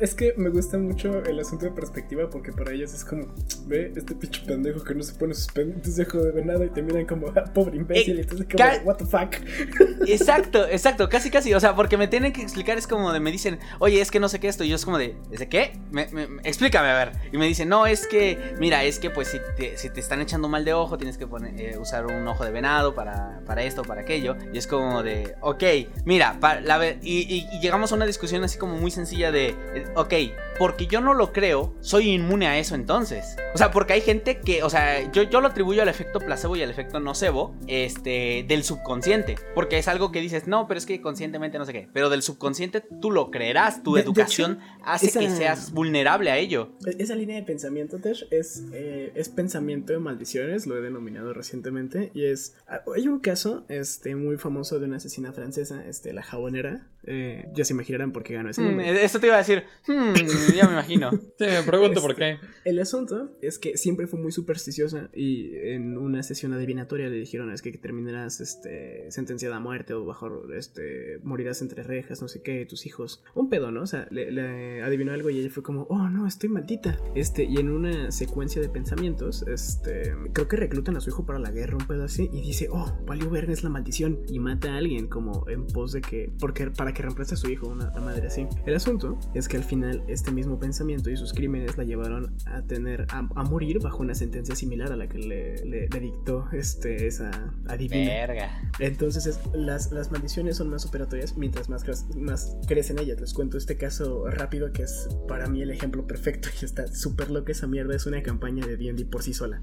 Es 0.00 0.14
que 0.14 0.34
me 0.36 0.50
gusta 0.50 0.78
mucho 0.78 1.22
el 1.24 1.38
asunto 1.38 1.66
de 1.66 1.72
perspectiva 1.72 2.28
porque 2.30 2.52
para 2.52 2.72
ellos 2.72 2.92
es 2.94 3.04
como, 3.04 3.26
ve 3.66 3.92
este 3.96 4.14
pinche 4.14 4.42
pendejo 4.46 4.82
que 4.82 4.94
no 4.94 5.02
se 5.02 5.14
pone 5.14 5.34
sus 5.34 5.48
pendientes 5.48 5.96
de 5.96 6.04
de 6.18 6.32
venado 6.32 6.64
y 6.64 6.70
te 6.70 6.82
miran 6.82 7.06
como, 7.06 7.28
ah, 7.36 7.44
pobre 7.52 7.76
imbécil, 7.76 8.18
y 8.18 8.20
entonces 8.20 8.46
como, 8.50 8.86
what 8.86 8.96
the 8.96 9.06
fuck. 9.06 9.36
Exacto, 10.06 10.66
exacto, 10.66 11.08
casi 11.08 11.30
casi, 11.30 11.52
o 11.54 11.60
sea, 11.60 11.74
porque 11.74 11.96
me 11.96 12.08
tienen 12.08 12.32
que 12.32 12.42
explicar, 12.42 12.78
es 12.78 12.86
como 12.86 13.12
de, 13.12 13.20
me 13.20 13.30
dicen, 13.30 13.58
oye, 13.78 14.00
es 14.00 14.10
que 14.10 14.18
no 14.18 14.28
sé 14.28 14.40
qué 14.40 14.48
esto, 14.48 14.64
y 14.64 14.68
yo 14.68 14.76
es 14.76 14.84
como 14.84 14.98
de, 14.98 15.16
¿de 15.30 15.48
qué? 15.48 15.72
Me, 15.90 16.08
explícame, 16.42 16.88
a 16.88 16.94
ver. 16.94 17.12
Y 17.32 17.38
me 17.38 17.46
dicen, 17.46 17.68
no, 17.68 17.86
es 17.86 18.06
que, 18.06 18.54
mira, 18.58 18.82
es 18.84 18.98
que 18.98 19.10
pues 19.10 19.28
si 19.28 19.38
te, 19.56 19.76
si 19.76 19.90
te 19.90 20.00
están 20.00 20.20
echando 20.20 20.48
mal 20.48 20.64
de 20.64 20.72
ojo, 20.72 20.96
tienes 20.96 21.18
que 21.18 21.26
poner, 21.26 21.58
eh, 21.60 21.78
usar 21.78 22.06
un 22.06 22.26
ojo 22.26 22.44
de 22.44 22.50
venado 22.50 22.94
para, 22.94 23.40
para 23.46 23.62
esto, 23.62 23.82
para 23.82 24.02
aquello. 24.02 24.36
Y 24.52 24.58
es 24.58 24.66
como 24.66 25.02
de, 25.02 25.34
ok, 25.40 25.64
mira, 26.04 26.38
para, 26.40 26.60
la, 26.60 26.84
y, 26.86 26.98
y, 27.02 27.60
llegamos 27.60 27.92
a 27.92 27.94
una 27.96 28.06
discusión 28.06 28.42
así 28.44 28.58
como 28.58 28.76
muy 28.76 28.90
sencilla 28.90 29.30
de, 29.30 29.48
eh, 29.48 29.84
ok, 29.94 30.14
porque 30.60 30.86
yo 30.86 31.00
no 31.00 31.14
lo 31.14 31.32
creo, 31.32 31.74
soy 31.80 32.10
inmune 32.10 32.46
a 32.46 32.58
eso 32.58 32.74
entonces. 32.74 33.34
O 33.54 33.56
sea, 33.56 33.70
porque 33.70 33.94
hay 33.94 34.02
gente 34.02 34.40
que, 34.40 34.62
o 34.62 34.68
sea, 34.68 35.10
yo, 35.10 35.22
yo 35.22 35.40
lo 35.40 35.48
atribuyo 35.48 35.80
al 35.80 35.88
efecto 35.88 36.18
placebo 36.18 36.54
y 36.54 36.62
al 36.62 36.68
efecto 36.68 37.00
nocebo, 37.00 37.56
este, 37.66 38.44
del 38.46 38.62
subconsciente. 38.62 39.36
Porque 39.54 39.78
es 39.78 39.88
algo 39.88 40.12
que 40.12 40.20
dices, 40.20 40.46
no, 40.46 40.68
pero 40.68 40.76
es 40.76 40.84
que 40.84 41.00
conscientemente 41.00 41.56
no 41.56 41.64
sé 41.64 41.72
qué. 41.72 41.88
Pero 41.94 42.10
del 42.10 42.20
subconsciente 42.20 42.82
tú 42.82 43.10
lo 43.10 43.30
creerás, 43.30 43.82
tu 43.82 43.96
educación 43.96 44.58
hace 44.84 45.10
que 45.10 45.30
seas 45.30 45.72
vulnerable 45.72 46.30
a 46.30 46.36
ello. 46.36 46.72
Esa 46.98 47.14
línea 47.14 47.36
de 47.36 47.42
pensamiento, 47.42 47.98
Tesh, 47.98 48.26
es, 48.30 48.64
eh, 48.74 49.12
es 49.14 49.30
pensamiento 49.30 49.94
de 49.94 49.98
maldiciones, 49.98 50.66
lo 50.66 50.76
he 50.76 50.82
denominado 50.82 51.32
recientemente. 51.32 52.10
Y 52.12 52.26
es, 52.26 52.54
ah, 52.68 52.82
hay 52.94 53.08
un 53.08 53.20
caso 53.20 53.64
este, 53.70 54.14
muy 54.14 54.36
famoso 54.36 54.78
de 54.78 54.84
una 54.84 54.98
asesina 54.98 55.32
francesa, 55.32 55.82
este, 55.86 56.12
la 56.12 56.22
jabonera. 56.22 56.86
Eh, 57.04 57.48
ya 57.54 57.64
se 57.64 57.72
imaginarán 57.72 58.12
por 58.12 58.22
qué 58.22 58.34
ganó 58.34 58.50
ese 58.50 58.60
mm, 58.60 58.64
nombre. 58.64 59.04
esto 59.04 59.20
te 59.20 59.26
iba 59.26 59.36
a 59.36 59.38
decir, 59.38 59.64
hmm, 59.86 60.54
ya 60.54 60.66
me 60.66 60.72
imagino. 60.72 61.10
sí, 61.38 61.44
me 61.44 61.62
pregunto 61.62 62.00
por 62.00 62.14
qué. 62.14 62.32
Este, 62.32 62.48
el 62.64 62.78
asunto 62.78 63.30
es 63.40 63.58
que 63.58 63.76
siempre 63.78 64.06
fue 64.06 64.20
muy 64.20 64.32
supersticiosa 64.32 65.08
y 65.14 65.56
en 65.56 65.96
una 65.96 66.22
sesión 66.22 66.52
adivinatoria 66.52 67.08
le 67.08 67.16
dijeron 67.16 67.52
es 67.52 67.62
que 67.62 67.72
terminarás 67.72 68.40
este, 68.40 69.10
sentenciada 69.10 69.56
a 69.56 69.60
muerte 69.60 69.94
o 69.94 70.04
bajo, 70.04 70.52
este, 70.52 71.18
morirás 71.22 71.62
entre 71.62 71.82
rejas, 71.82 72.20
no 72.20 72.28
sé 72.28 72.42
qué, 72.42 72.66
tus 72.66 72.86
hijos. 72.86 73.22
Un 73.34 73.48
pedo, 73.48 73.70
¿no? 73.70 73.82
O 73.82 73.86
sea, 73.86 74.06
le, 74.10 74.82
adivinó 74.82 75.12
algo 75.12 75.30
y 75.30 75.38
ella 75.38 75.50
fue 75.50 75.62
como, 75.62 75.82
oh 75.84 76.08
no, 76.08 76.26
estoy 76.26 76.48
maldita. 76.48 76.98
Este, 77.14 77.44
y 77.44 77.56
en 77.56 77.70
una 77.70 78.10
secuencia 78.10 78.60
de 78.60 78.68
pensamientos, 78.68 79.42
este, 79.48 80.14
creo 80.32 80.48
que 80.48 80.56
reclutan 80.56 80.96
a 80.96 81.00
su 81.00 81.10
hijo 81.10 81.24
para 81.24 81.38
la 81.38 81.50
guerra, 81.50 81.76
un 81.76 81.86
pedo 81.86 82.04
así, 82.04 82.28
y 82.32 82.42
dice, 82.42 82.68
oh, 82.70 82.98
valió 83.06 83.30
verga, 83.30 83.52
es 83.52 83.64
la 83.64 83.70
maldición, 83.70 84.20
y 84.28 84.38
mata 84.38 84.74
a 84.74 84.76
alguien 84.76 85.08
como 85.08 85.48
en 85.48 85.66
pos 85.66 85.92
de 85.92 86.02
que, 86.02 86.30
porque 86.38 86.70
para 86.70 86.89
que 86.92 87.02
reemplace 87.02 87.34
a 87.34 87.36
su 87.36 87.48
hijo, 87.50 87.68
una, 87.68 87.90
madre 88.00 88.26
así. 88.26 88.46
El 88.66 88.74
asunto 88.74 89.18
es 89.34 89.48
que 89.48 89.56
al 89.56 89.64
final 89.64 90.02
este 90.08 90.30
mismo 90.30 90.58
pensamiento 90.58 91.10
y 91.10 91.16
sus 91.16 91.32
crímenes 91.32 91.76
la 91.76 91.84
llevaron 91.84 92.34
a 92.46 92.62
tener, 92.62 93.06
a, 93.10 93.22
morir 93.42 93.80
bajo 93.80 93.98
una 93.98 94.14
sentencia 94.14 94.54
similar 94.54 94.92
a 94.92 94.96
la 94.96 95.08
que 95.08 95.18
le, 95.18 95.88
dictó 96.00 96.48
este, 96.52 97.06
esa 97.06 97.52
adivina. 97.68 98.10
Verga. 98.10 98.62
Entonces 98.78 99.40
las, 99.52 99.92
las 99.92 100.10
maldiciones 100.10 100.56
son 100.56 100.70
más 100.70 100.86
operatorias 100.86 101.36
mientras 101.36 101.68
más, 101.68 101.84
más 102.16 102.56
crecen 102.66 102.98
ellas. 102.98 103.20
Les 103.20 103.34
cuento 103.34 103.58
este 103.58 103.76
caso 103.76 104.26
rápido 104.30 104.72
que 104.72 104.82
es 104.82 105.08
para 105.28 105.46
mí 105.48 105.62
el 105.62 105.70
ejemplo 105.70 106.06
perfecto 106.06 106.48
y 106.60 106.64
está 106.64 106.86
súper 106.88 107.30
loco 107.30 107.52
esa 107.52 107.66
mierda. 107.66 107.94
Es 107.94 108.06
una 108.06 108.22
campaña 108.22 108.66
de 108.66 108.76
D&D 108.76 109.04
por 109.06 109.22
sí 109.22 109.34
sola. 109.34 109.60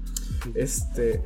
Este, 0.54 1.22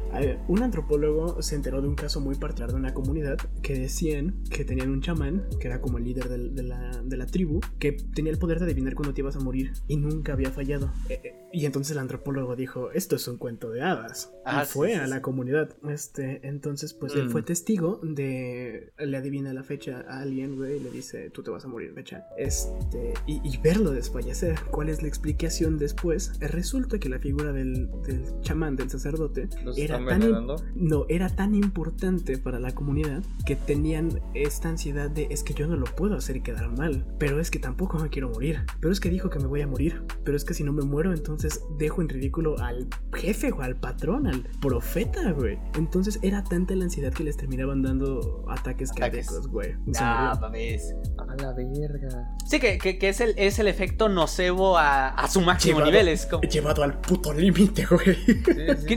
un 0.48 0.62
antropólogo 0.62 1.42
se 1.42 1.54
enteró 1.54 1.82
de 1.82 1.88
un 1.88 1.94
caso 1.94 2.20
muy 2.20 2.36
particular 2.36 2.72
de 2.72 2.76
una 2.76 2.94
comunidad 2.94 3.38
que 3.62 3.78
decían 3.78 4.42
que 4.50 4.64
tenían 4.64 4.90
un 4.90 5.00
chamán, 5.00 5.44
que 5.60 5.68
era 5.68 5.80
como 5.80 5.91
el 5.98 6.04
líder 6.04 6.28
de, 6.28 6.62
la, 6.62 7.02
de 7.02 7.16
la 7.16 7.26
tribu, 7.26 7.60
que 7.78 7.92
tenía 7.92 8.32
el 8.32 8.38
poder 8.38 8.58
de 8.58 8.66
adivinar 8.66 8.94
cuándo 8.94 9.14
te 9.14 9.20
ibas 9.20 9.36
a 9.36 9.40
morir 9.40 9.72
y 9.88 9.96
nunca 9.96 10.32
había 10.32 10.50
fallado. 10.50 10.92
Eh, 11.08 11.20
eh, 11.24 11.42
y 11.52 11.66
entonces 11.66 11.92
el 11.92 11.98
antropólogo 11.98 12.56
dijo, 12.56 12.90
esto 12.92 13.16
es 13.16 13.28
un 13.28 13.36
cuento 13.36 13.70
de 13.70 13.82
hadas. 13.82 14.32
y 14.46 14.66
fue 14.66 14.96
a 14.96 15.06
la 15.06 15.20
comunidad. 15.20 15.76
Este, 15.88 16.46
entonces, 16.46 16.94
pues 16.94 17.14
él 17.14 17.30
fue 17.30 17.42
mm. 17.42 17.44
testigo 17.44 18.00
de... 18.02 18.92
Le 18.98 19.16
adivina 19.16 19.52
la 19.52 19.62
fecha 19.62 20.04
a 20.08 20.20
alguien, 20.20 20.56
güey, 20.56 20.76
y 20.76 20.80
le 20.80 20.90
dice, 20.90 21.30
tú 21.30 21.42
te 21.42 21.50
vas 21.50 21.64
a 21.64 21.68
morir, 21.68 21.92
fecha. 21.94 22.26
Este, 22.38 23.12
y, 23.26 23.56
verlo 23.58 23.90
desfallecer. 23.90 24.58
¿Cuál 24.70 24.88
es 24.88 25.02
la 25.02 25.08
explicación 25.08 25.78
después? 25.78 26.32
Resulta 26.40 26.98
que 26.98 27.08
la 27.08 27.18
figura 27.18 27.52
del, 27.52 27.90
del 28.02 28.24
chamán, 28.40 28.76
del 28.76 28.90
sacerdote, 28.90 29.48
era 29.76 30.04
tan, 30.04 30.46
no, 30.74 31.06
era 31.08 31.28
tan 31.28 31.54
importante 31.54 32.38
para 32.38 32.58
la 32.58 32.74
comunidad 32.74 33.22
que 33.44 33.56
tenían 33.56 34.20
esta 34.34 34.68
ansiedad 34.68 35.10
de, 35.10 35.28
es 35.30 35.42
que 35.42 35.54
yo 35.54 35.66
no 35.66 35.76
lo 35.76 35.81
puedo 35.84 36.16
hacer 36.16 36.42
quedar 36.42 36.68
mal, 36.76 37.06
pero 37.18 37.40
es 37.40 37.50
que 37.50 37.58
tampoco 37.58 37.98
me 37.98 38.08
quiero 38.08 38.30
morir, 38.30 38.64
pero 38.80 38.92
es 38.92 39.00
que 39.00 39.10
dijo 39.10 39.30
que 39.30 39.38
me 39.38 39.46
voy 39.46 39.62
a 39.62 39.66
morir, 39.66 40.04
pero 40.24 40.36
es 40.36 40.44
que 40.44 40.54
si 40.54 40.64
no 40.64 40.72
me 40.72 40.82
muero, 40.82 41.12
entonces 41.12 41.62
dejo 41.78 42.02
en 42.02 42.08
ridículo 42.08 42.58
al 42.58 42.88
jefe 43.14 43.52
o 43.52 43.60
al 43.62 43.76
patrón, 43.76 44.26
al 44.26 44.42
profeta, 44.60 45.32
güey. 45.32 45.58
Entonces 45.76 46.18
era 46.22 46.42
tanta 46.44 46.74
la 46.74 46.84
ansiedad 46.84 47.12
que 47.12 47.24
les 47.24 47.36
terminaban 47.36 47.82
dando 47.82 48.44
ataques 48.48 48.92
cardíacos, 48.92 49.48
güey. 49.48 49.74
Ah, 49.98 50.36
mames. 50.40 50.94
A 51.18 51.34
la 51.36 51.52
verga. 51.52 52.36
Sí, 52.46 52.58
que, 52.58 52.78
que, 52.78 53.08
es, 53.08 53.20
el, 53.20 53.34
es 53.36 53.58
el 53.58 53.68
efecto 53.68 54.08
nocebo 54.08 54.76
a, 54.78 55.08
a 55.08 55.28
su 55.28 55.40
máximo 55.40 55.80
nivel. 55.80 56.08
Es 56.08 56.26
como... 56.26 56.42
Llevado 56.42 56.82
al 56.82 57.00
puto 57.00 57.32
límite, 57.32 57.86
güey. 57.86 58.16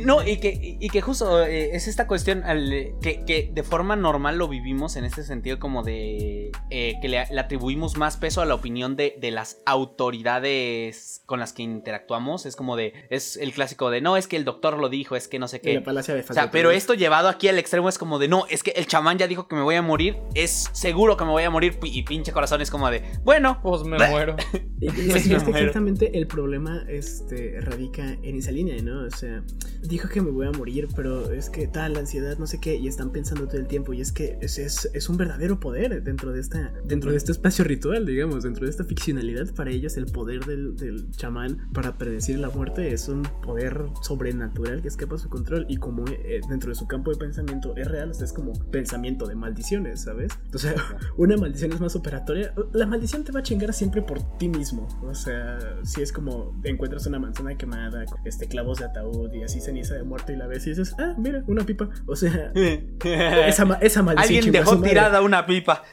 no, 0.06 0.26
y 0.26 0.38
que, 0.38 0.78
y 0.80 0.90
que 0.90 1.02
justo 1.02 1.44
eh, 1.44 1.76
es 1.76 1.88
esta 1.88 2.08
cuestión 2.08 2.44
al, 2.44 2.96
que, 3.02 3.24
que, 3.26 3.52
de 3.54 3.64
forma 3.64 3.96
normal 3.96 4.38
lo 4.38 4.48
vivimos 4.48 4.96
en 4.96 5.06
este 5.06 5.24
sentido 5.24 5.60
como 5.60 5.84
de 5.84 6.52
eh, 6.78 7.00
que 7.02 7.08
le, 7.08 7.20
atribuimos 7.20 7.96
más 7.96 8.18
peso 8.18 8.42
a 8.42 8.46
la 8.46 8.54
opinión 8.54 8.98
de, 8.98 9.16
de 9.18 9.32
las 9.32 9.62
autoridades 9.66 11.22
con 11.26 11.40
las 11.40 11.54
que 11.54 11.64
interactuamos. 11.64 12.46
Es 12.46 12.58
como 12.58 12.76
de, 12.76 12.94
es 13.10 13.38
el 13.38 13.54
clásico 13.54 13.90
de, 13.90 14.02
no, 14.02 14.18
es 14.18 14.28
que 14.28 14.36
el 14.36 14.44
doctor 14.44 14.78
lo 14.78 14.90
dijo, 14.90 15.16
es 15.16 15.30
que 15.30 15.40
no 15.40 15.48
sé 15.48 15.62
qué. 15.62 15.80
de 15.80 16.26
o 16.30 16.34
sea, 16.34 16.52
pero 16.52 16.72
esto 16.72 16.94
llevado 16.94 17.30
aquí 17.30 17.48
al 17.48 17.60
extremo 17.60 17.88
es 17.88 17.98
como 17.98 18.20
de, 18.20 18.28
no, 18.28 18.46
es 18.50 18.62
que 18.62 18.72
el 18.72 18.88
chamán 18.88 19.18
ya 19.18 19.26
dijo 19.26 19.48
que 19.48 19.56
me 19.56 19.62
voy 19.62 19.76
a 19.76 19.82
morir, 19.82 20.18
es 20.34 20.70
seguro 20.74 21.16
que 21.16 21.24
me 21.24 21.32
voy 21.32 21.44
a 21.44 21.50
morir 21.50 21.80
y 21.82 22.04
pinche 22.04 22.34
corazón 22.34 22.60
es 22.60 22.70
como 22.70 22.92
de, 22.92 23.04
bueno, 23.24 23.62
pues 23.64 23.86
me 23.86 23.98
muero. 24.10 24.36
y, 24.82 24.88
es, 25.12 25.30
que 25.30 25.36
exactamente 25.36 26.18
el 26.18 26.28
problema 26.28 26.84
este, 26.90 27.62
radica 27.62 28.18
en 28.22 28.36
esa 28.36 28.52
línea, 28.52 28.76
¿no? 28.84 29.06
O 29.06 29.12
sea, 29.12 29.44
dijo 29.82 30.10
que 30.10 30.20
me 30.20 30.32
voy 30.32 30.48
a 30.48 30.52
morir, 30.52 30.90
pero 30.94 31.32
es 31.32 31.50
que 31.50 31.68
tal, 31.68 31.94
la 31.94 32.00
ansiedad, 32.00 32.38
no 32.38 32.48
sé 32.48 32.60
qué, 32.60 32.76
y 32.76 32.90
están 32.90 33.12
pensando 33.12 33.48
todo 33.48 33.60
el 33.60 33.68
tiempo, 33.68 33.94
y 33.94 34.02
es 34.02 34.12
que 34.12 34.38
es, 34.42 34.58
es, 34.58 34.90
es 34.94 35.08
un 35.08 35.16
verdadero 35.16 35.58
poder 35.58 36.04
dentro 36.04 36.34
de, 36.34 36.42
esta, 36.42 36.65
dentro 36.86 37.12
de 37.12 37.18
este 37.18 37.32
espacio 37.32 37.64
ritual, 37.64 38.06
digamos, 38.06 38.44
dentro 38.44 38.66
de 38.66 38.72
esta 38.72 38.84
ficcionalidad, 38.84 39.54
para 39.54 39.72
ellos 39.72 39.98
el 39.98 40.06
poder 40.06 40.46
del, 40.46 40.76
del 40.76 41.12
chamán 41.12 41.68
para 41.74 41.98
predecir 41.98 42.40
la 42.40 42.50
muerte 42.50 42.94
es 42.94 43.08
un 43.08 43.24
poder 43.44 43.86
sobrenatural 44.02 44.82
que 44.82 44.88
escapa 44.88 45.16
a 45.16 45.18
su 45.18 45.30
control 45.30 45.66
y 45.70 45.78
como 45.78 46.06
eh, 46.08 46.42
dentro 46.50 46.70
de 46.70 46.76
su 46.76 46.88
campo 46.88 47.12
de 47.12 47.18
pensamiento 47.18 47.76
es 47.76 47.88
real, 47.88 48.12
es 48.12 48.34
como 48.34 48.54
pensamiento 48.72 49.28
de 49.28 49.36
maldiciones, 49.36 50.02
¿sabes? 50.02 50.32
O 50.54 50.58
sea, 50.58 50.76
una 51.18 51.38
maldición 51.38 51.72
es 51.72 51.80
más 51.80 51.96
operatoria, 51.96 52.54
la 52.74 52.86
maldición 52.86 53.24
te 53.24 53.32
va 53.32 53.40
a 53.40 53.44
chingar 53.44 53.74
siempre 53.74 54.02
por 54.02 54.22
ti 54.38 54.50
mismo, 54.50 54.88
o 55.04 55.14
sea, 55.14 55.58
si 55.84 56.02
es 56.02 56.12
como 56.12 56.60
encuentras 56.64 57.06
una 57.08 57.20
manzana 57.20 57.56
quemada, 57.58 58.06
este 58.26 58.48
clavos 58.48 58.80
de 58.80 58.86
ataúd 58.86 59.32
y 59.34 59.44
así 59.44 59.62
ceniza 59.62 59.96
de 59.96 60.04
muerte 60.04 60.34
y 60.34 60.36
la 60.36 60.48
ves 60.48 60.66
y 60.68 60.72
dices, 60.72 60.96
ah, 61.00 61.16
mira, 61.18 61.44
una 61.48 61.66
pipa, 61.66 61.90
o 62.06 62.16
sea, 62.16 62.52
esa, 62.56 63.78
esa 63.82 64.04
maldición. 64.04 64.38
Alguien 64.38 64.52
dejó 64.52 64.82
tirada 64.82 65.22
una 65.22 65.46
pipa. 65.46 65.84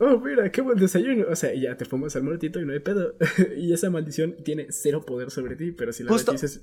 Oh, 0.00 0.18
mira, 0.18 0.50
qué 0.50 0.60
buen 0.60 0.78
desayuno, 0.78 1.26
o 1.30 1.36
sea, 1.36 1.54
ya 1.54 1.76
te 1.76 1.84
fumas 1.84 2.16
al 2.16 2.22
muertito 2.22 2.60
y 2.60 2.64
no 2.64 2.72
hay 2.72 2.80
pedo, 2.80 3.14
y 3.56 3.72
esa 3.72 3.90
maldición 3.90 4.36
tiene 4.44 4.66
cero 4.70 5.04
poder 5.04 5.30
sobre 5.30 5.56
ti, 5.56 5.72
pero 5.72 5.92
si 5.92 6.02
la 6.02 6.10
Justo... 6.10 6.32
dices, 6.32 6.62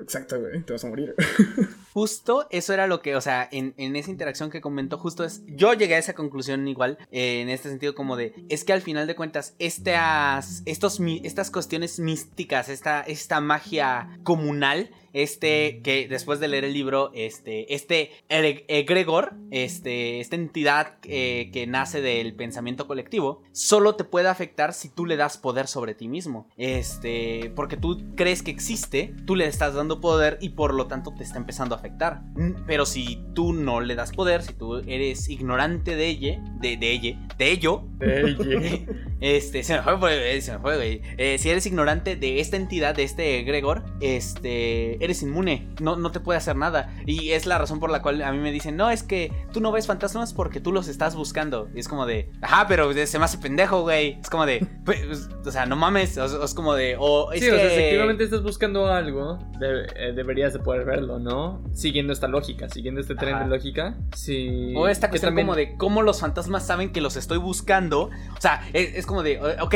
exacto, 0.00 0.40
güey, 0.40 0.62
te 0.62 0.72
vas 0.72 0.84
a 0.84 0.88
morir. 0.88 1.14
Justo 1.92 2.46
eso 2.50 2.72
era 2.74 2.86
lo 2.86 3.00
que, 3.00 3.16
o 3.16 3.20
sea, 3.20 3.48
en, 3.50 3.74
esa 3.96 4.10
interacción 4.10 4.50
que 4.50 4.60
comentó, 4.60 4.98
justo 4.98 5.24
es, 5.24 5.42
yo 5.46 5.72
llegué 5.72 5.94
a 5.94 5.98
esa 5.98 6.14
conclusión 6.14 6.68
igual, 6.68 6.98
eh, 7.10 7.40
en 7.40 7.48
este 7.48 7.70
sentido 7.70 7.94
como 7.94 8.16
de, 8.16 8.34
es 8.48 8.64
que 8.64 8.72
al 8.72 8.82
final 8.82 9.06
de 9.06 9.16
cuentas, 9.16 9.54
estas, 9.58 10.62
estos, 10.66 11.00
estas 11.22 11.50
cuestiones 11.50 11.98
místicas, 11.98 12.68
esta, 12.68 13.00
esta 13.00 13.40
magia 13.40 14.18
comunal, 14.24 14.90
este, 15.16 15.80
que 15.82 16.08
después 16.08 16.40
de 16.40 16.48
leer 16.48 16.66
el 16.66 16.74
libro, 16.74 17.10
este, 17.14 17.74
este 17.74 18.10
egregor, 18.28 19.32
este, 19.50 20.20
esta 20.20 20.36
entidad 20.36 20.98
eh, 21.04 21.48
que 21.54 21.66
nace 21.66 22.02
del 22.02 22.34
pensamiento 22.34 22.86
colectivo, 22.86 23.42
solo 23.52 23.94
te 23.94 24.04
puede 24.04 24.28
afectar 24.28 24.74
si 24.74 24.90
tú 24.90 25.06
le 25.06 25.16
das 25.16 25.38
poder 25.38 25.68
sobre 25.68 25.94
ti 25.94 26.06
mismo. 26.06 26.50
Este, 26.58 27.50
porque 27.56 27.78
tú 27.78 28.14
crees 28.14 28.42
que 28.42 28.50
existe, 28.50 29.14
tú 29.24 29.36
le 29.36 29.46
estás 29.46 29.72
dando 29.72 30.02
poder 30.02 30.36
y 30.42 30.50
por 30.50 30.74
lo 30.74 30.86
tanto 30.86 31.14
te 31.14 31.24
está 31.24 31.38
empezando 31.38 31.74
a 31.74 31.78
afectar. 31.78 32.20
Pero 32.66 32.84
si 32.84 33.24
tú 33.34 33.54
no 33.54 33.80
le 33.80 33.94
das 33.94 34.12
poder, 34.12 34.42
si 34.42 34.52
tú 34.52 34.76
eres 34.86 35.30
ignorante 35.30 35.96
de 35.96 36.08
ella, 36.08 36.44
de, 36.60 36.76
de 36.76 36.92
ella, 36.92 37.26
de 37.38 37.52
ello, 37.52 37.84
de 37.98 38.86
este, 39.22 39.62
se 39.62 39.80
me 39.80 39.98
fue, 39.98 40.42
se 40.42 40.52
me 40.52 40.58
fue, 40.58 40.76
güey. 40.76 41.00
Eh, 41.16 41.38
si 41.38 41.48
eres 41.48 41.64
ignorante 41.64 42.16
de 42.16 42.40
esta 42.40 42.58
entidad, 42.58 42.94
de 42.94 43.04
este 43.04 43.42
Gregor, 43.44 43.82
este, 44.02 45.05
eres 45.06 45.22
inmune, 45.22 45.68
no, 45.80 45.96
no 45.96 46.12
te 46.12 46.20
puede 46.20 46.36
hacer 46.36 46.56
nada. 46.56 46.94
Y 47.06 47.30
es 47.30 47.46
la 47.46 47.58
razón 47.58 47.80
por 47.80 47.90
la 47.90 48.02
cual 48.02 48.22
a 48.22 48.32
mí 48.32 48.38
me 48.38 48.52
dicen, 48.52 48.76
no, 48.76 48.90
es 48.90 49.02
que 49.02 49.32
tú 49.52 49.60
no 49.60 49.72
ves 49.72 49.86
fantasmas 49.86 50.32
porque 50.32 50.60
tú 50.60 50.72
los 50.72 50.88
estás 50.88 51.16
buscando. 51.16 51.68
Y 51.74 51.80
es 51.80 51.88
como 51.88 52.06
de, 52.06 52.30
ajá, 52.42 52.66
pero 52.68 52.92
se 52.92 53.18
me 53.18 53.24
hace 53.24 53.38
pendejo, 53.38 53.82
güey. 53.82 54.18
Es 54.20 54.30
como 54.30 54.46
de, 54.46 54.66
pues, 54.84 55.28
o 55.44 55.50
sea, 55.50 55.66
no 55.66 55.76
mames, 55.76 56.16
es 56.16 56.54
como 56.54 56.74
de, 56.74 56.96
o 56.98 57.32
es 57.32 57.40
sí, 57.40 57.50
o 57.50 57.54
sea, 57.54 57.66
efectivamente 57.66 58.24
estás 58.24 58.42
buscando 58.42 58.86
algo, 58.86 59.38
eh, 59.60 60.12
deberías 60.14 60.52
de 60.52 60.58
poder 60.58 60.84
verlo, 60.84 61.18
¿no? 61.18 61.62
Siguiendo 61.72 62.12
esta 62.12 62.28
lógica, 62.28 62.68
siguiendo 62.68 63.00
este 63.00 63.14
tren 63.14 63.38
de 63.38 63.46
lógica. 63.46 63.96
Sí. 64.14 64.74
O 64.76 64.88
esta 64.88 65.08
cuestión 65.10 65.34
como 65.34 65.54
de 65.54 65.76
cómo 65.76 66.02
los 66.02 66.20
fantasmas 66.20 66.66
saben 66.66 66.92
que 66.92 67.00
los 67.00 67.16
estoy 67.16 67.38
buscando. 67.38 68.10
O 68.36 68.40
sea, 68.40 68.62
es, 68.72 69.06
como 69.06 69.22
de, 69.22 69.40
ok, 69.60 69.74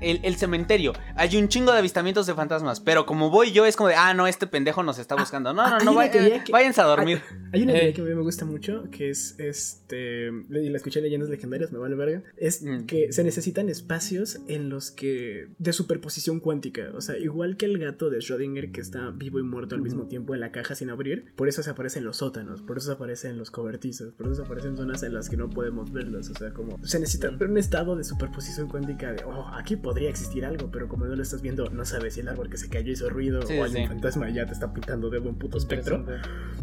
el, 0.00 0.36
cementerio, 0.36 0.92
hay 1.16 1.36
un 1.36 1.48
chingo 1.48 1.72
de 1.72 1.78
avistamientos 1.78 2.26
de 2.26 2.34
fantasmas, 2.34 2.80
pero 2.80 3.06
como 3.06 3.30
voy 3.30 3.52
yo 3.52 3.66
es 3.66 3.76
como 3.76 3.88
de, 3.88 3.94
ah, 3.94 4.14
no, 4.14 4.26
este 4.26 4.46
pendejo 4.46 4.71
nos 4.82 4.98
está 4.98 5.14
ah, 5.14 5.20
buscando. 5.20 5.52
No, 5.52 5.68
no, 5.68 5.78
no, 5.80 5.94
váyanse 5.94 6.80
a 6.80 6.84
dormir. 6.84 7.20
Hay, 7.52 7.62
una 7.62 7.72
teoría 7.72 7.90
eh. 7.90 7.92
que 7.92 8.00
a 8.00 8.04
mí 8.04 8.14
me 8.14 8.22
gusta 8.22 8.44
mucho, 8.44 8.84
que 8.90 9.10
es, 9.10 9.38
este, 9.38 10.28
y 10.28 10.68
la 10.70 10.76
escuché 10.76 11.00
en 11.00 11.04
Leyendas 11.04 11.28
Legendarias, 11.28 11.72
me 11.72 11.78
vale 11.78 11.94
verga, 11.94 12.22
es 12.36 12.62
mm. 12.62 12.86
que 12.86 13.12
se 13.12 13.24
necesitan 13.24 13.68
espacios 13.68 14.40
en 14.48 14.70
los 14.70 14.90
que, 14.90 15.48
de 15.58 15.72
superposición 15.72 16.40
cuántica, 16.40 16.90
o 16.94 17.00
sea, 17.00 17.18
igual 17.18 17.56
que 17.56 17.66
el 17.66 17.78
gato 17.78 18.08
de 18.10 18.18
Schrödinger 18.18 18.72
que 18.72 18.80
está 18.80 19.10
vivo 19.10 19.38
y 19.38 19.42
muerto 19.42 19.74
al 19.74 19.82
mismo 19.82 20.06
tiempo 20.06 20.34
en 20.34 20.40
la 20.40 20.52
caja 20.52 20.74
sin 20.74 20.90
abrir, 20.90 21.32
por 21.36 21.48
eso 21.48 21.62
se 21.62 21.70
aparecen 21.70 22.04
los 22.04 22.18
sótanos, 22.18 22.62
por 22.62 22.78
eso 22.78 22.86
se 22.86 22.92
aparecen 22.92 23.38
los 23.38 23.50
cobertizos, 23.50 24.14
por 24.14 24.26
eso 24.26 24.36
se 24.36 24.42
aparecen 24.42 24.76
zonas 24.76 25.02
en 25.02 25.14
las 25.14 25.28
que 25.28 25.36
no 25.36 25.50
podemos 25.50 25.92
verlos, 25.92 26.30
o 26.30 26.34
sea, 26.34 26.52
como 26.52 26.82
se 26.84 26.98
necesita 26.98 27.30
un 27.30 27.58
estado 27.58 27.96
de 27.96 28.04
superposición 28.04 28.68
cuántica 28.68 29.12
de, 29.12 29.24
oh, 29.24 29.48
aquí 29.54 29.76
podría 29.76 30.08
existir 30.08 30.44
algo, 30.44 30.70
pero 30.70 30.88
como 30.88 31.06
no 31.06 31.16
lo 31.16 31.22
estás 31.22 31.42
viendo, 31.42 31.68
no 31.70 31.84
sabes 31.84 32.14
si 32.14 32.20
el 32.20 32.28
árbol 32.28 32.48
que 32.48 32.56
se 32.56 32.68
cayó 32.68 32.92
hizo 32.92 33.08
ruido 33.10 33.40
o 33.40 33.64
hay 33.64 33.82
un 33.82 33.88
fantasma 33.88 34.30
ya 34.30 34.46
te 34.46 34.52
está 34.52 34.61
pintando 34.70 35.10
de 35.10 35.18
un 35.18 35.38
puto 35.38 35.58
espectro. 35.58 36.04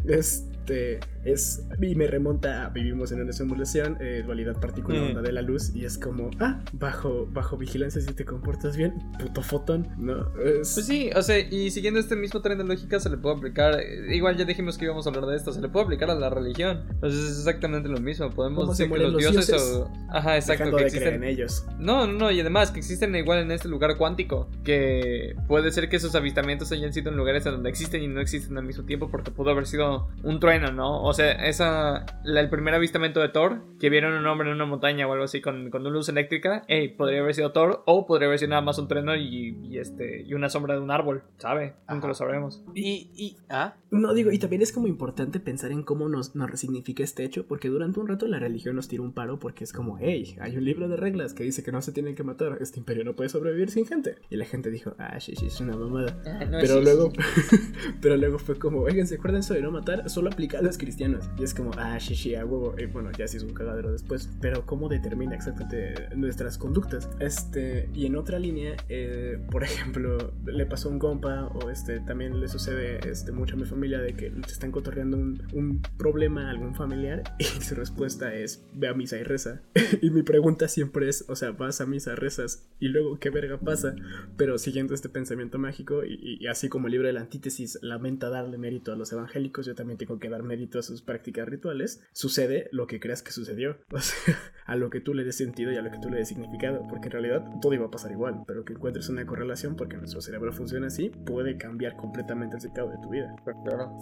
Este 0.06 1.00
es, 1.26 1.66
y 1.82 1.96
me 1.96 2.08
remonta 2.08 2.66
a 2.66 2.70
vivimos 2.70 3.12
en 3.12 3.22
una 3.22 3.34
simulación, 3.34 3.98
eh, 4.00 4.24
dualidad 4.26 4.60
particular 4.60 5.02
onda 5.02 5.22
de 5.22 5.32
la 5.32 5.42
luz, 5.42 5.72
y 5.76 5.86
es 5.86 5.98
como, 5.98 6.30
ah, 6.40 6.62
bajo, 6.74 7.28
bajo 7.32 7.58
vigilancia 7.58 8.02
si 8.02 8.14
te 8.14 8.24
comportas 8.24 8.78
bien, 8.78 8.94
puto 9.20 9.42
fotón, 9.42 9.88
¿no? 9.98 10.32
Pues 10.34 10.70
sí, 10.70 11.10
o 11.16 11.22
sea, 11.22 11.40
y 11.40 11.72
siguiendo 11.72 12.00
este 12.00 12.16
mismo 12.16 12.42
tren 12.42 12.58
de 12.58 12.64
lógica 12.64 13.00
se 13.00 13.10
le 13.10 13.18
puede 13.18 13.36
aplicar, 13.36 13.80
eh, 13.80 14.16
igual 14.16 14.38
ya 14.38 14.46
dijimos 14.46 14.78
que 14.78 14.86
íbamos 14.86 15.06
a 15.06 15.10
hablar 15.10 15.26
de 15.26 15.36
esto, 15.36 15.52
se 15.52 15.62
le 15.62 15.70
puede 15.70 15.86
aplicar 15.86 16.10
a 16.10 16.16
la 16.16 16.30
religión. 16.30 16.86
Entonces 16.90 17.32
es 17.32 17.38
exactamente 17.40 17.90
lo 17.90 18.00
mismo, 18.00 18.30
podemos 18.30 18.70
decir 18.70 18.92
que 18.92 19.00
los, 19.00 19.18
dioses, 19.18 19.62
o... 19.62 19.92
Ajá, 20.10 20.38
exacto, 20.38 20.76
que 20.76 20.84
existen... 20.84 21.16
en 21.16 21.24
ellos. 21.24 21.66
No, 21.80 22.08
no, 22.08 22.14
no, 22.14 22.32
y 22.32 22.40
además 22.40 22.72
que 22.72 22.80
existen 22.80 23.16
igual 23.16 23.40
en 23.40 23.52
este 23.52 23.68
lugar 23.68 23.98
cuántico, 23.98 24.50
que 24.64 25.36
puede 25.48 25.72
ser 25.72 25.90
que 25.90 25.98
esos 25.98 26.16
avistamientos 26.16 26.72
hayan 26.72 26.94
sido 26.94 27.10
en 27.12 27.18
lugares 27.18 27.46
en 27.46 27.54
donde 27.54 27.70
existen 27.80 28.04
y 28.04 28.08
no 28.08 28.20
existen 28.20 28.58
al 28.58 28.66
mismo 28.66 28.84
tiempo 28.84 29.10
porque 29.10 29.32
pudo 29.32 29.52
haber 29.52 29.66
sido 29.66 30.10
un 30.24 30.42
trueno, 30.42 30.74
¿no? 30.74 31.02
O 31.02 31.14
sea, 31.14 31.32
esa, 31.48 32.06
el 32.26 32.50
primer 32.50 32.74
avistamiento 32.74 33.22
de 33.22 33.30
Thor, 33.30 33.62
que 33.80 33.90
vieron 33.90 34.14
un 34.14 34.28
hombre 34.28 34.50
en 34.50 34.56
una 34.56 34.66
montaña 34.66 35.08
o 35.08 35.14
algo 35.14 35.24
así 35.24 35.40
con, 35.40 35.70
con 35.70 35.82
una 35.82 35.92
luz 35.92 36.10
eléctrica, 36.10 36.64
hey, 36.68 36.90
podría 36.90 37.22
haber 37.22 37.36
sido 37.36 37.54
Thor 37.54 37.84
o 37.86 38.06
podría 38.06 38.28
haber 38.28 38.40
sido 38.40 38.50
nada 38.50 38.62
más 38.62 38.78
un 38.80 38.90
trueno 38.90 39.16
y, 39.16 39.78
este, 39.78 40.24
y 40.24 40.34
una 40.34 40.50
sombra 40.50 40.74
de 40.74 40.82
un 40.82 40.92
árbol, 40.92 41.24
¿sabe? 41.38 41.76
Nunca 41.88 42.08
lo 42.08 42.14
sabremos. 42.14 42.62
Y, 42.76 43.12
y, 43.16 43.38
¿ah? 43.50 43.76
No, 43.92 44.14
digo, 44.14 44.32
y 44.32 44.40
también 44.40 44.62
es 44.62 44.74
como 44.74 44.88
importante 44.88 45.40
pensar 45.40 45.72
en 45.72 45.84
cómo 45.84 46.10
nos, 46.10 46.36
nos 46.36 46.52
resignifica 46.52 47.02
este 47.02 47.24
hecho, 47.24 47.48
porque 47.48 47.70
durante 47.70 48.02
un 48.02 48.10
rato 48.10 48.28
la 48.28 48.40
religión 48.40 48.76
nos 48.76 48.90
tira 48.90 49.04
un 49.04 49.14
paro 49.14 49.40
porque 49.40 49.64
es 49.64 49.72
como, 49.72 49.98
hey, 50.00 50.36
hay 50.42 50.58
un 50.58 50.66
libro 50.66 50.90
de 50.90 50.98
reglas 50.98 51.34
que 51.34 51.46
dice 51.46 51.64
que 51.64 51.72
no 51.72 51.82
se 51.82 51.94
tienen 51.94 52.16
que 52.16 52.24
matar, 52.24 52.58
este 52.60 52.80
imperio 52.80 53.06
no 53.06 53.16
puede 53.16 53.30
sobrevivir 53.30 53.72
sin 53.72 53.86
gente. 53.86 54.18
Y 54.30 54.36
la 54.36 54.46
gente 54.46 54.70
dijo, 54.70 54.96
ah, 54.98 55.18
sí, 55.22 55.36
sí, 55.38 55.48
es 55.48 55.62
una 55.62 55.78
mamada. 55.78 56.22
Ah, 56.26 56.46
pero 56.50 56.82
luego, 56.82 57.12
pero 58.02 58.18
luego 58.18 58.40
fue 58.40 58.58
como, 58.58 58.82
oigan, 58.82 59.08
¿se 59.08 59.16
acuerdan 59.16 59.42
eso 59.42 59.54
de 59.54 59.62
no 59.62 59.72
matar? 59.72 60.10
Solo 60.10 60.30
aplica 60.30 60.60
a 60.60 60.62
los 60.62 60.78
cristianos. 60.78 61.30
Y 61.38 61.44
es 61.44 61.54
como, 61.54 61.72
ah, 61.78 62.00
sí, 62.00 62.36
a 62.36 62.46
huevo. 62.46 62.76
Y 62.78 62.86
bueno, 62.86 63.12
ya 63.18 63.28
sí 63.28 63.38
es 63.38 63.44
un 63.44 63.54
cagadero 63.54 63.92
después. 63.92 64.30
Pero 64.42 64.66
¿cómo 64.66 64.90
determina 64.90 65.36
exactamente 65.36 66.16
nuestras 66.16 66.58
conductas? 66.58 67.10
Este, 67.20 67.90
y 67.94 68.06
en 68.06 68.16
otra 68.16 68.40
línea, 68.40 68.76
eh, 68.90 69.40
por 69.52 69.64
ejemplo, 69.64 70.34
le 70.46 70.66
pasó 70.66 70.90
a 70.90 70.92
un 70.92 71.00
compa, 71.00 71.48
o 71.48 71.70
este, 71.70 72.00
también 72.00 72.40
le 72.40 72.48
sucede 72.48 73.00
este, 73.10 73.32
mucho 73.32 73.56
a 73.56 73.60
mi 73.60 73.66
familia 73.66 74.00
de 74.00 74.14
que 74.14 74.30
te 74.30 74.52
están 74.52 74.72
cotorreando 74.72 75.18
un, 75.18 75.42
un 75.54 75.82
problema 75.98 76.48
a 76.48 76.52
algún 76.52 76.76
familiar 76.76 77.24
y 77.40 77.44
su 77.44 77.76
respuesta 77.76 78.34
es, 78.34 78.64
ve 78.74 78.88
a 78.88 78.94
misa 78.94 79.18
y 79.18 79.24
reza. 79.24 79.62
y 80.02 80.10
mi 80.10 80.24
pregunta 80.24 80.68
siempre 80.68 81.10
es, 81.10 81.26
o 81.28 81.36
sea, 81.36 81.52
vas 81.52 81.82
a 81.82 81.86
misa, 81.86 82.16
rezas 82.16 82.68
y 82.80 82.88
luego 82.88 83.20
qué 83.20 83.30
verga 83.30 83.60
pasa. 83.60 83.96
Pero 84.38 84.58
siguiendo 84.58 84.94
este 84.94 85.10
pensamiento 85.10 85.58
mágico 85.60 86.04
y, 86.06 86.46
así 86.48 86.70
como 86.70 86.88
el 86.88 86.94
libro 86.94 87.08
de 87.08 87.14
la 87.14 87.22
antítesis 87.22 87.59
lamenta 87.82 88.30
darle 88.30 88.58
mérito 88.58 88.92
a 88.92 88.96
los 88.96 89.12
evangélicos, 89.12 89.66
yo 89.66 89.76
también 89.76 89.98
tengo 89.98 90.20
que 90.20 90.30
dar 90.30 90.44
mérito 90.44 90.80
a 90.80 90.84
sus 90.84 91.02
prácticas 91.02 91.48
rituales. 91.48 92.02
Sucede 92.14 92.70
lo 92.72 92.88
que 92.88 93.00
creas 93.00 93.22
que 93.22 93.32
sucedió. 93.32 93.78
O 94.00 94.02
sea, 94.02 94.40
a 94.66 94.78
lo 94.78 94.90
que 94.90 95.02
tú 95.02 95.14
le 95.14 95.26
des 95.26 95.36
sentido 95.36 95.74
y 95.74 95.76
a 95.76 95.82
lo 95.82 95.92
que 95.92 95.98
tú 95.98 96.10
le 96.10 96.18
des 96.18 96.30
significado. 96.30 96.88
Porque 96.88 97.08
en 97.08 97.12
realidad 97.12 97.44
todo 97.62 97.74
iba 97.74 97.88
a 97.88 97.92
pasar 97.92 98.12
igual. 98.12 98.44
Pero 98.48 98.64
que 98.64 98.74
encuentres 98.74 99.10
una 99.10 99.26
correlación 99.26 99.76
porque 99.76 99.98
nuestro 99.98 100.22
cerebro 100.22 100.54
funciona 100.54 100.88
así 100.88 101.10
puede 101.10 101.58
cambiar 101.58 101.96
completamente 101.96 102.56
el 102.56 102.62
significado 102.62 102.90
de 102.92 102.98
tu 102.98 103.10
vida. 103.10 103.36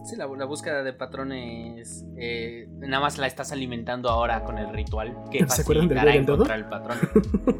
Sí, 0.05 0.15
la, 0.15 0.25
búsqueda 0.25 0.83
de 0.83 0.93
patrones 0.93 2.05
eh, 2.17 2.67
nada 2.79 3.01
más 3.01 3.17
la 3.17 3.27
estás 3.27 3.51
alimentando 3.51 4.09
ahora 4.09 4.43
con 4.43 4.57
el 4.57 4.69
ritual. 4.73 5.15
Que 5.31 5.45
¿Se 5.49 5.61
acuerdan 5.61 5.87
del 5.87 6.01
güey 6.01 6.13
del 6.13 6.25
dodo? 6.25 6.45
El 6.53 6.65
patrón. 6.65 6.97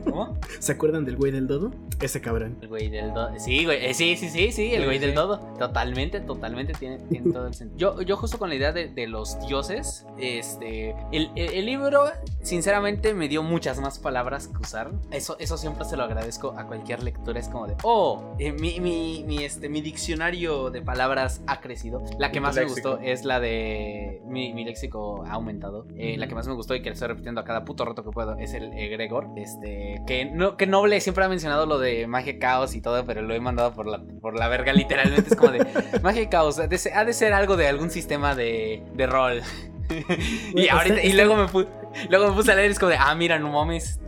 ¿Cómo? 0.04 0.38
¿Se 0.60 0.72
acuerdan 0.72 1.06
del 1.06 1.16
güey 1.16 1.32
del 1.32 1.48
dodo? 1.48 1.72
Ese 2.02 2.22
cabrón. 2.22 2.58
El 2.62 2.68
güey 2.68 2.89
del 2.89 3.14
dodo. 3.14 3.32
Sí, 3.39 3.66
güey. 3.66 3.86
Eh, 3.86 3.93
sí, 3.93 4.16
sí, 4.16 4.30
sí, 4.30 4.52
sí, 4.52 4.74
el 4.74 4.86
güey 4.86 5.00
del 5.00 5.14
dodo. 5.14 5.54
Totalmente, 5.88 6.19
totalmente 6.19 6.73
tiene, 6.73 6.97
tiene 7.09 7.31
todo 7.31 7.47
el 7.47 7.53
sentido. 7.53 7.77
Yo, 7.77 8.01
yo 8.01 8.17
justo 8.17 8.38
con 8.38 8.49
la 8.49 8.55
idea 8.55 8.73
de, 8.73 8.89
de 8.89 9.07
los 9.07 9.39
dioses, 9.47 10.05
este, 10.17 10.93
el, 11.13 11.31
el, 11.35 11.65
libro, 11.65 12.11
sinceramente, 12.41 13.13
me 13.13 13.29
dio 13.29 13.41
muchas 13.41 13.79
más 13.79 13.97
palabras 13.97 14.49
que 14.49 14.57
usar. 14.57 14.91
Eso, 15.11 15.38
eso 15.39 15.57
siempre 15.57 15.85
se 15.85 15.95
lo 15.95 16.03
agradezco 16.03 16.53
a 16.57 16.67
cualquier 16.67 17.03
lectura. 17.03 17.39
Es 17.39 17.47
como 17.47 17.67
de, 17.67 17.75
oh, 17.83 18.35
eh, 18.38 18.51
mi, 18.51 18.81
mi, 18.81 19.23
mi, 19.25 19.45
este, 19.45 19.69
mi 19.69 19.79
diccionario 19.79 20.71
de 20.71 20.81
palabras 20.81 21.41
ha 21.47 21.61
crecido. 21.61 22.03
La 22.19 22.33
que 22.33 22.41
más 22.41 22.55
me 22.57 22.65
gustó 22.65 22.99
es 22.99 23.23
la 23.23 23.39
de, 23.39 24.21
mi, 24.25 24.53
mi 24.53 24.65
léxico 24.65 25.23
ha 25.25 25.33
aumentado. 25.33 25.88
Eh, 25.95 26.17
la 26.17 26.27
que 26.27 26.35
más 26.35 26.47
me 26.47 26.53
gustó 26.53 26.75
y 26.75 26.81
que 26.81 26.89
le 26.89 26.95
estoy 26.95 27.07
repitiendo 27.07 27.39
a 27.39 27.45
cada 27.45 27.63
puto 27.63 27.85
rato 27.85 28.03
que 28.03 28.11
puedo 28.11 28.38
es 28.38 28.53
el 28.53 28.73
egregor. 28.73 29.29
Este, 29.38 30.01
que, 30.05 30.25
no, 30.25 30.57
que 30.57 30.67
Noble 30.67 30.99
siempre 30.99 31.23
ha 31.23 31.29
mencionado 31.29 31.65
lo 31.65 31.79
de 31.79 32.07
magia 32.07 32.39
caos 32.39 32.75
y 32.75 32.81
todo, 32.81 33.05
pero 33.05 33.21
lo 33.21 33.33
he 33.33 33.39
mandado 33.39 33.73
por 33.73 33.88
la, 33.88 34.03
por 34.21 34.38
la 34.38 34.49
verga, 34.49 34.73
literalmente. 34.73 35.29
Es 35.29 35.35
como 35.35 35.51
de 35.51 35.65
magia 36.03 36.30
caos. 36.30 36.59
Ha 36.59 36.67
de 36.67 37.13
ser 37.13 37.34
algo 37.34 37.57
de 37.57 37.67
algún 37.67 37.89
sistema 37.89 38.36
de, 38.36 38.84
de 38.93 39.07
rol. 39.07 39.41
y, 40.55 40.67
ahorita, 40.67 41.03
y 41.03 41.13
luego 41.13 41.36
me 41.36 41.47
puse. 41.47 41.67
Luego 42.10 42.30
me 42.30 42.34
puse 42.36 42.52
a 42.52 42.56
leer 42.56 42.70
y 42.70 42.74
es 42.74 42.80
como 42.80 42.91
de, 42.91 42.98
ah, 42.98 43.14
mira, 43.16 43.39
no 43.39 43.52
mames, 43.52 44.00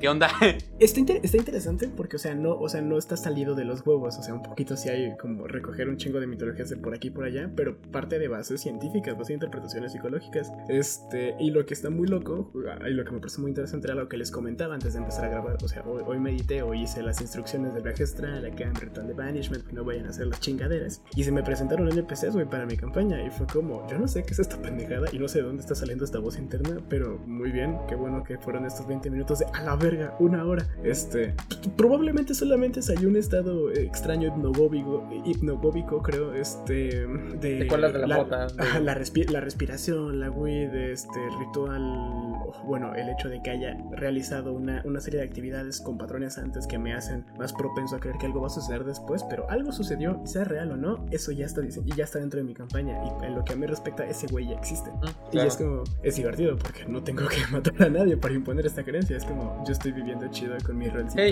¿qué, 0.00 0.08
onda? 0.08 0.28
Está, 0.78 1.00
está, 1.22 1.36
interesante 1.36 1.88
porque, 1.88 2.16
o 2.16 2.18
sea, 2.18 2.34
no, 2.34 2.54
o 2.54 2.68
sea, 2.68 2.80
no 2.80 2.98
está 2.98 3.16
salido 3.16 3.54
de 3.54 3.64
los 3.64 3.86
huevos, 3.86 4.18
o 4.18 4.22
sea, 4.22 4.34
un 4.34 4.42
poquito 4.42 4.76
sí 4.76 4.88
hay 4.88 5.16
como 5.16 5.46
recoger 5.46 5.88
un 5.88 5.96
chingo 5.96 6.20
de 6.20 6.26
mitologías 6.26 6.68
de 6.68 6.76
por 6.76 6.94
aquí 6.94 7.08
y 7.08 7.10
por 7.10 7.24
allá, 7.24 7.50
pero 7.54 7.80
parte 7.80 8.18
de 8.18 8.28
bases 8.28 8.60
científicas, 8.60 9.14
bases 9.14 9.28
de 9.28 9.34
interpretaciones 9.34 9.92
psicológicas. 9.92 10.52
Este, 10.68 11.36
y 11.38 11.50
lo 11.50 11.64
que 11.64 11.74
está 11.74 11.90
muy 11.90 12.08
loco, 12.08 12.50
y 12.86 12.90
lo 12.90 13.04
que 13.04 13.12
me 13.12 13.18
parece 13.18 13.40
muy 13.40 13.50
interesante 13.50 13.86
era 13.86 13.94
lo 13.94 14.08
que 14.08 14.16
les 14.16 14.30
comentaba 14.30 14.74
antes 14.74 14.94
de 14.94 14.98
empezar 15.00 15.24
a 15.24 15.28
grabar, 15.28 15.56
o 15.62 15.68
sea, 15.68 15.82
hoy, 15.82 16.18
medité, 16.18 16.62
hoy 16.62 16.82
hice 16.82 17.02
las 17.02 17.20
instrucciones 17.20 17.72
del 17.74 17.82
viaje 17.82 18.02
astral, 18.02 18.44
acá 18.44 18.64
en 18.64 18.74
Ritual 18.74 19.06
de 19.06 19.14
Banishment, 19.14 19.72
no 19.72 19.84
vayan 19.84 20.06
a 20.06 20.10
hacer 20.10 20.26
las 20.26 20.40
chingaderas. 20.40 21.02
Y 21.14 21.24
se 21.24 21.32
me 21.32 21.42
presentaron 21.42 21.88
NPCs, 21.88 22.32
güey, 22.32 22.46
para 22.46 22.66
mi 22.66 22.76
campaña, 22.76 23.24
y 23.24 23.30
fue 23.30 23.46
como, 23.46 23.86
yo 23.88 23.98
no 23.98 24.08
sé 24.08 24.22
qué 24.24 24.32
es 24.32 24.38
esta 24.38 24.56
pendejada 24.62 25.08
y 25.12 25.18
no 25.18 25.28
sé 25.28 25.38
de 25.38 25.44
dónde 25.44 25.62
está 25.62 25.74
saliendo 25.74 26.04
esta 26.04 26.18
voz 26.18 26.38
interna, 26.38 26.78
pero 26.88 27.03
pero 27.04 27.18
muy 27.26 27.50
bien, 27.50 27.76
qué 27.86 27.94
bueno 27.96 28.24
que 28.24 28.38
fueron 28.38 28.64
estos 28.64 28.86
20 28.86 29.10
minutos 29.10 29.40
de 29.40 29.46
a 29.52 29.62
la 29.62 29.76
verga, 29.76 30.14
una 30.20 30.42
hora. 30.46 30.66
Este, 30.82 31.34
probablemente 31.76 32.32
solamente 32.32 32.80
salió 32.80 33.08
un 33.08 33.16
estado 33.16 33.70
extraño 33.72 34.28
hipnogóbico, 34.28 35.06
hipnogóbico 35.26 36.02
creo, 36.02 36.32
este, 36.32 37.06
de... 37.06 37.38
¿De 37.40 37.64
de 37.64 37.76
la, 37.76 38.06
la, 38.06 38.16
bota? 38.16 38.46
la, 38.56 38.80
la, 38.80 39.40
respiración, 39.40 40.18
la 40.18 40.30
weed, 40.30 40.74
este, 40.74 41.20
ritual, 41.38 41.82
bueno, 42.64 42.94
el 42.94 43.10
hecho 43.10 43.28
de 43.28 43.42
que 43.42 43.50
haya 43.50 43.76
realizado 43.92 44.54
una, 44.54 44.80
una 44.86 45.00
serie 45.00 45.20
de 45.20 45.26
actividades 45.26 45.82
con 45.82 45.98
patrones 45.98 46.38
antes 46.38 46.66
que 46.66 46.78
me 46.78 46.94
hacen 46.94 47.26
más 47.38 47.52
propenso 47.52 47.96
a 47.96 48.00
creer 48.00 48.16
que 48.16 48.24
algo 48.24 48.40
va 48.40 48.46
a 48.46 48.50
suceder 48.50 48.84
después, 48.84 49.24
pero 49.24 49.48
algo 49.50 49.72
sucedió, 49.72 50.22
sea 50.24 50.44
real 50.44 50.72
o 50.72 50.76
no, 50.78 51.04
eso 51.10 51.32
ya 51.32 51.44
está, 51.44 51.60
y 51.62 51.94
ya 51.94 52.04
está 52.04 52.18
dentro 52.18 52.38
de 52.38 52.44
mi 52.44 52.54
campaña, 52.54 52.98
y 53.04 53.26
en 53.26 53.34
lo 53.34 53.44
que 53.44 53.52
a 53.52 53.56
mí 53.56 53.66
respecta, 53.66 54.06
ese 54.06 54.26
güey 54.28 54.48
ya 54.48 54.54
existe. 54.54 54.90
Y 55.32 55.38
es 55.38 55.56
como, 55.56 55.84
es 56.02 56.16
divertido 56.16 56.56
porque 56.56 56.83
no 56.88 57.02
tengo 57.02 57.26
que 57.28 57.46
matar 57.50 57.82
a 57.82 57.88
nadie 57.88 58.16
para 58.16 58.34
imponer 58.34 58.66
esta 58.66 58.82
creencia. 58.82 59.16
Es 59.16 59.24
como, 59.24 59.62
yo 59.66 59.72
estoy 59.72 59.92
viviendo 59.92 60.26
chido 60.28 60.54
con 60.64 60.78
mi 60.78 60.88
rolcito. 60.88 61.22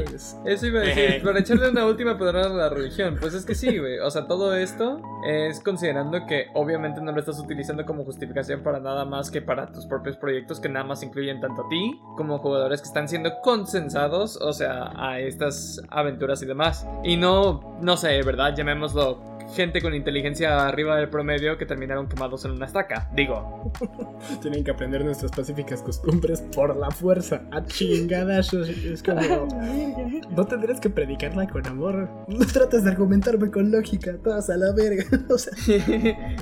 Eso 0.44 0.66
iba 0.66 0.80
a 0.80 0.84
decir, 0.84 1.22
para 1.22 1.40
echarle 1.40 1.70
una 1.70 1.86
última 1.92 2.18
pedrada 2.18 2.46
a 2.46 2.54
la 2.54 2.68
religión. 2.68 3.16
Pues 3.20 3.34
es 3.34 3.44
que 3.44 3.54
sí, 3.54 3.78
güey. 3.78 3.98
O 3.98 4.10
sea, 4.10 4.26
todo 4.26 4.54
esto 4.54 5.00
es 5.26 5.60
considerando 5.60 6.26
que 6.26 6.46
obviamente 6.54 7.00
no 7.00 7.12
lo 7.12 7.20
estás 7.20 7.38
utilizando 7.38 7.84
como 7.86 8.04
justificación 8.04 8.62
para 8.62 8.80
nada 8.80 9.04
más 9.04 9.30
que 9.30 9.42
para 9.42 9.70
tus 9.70 9.86
propios 9.86 10.16
proyectos 10.16 10.60
que 10.60 10.68
nada 10.68 10.84
más 10.84 11.02
incluyen 11.02 11.40
tanto 11.40 11.66
a 11.66 11.68
ti 11.68 12.00
como 12.16 12.38
jugadores 12.38 12.80
que 12.80 12.88
están 12.88 13.08
siendo 13.08 13.40
consensados, 13.42 14.36
o 14.36 14.52
sea, 14.52 14.92
a 14.96 15.20
estas 15.20 15.80
aventuras 15.88 16.42
y 16.42 16.46
demás. 16.46 16.86
Y 17.04 17.16
no, 17.16 17.78
no 17.80 17.96
sé, 17.96 18.22
¿verdad? 18.22 18.54
Llamémoslo 18.56 19.31
gente 19.52 19.80
con 19.80 19.94
inteligencia 19.94 20.66
arriba 20.66 20.96
del 20.96 21.08
promedio 21.08 21.58
que 21.58 21.66
terminaron 21.66 22.08
quemados 22.08 22.44
en 22.44 22.52
una 22.52 22.66
estaca. 22.66 23.08
Digo. 23.14 23.72
Tienen 24.42 24.64
que 24.64 24.70
aprender 24.70 25.04
nuestras 25.04 25.30
pacíficas 25.30 25.82
costumbres 25.82 26.42
por 26.54 26.76
la 26.76 26.90
fuerza. 26.90 27.42
A 27.50 27.64
chingadas. 27.64 28.52
Es 28.52 29.02
como. 29.02 29.20
no 30.30 30.44
tendrás 30.46 30.80
que 30.80 30.90
predicarla 30.90 31.46
con 31.46 31.66
amor. 31.66 32.08
No 32.28 32.46
trates 32.46 32.84
de 32.84 32.90
argumentarme 32.90 33.50
con 33.50 33.70
lógica. 33.70 34.16
Todas 34.22 34.50
a 34.50 34.56
la 34.56 34.72
verga. 34.72 35.04
O 35.32 35.38
sea. 35.38 35.52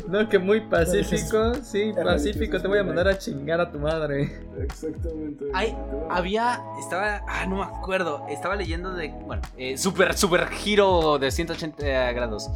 no, 0.08 0.28
que 0.28 0.38
muy 0.38 0.62
pacífico. 0.62 1.54
Sí, 1.62 1.92
pacífico. 1.94 2.60
Te 2.60 2.66
voy 2.66 2.78
a 2.78 2.84
mandar 2.84 3.08
a 3.08 3.18
chingar 3.18 3.60
a 3.60 3.70
tu 3.70 3.78
madre. 3.78 4.32
Exactamente. 4.58 5.44
Hay, 5.52 5.76
había. 6.08 6.60
Estaba. 6.78 7.22
Ah, 7.28 7.46
no 7.46 7.56
me 7.56 7.62
acuerdo. 7.62 8.26
Estaba 8.28 8.56
leyendo 8.56 8.92
de. 8.94 9.08
Bueno, 9.26 9.42
eh, 9.56 9.76
super, 9.76 10.16
super 10.16 10.48
giro 10.48 11.18
de 11.18 11.30
180 11.30 12.12
grados. 12.12 12.50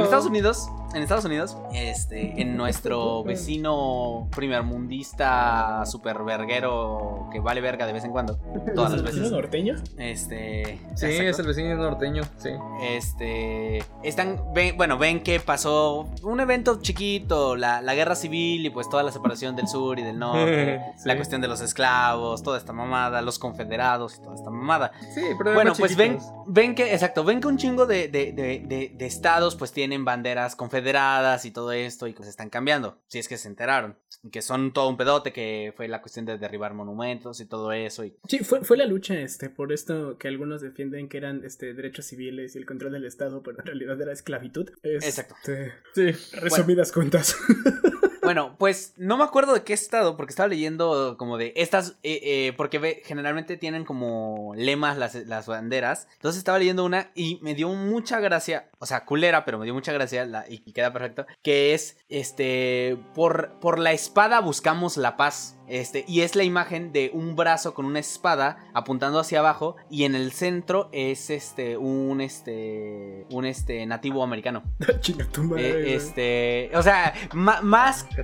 En 0.00 0.04
Estados 0.04 0.26
Unidos, 0.26 0.70
en 0.94 1.02
Estados 1.02 1.24
Unidos, 1.26 1.56
este, 1.74 2.40
en 2.40 2.56
nuestro 2.56 3.22
vecino 3.22 4.28
primermundista 4.34 5.84
super 5.84 6.24
verguero 6.24 7.28
que 7.30 7.38
vale 7.38 7.60
verga 7.60 7.86
de 7.86 7.92
vez 7.92 8.04
en 8.04 8.10
cuando, 8.10 8.36
todas 8.74 8.92
las 8.92 9.02
veces. 9.02 9.30
norteño? 9.30 9.76
Este, 9.98 10.80
sí, 10.94 11.06
es 11.06 11.38
el 11.38 11.46
vecino 11.46 11.76
norteño, 11.76 12.22
sí. 12.38 12.50
Este, 12.82 13.84
están, 14.02 14.40
ven, 14.54 14.76
bueno, 14.78 14.96
ven 14.96 15.22
que 15.22 15.38
pasó 15.38 16.08
un 16.22 16.40
evento 16.40 16.80
chiquito, 16.80 17.56
la, 17.56 17.82
la, 17.82 17.94
guerra 17.94 18.14
civil 18.14 18.64
y 18.64 18.70
pues 18.70 18.88
toda 18.88 19.02
la 19.02 19.12
separación 19.12 19.54
del 19.56 19.68
sur 19.68 19.98
y 19.98 20.02
del 20.02 20.18
norte, 20.18 20.80
la 21.04 21.14
cuestión 21.14 21.42
de 21.42 21.48
los 21.48 21.60
esclavos, 21.60 22.42
toda 22.42 22.56
esta 22.56 22.72
mamada, 22.72 23.20
los 23.20 23.38
confederados 23.38 24.16
y 24.16 24.22
toda 24.22 24.34
esta 24.34 24.50
mamada. 24.50 24.92
Sí, 25.14 25.22
pero 25.36 25.52
bueno, 25.52 25.74
pues 25.78 25.94
ven, 25.94 26.18
ven 26.46 26.74
que, 26.74 26.94
exacto, 26.94 27.22
ven 27.22 27.40
que 27.40 27.48
un 27.48 27.58
chingo 27.58 27.84
de, 27.86 28.08
de, 28.08 28.32
de, 28.32 28.92
de 28.96 29.06
estados 29.06 29.54
pues 29.56 29.72
tienen 29.72 29.89
tienen 29.90 30.04
banderas 30.04 30.54
confederadas 30.54 31.44
y 31.44 31.50
todo 31.50 31.72
esto 31.72 32.06
y 32.06 32.14
que 32.14 32.22
se 32.22 32.30
están 32.30 32.48
cambiando, 32.48 32.96
si 33.08 33.18
es 33.18 33.26
que 33.26 33.36
se 33.36 33.48
enteraron. 33.48 33.96
Que 34.30 34.40
son 34.40 34.72
todo 34.72 34.88
un 34.88 34.96
pedote, 34.96 35.32
que 35.32 35.72
fue 35.76 35.88
la 35.88 36.00
cuestión 36.00 36.26
de 36.26 36.38
derribar 36.38 36.74
monumentos 36.74 37.40
y 37.40 37.46
todo 37.46 37.72
eso. 37.72 38.04
Y... 38.04 38.14
Sí, 38.28 38.40
fue, 38.40 38.62
fue 38.62 38.76
la 38.76 38.86
lucha 38.86 39.18
este, 39.18 39.48
por 39.48 39.72
esto 39.72 40.16
que 40.18 40.28
algunos 40.28 40.60
defienden 40.60 41.08
que 41.08 41.16
eran 41.16 41.42
este, 41.44 41.74
derechos 41.74 42.06
civiles 42.06 42.54
y 42.54 42.58
el 42.58 42.66
control 42.66 42.92
del 42.92 43.06
Estado, 43.06 43.42
pero 43.42 43.58
en 43.60 43.66
realidad 43.66 44.00
era 44.00 44.12
esclavitud. 44.12 44.70
Exacto. 44.82 45.34
Este, 45.38 45.72
sí, 45.94 46.36
resumidas 46.36 46.92
cuentas. 46.92 47.34
Bueno, 48.22 48.54
pues 48.58 48.94
no 48.96 49.16
me 49.16 49.24
acuerdo 49.24 49.54
de 49.54 49.64
qué 49.64 49.72
estado, 49.72 50.16
porque 50.16 50.30
estaba 50.30 50.48
leyendo 50.48 51.16
como 51.18 51.36
de 51.36 51.52
estas, 51.56 51.96
eh, 52.04 52.20
eh, 52.22 52.52
porque 52.56 52.78
ve, 52.78 53.02
generalmente 53.04 53.56
tienen 53.56 53.84
como 53.84 54.52
lemas 54.56 54.96
las, 54.98 55.16
las, 55.26 55.48
banderas. 55.48 56.06
Entonces 56.14 56.38
estaba 56.38 56.60
leyendo 56.60 56.84
una 56.84 57.10
y 57.16 57.40
me 57.42 57.56
dio 57.56 57.70
mucha 57.70 58.20
gracia, 58.20 58.69
o 58.82 58.86
sea, 58.86 59.04
culera, 59.04 59.44
pero 59.44 59.58
me 59.58 59.66
dio 59.66 59.74
mucha 59.74 59.92
gracia 59.92 60.24
la, 60.24 60.46
y, 60.48 60.62
y, 60.64 60.72
queda 60.72 60.90
perfecto, 60.90 61.26
que 61.42 61.74
es, 61.74 61.98
este, 62.08 62.98
por, 63.14 63.58
por 63.60 63.78
la 63.78 63.92
espada 63.92 64.40
buscamos 64.40 64.96
la 64.96 65.18
paz. 65.18 65.56
Este, 65.70 66.04
y 66.08 66.22
es 66.22 66.34
la 66.34 66.42
imagen 66.42 66.92
de 66.92 67.12
un 67.14 67.36
brazo 67.36 67.74
con 67.74 67.86
una 67.86 68.00
espada 68.00 68.58
apuntando 68.74 69.20
hacia 69.20 69.38
abajo 69.38 69.76
y 69.88 70.02
en 70.02 70.16
el 70.16 70.32
centro 70.32 70.88
es 70.90 71.30
este 71.30 71.76
un 71.76 72.20
este 72.20 73.24
un 73.30 73.44
este 73.44 73.86
nativo 73.86 74.24
americano. 74.24 74.64
Eh, 75.56 75.94
este, 75.94 76.70
o 76.74 76.82
sea, 76.82 77.14
más 77.32 77.62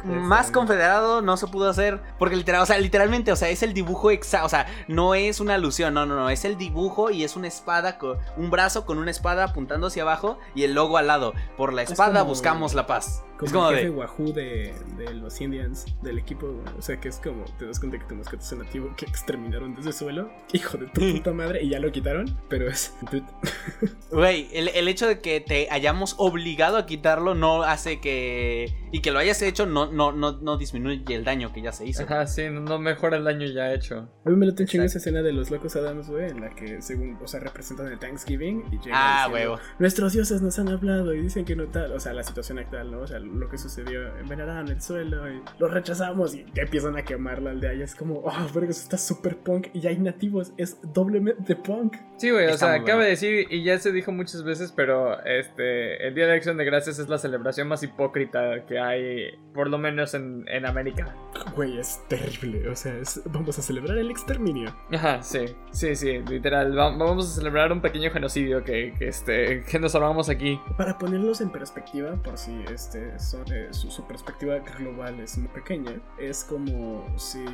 más 0.05 0.51
confederado 0.51 1.23
no 1.23 1.37
se 1.37 1.47
pudo 1.47 1.69
hacer 1.69 2.01
porque 2.19 2.37
literal, 2.37 2.63
o 2.63 2.67
sea, 2.67 2.79
literalmente, 2.79 3.31
o 3.31 3.37
sea, 3.37 3.49
es 3.49 3.63
el 3.63 3.75
dibujo 3.75 4.11
exacto, 4.11 4.47
o 4.47 4.49
sea, 4.49 4.67
no 4.89 5.15
es 5.15 5.41
una 5.41 5.55
alusión, 5.55 5.95
no, 5.95 6.07
no, 6.07 6.15
no, 6.17 6.31
es 6.31 6.45
el 6.45 6.57
dibujo 6.57 7.11
y 7.11 7.25
es 7.25 7.37
una 7.37 7.49
espada 7.49 7.99
con 7.99 8.19
un 8.37 8.51
brazo 8.51 8.87
con 8.87 8.99
una 8.99 9.11
espada 9.11 9.45
apuntando 9.45 9.87
hacia 9.89 10.03
abajo 10.03 10.39
y 10.55 10.65
el 10.65 10.75
logo 10.75 10.97
al 10.99 11.07
lado. 11.09 11.35
Por 11.57 11.73
la 11.73 11.83
espada 11.83 12.23
buscamos 12.23 12.75
la 12.75 12.87
paz. 12.87 13.25
Como 13.37 13.47
es 13.47 13.53
como 13.53 13.69
el 13.71 13.77
jefe 13.77 13.91
de... 13.91 13.97
Wahoo 13.97 14.33
de, 14.33 14.75
de, 14.97 15.15
los 15.15 15.41
Indians, 15.41 15.87
del 16.03 16.19
equipo, 16.19 16.63
o 16.79 16.83
sea, 16.83 16.99
que 16.99 17.09
es 17.09 17.19
como, 17.19 17.45
te 17.59 17.67
das 17.67 17.79
cuenta 17.79 17.99
que 17.99 18.05
tu 18.07 18.15
mascota 18.15 18.43
es 18.43 18.53
un 18.53 18.59
nativo 18.61 18.95
que 18.97 19.05
exterminaron 19.05 19.75
desde 19.75 19.91
el 19.91 19.95
suelo, 19.95 20.31
hijo 20.53 20.79
de 20.79 20.87
tu 20.87 21.01
puta 21.01 21.33
madre, 21.33 21.63
y 21.63 21.71
ya 21.71 21.79
lo 21.79 21.93
quitaron, 21.93 22.39
pero 22.49 22.69
es... 22.69 22.95
Güey, 24.11 24.49
el, 24.53 24.69
el, 24.69 24.89
hecho 24.89 25.07
de 25.07 25.21
que 25.21 25.41
te 25.41 25.69
hayamos 25.71 26.15
obligado 26.19 26.77
a 26.77 26.87
quitarlo 26.87 27.35
no 27.35 27.63
hace 27.63 28.01
que... 28.01 28.73
Y 28.93 29.01
que 29.01 29.11
lo 29.11 29.19
hayas 29.19 29.43
hecho 29.43 29.67
no, 29.67 29.93
no, 29.93 30.13
no, 30.13 30.33
no 30.41 30.57
disminuye 30.57 31.03
el 31.15 31.25
daño 31.25 31.53
que 31.53 31.61
ya 31.61 31.73
se 31.73 31.87
hizo. 31.87 32.05
Ajá, 32.05 32.27
sí, 32.27 32.49
no 32.51 32.79
mejora 32.79 33.17
el 33.17 33.25
daño 33.25 33.47
ya 33.47 33.73
hecho. 33.75 34.09
A 34.25 34.31
mí 34.31 34.37
me 34.37 34.47
lo 34.47 34.55
tengo 34.55 34.71
chingo 34.71 34.85
esa 34.85 34.99
escena 34.99 35.23
de 35.23 35.33
los 35.33 35.51
locos 35.51 35.77
Adams, 35.77 36.09
güey, 36.09 36.31
en 36.31 36.41
la 36.41 36.51
que, 36.51 36.81
según, 36.81 37.19
o 37.23 37.27
sea, 37.27 37.41
representan 37.41 37.89
el 37.89 37.99
Thanksgiving 37.99 38.65
y 38.73 38.79
llegan 38.79 38.93
Ah, 38.95 39.29
huevo. 39.31 39.59
Nuestros 39.79 40.13
dioses 40.13 40.41
nos 40.41 40.59
han 40.59 40.69
hablado 40.69 41.15
y 41.15 41.21
dicen 41.21 41.45
que 41.45 41.57
no 41.57 41.67
tal, 41.67 41.93
o 41.93 42.01
sea, 42.01 42.13
la 42.13 42.23
situación 42.23 42.59
actual, 42.59 42.91
¿no? 42.91 43.01
O 43.01 43.07
sea, 43.07 43.19
lo 43.35 43.49
que 43.49 43.59
sucedió, 43.59 44.17
envenenaron 44.19 44.69
el 44.69 44.81
suelo 44.81 45.31
y 45.31 45.43
lo 45.59 45.69
rechazamos 45.69 46.35
y 46.35 46.45
empiezan 46.55 46.97
a 46.97 47.03
quemar 47.03 47.43
la 47.43 47.51
aldea 47.51 47.75
y 47.75 47.83
es 47.83 47.95
como, 47.95 48.21
oh, 48.21 48.47
pero 48.53 48.67
eso 48.67 48.83
está 48.83 48.99
súper 48.99 49.37
punk 49.39 49.69
y 49.73 49.81
ya 49.81 49.91
hay 49.91 49.99
nativos, 49.99 50.53
es 50.57 50.79
doblemente 50.93 51.57
punk. 51.57 51.97
Sí, 52.17 52.31
güey, 52.31 52.47
o 52.47 52.57
sea, 52.57 52.75
acaba 52.75 53.05
de 53.05 53.11
decir 53.11 53.47
y 53.51 53.63
ya 53.63 53.79
se 53.79 53.93
dijo 53.93 54.13
muchas 54.13 54.43
veces, 54.43 54.73
pero 54.73 55.23
este, 55.25 56.07
el 56.07 56.15
Día 56.15 56.27
de 56.27 56.35
Acción 56.35 56.57
de 56.57 56.65
Gracias 56.65 56.99
es 56.99 57.09
la 57.09 57.19
celebración 57.19 57.69
más 57.69 57.83
hipócrita 57.83 58.65
que 58.67 58.79
hay, 58.79 59.39
por 59.53 59.69
lo 59.69 59.79
menos 59.79 60.15
en, 60.15 60.45
en 60.49 60.67
América. 60.67 61.15
Güey, 61.55 61.79
es 61.79 62.01
terrible, 62.09 62.69
o 62.69 62.77
sea, 62.77 62.95
vamos 63.27 63.59
a 63.59 63.63
celebrar 63.63 63.99
el 63.99 64.11
exterminio. 64.11 64.75
Ajá, 64.93 65.23
sí, 65.23 65.47
sí, 65.71 65.95
sí, 65.95 66.19
literal, 66.29 66.75
vamos 66.75 67.31
a 67.31 67.35
celebrar 67.35 67.73
un 67.73 67.81
pequeño 67.81 68.11
genocidio 68.11 68.65
que, 68.65 68.95
que, 68.99 69.09
este, 69.09 69.63
que 69.63 69.79
nos 69.79 69.95
armamos 69.95 70.29
aquí. 70.29 70.61
Para 70.77 70.99
ponerlos 70.99 71.41
en 71.41 71.51
perspectiva, 71.51 72.15
por 72.23 72.39
si 72.39 72.53
este, 72.73 73.16
son, 73.19 73.45
eh, 73.53 73.69
su, 73.71 73.91
su, 73.91 74.07
perspectiva 74.07 74.59
global 74.59 75.21
es 75.21 75.39
muy 75.39 75.49
pequeña, 75.49 75.93
es 76.19 76.45
como 76.45 77.05
si 77.19 77.45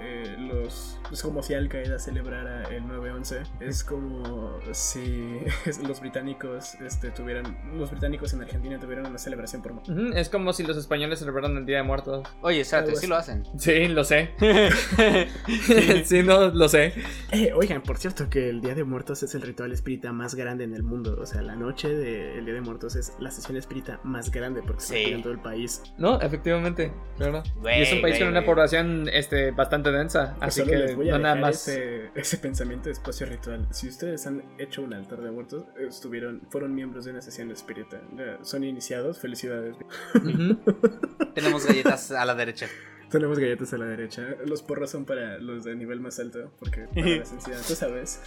eh, 0.00 0.36
los, 0.38 0.98
es 1.12 1.22
como 1.22 1.42
si 1.42 1.54
Al 1.54 1.68
Qaeda 1.68 1.98
celebrara 1.98 2.64
el 2.64 2.84
9-11, 2.84 3.42
es 3.60 3.84
como 3.84 4.58
si 4.72 5.38
los 5.86 6.00
británicos 6.00 6.74
este, 6.76 7.10
tuvieran, 7.10 7.56
los 7.76 7.90
británicos 7.90 8.32
en 8.32 8.42
Argentina 8.42 8.78
tuvieran 8.78 9.06
una 9.06 9.18
celebración 9.18 9.62
por... 9.62 9.72
Uh 9.72 9.76
-huh, 9.76 10.16
es 10.16 10.28
como 10.28 10.52
si 10.52 10.62
los 10.62 10.76
españoles 10.76 11.18
celebraran 11.18 11.56
el 11.56 11.66
Día 11.66 11.78
de 11.78 11.82
Muertos. 11.82 12.26
Oye, 12.42 12.60
espérate, 12.60 12.96
sí 12.96 13.06
lo 13.06 13.16
hacen. 13.16 13.44
Sí, 13.58 13.88
lo 13.88 14.04
sé. 14.04 14.30
sí, 16.04 16.22
no, 16.22 16.48
lo 16.48 16.68
sé. 16.68 16.92
Eh, 17.32 17.52
oigan, 17.54 17.82
por 17.82 17.98
cierto 17.98 18.28
que 18.28 18.48
el 18.48 18.60
Día 18.60 18.74
de 18.74 18.84
Muertos 18.84 19.22
es 19.22 19.34
el 19.34 19.42
ritual 19.42 19.72
espírita 19.72 20.12
más 20.12 20.34
grande 20.34 20.64
en 20.64 20.74
el 20.74 20.82
mundo, 20.82 21.16
o 21.20 21.26
sea, 21.26 21.42
la 21.42 21.56
noche 21.56 21.88
del 21.88 22.44
Día 22.44 22.54
de 22.54 22.60
Muertos 22.60 22.96
es 22.96 23.14
la 23.18 23.30
sesión 23.30 23.56
espírita 23.56 24.00
más 24.04 24.30
grande 24.30 24.62
porque 24.62 24.82
sí. 24.82 25.03
En 25.12 25.22
todo 25.22 25.32
el 25.32 25.38
país. 25.38 25.82
No, 25.98 26.20
efectivamente, 26.20 26.92
claro. 27.16 27.42
Wey, 27.62 27.78
y 27.78 27.82
es 27.82 27.92
un 27.92 28.00
país 28.00 28.14
wey, 28.14 28.20
con 28.20 28.28
una 28.28 28.44
población 28.44 29.08
este, 29.12 29.50
bastante 29.50 29.90
densa, 29.90 30.34
pues 30.38 30.48
así 30.58 30.68
que 30.68 30.76
les 30.76 30.96
voy 30.96 31.08
a 31.10 31.12
no 31.12 31.18
nada 31.20 31.34
más. 31.34 31.68
Ese, 31.68 32.10
ese, 32.14 32.38
pensamiento 32.38 32.86
de 32.86 32.92
espacio 32.92 33.26
ritual. 33.26 33.66
Si 33.70 33.88
ustedes 33.88 34.26
han 34.26 34.42
hecho 34.58 34.82
un 34.82 34.94
altar 34.94 35.20
de 35.20 35.30
muertos, 35.30 35.64
estuvieron, 35.78 36.42
fueron 36.50 36.74
miembros 36.74 37.04
de 37.04 37.12
una 37.12 37.22
sesión 37.22 37.50
espírita. 37.50 38.00
Son 38.42 38.64
iniciados, 38.64 39.18
felicidades. 39.18 39.76
Uh 40.14 40.18
-huh. 40.18 41.34
Tenemos 41.34 41.66
galletas 41.66 42.10
a 42.10 42.24
la 42.24 42.34
derecha. 42.34 42.68
Tenemos 43.10 43.38
galletas 43.38 43.72
a 43.72 43.78
la 43.78 43.84
derecha. 43.86 44.22
Los 44.46 44.62
porros 44.62 44.90
son 44.90 45.04
para 45.04 45.38
los 45.38 45.64
de 45.64 45.74
nivel 45.76 46.00
más 46.00 46.18
alto, 46.18 46.50
porque 46.58 46.86
para 46.94 47.06
la 47.06 47.24
sencilla, 47.24 47.56
tú 47.66 47.74
sabes. 47.74 48.22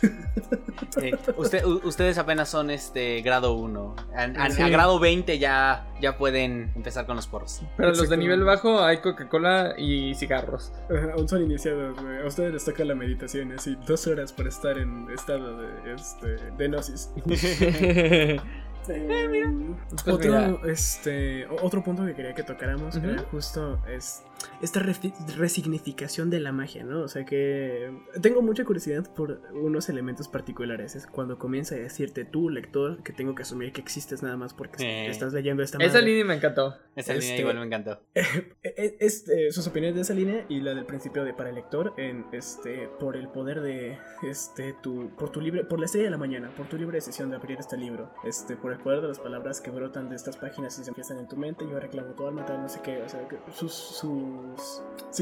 Eh, 1.02 1.12
usted- 1.36 1.66
u- 1.66 1.82
ustedes 1.84 2.18
apenas 2.18 2.50
son 2.50 2.70
este 2.70 3.22
grado 3.22 3.54
1. 3.54 3.96
A, 4.16 4.24
a- 4.24 4.50
Sí. 4.52 4.62
a 4.62 4.70
grado 4.70 5.00
20 5.00 5.40
ya, 5.40 5.88
ya 6.02 6.18
pueden 6.18 6.72
empezar 6.76 7.06
con 7.06 7.16
los 7.18 7.28
porros. 7.28 7.62
Pero 7.76 7.90
los 7.90 8.10
de 8.10 8.18
nivel 8.18 8.44
bajo 8.44 8.80
hay 8.84 8.98
Coca-Cola 9.02 9.76
y 9.78 10.16
cigarros. 10.16 10.72
Ajá, 10.90 11.14
Aún 11.14 11.28
son 11.28 11.44
iniciados, 11.44 12.00
güey. 12.02 12.22
A 12.22 12.26
ustedes 12.26 12.54
les 12.54 12.66
toca 12.66 12.86
la 12.86 12.96
meditación, 12.96 13.52
así, 13.52 13.76
dos 13.88 14.08
horas 14.08 14.32
para 14.32 14.50
estar 14.50 14.78
en 14.78 15.10
estado 15.12 15.58
de, 15.58 15.94
este, 15.94 16.28
de 16.28 16.68
gnosis. 16.68 17.10
Eh, 18.90 19.46
Pues 19.90 20.08
otro, 20.08 20.32
mira. 20.32 20.58
este, 20.72 21.46
otro 21.62 21.84
punto 21.84 22.06
que 22.06 22.14
quería 22.16 22.34
que 22.34 22.44
tocáramos 22.44 22.96
era 22.96 23.22
justo 23.24 23.82
es 23.86 24.24
esta 24.62 24.80
refi- 24.82 25.14
resignificación 25.36 26.30
de 26.30 26.40
la 26.40 26.52
magia, 26.52 26.84
¿no? 26.84 27.02
O 27.02 27.08
sea 27.08 27.26
que 27.26 27.92
tengo 28.22 28.42
mucha 28.42 28.66
curiosidad 28.66 29.12
por 29.14 29.42
unos 29.54 29.90
elementos 29.90 30.28
particulares. 30.28 30.96
Es 30.96 31.08
cuando 31.08 31.38
comienza 31.38 31.76
a 31.76 31.78
decirte 31.78 32.26
tú, 32.26 32.50
lector, 32.50 33.04
que 33.04 33.14
tengo 33.14 33.36
que 33.36 33.44
asumir 33.44 33.72
que 33.72 33.82
existes 33.82 34.24
nada 34.24 34.38
más 34.38 34.54
porque 34.54 34.84
Eh. 34.84 35.10
estás 35.10 35.34
leyendo 35.34 35.64
esta 35.64 35.78
Esa 35.78 35.94
madre. 36.00 36.06
línea 36.08 36.26
me 36.26 36.34
encantó. 36.36 36.76
Esa 36.96 37.14
línea 37.14 37.30
Este- 37.30 37.42
igual 37.42 37.60
me 37.60 37.66
encantó. 37.66 38.00
Es, 38.14 38.28
es, 39.00 39.30
eh, 39.30 39.52
sus 39.52 39.68
opiniones 39.68 39.96
de 39.96 40.02
esa 40.02 40.14
línea 40.14 40.46
y 40.50 40.60
la 40.62 40.74
del 40.74 40.86
principio 40.86 41.24
de 41.24 41.34
para 41.34 41.50
el 41.50 41.56
lector 41.56 41.94
en 41.98 42.26
este 42.32 42.88
por 43.00 43.16
el 43.16 43.28
poder 43.30 43.62
de 43.62 43.98
este 44.24 44.74
tu 44.82 45.10
por 45.18 45.30
tu 45.30 45.40
libre 45.42 45.64
por 45.64 45.80
la 45.80 45.86
estrella 45.86 46.06
de 46.06 46.12
la 46.12 46.18
mañana 46.18 46.50
por 46.56 46.68
tu 46.68 46.78
libre 46.78 46.98
decisión 46.98 47.30
de 47.30 47.36
abrir 47.36 47.58
este 47.60 47.78
libro 47.78 48.12
este 48.24 48.56
por 48.56 48.72
el 48.72 48.80
poder 48.80 49.02
de 49.02 49.08
las 49.10 49.20
palabras 49.20 49.62
que 49.62 49.70
brotan 49.72 50.10
de 50.10 50.16
estas 50.16 50.38
páginas 50.38 50.78
y 50.80 50.84
se 50.84 50.90
empiezan 50.90 51.20
en 51.20 51.28
tu 51.28 51.36
mente 51.38 51.66
yo 51.70 51.80
reclamo 51.80 52.14
tu 52.14 52.26
alma 52.28 52.46
tal 52.46 52.62
no 52.62 52.70
sé 52.70 52.80
qué 52.84 53.02
o 53.02 53.10
sea 53.10 53.28
que 53.28 53.38
sus 53.54 53.72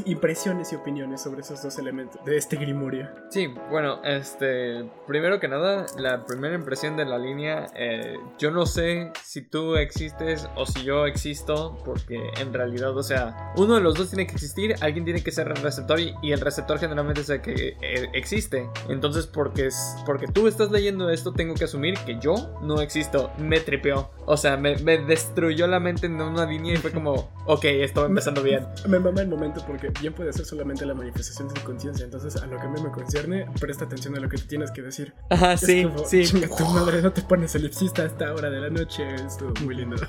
impresiones 0.05 0.73
y 0.73 0.75
opiniones 0.75 1.21
sobre 1.21 1.41
esos 1.41 1.61
dos 1.63 1.77
elementos 1.77 2.23
de 2.25 2.35
este 2.35 2.57
grimorio 2.57 3.09
Sí, 3.29 3.47
bueno, 3.69 4.01
este, 4.03 4.89
primero 5.07 5.39
que 5.39 5.47
nada, 5.47 5.85
la 5.97 6.25
primera 6.25 6.55
impresión 6.55 6.97
de 6.97 7.05
la 7.05 7.17
línea, 7.17 7.67
eh, 7.75 8.17
yo 8.37 8.51
no 8.51 8.65
sé 8.65 9.11
si 9.23 9.41
tú 9.41 9.75
existes 9.75 10.47
o 10.55 10.65
si 10.65 10.83
yo 10.83 11.05
existo, 11.05 11.77
porque 11.83 12.31
en 12.39 12.53
realidad, 12.53 12.95
o 12.95 13.03
sea, 13.03 13.53
uno 13.57 13.75
de 13.75 13.81
los 13.81 13.95
dos 13.95 14.09
tiene 14.09 14.27
que 14.27 14.33
existir, 14.33 14.75
alguien 14.81 15.05
tiene 15.05 15.23
que 15.23 15.31
ser 15.31 15.47
el 15.47 15.57
receptor 15.57 15.99
y, 15.99 16.13
y 16.21 16.31
el 16.31 16.41
receptor 16.41 16.79
generalmente 16.79 17.21
es 17.21 17.29
el 17.29 17.41
que 17.41 17.77
eh, 17.81 18.09
existe. 18.13 18.69
Entonces, 18.89 19.27
porque, 19.27 19.67
es, 19.67 19.95
porque 20.05 20.27
tú 20.27 20.47
estás 20.47 20.71
leyendo 20.71 21.09
esto, 21.09 21.33
tengo 21.33 21.55
que 21.55 21.65
asumir 21.65 21.97
que 22.05 22.17
yo 22.19 22.35
no 22.61 22.81
existo. 22.81 23.31
Me 23.37 23.59
tripeó. 23.59 24.11
O 24.27 24.37
sea, 24.37 24.57
me, 24.57 24.75
me 24.79 24.97
destruyó 24.97 25.67
la 25.67 25.79
mente 25.79 26.07
en 26.07 26.19
una 26.21 26.45
línea 26.45 26.73
y 26.73 26.77
fue 26.77 26.91
como, 26.91 27.31
ok, 27.45 27.63
esto 27.65 28.01
va 28.01 28.07
empezando 28.07 28.41
bien. 28.41 28.65
me 28.87 28.99
mama 28.99 29.21
el 29.21 29.27
momento 29.27 29.63
porque 29.67 29.91
bien 30.01 30.13
puede 30.13 30.33
ser 30.33 30.45
solamente 30.45 30.85
la 30.85 30.93
manifestación 30.93 31.47
de 31.47 31.53
tu 31.55 31.61
conciencia 31.61 32.05
entonces 32.05 32.35
a 32.41 32.45
lo 32.47 32.57
que 32.57 32.63
a 32.65 32.69
mí 32.69 32.81
me 32.81 32.89
concierne 32.91 33.45
presta 33.59 33.85
atención 33.85 34.15
a 34.17 34.19
lo 34.19 34.27
que 34.29 34.37
tú 34.37 34.45
tienes 34.47 34.71
que 34.71 34.81
decir 34.81 35.13
Ajá, 35.29 35.53
Es 35.53 35.61
sí, 35.61 35.83
como, 35.83 35.99
sí. 36.05 36.23
Chinga 36.25 36.47
tu 36.47 36.63
madre, 36.73 37.01
no 37.01 37.11
te 37.11 37.21
pones 37.21 37.53
elipsista 37.55 38.01
a 38.03 38.05
esta 38.05 38.33
hora 38.33 38.49
de 38.49 38.59
la 38.59 38.69
noche. 38.69 39.03
Estuvo 39.15 39.53
muy 39.63 39.75
lindo. 39.75 39.95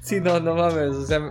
Sí, 0.00 0.20
no, 0.22 0.40
no 0.40 0.54
mames. 0.54 0.94
O 0.94 1.04
sea, 1.04 1.30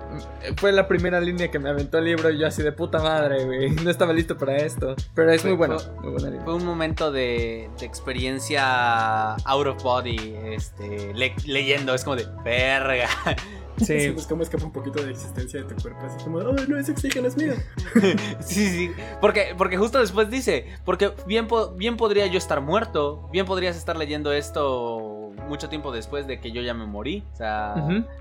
fue 0.58 0.72
la 0.72 0.88
primera 0.88 1.20
línea 1.20 1.49
que 1.49 1.58
me 1.58 1.70
aventó 1.70 1.97
el 1.97 2.05
libro 2.05 2.30
y 2.30 2.38
yo 2.38 2.45
así 2.45 2.62
de 2.62 2.72
puta 2.72 2.99
madre, 3.01 3.43
güey. 3.45 3.72
No 3.72 3.89
estaba 3.89 4.14
listo 4.14 4.38
para 4.38 4.58
esto. 4.58 4.95
Pero 5.16 5.32
es 5.32 5.41
Fue- 5.41 5.51
muy 5.51 5.58
bueno. 5.58 5.80
fue- 5.80 5.93
Muy 6.01 6.12
buena 6.12 6.30
línea. 6.30 6.45
Fue 6.45 6.53
un 6.53 6.64
momento 6.66 7.12
de, 7.12 7.70
de 7.80 7.86
experiencia 7.86 9.34
out 9.45 9.68
of 9.68 9.82
body, 9.84 10.36
este, 10.45 11.14
le- 11.16 11.36
leyendo, 11.45 11.93
es 11.98 12.04
como 12.04 12.16
de 12.16 12.28
verga. 12.43 13.10
Sí. 13.78 14.10
Pues 14.12 14.26
como 14.26 14.41
escapa 14.41 14.66
un 14.66 14.72
poquito 14.72 15.04
de 15.04 15.12
existencia 15.12 15.62
de 15.62 15.68
tu 15.68 15.80
cuerpo. 15.80 16.00
Así 16.04 16.24
como, 16.24 16.39
oh, 16.39 16.56
no 16.68 16.80
es 16.80 16.89
oxígeno, 16.89 17.28
es 17.28 17.38
mío. 17.38 17.54
Sí, 18.39 18.68
sí, 18.70 18.91
porque, 19.22 19.54
porque 19.56 19.78
justo 19.78 20.00
después 20.00 20.32
dice, 20.32 20.66
porque 20.84 21.12
bien, 21.28 21.48
bien 21.76 21.95
podría 21.95 22.26
yo 22.26 22.39
estar 22.39 22.60
muerto, 22.60 23.30
bien 23.32 23.45
podrías 23.45 23.78
estar 23.78 23.95
leyendo 23.95 24.34
esto 24.34 25.16
mucho 25.47 25.69
tiempo 25.69 25.91
después 25.91 26.27
de 26.27 26.39
que 26.39 26.51
yo 26.51 26.61
ya 26.61 26.73
me 26.73 26.85
morí, 26.85 27.23
o 27.33 27.35
sea, 27.35 27.75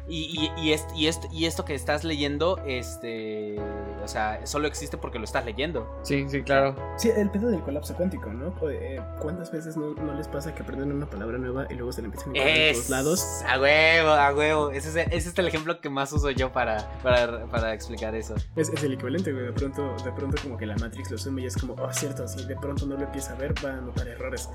y, 0.08 0.50
y, 0.56 0.60
y, 0.62 0.72
est- 0.72 0.90
y, 0.94 1.06
est- 1.08 1.24
y 1.32 1.46
esto 1.46 1.64
que 1.64 1.74
estás 1.74 2.04
leyendo, 2.04 2.58
este, 2.66 3.56
o 4.02 4.08
sea, 4.08 4.40
solo 4.46 4.66
existe 4.68 4.96
porque 4.98 5.18
lo 5.18 5.24
estás 5.24 5.44
leyendo. 5.44 5.98
Sí, 6.02 6.26
sí, 6.28 6.42
claro. 6.42 6.76
Sí, 6.96 7.10
el 7.14 7.30
pedo 7.30 7.48
del 7.48 7.60
colapso 7.62 7.94
cuántico, 7.96 8.30
¿no? 8.32 8.54
Eh, 8.70 9.00
¿Cuántas 9.20 9.50
veces 9.50 9.76
no, 9.76 9.94
no 9.94 10.14
les 10.14 10.28
pasa 10.28 10.54
que 10.54 10.62
aprenden 10.62 10.92
una 10.92 11.06
palabra 11.08 11.38
nueva 11.38 11.66
y 11.70 11.74
luego 11.74 11.92
se 11.92 12.02
la 12.02 12.06
empiezan 12.06 12.28
a 12.30 12.38
encontrar 12.38 12.56
en 12.58 12.72
todos 12.74 12.90
lados? 12.90 13.24
a 13.48 13.60
huevo, 13.60 14.10
a 14.10 14.34
huevo, 14.34 14.70
ese 14.70 14.88
es, 14.88 14.96
ese 15.10 15.28
es 15.30 15.38
el 15.38 15.46
ejemplo 15.48 15.80
que 15.80 15.88
más 15.90 16.12
uso 16.12 16.30
yo 16.30 16.52
para, 16.52 16.88
para, 17.02 17.46
para 17.46 17.74
explicar 17.74 18.14
eso. 18.14 18.34
Es, 18.54 18.68
es 18.68 18.82
el 18.84 18.94
equivalente, 18.94 19.32
güey. 19.32 19.46
De 19.46 19.52
pronto, 19.52 19.94
de 20.04 20.12
pronto 20.12 20.40
como 20.42 20.56
que 20.56 20.66
la 20.66 20.76
Matrix 20.76 21.10
lo 21.10 21.16
asume 21.16 21.42
y 21.42 21.46
es 21.46 21.56
como, 21.56 21.74
oh, 21.74 21.92
cierto, 21.92 22.26
si 22.28 22.44
de 22.44 22.56
pronto 22.56 22.86
no 22.86 22.96
lo 22.96 23.04
empieza 23.04 23.32
a 23.32 23.36
ver, 23.36 23.54
va 23.64 23.70
a 23.70 23.76
notar 23.80 24.06
errores. 24.08 24.48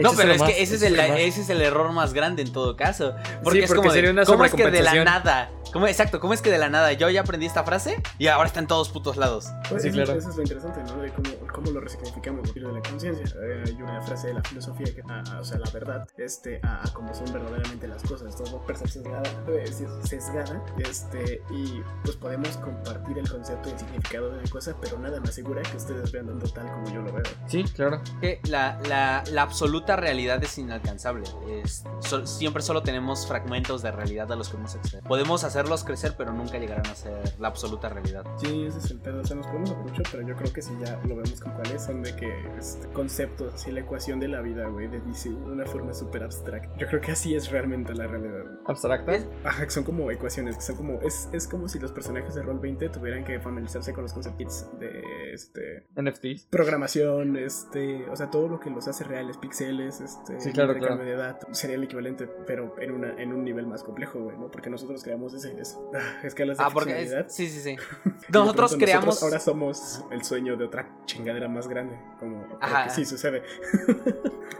No, 0.00 0.12
pero 0.16 0.32
es 0.32 0.40
más, 0.40 0.50
que 0.52 0.62
ese 0.62 0.74
es, 0.76 0.82
el, 0.82 0.96
más. 0.96 1.10
ese 1.18 1.40
es 1.42 1.50
el 1.50 1.62
error 1.62 1.92
más 1.94 2.12
grande 2.12 2.42
en 2.42 2.52
todo 2.52 2.76
caso. 2.76 3.14
Porque 3.42 3.60
Sí, 3.60 3.64
es 3.64 3.70
porque 3.70 3.76
como 3.78 3.92
de, 3.92 3.94
sería 3.98 4.10
una 4.10 4.24
¿cómo 4.24 4.44
es 4.44 4.52
que 4.52 4.70
de 4.70 4.82
la 4.82 5.04
nada? 5.04 5.50
¿Cómo, 5.72 5.88
exacto, 5.88 6.20
¿cómo 6.20 6.34
es 6.34 6.40
que 6.40 6.50
de 6.52 6.58
la 6.58 6.68
nada 6.68 6.92
yo 6.92 7.08
ya 7.10 7.22
aprendí 7.22 7.46
esta 7.46 7.64
frase 7.64 8.00
y 8.18 8.28
ahora 8.28 8.46
está 8.46 8.60
en 8.60 8.68
todos 8.68 8.90
putos 8.90 9.16
lados? 9.16 9.46
Pues 9.68 9.82
Sí, 9.82 9.88
eso, 9.88 9.96
claro. 9.96 10.12
eso 10.20 10.30
es 10.30 10.36
lo 10.36 10.42
interesante, 10.42 10.80
¿no? 10.84 11.02
De 11.02 11.10
cómo, 11.12 11.30
cómo 11.52 11.70
lo 11.72 11.80
resignificamos 11.80 12.40
a 12.40 12.42
partir 12.44 12.64
de 12.64 12.72
la 12.72 12.80
conciencia. 12.80 13.24
Eh, 13.42 13.62
hay 13.66 13.82
una 13.82 14.00
frase 14.02 14.28
de 14.28 14.34
la 14.34 14.42
filosofía 14.44 14.86
que, 14.94 15.02
a- 15.08 15.24
a- 15.36 15.40
o 15.40 15.44
sea, 15.44 15.58
la 15.58 15.68
verdad, 15.70 16.06
este, 16.16 16.60
a, 16.62 16.86
a 16.86 16.92
cómo 16.92 17.12
son 17.12 17.32
verdaderamente 17.32 17.88
las 17.88 18.02
cosas, 18.04 18.36
todo 18.36 18.60
percepción 18.64 19.04
eh, 19.48 19.66
sesgada, 20.04 20.62
este, 20.78 21.42
y 21.50 21.82
pues 22.04 22.16
podemos 22.16 22.50
compartir 22.58 23.18
el 23.18 23.28
concepto 23.28 23.68
y 23.68 23.72
el 23.72 23.78
significado 23.80 24.30
de 24.30 24.38
una 24.38 24.48
cosa, 24.50 24.76
pero 24.80 24.96
nada 25.00 25.18
me 25.20 25.28
asegura 25.28 25.60
que 25.62 25.76
ustedes 25.76 26.12
vean 26.12 26.26
tanto 26.26 26.46
tal 26.52 26.70
como 26.70 26.88
yo 26.92 27.02
lo 27.02 27.12
veo. 27.12 27.24
Sí, 27.48 27.64
claro. 27.64 28.00
Que 28.20 28.40
la, 28.44 28.78
la- 28.88 29.24
la 29.32 29.42
absoluta 29.42 29.96
realidad 29.96 30.40
es 30.44 30.56
inalcanzable. 30.56 31.24
Es, 31.48 31.73
so- 32.00 32.26
siempre 32.26 32.62
solo 32.62 32.82
tenemos 32.82 33.26
fragmentos 33.26 33.82
de 33.82 33.90
realidad 33.90 34.30
a 34.30 34.36
los 34.36 34.48
que 34.48 34.52
podemos 34.52 34.74
acceder. 34.76 35.02
Podemos 35.04 35.44
hacerlos 35.44 35.84
crecer, 35.84 36.14
pero 36.16 36.32
nunca 36.32 36.58
llegarán 36.58 36.86
a 36.86 36.94
ser 36.94 37.34
la 37.38 37.48
absoluta 37.48 37.88
realidad. 37.88 38.24
Sí, 38.38 38.66
ese 38.66 38.78
es 38.78 38.90
el 38.90 39.00
pedo, 39.00 39.20
o 39.20 39.24
sea, 39.24 39.36
nos 39.36 39.46
ponemos 39.46 39.76
mucho, 39.78 40.02
pero 40.10 40.26
yo 40.26 40.36
creo 40.36 40.52
que 40.52 40.62
si 40.62 40.72
ya 40.84 41.00
lo 41.06 41.16
vemos 41.16 41.40
con 41.40 41.52
cuáles 41.52 41.82
son 41.82 42.02
de 42.02 42.14
que 42.16 42.32
este, 42.58 42.88
conceptos, 42.88 43.54
así 43.54 43.72
la 43.72 43.80
ecuación 43.80 44.20
de 44.20 44.28
la 44.28 44.40
vida, 44.40 44.66
güey, 44.68 44.88
de 44.88 45.00
DC, 45.00 45.30
de 45.30 45.34
una 45.36 45.66
forma 45.66 45.92
súper 45.94 46.22
abstracta. 46.22 46.76
Yo 46.76 46.86
creo 46.86 47.00
que 47.00 47.12
así 47.12 47.34
es 47.34 47.50
realmente 47.50 47.94
la 47.94 48.06
realidad. 48.06 48.44
Abstracta. 48.66 49.12
Ajá, 49.44 49.64
que 49.64 49.70
son 49.70 49.84
como 49.84 50.10
ecuaciones, 50.10 50.56
que 50.56 50.62
son 50.62 50.76
como. 50.76 51.00
Es, 51.00 51.28
es 51.32 51.46
como 51.48 51.68
si 51.68 51.78
los 51.78 51.92
personajes 51.92 52.34
de 52.34 52.42
Roll 52.42 52.58
20 52.58 52.88
tuvieran 52.90 53.24
que 53.24 53.38
familiarizarse 53.40 53.92
con 53.92 54.02
los 54.02 54.12
conceptos 54.12 54.66
de 54.78 55.32
este. 55.32 55.86
NFTs. 55.96 56.46
Programación, 56.50 57.36
este. 57.36 58.08
O 58.10 58.16
sea, 58.16 58.30
todo 58.30 58.48
lo 58.48 58.60
que 58.60 58.70
los 58.70 58.88
hace 58.88 59.04
reales, 59.04 59.36
píxeles, 59.38 60.00
este. 60.00 60.40
Sí, 60.40 60.52
claro, 60.52 60.72
intercambio 60.74 61.06
de 61.06 61.16
datos. 61.16 61.56
Sería 61.64 61.76
el 61.76 61.84
equivalente, 61.84 62.26
pero 62.46 62.74
en, 62.80 62.92
una, 62.92 63.14
en 63.20 63.32
un 63.32 63.44
nivel 63.44 63.66
más 63.66 63.82
complejo, 63.82 64.20
güey, 64.20 64.36
¿no? 64.36 64.48
Porque 64.50 64.70
nosotros 64.70 65.02
creamos 65.02 65.34
ese, 65.34 65.58
es, 65.60 65.78
ah, 65.94 66.20
escalas 66.24 66.58
de 66.58 66.64
Ah, 66.64 66.70
porque 66.72 67.02
es- 67.02 67.14
sí, 67.34 67.48
sí, 67.48 67.60
sí. 67.60 67.76
Nosotros 68.28 68.70
pronto 68.72 68.84
creamos. 68.84 69.22
ahora 69.22 69.40
somos 69.40 70.04
el 70.10 70.22
sueño 70.24 70.56
de 70.56 70.64
otra 70.64 70.88
chingadera 71.06 71.48
más 71.48 71.68
grande. 71.68 71.98
Como. 72.20 72.46
Ajá. 72.60 72.84
que 72.84 72.90
sí 72.90 73.04
sucede. 73.04 73.42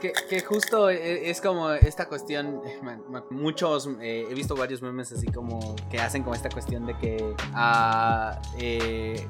Que, 0.01 0.13
que 0.29 0.41
justo 0.43 0.91
e- 0.91 1.31
es 1.31 1.41
como 1.41 1.71
esta 1.71 2.09
cuestión, 2.09 2.61
ma- 2.83 3.25
muchos, 3.31 3.89
eh, 4.03 4.27
he 4.29 4.35
visto 4.35 4.55
varios 4.55 4.83
memes 4.83 5.11
así 5.13 5.27
como 5.29 5.77
que 5.91 5.99
hacen 5.99 6.23
como 6.23 6.35
esta 6.35 6.51
cuestión 6.51 6.85
de 6.85 6.95
que, 6.99 7.35
ah, 7.55 8.39
eh, 8.59 9.27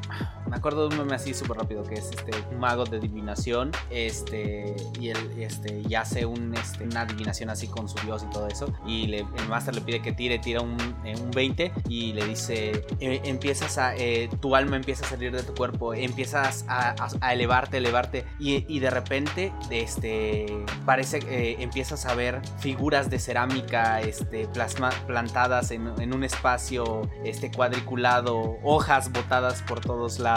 me 0.48 0.56
acuerdo 0.56 0.88
de 0.88 0.94
un 0.96 1.02
meme 1.02 1.14
así 1.16 1.34
súper 1.34 1.56
rápido 1.58 1.82
que 1.84 1.94
es 1.94 2.10
este 2.10 2.32
un 2.52 2.58
mago 2.60 2.84
de 2.84 2.98
adivinación, 2.98 3.72
este, 3.90 4.76
y 5.00 5.08
él, 5.08 5.16
este, 5.38 5.82
y 5.88 5.94
hace 5.94 6.26
un, 6.26 6.54
este, 6.54 6.84
una 6.84 7.02
adivinación 7.02 7.50
así 7.50 7.66
con 7.66 7.88
su 7.88 7.98
dios 8.04 8.24
y 8.28 8.30
todo 8.32 8.48
eso, 8.48 8.72
y 8.86 9.06
le- 9.06 9.20
el 9.20 9.48
máster 9.48 9.74
le 9.74 9.80
pide 9.80 10.00
que 10.02 10.12
tire, 10.12 10.38
tira 10.38 10.60
un, 10.60 10.76
eh, 11.04 11.14
un 11.20 11.30
20 11.30 11.72
y 11.88 12.12
le 12.12 12.24
dice, 12.26 12.84
eh, 13.00 13.20
empiezas 13.24 13.78
a, 13.78 13.96
eh, 13.96 14.28
tu 14.40 14.54
alma 14.54 14.76
empieza 14.76 15.04
a 15.06 15.08
salir 15.08 15.32
de 15.32 15.42
tu 15.42 15.54
cuerpo, 15.54 15.94
empiezas 15.94 16.64
a, 16.68 16.90
a- 16.90 17.08
a 17.20 17.32
elevarte, 17.32 17.78
elevarte, 17.78 18.24
y, 18.38 18.64
y 18.74 18.80
de 18.80 18.90
repente, 18.90 19.52
este, 19.70 20.46
parece, 20.84 21.18
eh, 21.28 21.56
empiezas 21.60 22.06
a 22.06 22.14
ver 22.14 22.40
figuras 22.58 23.10
de 23.10 23.18
cerámica, 23.18 24.00
este, 24.00 24.46
plasma, 24.48 24.90
plantadas 25.06 25.70
en, 25.70 25.88
en 26.00 26.14
un 26.14 26.24
espacio, 26.24 27.08
este, 27.24 27.50
cuadriculado, 27.50 28.56
hojas 28.62 29.10
botadas 29.12 29.62
por 29.62 29.80
todos 29.80 30.18
lados, 30.18 30.33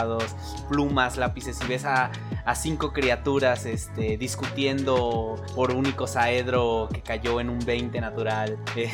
plumas, 0.68 1.16
lápices, 1.16 1.58
y 1.64 1.66
ves 1.66 1.84
a, 1.84 2.10
a 2.44 2.54
cinco 2.54 2.92
criaturas, 2.92 3.66
este, 3.66 4.16
discutiendo 4.16 5.36
por 5.54 5.72
un 5.72 5.86
icosaedro 5.86 6.88
que 6.92 7.02
cayó 7.02 7.40
en 7.40 7.50
un 7.50 7.58
20 7.58 8.00
natural. 8.00 8.58
Eh, 8.76 8.90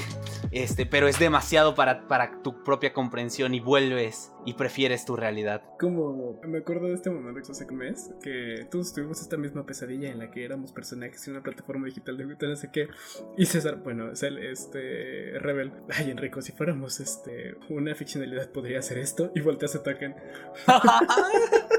este, 0.50 0.86
pero 0.86 1.08
es 1.08 1.18
demasiado 1.18 1.74
para, 1.74 2.06
para 2.06 2.42
tu 2.42 2.62
propia 2.62 2.92
comprensión 2.92 3.54
y 3.54 3.60
vuelves 3.60 4.33
y 4.44 4.54
prefieres 4.54 5.04
tu 5.04 5.16
realidad. 5.16 5.62
Como 5.78 6.40
me 6.46 6.58
acuerdo 6.58 6.88
de 6.88 6.94
este 6.94 7.10
momento 7.10 7.52
hace 7.52 7.64
un 7.64 7.76
mes 7.76 8.10
que 8.22 8.66
todos 8.70 8.92
tuvimos 8.92 9.20
esta 9.20 9.36
misma 9.36 9.66
pesadilla 9.66 10.10
en 10.10 10.18
la 10.18 10.30
que 10.30 10.44
éramos 10.44 10.72
personajes 10.72 11.26
en 11.26 11.34
una 11.34 11.42
plataforma 11.42 11.86
digital 11.86 12.16
de 12.16 12.24
no 12.24 12.56
sé 12.56 12.70
qué 12.72 12.88
y 13.36 13.46
César, 13.46 13.80
bueno, 13.82 14.12
es 14.12 14.22
el 14.22 14.38
este 14.38 15.38
Rebel. 15.38 15.72
Ay, 15.90 16.10
Enrico, 16.10 16.42
si 16.42 16.52
fuéramos 16.52 17.00
este 17.00 17.56
una 17.68 17.94
ficcionalidad 17.94 18.50
podría 18.50 18.78
hacer 18.78 18.98
esto 18.98 19.30
y 19.34 19.40
volteas 19.40 19.74
a 19.76 19.82
token. 19.82 20.14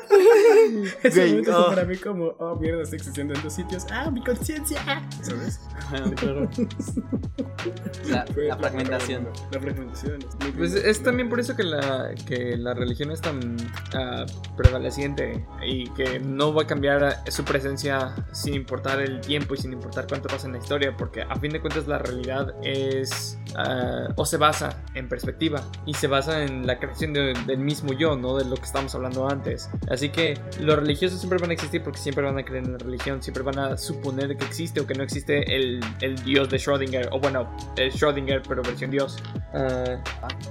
Ese 1.03 1.27
momento 1.27 1.51
fue 1.51 1.61
oh. 1.61 1.69
para 1.69 1.85
mí 1.85 1.97
como, 1.97 2.27
oh 2.39 2.55
mierda, 2.55 2.83
está 2.83 2.95
existiendo 2.95 3.33
en 3.33 3.43
dos 3.43 3.53
sitios. 3.53 3.85
Ah, 3.91 4.09
mi 4.09 4.23
conciencia. 4.23 4.79
¿Sabes? 5.21 5.59
la, 8.07 8.25
la, 8.35 8.57
fragmentación. 8.57 9.27
La, 9.51 9.59
fragmentación. 9.59 10.19
Pues 10.57 10.73
es 10.73 11.03
también 11.03 11.29
por 11.29 11.39
eso 11.39 11.55
que 11.55 11.63
la, 11.63 12.15
que 12.27 12.54
la 12.57 12.73
religión 12.73 13.11
es 13.11 13.21
tan 13.21 13.55
uh, 13.55 14.55
prevaleciente 14.55 15.45
y 15.65 15.89
que 15.91 16.19
no 16.19 16.53
va 16.53 16.63
a 16.63 16.67
cambiar 16.67 17.23
su 17.29 17.43
presencia 17.43 18.15
sin 18.31 18.53
importar 18.53 19.01
el 19.01 19.21
tiempo 19.21 19.53
y 19.53 19.57
sin 19.57 19.73
importar 19.73 20.07
cuánto 20.07 20.27
pasa 20.27 20.47
en 20.47 20.53
la 20.53 20.59
historia, 20.59 20.95
porque 20.97 21.21
a 21.21 21.35
fin 21.35 21.51
de 21.51 21.61
cuentas 21.61 21.87
la 21.87 21.99
realidad 21.99 22.53
es 22.63 23.37
uh, 23.57 24.13
o 24.15 24.25
se 24.25 24.37
basa 24.37 24.83
en 24.93 25.07
perspectiva 25.07 25.61
y 25.85 25.93
se 25.93 26.07
basa 26.07 26.43
en 26.43 26.65
la 26.65 26.79
creación 26.79 27.13
del 27.13 27.57
mismo 27.57 27.93
yo, 27.93 28.15
no 28.15 28.37
de 28.37 28.45
lo 28.45 28.55
que 28.55 28.63
estamos 28.63 28.95
hablando 28.95 29.27
antes. 29.27 29.69
Así 29.89 30.09
que 30.09 30.39
los 30.59 30.77
religiosos 30.77 31.19
siempre 31.19 31.39
van 31.39 31.51
a 31.51 31.53
existir 31.53 31.83
porque 31.83 31.99
siempre 31.99 32.23
van 32.23 32.37
a 32.37 32.43
creer 32.43 32.65
en 32.65 32.73
la 32.73 32.77
religión, 32.77 33.21
siempre 33.21 33.43
van 33.43 33.59
a 33.59 33.77
suponer 33.77 34.35
que 34.37 34.45
existe 34.45 34.79
o 34.79 34.87
que 34.87 34.93
no 34.93 35.03
existe 35.03 35.55
el, 35.55 35.79
el 36.01 36.15
dios 36.23 36.49
de 36.49 36.57
Schrödinger, 36.57 37.09
o 37.11 37.19
bueno, 37.19 37.49
el 37.77 37.91
Schrödinger 37.91 38.41
pero 38.47 38.61
versión 38.61 38.91
dios. 38.91 39.17
Uh, 39.53 39.97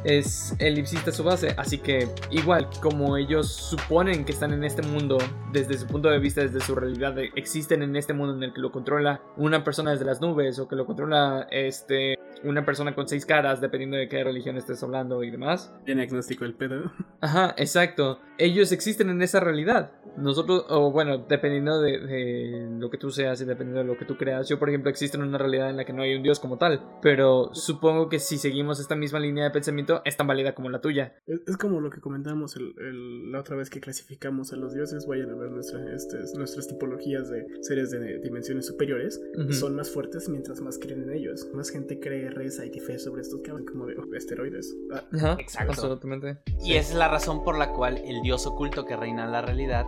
es 0.05 0.55
elipsista 0.59 1.13
su 1.13 1.25
base, 1.25 1.55
así 1.59 1.79
que 1.79 1.94
igual 2.31 2.69
como 2.81 3.17
ellos 3.17 3.53
suponen 3.53 4.25
que 4.25 4.33
están 4.33 4.53
en 4.53 4.65
este 4.65 4.83
mundo 4.83 5.19
desde 5.53 5.79
su 5.79 5.87
punto 5.87 6.09
de 6.09 6.19
vista, 6.19 6.41
desde 6.41 6.61
su 6.61 6.75
realidad, 6.75 7.17
existen 7.35 7.83
en 7.83 7.97
este 7.97 8.13
mundo 8.13 8.35
en 8.35 8.43
el 8.43 8.53
que 8.53 8.61
lo 8.61 8.73
controla 8.73 9.21
una 9.37 9.65
persona 9.65 9.93
desde 9.93 10.05
las 10.05 10.21
nubes 10.21 10.59
o 10.59 10.69
que 10.69 10.77
lo 10.77 10.87
controla 10.87 11.47
este 11.51 12.19
una 12.45 12.65
persona 12.65 12.95
con 12.95 13.09
seis 13.09 13.27
caras, 13.27 13.61
dependiendo 13.61 13.97
de 13.97 14.09
qué 14.09 14.23
religión 14.23 14.57
estés 14.57 14.83
hablando 14.83 15.23
y 15.23 15.31
demás. 15.31 15.75
Bien 15.85 16.01
agnóstico 16.01 16.45
el 16.45 16.55
pedo. 16.55 16.93
Ajá, 17.21 17.55
exacto. 17.57 18.21
Ellos 18.39 18.73
existen 18.73 19.11
en 19.11 19.23
esa 19.23 19.41
realidad. 19.41 19.93
Nosotros, 20.17 20.67
o 20.69 20.91
bueno, 20.91 21.19
dependiendo 21.19 21.81
de, 21.81 22.69
lo 22.79 22.91
que 22.91 22.99
tú 22.99 23.11
seas 23.11 23.41
y 23.41 23.45
dependiendo 23.45 23.81
de 23.81 23.87
lo 23.87 23.99
que 23.99 24.05
tú 24.05 24.17
creas. 24.17 24.49
Yo, 24.49 24.59
por 24.59 24.69
ejemplo, 24.69 24.91
existo 24.91 25.17
en 25.17 25.25
una 25.25 25.39
realidad 25.39 25.71
en 25.71 25.77
la 25.77 25.85
que 25.85 25.93
no 25.93 26.03
hay 26.03 26.15
un 26.15 26.23
Dios 26.23 26.41
como 26.41 26.59
tal. 26.59 26.83
Pero 27.03 27.51
supongo 27.53 28.09
que 28.09 28.19
si 28.19 28.39
seguimos 28.39 28.81
esta 28.81 28.97
misma 28.97 29.21
línea 29.21 29.45
de 29.45 29.51
pensamiento, 29.51 30.03
es 30.05 30.17
tan 30.17 30.27
válida 30.27 30.55
como 30.55 30.71
la 30.71 30.81
tuya. 30.81 31.15
Es, 31.27 31.57
como 31.57 31.81
lo 31.81 31.91
que 31.91 32.01
comentamos 32.01 32.57
la 32.57 33.41
otra 33.41 33.57
vez 33.57 33.71
que 33.71 33.81
clasificamos 33.81 34.53
a 34.53 34.57
los 34.57 34.75
dioses. 34.75 35.07
Vayan 35.07 35.31
a 35.31 35.35
ver 35.37 35.51
este, 35.95 36.19
nuestras 36.37 36.69
tipologías 36.69 37.31
de 37.31 37.47
seres 37.63 37.91
de 37.91 38.19
dimensiones 38.21 38.67
superiores. 38.67 39.21
Son 39.51 39.75
más 39.75 39.91
fuertes 39.91 40.29
mientras 40.29 40.61
más 40.61 40.79
creen 40.79 41.05
en 41.05 41.11
ellos. 41.11 41.49
Más 41.55 41.71
gente 41.71 41.99
cree 42.01 42.31
reza 42.35 42.65
y 42.65 42.81
fe 42.81 42.99
sobre 42.99 43.23
estos 43.23 43.41
que 43.41 43.51
hablan 43.51 43.67
como 43.67 43.87
de 43.87 43.95
esteroides. 44.17 44.77
Ah. 44.93 45.37
Exacto. 45.39 45.73
Absolutamente. 45.73 46.39
Y 46.63 46.75
es 46.75 46.95
la 46.95 47.09
razón 47.09 47.43
por 47.45 47.57
la 47.57 47.73
cual 47.73 47.99
el 47.99 48.23
dios 48.23 48.47
oculto 48.47 48.85
que 48.85 48.97
reina 48.97 49.25
en 49.25 49.33
la 49.33 49.43
realidad. 49.43 49.85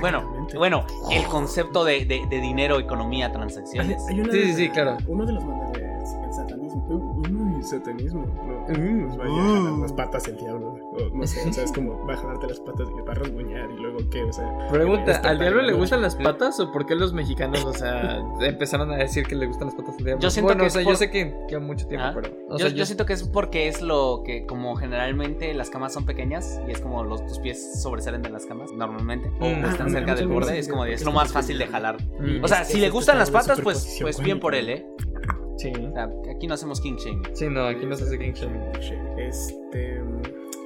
Bueno, 0.00 0.46
bueno, 0.54 0.86
el 1.10 1.24
concepto 1.26 1.84
de, 1.84 2.04
de, 2.04 2.26
de 2.28 2.40
dinero, 2.40 2.78
economía, 2.78 3.32
transacciones. 3.32 4.02
sí, 4.06 4.22
sí, 4.30 4.52
sí, 4.54 4.68
claro. 4.70 4.96
Uno 5.06 5.24
de 5.24 5.32
los 5.32 5.44
mandales, 5.44 6.10
el 6.24 6.32
satanismo. 6.32 7.22
Uy, 7.56 7.62
satanismo. 7.62 8.26
No, 8.68 9.06
nos 9.06 9.16
vaya 9.16 9.32
a 9.32 9.44
jalar 9.44 9.78
las 9.78 9.92
patas 9.92 10.28
el 10.28 10.36
diablo. 10.36 10.78
no 11.12 11.26
sé, 11.26 11.48
o 11.48 11.52
sea, 11.52 11.64
es 11.64 11.72
como 11.72 12.06
va 12.06 12.14
a 12.14 12.16
jalarte 12.16 12.46
las 12.46 12.60
patas 12.60 12.88
y 12.88 13.00
va 13.02 13.12
a 13.12 13.14
rasguñar 13.14 13.70
y 13.70 13.76
luego 13.76 13.98
qué, 14.10 14.22
o 14.22 14.32
sea. 14.32 14.68
Pregunta, 14.70 15.20
¿al 15.24 15.38
diablo 15.38 15.62
le 15.62 15.72
gustan 15.72 16.02
las 16.02 16.16
patas 16.16 16.58
o 16.60 16.72
por 16.72 16.86
qué 16.86 16.94
los 16.94 17.12
mexicanos, 17.12 17.64
o 17.64 17.72
sea, 17.72 18.18
empezaron 18.40 18.90
a 18.90 18.96
decir 18.96 19.26
que 19.26 19.36
le 19.36 19.46
gustan 19.46 19.68
las 19.68 19.74
patas 19.74 19.96
al 19.98 20.04
diablo? 20.04 20.22
Yo 20.22 20.30
siento 20.30 20.56
que 20.56 20.66
o 20.66 20.70
sea, 20.70 20.82
yo 20.82 20.94
sé 20.96 21.10
que 21.10 21.34
lleva 21.48 21.60
mucho 21.60 21.86
tiempo, 21.86 22.08
pero. 22.14 22.58
yo, 22.58 22.68
yo, 22.68 22.86
siento 22.86 23.06
que 23.06 23.12
es 23.12 23.22
porque 23.24 23.68
es 23.68 23.82
lo 23.82 24.22
que, 24.24 24.46
como 24.46 24.76
generalmente 24.76 25.52
las 25.54 25.70
camas 25.70 25.92
son 25.92 26.04
pequeñas 26.04 26.60
y 26.66 26.72
es 26.72 26.80
como 26.80 27.04
los, 27.04 27.24
tus 27.26 27.38
pies 27.38 27.80
sobresalen 27.82 28.22
de 28.22 28.30
las 28.30 28.46
camas, 28.46 28.72
normalmente, 28.72 29.30
o 29.40 29.48
mm. 29.48 29.64
están 29.64 29.90
cerca 29.90 30.14
del 30.14 30.28
borde, 30.28 30.58
es 30.58 30.68
como 30.68 30.84
es 30.84 31.04
lo 31.04 31.12
más 31.12 31.32
fácil 31.32 31.58
de 31.58 31.66
jalar. 31.66 31.96
Mm. 32.18 32.44
O 32.44 32.48
sea, 32.48 32.64
si 32.64 32.78
le 32.78 32.90
gustan 32.90 33.18
las 33.18 33.30
patas, 33.30 33.60
pues, 33.60 33.98
pues 34.00 34.20
bien 34.20 34.40
por 34.40 34.54
él, 34.54 34.68
¿eh? 34.68 34.86
Sí. 35.56 35.72
aquí 36.30 36.46
no 36.46 36.54
hacemos 36.54 36.80
king 36.80 36.96
shaming. 36.96 37.22
Sí, 37.34 37.48
no, 37.48 37.64
aquí 37.66 37.86
no 37.86 37.96
se 37.96 38.04
hace 38.04 38.18
king 38.18 38.32
shaming. 38.32 38.62
Este. 39.18 40.02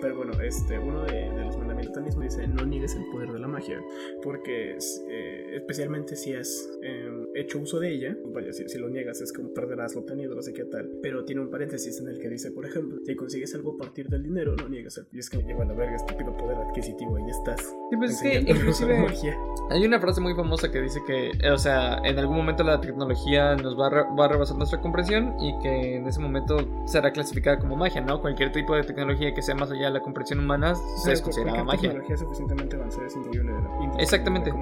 Pero 0.01 0.17
bueno, 0.17 0.33
este, 0.43 0.79
uno 0.79 1.05
de, 1.05 1.29
los 1.45 1.59
mandamientos 1.59 2.03
mismo 2.03 2.23
dice, 2.23 2.47
no 2.49 2.65
niegues 2.65 2.97
el 2.97 3.05
poder 3.13 3.33
de 3.33 3.39
la 3.39 3.49
magia, 3.49 3.83
porque 4.23 4.79
eh, 5.09 5.51
especialmente 5.53 6.17
si 6.17 6.35
has 6.35 6.71
em, 6.83 7.20
hecho 7.41 7.59
uso 7.59 7.79
de 7.79 7.93
ella, 7.93 8.17
vaya, 8.27 8.53
si, 8.53 8.69
si, 8.69 8.79
lo 8.79 8.89
niegas 8.89 9.21
es 9.21 9.33
como 9.33 9.53
perderás 9.53 9.95
lo 9.95 10.03
obtenido, 10.03 10.35
no 10.35 10.43
sé 10.43 10.53
qué 10.53 10.65
tal, 10.65 10.91
pero 11.03 11.25
tiene 11.25 11.43
un 11.43 11.51
paréntesis 11.51 11.99
en 12.01 12.09
el 12.09 12.19
que 12.19 12.29
dice, 12.29 12.51
por 12.51 12.67
ejemplo, 12.67 12.99
si 13.05 13.15
consigues 13.15 13.55
algo 13.55 13.75
a 13.75 13.79
partir 13.79 14.09
del 14.09 14.23
dinero, 14.23 14.55
no 14.57 14.69
niegas 14.69 14.99
el, 14.99 15.07
y 15.13 15.19
es 15.19 15.31
que 15.31 15.39
me 15.39 15.45
lleva 15.45 15.65
a 15.65 15.67
la 15.67 15.75
verga 15.75 15.97
estúpido 15.97 16.37
poder 16.37 16.57
adquisitivo, 16.59 17.17
ahí 17.17 17.31
estás. 17.31 17.61
Sí, 17.61 17.97
pues 17.97 18.13
es 18.13 18.23
que 18.23 18.51
inclusive 18.51 19.07
hay 19.71 19.85
una 19.85 20.01
frase 20.01 20.21
muy 20.21 20.35
famosa 20.35 20.71
que 20.71 20.81
dice 20.81 21.01
que, 21.07 21.31
o 21.49 21.59
sea, 21.59 21.99
en 22.05 22.19
algún 22.19 22.37
momento 22.37 22.63
la 22.65 22.81
tecnología 22.81 23.55
nos 23.57 23.79
va 23.79 23.87
a, 23.87 24.15
va 24.15 24.25
a 24.25 24.29
rebasar 24.29 24.57
nuestra 24.57 24.81
comprensión 24.81 25.35
y 25.41 25.57
que 25.61 25.97
en 25.97 26.07
ese 26.07 26.21
momento 26.21 26.57
será 26.87 27.13
clasificada 27.13 27.59
como 27.59 27.77
magia, 27.77 28.01
¿no? 28.01 28.21
Cualquier 28.21 28.53
tipo 28.53 28.75
de 28.75 28.83
tecnología 28.83 29.33
que 29.35 29.43
sea 29.43 29.55
más 29.55 29.71
allá 29.71 29.91
la 29.91 30.01
comprensión 30.01 30.41
humana 30.41 30.75
se 30.75 31.13
es 31.13 31.23
considerada 31.23 31.65
magia. 31.65 31.91
tecnología 31.91 32.17
suficientemente 32.17 32.77
avanzada 32.77 33.07
es 33.07 33.17
increíble. 33.17 33.53
Exactamente. 33.99 34.53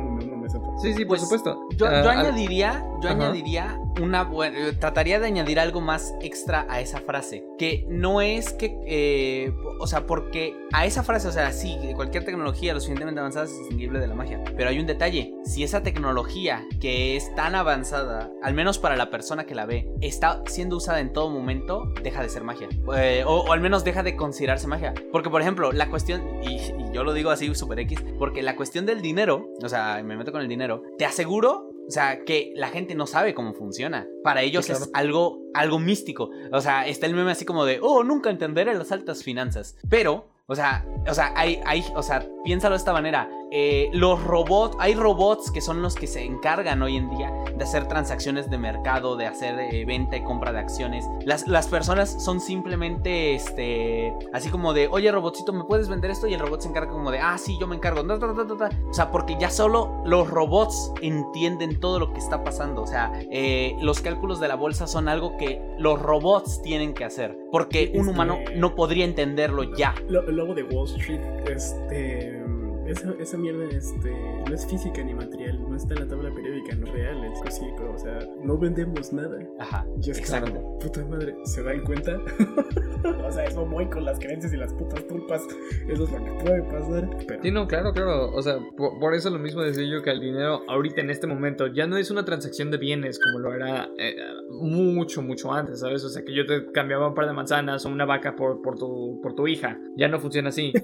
Sí, 0.81 0.93
sí, 0.95 1.05
por 1.05 1.09
pues, 1.09 1.23
supuesto. 1.23 1.69
Yo, 1.73 1.87
yo 1.87 1.87
ah, 1.87 2.13
añadiría, 2.13 2.68
yo 3.01 3.09
añadiría 3.09 3.79
una 4.01 4.25
buena, 4.25 4.59
eh, 4.59 4.73
trataría 4.73 5.19
de 5.19 5.27
añadir 5.27 5.61
algo 5.61 5.81
más 5.81 6.15
extra 6.21 6.67
a 6.69 6.81
esa 6.81 7.01
frase, 7.01 7.45
que 7.59 7.85
no 7.89 8.21
es 8.21 8.53
que, 8.53 8.79
eh, 8.87 9.53
o 9.81 9.87
sea, 9.87 10.07
porque 10.07 10.57
a 10.73 10.87
esa 10.87 11.03
frase, 11.03 11.29
o 11.29 11.33
sea, 11.33 11.53
sí, 11.53 11.77
cualquier 11.95 12.25
tecnología 12.25 12.75
lo 12.75 12.81
suficientemente 12.81 13.21
avanzada 13.21 13.47
es 13.47 13.59
distinguible 13.59 13.99
de 13.99 14.07
la 14.07 14.15
magia, 14.15 14.43
pero 14.57 14.71
hay 14.71 14.79
un 14.79 14.87
detalle, 14.87 15.35
si 15.45 15.65
esa 15.65 15.83
tecnología 15.83 16.65
que 16.81 17.17
es 17.17 17.35
tan 17.35 17.55
avanzada, 17.55 18.31
al 18.43 18.55
menos 18.55 18.79
para 18.79 18.97
la 18.97 19.11
persona 19.11 19.45
que 19.45 19.55
la 19.55 19.67
ve, 19.67 19.91
está 20.01 20.43
siendo 20.47 20.77
usada 20.77 21.01
en 21.01 21.13
todo 21.13 21.31
momento, 21.31 21.93
deja 22.03 22.23
de 22.23 22.29
ser 22.29 22.45
magia, 22.45 22.69
eh, 22.97 23.25
o, 23.27 23.53
al 23.53 23.61
menos 23.61 23.85
deja 23.85 24.03
de 24.03 24.17
considerarse 24.17 24.67
magia, 24.67 24.95
porque 25.13 25.31
por 25.31 25.41
ejemplo, 25.41 25.73
la 25.73 25.89
cuestión, 25.91 26.23
y, 26.43 26.57
y 26.57 26.93
yo 26.93 27.05
lo 27.05 27.13
digo 27.13 27.31
así 27.31 27.55
super 27.55 27.79
X, 27.81 28.05
porque 28.19 28.43
la 28.43 28.57
cuestión 28.57 28.87
del 28.87 29.03
dinero, 29.03 29.49
o 29.63 29.69
sea, 29.69 30.03
me 30.05 30.17
meto 30.17 30.33
con 30.33 30.43
el 30.43 30.49
dinero, 30.49 30.83
te 30.99 31.07
aseguro 31.07 31.78
o 31.89 31.91
sea, 31.91 32.23
que 32.25 32.53
la 32.55 32.69
gente 32.69 32.95
no 32.95 33.07
sabe 33.07 33.33
cómo 33.33 33.55
funciona. 33.55 34.07
Para 34.23 34.43
ellos 34.43 34.69
es 34.69 34.91
algo, 34.93 35.41
algo 35.55 35.79
místico. 35.79 36.31
O 36.53 36.61
sea, 36.61 36.87
está 36.87 37.07
el 37.07 37.15
meme 37.15 37.31
así 37.31 37.47
como 37.47 37.65
de, 37.65 37.79
oh, 37.81 38.05
nunca 38.05 38.29
entenderé 38.29 38.75
las 38.75 38.93
altas 38.93 39.25
finanzas. 39.25 39.75
Pero, 39.89 40.27
o 40.47 40.55
sea, 40.55 40.87
o 41.09 41.15
sea, 41.15 41.33
hay, 41.35 41.61
hay, 41.65 41.83
o 41.95 42.03
sea, 42.03 42.29
piénsalo 42.45 42.75
de 42.75 42.79
esta 42.79 42.93
manera. 42.93 43.31
Eh, 43.51 43.91
los 43.93 44.23
robots, 44.23 44.77
hay 44.79 44.95
robots 44.95 45.51
que 45.51 45.61
son 45.61 45.83
los 45.83 45.95
que 45.95 46.07
se 46.07 46.23
encargan 46.25 46.83
hoy 46.83 46.97
en 46.97 47.11
día 47.11 47.33
de 47.57 47.65
hacer 47.65 47.89
transacciones 47.89 48.51
de 48.51 48.59
mercado, 48.59 49.17
de 49.17 49.27
hacer 49.27 49.59
eh, 49.59 49.85
venta 49.85 50.17
y 50.17 50.25
compra 50.25 50.53
de 50.53 50.61
acciones. 50.61 51.05
Las, 51.25 51.47
las, 51.47 51.69
personas 51.69 52.23
son 52.23 52.41
simplemente, 52.41 53.35
este, 53.35 54.15
así 54.33 54.49
como 54.51 54.73
de, 54.73 54.89
oye 54.89 55.11
robotcito, 55.11 55.53
¿me 55.53 55.65
puedes 55.65 55.89
vender 55.89 56.11
esto? 56.11 56.27
Y 56.27 56.35
el 56.35 56.41
robot 56.41 56.63
se 56.63 56.69
encarga 56.69 56.91
como 56.91 57.11
de, 57.11 57.19
ah, 57.21 57.37
sí, 57.39 57.57
yo 57.61 57.67
me 57.67 57.77
encargo. 57.77 57.99
O 58.01 58.95
sea, 58.95 59.11
porque 59.11 59.37
ya 59.39 59.51
solo 59.51 60.03
los 60.05 60.29
robots 60.29 60.93
entienden 61.03 61.81
todo 61.81 61.99
lo 61.99 62.13
que 62.13 62.19
está 62.19 62.45
pasando. 62.45 62.83
O 62.83 62.87
sea, 62.87 63.13
eh, 63.31 63.77
los 63.81 64.01
cálculos 64.01 64.41
de 64.41 64.49
la 64.49 64.55
bolsa 64.55 64.87
son 64.87 65.09
algo 65.09 65.37
que 65.37 65.61
los 65.79 66.01
robots 66.01 66.63
tienen 66.63 66.95
que 66.95 67.05
hacer. 67.05 67.39
Porque 67.51 67.93
un 67.95 68.09
humano 68.09 68.39
no 68.57 68.75
podría 68.75 69.05
entenderlo 69.05 69.75
ya. 69.77 69.95
El 70.09 70.37
logo 70.37 70.55
de 70.55 70.63
Wall 70.63 70.89
Street, 70.89 71.21
este 71.47 72.48
esa, 72.89 73.15
esa 73.21 73.37
mierda 73.37 73.65
este, 73.67 74.11
no 74.49 74.55
es 74.55 74.67
física 74.67 75.03
ni 75.03 75.15
material, 75.15 75.61
no 75.69 75.77
está 75.77 75.95
en 75.95 76.01
la 76.01 76.09
tabla 76.09 76.35
periódica, 76.35 76.75
no 76.77 76.87
es 76.87 76.93
real, 76.93 77.25
es 77.25 77.41
cosito, 77.41 77.91
o 77.93 77.99
sea, 77.99 78.19
no 78.43 78.57
vendemos 78.57 79.13
nada. 79.13 79.39
Ajá. 79.59 79.87
Y 80.03 80.11
es 80.11 80.19
exacto. 80.19 80.79
puta 80.81 81.05
madre, 81.05 81.37
¿se 81.45 81.63
dan 81.63 81.83
cuenta? 81.85 82.19
o 83.27 83.33
sea, 83.33 83.45
eso 83.45 83.67
muy 83.67 83.87
con 83.89 84.05
las 84.05 84.19
creencias 84.19 84.53
y 84.53 84.57
las 84.57 84.73
putas 84.73 85.07
tulpas, 85.07 85.47
eso 85.87 86.05
es 86.05 86.11
lo 86.13 86.25
que 86.25 86.31
puede 86.45 86.63
pasar. 86.63 87.11
Pero... 87.27 87.43
Sí, 87.43 87.51
no, 87.51 87.69
claro, 87.69 87.93
claro, 87.93 88.33
o 88.33 88.43
sea, 88.43 88.59
por, 88.77 89.15
eso 89.15 89.31
lo 89.31 89.39
mismo 89.39 89.63
decía 89.63 89.85
yo 89.85 90.03
que 90.03 90.11
el 90.11 90.21
dinero 90.21 90.63
ahorita 90.69 91.01
en 91.01 91.11
este 91.11 91.27
momento 91.27 91.67
ya 91.67 91.87
no 91.87 91.97
es 91.97 92.11
una 92.11 92.25
transacción 92.25 92.71
de 92.71 92.79
bienes 92.79 93.19
como 93.19 93.41
lo 93.41 93.55
era 93.55 93.89
eh, 93.99 94.17
mucho, 94.51 95.23
mucho 95.23 95.53
antes, 95.53 95.81
¿sabes? 95.81 96.05
O 96.05 96.09
sea, 96.09 96.25
que 96.25 96.35
yo 96.35 96.47
te 96.47 96.71
cambiaba 96.73 97.09
un 97.09 97.15
par 97.15 97.27
de 97.27 97.33
manzanas 97.33 97.85
o 97.85 97.91
una 97.91 98.05
vaca 98.05 98.35
por, 98.35 98.63
por, 98.63 98.79
tu, 98.79 99.21
por 99.23 99.35
tu 99.35 99.47
hija, 99.47 99.79
ya 99.97 100.09
no 100.09 100.19
funciona 100.19 100.49
así. 100.49 100.73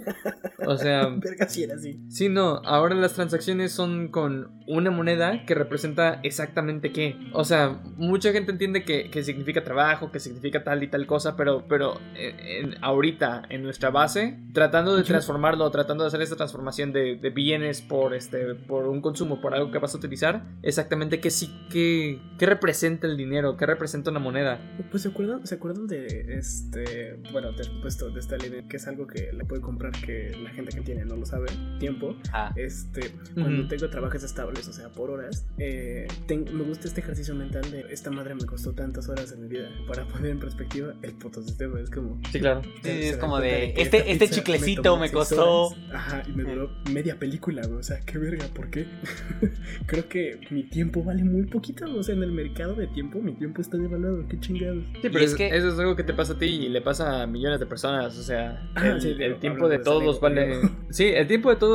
O 0.67 0.79
sea, 0.79 1.09
Verga, 1.09 1.47
si 1.47 1.65
era 1.65 1.75
así. 1.75 1.94
Sí, 2.09 2.29
no, 2.29 2.61
ahora 2.65 2.95
las 2.95 3.15
transacciones 3.15 3.73
son 3.73 4.09
con 4.09 4.51
una 4.67 4.91
moneda 4.91 5.45
que 5.45 5.55
representa 5.55 6.21
exactamente 6.23 6.91
qué. 6.91 7.17
O 7.35 7.45
sea, 7.45 7.83
mucha 7.97 8.33
gente 8.33 8.51
entiende 8.51 8.83
que, 8.83 9.11
que 9.11 9.23
significa 9.23 9.63
trabajo, 9.63 10.11
que 10.11 10.21
significa 10.21 10.65
tal 10.65 10.83
y 10.83 10.89
tal 10.89 11.07
cosa, 11.07 11.37
pero, 11.37 11.67
pero 11.69 12.01
eh, 12.17 12.61
en- 12.63 12.83
ahorita, 12.83 13.43
en 13.51 13.63
nuestra 13.63 13.91
base, 13.91 14.39
tratando 14.55 14.97
de 14.97 15.03
transformarlo, 15.03 15.71
tratando 15.71 16.05
de 16.05 16.09
hacer 16.09 16.23
esta 16.23 16.37
transformación 16.37 16.93
de, 16.95 17.17
de 17.17 17.31
bienes 17.31 17.83
por, 17.83 18.15
este, 18.15 18.55
por 18.55 18.87
un 18.89 19.03
consumo, 19.03 19.41
por 19.43 19.55
algo 19.55 19.71
que 19.71 19.79
vas 19.79 19.95
a 19.95 19.99
utilizar, 19.99 20.45
exactamente 20.63 21.21
qué, 21.21 21.31
sí, 21.31 21.53
qué, 21.71 22.23
qué 22.39 22.47
representa 22.47 23.07
el 23.07 23.19
dinero, 23.19 23.59
qué 23.59 23.67
representa 23.67 24.11
una 24.11 24.21
moneda. 24.21 24.59
Pues 24.91 25.03
se 25.03 25.11
acuerdan, 25.11 25.47
se 25.47 25.57
acuerdan 25.57 25.87
de 25.87 26.07
este, 26.39 27.21
bueno, 27.33 27.53
de, 27.53 27.65
puesto 27.83 28.09
de 28.11 28.21
esta 28.21 28.39
ley 28.39 28.49
de 28.49 28.67
que 28.67 28.79
es 28.79 28.87
algo 28.89 29.07
que 29.07 29.31
le 29.33 29.45
puede 29.45 29.61
comprar 29.61 29.93
que 29.93 30.31
la 30.43 30.51
gente 30.51 30.75
que 30.75 30.81
tiene 30.83 31.05
no 31.05 31.17
lo 31.17 31.27
sabe, 31.27 31.47
tiempo. 31.85 32.17
Ah, 32.33 32.53
Este, 32.57 33.13
cuando 33.35 33.67
tengo 33.69 33.89
trabajos 33.91 34.23
estables, 34.23 34.67
o 34.69 34.73
sea, 34.73 34.89
por 34.91 35.11
horas, 35.11 35.47
eh, 35.59 36.07
ten- 36.27 36.47
me 36.57 36.65
gusta 36.65 36.89
este 36.89 37.01
ejercicio 37.01 37.35
mental 37.35 37.71
de 37.71 37.85
esta 37.91 38.11
madre 38.11 38.35
me 38.35 38.45
costó 38.47 38.73
tantas 38.73 39.09
horas 39.09 39.33
en 39.33 39.43
mi 39.43 39.49
vida. 39.49 39.69
Para 39.87 40.07
poner 40.07 40.31
en 40.31 40.39
perspectiva, 40.39 40.95
el 41.03 41.13
puto 41.15 41.43
sistema 41.43 41.81
es 41.81 41.91
como. 41.91 42.21
Sí, 42.33 42.41
claro. 42.41 42.63
Sí, 42.83 42.91
es 42.91 43.17
como 43.19 43.39
de, 43.41 43.75
este- 43.77 44.11
este 44.13 44.27
pizza 44.27 44.35
chiclecito 44.37 44.97
me 44.97 45.09
seis 45.09 45.13
costó- 45.13 45.67
horas. 45.69 45.79
Ajá, 45.93 46.23
y 46.29 46.33
me 46.33 46.45
duró 46.45 46.71
media 46.93 47.19
película, 47.19 47.63
güey. 47.67 47.79
O 47.81 47.83
sea, 47.83 48.01
qué 48.01 48.19
verga, 48.19 48.47
¿por 48.55 48.71
qué? 48.71 48.87
Creo 49.87 50.09
que 50.09 50.41
mi 50.51 50.63
tiempo 50.65 51.03
vale 51.03 51.25
muy 51.25 51.45
poquito. 51.47 51.85
O 51.95 52.03
sea, 52.03 52.15
en 52.15 52.23
el 52.23 52.33
mercado 52.33 52.75
de 52.75 52.87
tiempo, 52.89 53.21
mi 53.21 53.33
tiempo 53.35 53.61
está 53.61 53.77
devaluado. 53.77 54.27
Qué 54.29 54.39
chingados. 54.41 54.85
Sí, 55.03 55.09
pero 55.11 55.19
es 55.21 55.31
es- 55.33 55.37
que- 55.37 55.49
eso 55.49 55.69
es 55.69 55.79
algo 55.79 55.97
que 55.97 56.05
te 56.05 56.15
pasa 56.15 56.33
a 56.35 56.39
ti 56.39 56.47
y 56.47 56.69
le 56.69 56.81
pasa 56.81 57.23
a 57.23 57.27
millones 57.27 57.61
de 57.61 57.67
personas. 57.67 58.17
O 58.19 58.23
sea, 58.23 58.71
Ah, 58.75 58.89
el, 58.89 59.01
sí, 59.01 59.09
el 59.11 59.19
digo, 59.19 59.37
tiempo 59.37 59.69
de 59.69 59.79
de 59.79 59.85
todos 59.85 60.21
vale. 60.21 60.55
amigo. 60.55 60.71
Sí, 60.91 61.05
el 61.09 61.27
tiempo 61.27 61.51
de 61.51 61.57
todos, 61.57 61.74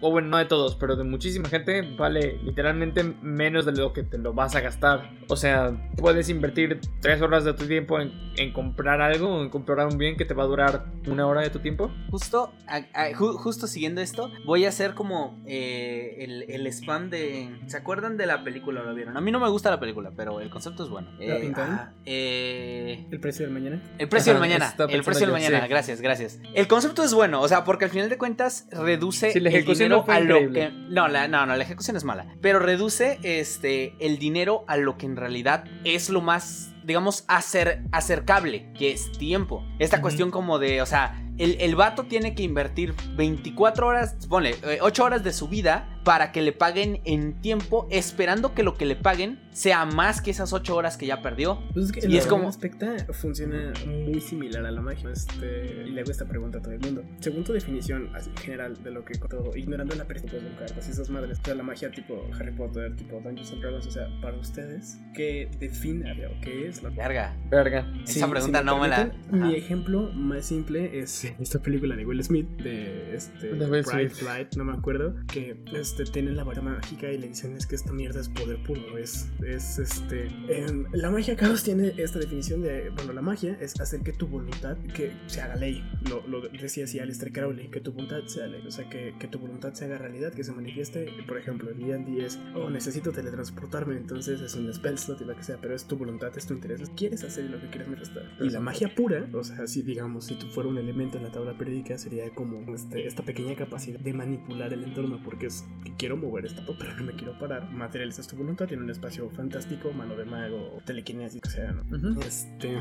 o 0.00 0.10
bueno, 0.10 0.28
no 0.28 0.38
de 0.38 0.44
todos, 0.46 0.74
pero 0.76 0.96
de 0.96 1.04
muchísima 1.04 1.48
gente 1.48 1.82
vale 1.96 2.38
literalmente 2.42 3.02
menos 3.22 3.66
de 3.66 3.72
lo 3.72 3.92
que 3.92 4.02
te 4.02 4.18
lo 4.18 4.32
vas 4.32 4.54
a 4.56 4.60
gastar. 4.60 5.10
O 5.28 5.36
sea, 5.36 5.72
puedes 5.96 6.28
invertir 6.28 6.80
tres 7.00 7.20
horas 7.22 7.44
de 7.44 7.54
tu 7.54 7.66
tiempo 7.66 8.00
en, 8.00 8.12
en 8.36 8.52
comprar 8.52 9.00
algo 9.00 9.28
o 9.36 9.42
en 9.42 9.50
comprar 9.50 9.86
un 9.86 9.98
bien 9.98 10.16
que 10.16 10.24
te 10.24 10.34
va 10.34 10.42
a 10.44 10.46
durar 10.46 10.86
una 11.06 11.26
hora 11.26 11.40
de 11.42 11.50
tu 11.50 11.58
tiempo. 11.60 11.90
Justo, 12.10 12.52
a- 12.66 12.84
a- 12.94 13.10
ju- 13.12 13.34
justo 13.36 13.66
siguiendo 13.66 14.00
esto, 14.00 14.30
voy 14.46 14.64
a 14.64 14.68
hacer 14.70 14.94
como 14.94 15.40
eh, 15.46 16.16
el, 16.20 16.42
el 16.50 16.66
spam 16.68 17.10
de... 17.10 17.60
¿Se 17.66 17.76
acuerdan 17.76 18.16
de 18.16 18.26
la 18.26 18.42
película? 18.44 18.82
¿Lo 18.82 18.94
vieron? 18.94 19.16
A 19.16 19.20
mí 19.20 19.30
no 19.30 19.38
me 19.40 19.48
gusta 19.48 19.70
la 19.70 19.78
película, 19.80 20.12
pero 20.16 20.40
el 20.40 20.50
concepto 20.50 20.84
es 20.84 20.88
bueno. 20.90 21.08
¿La 21.18 21.36
Eh, 21.36 21.52
ah, 21.56 21.92
eh, 22.06 23.06
El 23.10 23.20
precio 23.20 23.44
del 23.44 23.52
mañana. 23.54 23.82
el 23.98 24.08
precio 24.08 24.32
Ajá, 24.32 24.40
del 24.40 24.48
mañana. 24.50 24.74
El 24.88 25.02
precio 25.02 25.26
del 25.26 25.32
mañana. 25.32 25.60
sí. 25.62 25.68
Gracias, 25.68 26.00
gracias. 26.00 26.40
El 26.54 26.66
concepto 26.68 27.02
es 27.04 27.14
bueno, 27.14 27.40
o 27.40 27.48
sea, 27.48 27.64
porque 27.64 27.84
al 27.84 27.90
final 27.90 28.08
de 28.08 28.18
cuentas 28.18 28.66
reduce 28.72 29.19
Sí, 29.20 29.40
la 29.40 29.50
el 29.50 29.56
ejecución 29.56 29.88
dinero 29.90 30.04
no 30.06 30.12
a 30.12 30.20
lo 30.20 30.52
que. 30.52 30.70
No, 30.88 31.08
la, 31.08 31.28
no, 31.28 31.46
no, 31.46 31.56
la 31.56 31.62
ejecución 31.64 31.96
es 31.96 32.04
mala. 32.04 32.26
Pero 32.40 32.58
reduce 32.58 33.18
este 33.22 33.94
el 34.00 34.18
dinero 34.18 34.64
a 34.68 34.76
lo 34.76 34.96
que 34.96 35.06
en 35.06 35.16
realidad 35.16 35.64
es 35.84 36.08
lo 36.10 36.20
más, 36.20 36.72
digamos, 36.84 37.26
acer- 37.28 37.82
acercable, 37.92 38.72
que 38.78 38.92
es 38.92 39.12
tiempo. 39.12 39.64
Esta 39.78 40.00
cuestión 40.00 40.30
como 40.30 40.58
de, 40.58 40.80
o 40.82 40.86
sea. 40.86 41.24
El, 41.38 41.56
el 41.60 41.74
vato 41.74 42.04
tiene 42.04 42.34
que 42.34 42.42
invertir 42.42 42.92
24 43.16 43.86
horas, 43.86 44.14
ponle, 44.28 44.56
eh, 44.62 44.76
8 44.82 45.04
horas 45.04 45.24
de 45.24 45.32
su 45.32 45.48
vida 45.48 45.88
para 46.04 46.32
que 46.32 46.42
le 46.42 46.52
paguen 46.52 47.00
en 47.04 47.40
tiempo, 47.40 47.86
esperando 47.90 48.54
que 48.54 48.62
lo 48.62 48.74
que 48.74 48.84
le 48.86 48.96
paguen 48.96 49.38
sea 49.52 49.84
más 49.84 50.22
que 50.22 50.30
esas 50.30 50.52
8 50.52 50.74
horas 50.76 50.96
que 50.96 51.06
ya 51.06 51.22
perdió. 51.22 51.60
Pues 51.74 51.86
es 51.86 51.92
que 51.92 52.08
Y 52.08 52.16
es 52.16 52.26
como- 52.26 52.42
que 52.42 52.46
respecta 52.48 52.96
funciona 53.12 53.72
muy 53.86 54.20
similar 54.20 54.64
a 54.64 54.70
la 54.70 54.80
magia. 54.80 55.10
Este, 55.10 55.84
y 55.86 55.90
le 55.90 56.00
hago 56.00 56.10
esta 56.10 56.24
pregunta 56.26 56.58
a 56.58 56.62
todo 56.62 56.72
el 56.72 56.80
mundo. 56.80 57.02
Según 57.20 57.44
tu 57.44 57.52
definición 57.52 58.10
así 58.14 58.30
general 58.42 58.82
de 58.82 58.90
lo 58.90 59.04
que 59.04 59.18
todo, 59.18 59.54
ignorando 59.56 59.94
la 59.96 60.04
perspectiva 60.06 60.42
de 60.42 60.54
cartas 60.56 60.88
y 60.88 60.92
esas 60.92 61.10
madres, 61.10 61.38
o 61.40 61.44
sea, 61.44 61.54
la 61.54 61.62
magia 61.62 61.90
tipo 61.90 62.26
Harry 62.38 62.52
Potter, 62.52 62.94
tipo 62.96 63.20
Dungeons 63.20 63.52
and 63.52 63.60
Dragons, 63.60 63.86
o 63.86 63.90
sea, 63.90 64.08
para 64.22 64.36
ustedes, 64.38 64.98
¿qué 65.14 65.50
define 65.58 66.10
o 66.26 66.40
qué 66.40 66.68
es 66.68 66.82
la 66.82 66.90
Verga. 66.90 67.36
Verga. 67.50 67.92
Esa 68.06 68.28
pregunta 68.30 68.62
no 68.62 68.78
me 68.78 68.88
la- 68.88 69.10
Mi 69.30 69.38
Ajá. 69.40 69.52
ejemplo 69.52 70.10
más 70.12 70.46
simple 70.46 70.98
es 71.00 71.24
esta 71.40 71.60
película 71.60 71.96
de 71.96 72.06
Will 72.06 72.22
Smith, 72.22 72.48
de 72.62 73.14
este 73.14 73.48
De 73.54 73.66
Pride. 73.82 74.08
Flight, 74.10 74.54
no 74.56 74.64
me 74.64 74.72
acuerdo, 74.72 75.14
que 75.32 75.54
este, 75.90 76.04
tienen 76.04 76.36
la 76.36 76.44
varita 76.44 76.62
mágica 76.62 77.10
y 77.10 77.18
le 77.18 77.28
dicen 77.28 77.56
es 77.56 77.66
que 77.66 77.74
esta 77.74 77.92
mierda 77.92 78.20
es 78.20 78.28
poder 78.28 78.62
puro, 78.62 78.96
es, 78.96 79.28
es 79.44 79.78
este... 79.78 80.28
em, 80.48 80.86
la 80.92 81.10
magia, 81.10 81.36
Carlos, 81.36 81.64
tiene 81.64 81.92
esta 81.96 82.18
definición 82.18 82.62
de, 82.62 82.90
bueno, 82.90 83.12
la 83.12 83.22
magia 83.22 83.56
es 83.60 83.78
hacer 83.80 84.00
que 84.00 84.12
tu 84.12 84.28
voluntad, 84.28 84.76
que 84.94 85.12
se 85.26 85.40
haga 85.40 85.56
ley, 85.56 85.82
lo, 86.08 86.26
lo 86.28 86.48
decía 86.48 86.84
así 86.84 87.00
Alistair 87.00 87.32
Crowley, 87.32 87.68
que 87.70 87.80
tu 87.80 87.92
voluntad 87.92 88.24
sea 88.26 88.46
ley, 88.46 88.62
o 88.66 88.70
sea, 88.70 88.88
que, 88.88 89.14
que 89.18 89.26
tu 89.26 89.38
voluntad 89.38 89.72
se 89.74 89.86
haga 89.86 89.98
realidad, 89.98 90.32
que 90.32 90.44
se 90.44 90.52
manifieste, 90.52 91.08
por 91.26 91.38
ejemplo, 91.38 91.70
el 91.70 91.78
D&D 91.78 92.24
es, 92.24 92.38
oh, 92.54 92.70
necesito 92.70 93.10
teletransportarme, 93.10 93.96
entonces 93.96 94.40
es 94.40 94.54
un 94.54 94.72
spell 94.72 94.96
slot 94.96 95.20
y 95.22 95.24
lo 95.24 95.34
que 95.34 95.42
sea, 95.42 95.58
pero 95.60 95.74
es 95.74 95.86
tu 95.86 95.96
voluntad, 95.96 96.30
es 96.36 96.46
tu 96.46 96.54
interés, 96.54 96.88
quieres 96.96 97.24
hacer 97.24 97.50
lo 97.50 97.60
que 97.60 97.68
quieres 97.68 97.88
manifestar. 97.88 98.30
Y 98.40 98.50
la 98.50 98.60
magia 98.60 98.94
pura, 98.94 99.28
o 99.32 99.42
sea, 99.42 99.66
si 99.66 99.82
digamos, 99.82 100.26
si 100.26 100.36
tú 100.36 100.46
fuera 100.46 100.68
un 100.68 100.78
elemento 100.78 101.18
en 101.18 101.24
la 101.24 101.32
tabla 101.32 101.58
periódica, 101.58 101.98
sería 101.98 102.30
como 102.30 102.74
este, 102.74 103.06
esta 103.06 103.24
pequeña 103.24 103.56
capacidad 103.56 103.98
de 103.98 104.12
manipular 104.12 104.72
el 104.72 104.84
entorno, 104.84 105.20
porque 105.24 105.46
es 105.46 105.64
quiero 105.98 106.16
mover 106.16 106.46
esto, 106.46 106.62
pero 106.78 106.94
no 106.96 107.04
me 107.04 107.12
quiero 107.12 107.38
parar. 107.38 107.70
Materializas 107.70 108.26
tu 108.26 108.36
voluntad 108.36 108.70
en 108.72 108.82
un 108.82 108.90
espacio 108.90 109.28
fantástico, 109.30 109.92
mano 109.92 110.16
de 110.16 110.24
mago, 110.24 110.78
telequinesis, 110.84 111.40
o 111.46 111.50
sea, 111.50 111.72
¿no? 111.72 112.20
Este, 112.20 112.76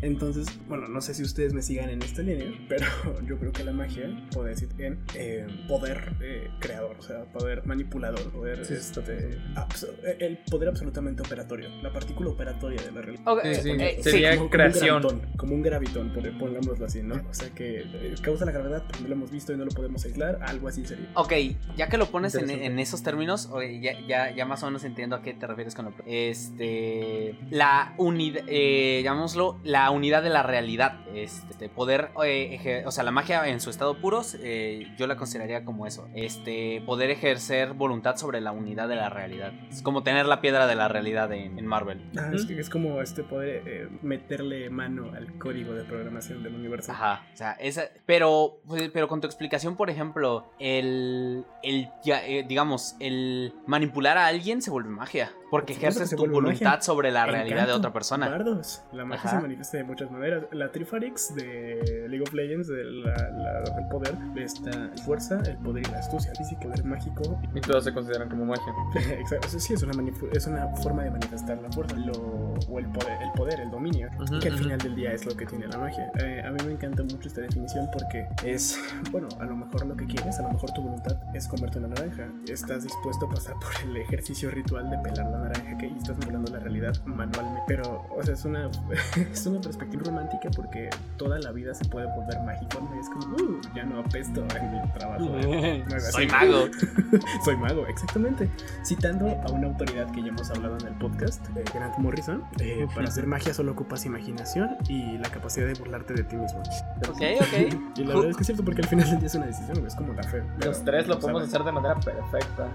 entonces, 0.00 0.46
bueno, 0.68 0.88
no 0.88 1.00
sé 1.00 1.14
si 1.14 1.22
ustedes 1.22 1.52
me 1.52 1.62
sigan 1.62 1.88
en 1.90 2.02
esta 2.02 2.22
línea, 2.22 2.46
pero 2.68 2.86
yo 3.26 3.38
creo 3.38 3.52
que 3.52 3.64
la 3.64 3.72
magia 3.72 4.08
puede 4.32 4.50
decir 4.50 4.68
en 4.78 4.98
eh, 5.14 5.46
poder 5.68 6.14
eh, 6.22 6.48
creador, 6.60 6.96
o 6.98 7.02
sea, 7.02 7.24
poder 7.32 7.64
manipulador, 7.66 8.22
poder, 8.30 8.64
Sí. 8.64 8.74
este, 8.74 9.38
abso- 9.54 9.88
el 10.18 10.38
poder 10.50 10.68
absolutamente 10.68 11.22
operatorio, 11.22 11.68
la 11.82 11.92
partícula 11.92 12.30
operatoria 12.30 12.80
de 12.82 12.92
la 12.92 13.02
realidad. 13.02 13.26
Ok, 13.26 13.40
Sí, 13.44 13.54
sí. 13.62 13.70
eh, 13.70 13.96
sí. 14.02 14.10
Sería 14.10 14.36
como, 14.36 14.50
creación. 14.50 15.02
Como 15.02 15.14
un, 15.14 15.20
gravitón, 15.22 15.36
como 15.36 15.54
un 15.54 15.62
gravitón, 15.62 16.12
por- 16.12 16.38
pongámoslo 16.38 16.86
así, 16.86 17.02
¿no? 17.02 17.14
O 17.30 17.34
sea 17.34 17.50
que 17.50 17.80
eh, 17.80 18.14
causa 18.22 18.44
la 18.44 18.52
gravedad, 18.52 18.84
pero 18.88 19.00
no 19.02 19.08
lo 19.08 19.14
hemos 19.14 19.30
visto 19.30 19.52
y 19.52 19.56
no 19.56 19.64
lo 19.64 19.70
podemos 19.72 20.04
aislar, 20.04 20.38
algo 20.42 20.68
así 20.68 20.84
sería. 20.84 21.08
Ok, 21.14 21.32
ya 21.76 21.88
que 21.88 21.96
lo 21.98 22.06
pones 22.06 22.34
en, 22.50 22.78
esos 22.78 23.02
términos, 23.02 23.50
ya, 23.80 23.98
ya, 24.06 24.30
ya 24.30 24.44
más 24.44 24.62
o 24.62 24.66
menos 24.66 24.84
entiendo 24.84 25.16
a 25.16 25.22
qué 25.22 25.34
te 25.34 25.46
refieres 25.46 25.74
con 25.74 25.86
lo 25.86 25.92
Este. 26.06 27.38
La 27.50 27.94
unidad. 27.98 28.42
Eh, 28.46 29.02
llamémoslo 29.04 29.58
la 29.64 29.90
unidad 29.90 30.22
de 30.22 30.30
la 30.30 30.42
realidad. 30.42 31.00
Este. 31.14 31.68
Poder. 31.68 32.10
eh, 32.24 32.82
o 32.86 32.90
sea, 32.90 33.04
la 33.04 33.10
magia 33.10 33.46
en 33.48 33.60
su 33.60 33.70
estado 33.70 34.00
puro, 34.00 34.22
eh, 34.40 34.92
yo 34.96 35.06
la 35.06 35.16
consideraría 35.16 35.64
como 35.64 35.86
eso. 35.86 36.08
Este. 36.14 36.82
Poder 36.86 37.10
ejercer 37.10 37.72
voluntad 37.74 38.16
sobre 38.16 38.40
la 38.40 38.52
unidad 38.52 38.88
de 38.88 38.96
la 38.96 39.08
realidad. 39.08 39.52
Es 39.70 39.82
como 39.82 40.02
tener 40.02 40.26
la 40.26 40.40
piedra 40.40 40.66
de 40.66 40.74
la 40.74 40.88
realidad 40.88 41.32
en, 41.32 41.58
en 41.58 41.66
Marvel. 41.66 42.02
Ah, 42.16 42.30
es, 42.32 42.46
que 42.46 42.58
es 42.58 42.70
como 42.70 43.00
este 43.00 43.22
poder 43.22 43.62
eh, 43.66 43.88
meterle 44.02 44.70
mano 44.70 45.12
al 45.14 45.38
código 45.38 45.72
de 45.74 45.84
programación 45.84 46.42
del 46.42 46.54
universo. 46.54 46.92
Ajá, 46.92 47.26
o 47.32 47.36
sea, 47.36 47.52
esa, 47.52 47.88
pero, 48.06 48.60
pues, 48.66 48.90
pero 48.92 49.08
con 49.08 49.20
tu 49.20 49.26
explicación, 49.26 49.76
por 49.76 49.90
ejemplo, 49.90 50.50
el, 50.58 51.44
el 51.62 51.88
ya, 52.04 52.24
eh, 52.32 52.44
digamos, 52.46 52.96
el 53.00 53.52
manipular 53.66 54.16
a 54.18 54.26
alguien 54.26 54.62
se 54.62 54.70
vuelve 54.70 54.90
magia, 54.90 55.32
porque 55.52 55.74
ejerces 55.74 56.08
tu 56.10 56.16
voluntad 56.26 56.64
magia. 56.64 56.80
sobre 56.80 57.10
la 57.10 57.26
realidad 57.26 57.56
de 57.56 57.62
Encanto, 57.64 57.76
otra 57.76 57.92
persona. 57.92 58.28
Bardos. 58.30 58.82
La 58.90 59.04
magia 59.04 59.28
Ajá. 59.28 59.36
se 59.36 59.42
manifiesta 59.42 59.76
de 59.76 59.84
muchas 59.84 60.10
maneras. 60.10 60.44
La 60.50 60.72
Trifarix 60.72 61.34
de 61.34 62.06
League 62.08 62.22
of 62.22 62.32
Legends, 62.32 62.68
de 62.68 62.82
la, 62.84 63.14
la- 63.30 63.62
el 63.78 63.86
poder, 63.88 64.14
está 64.36 64.90
fuerza, 65.04 65.40
el 65.46 65.58
poder 65.58 65.86
y 65.86 65.90
la 65.90 65.98
astucia. 65.98 66.32
Física, 66.38 66.68
el 66.74 66.84
mágico. 66.84 67.38
Y 67.54 67.60
todos 67.60 67.84
se 67.84 67.92
consideran 67.92 68.30
como 68.30 68.46
magia. 68.46 68.64
Exacto. 69.18 69.46
O 69.46 69.50
sea, 69.50 69.60
sí, 69.60 69.74
es 69.74 69.82
una, 69.82 69.92
es 70.32 70.46
una 70.46 70.68
forma 70.76 71.04
de 71.04 71.10
manifestar 71.10 71.58
la 71.60 71.70
fuerza 71.70 71.96
lo, 71.96 72.12
o 72.12 72.78
el 72.78 72.86
poder, 72.86 73.20
el 73.22 73.32
poder, 73.32 73.60
el 73.60 73.70
dominio. 73.70 74.08
Ujú, 74.22 74.40
que 74.40 74.48
al 74.48 74.54
ujú. 74.54 74.62
final 74.64 74.78
del 74.78 74.94
día 74.96 75.12
es 75.12 75.26
lo 75.26 75.36
que 75.36 75.44
tiene 75.44 75.66
la 75.66 75.76
magia. 75.76 76.10
Eh, 76.18 76.42
a 76.46 76.50
mí 76.50 76.58
me 76.64 76.72
encanta 76.72 77.02
mucho 77.02 77.28
esta 77.28 77.42
definición 77.42 77.88
porque 77.92 78.26
es, 78.42 78.78
bueno, 79.10 79.28
a 79.38 79.44
lo 79.44 79.54
mejor 79.56 79.84
lo 79.84 79.94
que 79.96 80.06
quieres, 80.06 80.38
a 80.38 80.42
lo 80.44 80.48
mejor 80.48 80.70
tu 80.72 80.80
voluntad 80.80 81.16
es 81.34 81.46
comerte 81.46 81.78
una 81.78 81.88
naranja. 81.88 82.28
Estás 82.48 82.84
dispuesto 82.84 83.26
a 83.26 83.28
pasar 83.28 83.54
por 83.60 83.70
el 83.90 83.96
ejercicio 83.98 84.50
ritual 84.50 84.88
de 84.88 84.96
pelar 84.98 85.26
la 85.30 85.41
naranja 85.42 85.76
que 85.78 85.86
estás 85.88 86.16
molando 86.24 86.50
la 86.52 86.58
realidad 86.60 86.94
manualmente. 87.04 87.62
Pero, 87.66 88.06
o 88.16 88.22
sea, 88.22 88.34
es 88.34 88.44
una, 88.44 88.70
es 89.32 89.46
una 89.46 89.60
perspectiva 89.60 90.02
romántica 90.06 90.48
porque 90.54 90.88
toda 91.16 91.38
la 91.38 91.52
vida 91.52 91.74
se 91.74 91.84
puede 91.86 92.06
volver 92.06 92.40
mágico. 92.44 92.80
¿no? 92.80 93.00
Es 93.00 93.08
como, 93.08 93.36
"Uh, 93.36 93.60
ya 93.74 93.84
no 93.84 94.00
apesto 94.00 94.44
en 94.58 94.72
mi 94.72 94.92
trabajo. 94.92 95.24
¿eh? 95.38 95.84
No 95.92 96.00
Soy 96.00 96.26
mago. 96.26 96.66
Soy 97.44 97.56
mago, 97.56 97.86
exactamente. 97.86 98.48
Citando 98.84 99.26
a 99.28 99.50
una 99.52 99.68
autoridad 99.68 100.10
que 100.12 100.22
ya 100.22 100.28
hemos 100.28 100.50
hablado 100.50 100.78
en 100.78 100.86
el 100.88 100.94
podcast, 100.94 101.44
eh, 101.56 101.64
Grant 101.74 101.96
Morrison, 101.98 102.42
eh, 102.60 102.86
para 102.94 103.08
hacer 103.08 103.26
magia 103.26 103.52
solo 103.54 103.72
ocupas 103.72 104.06
imaginación 104.06 104.76
y 104.88 105.18
la 105.18 105.28
capacidad 105.30 105.66
de 105.66 105.74
burlarte 105.74 106.14
de 106.14 106.24
ti 106.24 106.36
mismo. 106.36 106.60
Ok, 107.08 107.20
ok. 107.40 107.98
Y 107.98 108.04
la 108.04 108.14
verdad 108.14 108.30
es 108.30 108.36
que 108.36 108.42
es 108.42 108.46
cierto 108.46 108.64
porque 108.64 108.82
al 108.82 108.88
final 108.88 109.08
del 109.10 109.18
día 109.18 109.26
es 109.26 109.34
una 109.34 109.46
decisión, 109.46 109.86
es 109.86 109.94
como 109.94 110.12
la 110.12 110.22
fe. 110.22 110.42
pero 110.58 110.70
Los 110.70 110.84
tres 110.84 111.06
lo 111.08 111.18
podemos 111.18 111.42
sabes. 111.42 111.54
hacer 111.54 111.64
de 111.66 111.72
manera 111.72 111.94
perfecta. 112.00 112.68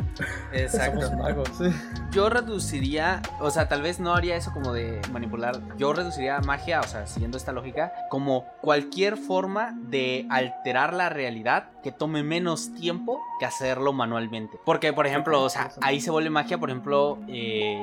Exacto. 0.53 1.01
Somos 1.01 1.17
magos. 1.19 1.49
Yo 2.11 2.29
redu- 2.29 2.56
reduciría, 2.57 3.21
o 3.39 3.51
sea, 3.51 3.67
tal 3.67 3.83
vez 3.83 3.99
no 3.99 4.15
haría 4.15 4.35
eso 4.35 4.51
como 4.51 4.73
de 4.73 4.99
manipular. 5.11 5.61
Yo 5.77 5.93
reduciría 5.93 6.39
magia, 6.39 6.79
o 6.79 6.87
sea, 6.87 7.05
siguiendo 7.05 7.37
esta 7.37 7.51
lógica, 7.51 7.93
como 8.09 8.45
cualquier 8.61 9.15
forma 9.15 9.75
de 9.77 10.25
alterar 10.31 10.95
la 10.95 11.09
realidad 11.09 11.65
que 11.83 11.91
tome 11.91 12.23
menos 12.23 12.73
tiempo 12.73 13.21
que 13.39 13.45
hacerlo 13.45 13.93
manualmente. 13.93 14.57
Porque, 14.65 14.91
por 14.91 15.05
ejemplo, 15.05 15.43
o 15.43 15.49
sea, 15.49 15.69
ahí 15.81 16.01
se 16.01 16.09
vuelve 16.09 16.31
magia, 16.31 16.57
por 16.57 16.71
ejemplo, 16.71 17.19
eh, 17.27 17.79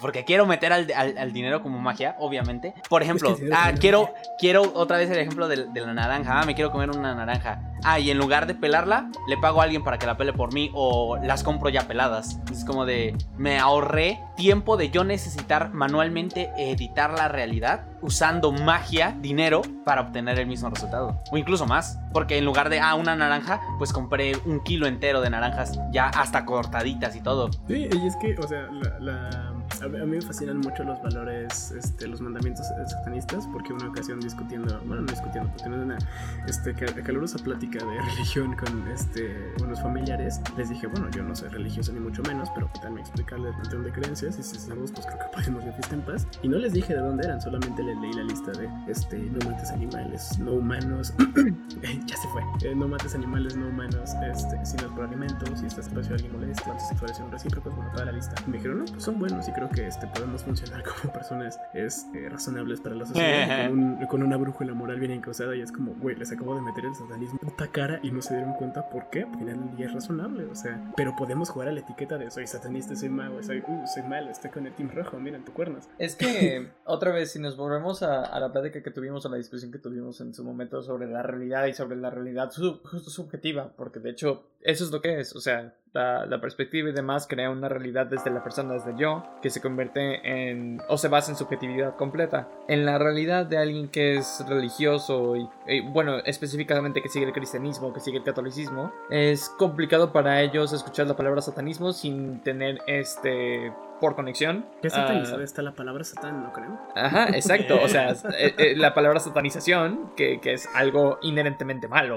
porque 0.00 0.24
quiero 0.24 0.44
meter 0.44 0.72
al, 0.72 0.92
al, 0.92 1.32
dinero 1.32 1.62
como 1.62 1.78
magia, 1.78 2.16
obviamente. 2.18 2.74
Por 2.88 3.04
ejemplo, 3.04 3.36
ah, 3.54 3.74
quiero, 3.78 4.12
quiero 4.40 4.72
otra 4.74 4.96
vez 4.96 5.08
el 5.08 5.18
ejemplo 5.18 5.46
de, 5.46 5.66
de 5.66 5.80
la 5.82 5.94
naranja. 5.94 6.40
Ah, 6.40 6.44
me 6.44 6.56
quiero 6.56 6.72
comer 6.72 6.90
una 6.90 7.14
naranja. 7.14 7.60
Ah, 7.84 7.98
y 7.98 8.10
en 8.10 8.18
lugar 8.18 8.46
de 8.46 8.54
pelarla, 8.54 9.10
le 9.28 9.36
pago 9.36 9.60
a 9.60 9.64
alguien 9.64 9.84
para 9.84 9.98
que 9.98 10.06
la 10.06 10.16
pele 10.16 10.32
por 10.32 10.52
mí 10.52 10.70
o 10.74 11.16
las 11.18 11.42
compro 11.42 11.68
ya 11.68 11.86
peladas. 11.86 12.40
Es 12.50 12.64
como 12.64 12.84
de, 12.86 13.16
me 13.36 13.58
ahorré 13.58 14.20
tiempo 14.36 14.76
de 14.76 14.90
yo 14.90 15.04
necesitar 15.04 15.72
manualmente 15.72 16.50
editar 16.56 17.12
la 17.12 17.28
realidad 17.28 17.86
usando 18.02 18.52
magia, 18.52 19.16
dinero, 19.20 19.62
para 19.84 20.02
obtener 20.02 20.38
el 20.38 20.46
mismo 20.46 20.70
resultado. 20.70 21.20
O 21.30 21.36
incluso 21.36 21.66
más. 21.66 21.98
Porque 22.12 22.38
en 22.38 22.44
lugar 22.44 22.68
de, 22.68 22.80
ah, 22.80 22.94
una 22.94 23.16
naranja, 23.16 23.60
pues 23.78 23.92
compré 23.92 24.36
un 24.44 24.60
kilo 24.60 24.86
entero 24.86 25.20
de 25.20 25.30
naranjas 25.30 25.78
ya 25.92 26.06
hasta 26.08 26.44
cortaditas 26.44 27.16
y 27.16 27.20
todo. 27.20 27.50
Sí, 27.66 27.88
y 27.90 28.06
es 28.06 28.16
que, 28.16 28.36
o 28.38 28.46
sea, 28.46 28.68
la 29.00 29.55
a, 29.82 29.88
mí 29.88 30.06
me 30.06 30.22
fascinan 30.22 30.58
mucho 30.58 30.84
los 30.84 31.00
valores, 31.02 31.72
este, 31.72 32.06
los 32.06 32.20
mandamientos 32.20 32.66
satanistas, 32.88 33.46
porque 33.52 33.72
una 33.72 33.88
ocasión 33.88 34.20
discutiendo, 34.20 34.78
bueno, 34.86 35.02
no 35.02 35.12
discutiendo, 35.12 35.50
pero 35.52 35.64
teniendo 35.64 35.86
una 35.86 35.98
este, 36.46 36.74
calurosa 36.74 37.38
plática 37.38 37.84
de 37.84 38.00
religión 38.10 38.56
con 38.56 38.88
este, 38.88 39.52
unos 39.62 39.80
familiares, 39.80 40.40
les 40.56 40.68
dije, 40.68 40.86
bueno, 40.86 41.10
yo 41.10 41.22
no 41.22 41.34
soy 41.34 41.48
religioso 41.48 41.92
ni 41.92 42.00
mucho 42.00 42.22
menos, 42.22 42.48
pero 42.54 42.70
que 42.72 42.90
me 42.90 43.00
explicarles 43.00 43.54
el 43.54 43.62
panteón 43.62 43.84
de 43.84 43.92
creencias, 43.92 44.38
y 44.38 44.42
si 44.42 44.56
estamos, 44.56 44.92
pues 44.92 45.06
creo 45.06 45.18
que 45.18 45.26
podemos 45.32 45.64
ir 45.64 45.72
fiesta 45.72 45.94
en 45.94 46.02
paz. 46.02 46.26
Y 46.42 46.48
no 46.48 46.58
les 46.58 46.72
dije 46.72 46.94
de 46.94 47.00
dónde 47.00 47.24
eran, 47.24 47.40
solamente 47.40 47.82
les 47.82 47.96
leí 47.98 48.12
la 48.12 48.24
lista 48.24 48.52
de 48.52 48.68
este, 48.88 49.18
no 49.18 49.50
mates 49.50 49.70
animales 49.70 50.38
no 50.38 50.52
humanos, 50.52 51.14
ya 52.06 52.16
se 52.16 52.28
fue, 52.28 52.42
eh, 52.62 52.74
no 52.74 52.88
mates 52.88 53.14
animales 53.14 53.56
no 53.56 53.68
humanos, 53.68 54.14
este, 54.30 54.64
si 54.64 54.76
no 54.76 54.86
es 54.86 54.92
por 54.92 55.04
alimentos, 55.04 55.58
si 55.58 55.66
estás 55.66 55.86
espacio 55.86 56.14
alguien 56.14 56.32
molesto, 56.32 56.70
antisexuales 56.70 57.20
y 57.20 57.30
recíprocos, 57.30 57.74
bueno, 57.74 57.90
toda 57.92 58.06
la 58.06 58.12
lista. 58.12 58.34
Y 58.46 58.50
me 58.50 58.56
dijeron, 58.56 58.78
no, 58.80 58.84
pues 58.86 59.02
son 59.02 59.18
buenos 59.18 59.48
y 59.48 59.52
creo 59.56 59.70
que 59.70 59.86
este, 59.86 60.06
podemos 60.06 60.44
funcionar 60.44 60.84
como 61.02 61.12
personas 61.12 61.58
es, 61.72 61.96
este, 61.96 62.28
razonables 62.28 62.80
para 62.80 62.94
la 62.94 63.06
sociedad 63.06 63.70
con, 64.08 64.22
una 64.22 64.36
brújula 64.36 64.74
moral 64.74 65.00
bien 65.00 65.12
encausada 65.12 65.56
y 65.56 65.62
es 65.62 65.72
como, 65.72 65.94
güey, 65.94 66.14
les 66.16 66.30
acabo 66.30 66.54
de 66.54 66.60
meter 66.60 66.84
el 66.84 66.94
satanismo 66.94 67.38
puta 67.38 67.66
cara 67.68 68.00
y 68.02 68.10
no 68.10 68.20
se 68.20 68.34
dieron 68.34 68.54
cuenta 68.54 68.88
por 68.90 69.08
qué, 69.10 69.26
porque 69.26 69.54
día 69.76 69.86
es 69.86 69.94
razonable, 69.94 70.44
o 70.44 70.54
sea, 70.54 70.92
pero 70.96 71.14
podemos 71.16 71.48
jugar 71.48 71.68
a 71.68 71.72
la 71.72 71.80
etiqueta 71.80 72.18
de 72.18 72.30
soy 72.30 72.46
satanista, 72.46 72.94
soy 72.94 73.08
mago, 73.08 73.42
soy, 73.42 73.62
uh, 73.66 73.86
soy 73.86 74.02
malo, 74.02 74.30
estoy 74.30 74.50
con 74.50 74.66
el 74.66 74.74
team 74.74 74.90
rojo, 74.90 75.18
miren 75.18 75.44
tu 75.44 75.52
cuernos. 75.52 75.88
Es 75.98 76.16
que, 76.16 76.70
otra 76.84 77.12
vez, 77.12 77.32
si 77.32 77.38
nos 77.38 77.56
volvemos 77.56 78.02
a, 78.02 78.38
la 78.38 78.52
plática 78.52 78.82
que 78.82 78.90
tuvimos, 78.90 79.24
a 79.24 79.30
la 79.30 79.36
discusión 79.36 79.72
que 79.72 79.78
tuvimos 79.78 80.20
en 80.20 80.34
su 80.34 80.44
momento 80.44 80.82
sobre 80.82 81.06
la 81.06 81.22
realidad 81.22 81.66
y 81.66 81.72
sobre 81.72 81.96
la 81.96 82.10
realidad 82.10 82.50
justo 82.52 83.10
subjetiva, 83.10 83.72
porque 83.76 84.00
de 84.00 84.10
hecho, 84.10 84.44
eso 84.66 84.84
es 84.84 84.90
lo 84.90 85.00
que 85.00 85.20
es, 85.20 85.34
o 85.36 85.40
sea, 85.40 85.72
la, 85.92 86.40
perspectiva 86.40 86.90
y 86.90 86.92
demás 86.92 87.26
crea 87.26 87.50
una 87.50 87.68
realidad 87.68 88.06
desde 88.06 88.30
la 88.30 88.42
persona, 88.42 88.74
desde 88.74 88.96
yo, 88.98 89.24
que 89.40 89.48
se 89.48 89.60
convierte 89.60 90.20
en 90.24 90.82
o 90.88 90.98
se 90.98 91.08
basa 91.08 91.30
en 91.30 91.38
subjetividad 91.38 91.96
completa. 91.96 92.48
En 92.68 92.84
la 92.84 92.98
realidad 92.98 93.46
de 93.46 93.58
alguien 93.58 93.88
que 93.88 94.16
es 94.16 94.44
religioso 94.48 95.36
y, 95.36 95.80
bueno, 95.92 96.18
específicamente 96.18 97.00
que 97.00 97.08
sigue 97.08 97.26
el 97.26 97.32
cristianismo, 97.32 97.94
que 97.94 98.00
sigue 98.00 98.18
el 98.18 98.24
catolicismo, 98.24 98.92
es 99.08 99.48
complicado 99.50 100.12
para 100.12 100.42
ellos 100.42 100.72
escuchar 100.72 101.06
la 101.06 101.16
palabra 101.16 101.40
satanismo 101.40 101.92
sin 101.92 102.40
tener 102.42 102.80
este 102.86 103.72
por 104.00 104.14
conexión. 104.14 104.66
¿Qué 104.82 104.90
satanizada 104.90 105.38
uh, 105.38 105.42
está 105.42 105.62
la 105.62 105.72
palabra 105.72 106.04
satán, 106.04 106.42
no 106.42 106.52
creo? 106.52 106.78
Ajá, 106.94 107.28
exacto. 107.34 107.78
O 107.82 107.88
sea, 107.88 108.10
eh, 108.38 108.54
eh, 108.58 108.74
la 108.76 108.94
palabra 108.94 109.20
satanización, 109.20 110.12
que, 110.16 110.40
que, 110.40 110.54
es 110.54 110.68
algo 110.74 111.18
inherentemente 111.22 111.88
malo. 111.88 112.14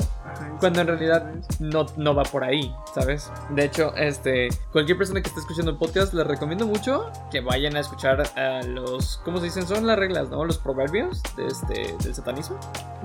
cuando 0.60 0.82
en 0.82 0.88
realidad 0.88 1.34
no, 1.60 1.86
no 1.98 2.16
va 2.16 2.24
por 2.24 2.44
ahí, 2.44 2.74
¿sabes? 2.94 3.32
De 3.50 3.66
hecho, 3.66 3.94
este, 3.96 4.50
cualquier 4.72 4.98
persona 4.98 5.22
que 5.22 5.30
esté 5.30 5.40
escuchando 5.40 5.72
el 5.72 5.78
podcast, 5.78 6.14
les 6.14 6.26
recomiendo 6.26 6.66
mucho 6.66 7.12
que 7.32 7.42
vayan 7.42 7.76
a 7.76 7.80
escuchar 7.80 8.24
a 8.38 8.62
los, 8.64 9.18
¿cómo 9.24 9.40
se 9.40 9.46
dicen? 9.46 9.68
Son 9.68 9.86
las 9.88 9.98
reglas, 9.98 10.30
¿no? 10.30 10.44
Los 10.46 10.58
proverbios 10.58 11.22
de 11.36 11.48
este, 11.48 11.96
del 12.04 12.16
satanismo. 12.16 12.60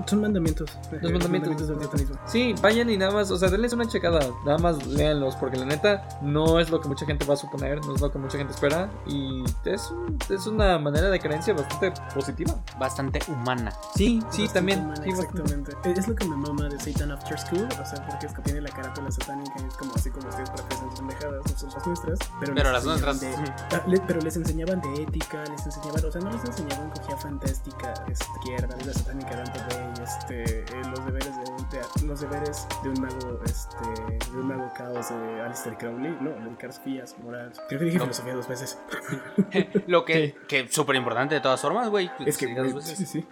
Son 0.05 0.21
mandamientos. 0.21 0.69
Los 1.01 1.11
mandamientos, 1.11 1.67
del 1.67 1.81
satanismo. 1.81 2.15
Sí, 2.25 2.53
vayan 2.61 2.89
y 2.89 2.97
nada 2.97 3.11
más, 3.11 3.31
o 3.31 3.37
sea, 3.37 3.49
denles 3.49 3.73
una 3.73 3.87
checada. 3.87 4.19
Nada 4.45 4.57
más 4.57 4.85
léanlos, 4.85 5.35
porque 5.35 5.57
la 5.57 5.65
neta 5.65 6.07
no 6.21 6.59
es 6.59 6.69
lo 6.69 6.81
que 6.81 6.87
mucha 6.87 7.05
gente 7.05 7.25
va 7.25 7.33
a 7.33 7.37
suponer, 7.37 7.83
no 7.85 7.95
es 7.95 8.01
lo 8.01 8.11
que 8.11 8.17
mucha 8.17 8.37
gente 8.37 8.53
espera 8.53 8.64
y 9.05 9.43
es, 9.65 9.93
es 10.29 10.47
una 10.47 10.79
manera 10.79 11.09
de 11.09 11.19
creencia 11.19 11.53
bastante 11.53 11.93
positiva. 12.13 12.55
Bastante 12.79 13.19
humana. 13.27 13.71
Sí, 13.95 14.21
sí, 14.29 14.47
también. 14.47 14.91
exactamente. 15.05 15.73
Es 15.83 16.07
lo 16.07 16.15
que 16.15 16.25
me 16.25 16.35
mama 16.35 16.67
de 16.69 16.79
Satan 16.79 17.11
After 17.11 17.39
School, 17.39 17.67
o 17.81 17.85
sea, 17.85 18.05
porque 18.07 18.25
es 18.25 18.33
que 18.33 18.41
tiene 18.41 18.61
la 18.61 18.69
carátula 18.69 19.11
satánica 19.11 19.53
y 19.61 19.67
es 19.67 19.75
como 19.75 19.93
así 19.93 20.09
como 20.09 20.27
ustedes 20.29 20.49
que 20.49 20.75
sean 20.75 20.89
pendejadas, 20.95 21.51
no 21.51 21.57
son 21.57 21.69
las 21.69 21.87
nuestras. 21.87 22.19
Pero, 22.39 22.55
pero 22.55 22.71
las 22.71 22.85
nuestras. 22.85 23.23
Ah, 23.71 23.83
pero 24.07 24.19
les 24.21 24.35
enseñaban 24.35 24.81
de 24.81 25.03
ética, 25.03 25.43
les 25.45 25.65
enseñaban, 25.65 26.05
o 26.05 26.11
sea, 26.11 26.21
no 26.21 26.31
les 26.31 26.45
enseñaban 26.45 26.89
cogía 26.89 27.17
fantástica, 27.17 27.93
izquierda, 28.09 28.75
la 28.85 28.93
satánica 28.93 29.35
de 29.35 29.41
Ante 29.41 30.03
este, 30.03 30.43
eh, 30.43 30.65
los 30.89 31.05
deberes 31.05 31.31
de, 31.35 32.05
los 32.05 32.21
deberes 32.21 32.67
de 32.83 32.89
un 32.89 33.01
mago, 33.01 33.39
este, 33.45 34.31
de 34.31 34.37
un 34.37 34.47
mago 34.47 34.71
caos 34.75 35.09
de 35.09 35.41
Alistair 35.41 35.77
Crowley, 35.77 36.17
no, 36.21 36.31
de 36.31 36.49
Ricardo 36.49 36.79
Fías, 36.83 37.15
Moral. 37.23 37.51
Creo 37.67 37.79
que 37.79 37.85
dije 37.85 37.99
filosofía 37.99 38.33
dos 38.33 38.47
veces. 38.47 38.54
Lo 39.87 40.05
que, 40.05 40.35
que 40.47 40.67
súper 40.69 40.95
importante 40.95 41.35
de 41.35 41.41
todas 41.41 41.61
formas, 41.61 41.89
güey. 41.89 42.11
Es 42.25 42.37
que, 42.37 42.47
sí, 42.81 43.05
sí, 43.05 43.25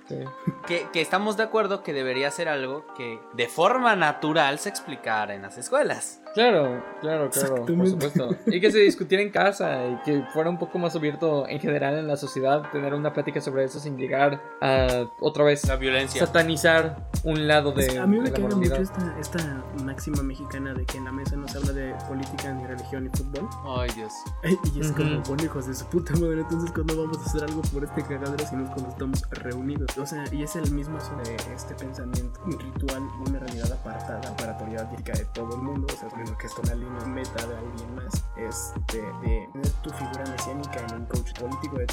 Que, 0.68 0.88
que, 0.92 1.02
estamos 1.02 1.38
de 1.38 1.44
acuerdo 1.44 1.84
que 1.84 1.94
debería 1.94 2.32
ser 2.32 2.50
algo 2.50 2.86
que 2.96 3.20
de 3.34 3.48
forma 3.48 3.96
natural 3.96 4.60
se 4.60 4.70
explicara 4.70 5.34
en 5.36 5.44
las 5.44 5.58
escuelas. 5.58 6.23
Claro, 6.34 6.84
claro, 7.00 7.30
claro, 7.30 7.66
por 7.66 7.88
supuesto. 7.88 8.30
Y 8.48 8.60
que 8.60 8.72
se 8.72 8.80
discutiera 8.80 9.22
en 9.22 9.30
casa 9.30 9.88
y 9.88 10.02
que 10.04 10.24
fuera 10.34 10.50
un 10.50 10.58
poco 10.58 10.80
más 10.80 10.96
abierto 10.96 11.48
en 11.48 11.60
general 11.60 11.98
en 11.98 12.08
la 12.08 12.18
sociedad, 12.18 12.72
tener 12.72 12.94
una 12.94 13.14
plática 13.14 13.40
sobre 13.40 13.66
eso 13.66 13.80
sin 13.80 13.98
llegar 13.98 14.42
a 14.62 15.06
otra 15.20 15.44
vez 15.44 15.68
la 15.68 15.76
violencia, 15.76 16.26
satanizar 16.26 17.10
un 17.24 17.48
lado 17.48 17.72
de. 17.72 18.00
a 18.00 18.08
mí 18.08 18.20
me 18.20 18.32
caga 18.32 18.56
mucho 18.56 18.76
esta, 18.76 19.16
esta, 19.20 19.64
máxima 19.84 20.24
mexicana 20.24 20.74
de 20.74 20.86
que 20.86 20.98
en 20.98 21.06
la 21.06 21.12
mesa 21.12 21.36
no 21.36 21.48
se 21.48 21.58
habla 21.58 21.72
de 21.72 21.94
política, 22.08 22.52
ni 22.54 22.66
religión, 22.66 23.04
ni 23.04 23.10
fútbol. 23.10 23.48
Ay, 23.80 23.90
Dios. 23.96 24.14
Y 24.74 24.80
es 24.80 24.92
como, 24.92 25.22
bueno, 25.22 25.44
hijos 25.44 25.68
de 25.68 25.76
su 25.76 25.86
puta 25.86 26.14
madre, 26.14 26.42
entonces 26.42 26.72
cuando 26.72 26.98
vamos 26.98 27.18
a 27.20 27.22
hacer 27.22 27.44
algo 27.44 27.62
por 27.62 27.84
este 27.84 28.02
cagadero 28.02 28.44
si 28.46 28.56
no 28.56 28.64
es 28.64 28.70
cuando 28.72 28.90
estamos 28.90 29.22
reunidos. 29.30 29.98
O 29.98 30.06
sea, 30.06 30.24
y 30.32 30.42
es 30.44 30.56
el 30.56 30.72
mismo 30.72 30.98
de 31.24 31.36
este 31.54 31.76
pensamiento 31.76 32.40
ritual, 32.46 33.04
una 33.28 33.40
realidad 33.40 33.72
apartada 33.72 34.36
para 34.38 34.58
teoría 34.58 34.84
de 34.84 35.26
todo 35.34 35.56
el 35.56 35.62
mundo. 35.62 35.88
O 35.94 35.98
sea, 35.98 36.10
que 36.32 36.48
es 36.48 36.54
la 36.68 36.76
línea 36.76 37.06
meta 37.06 37.46
de 37.46 37.58
alguien 37.58 37.96
más, 37.96 38.24
este, 38.38 39.02
de 39.02 39.50
tener 39.52 39.70
tu 39.82 39.90
figura 39.92 40.24
mesiánica 40.32 40.80
en 40.88 41.02
un 41.02 41.06
coach 41.06 41.34
político 41.40 41.78
de 41.78 41.86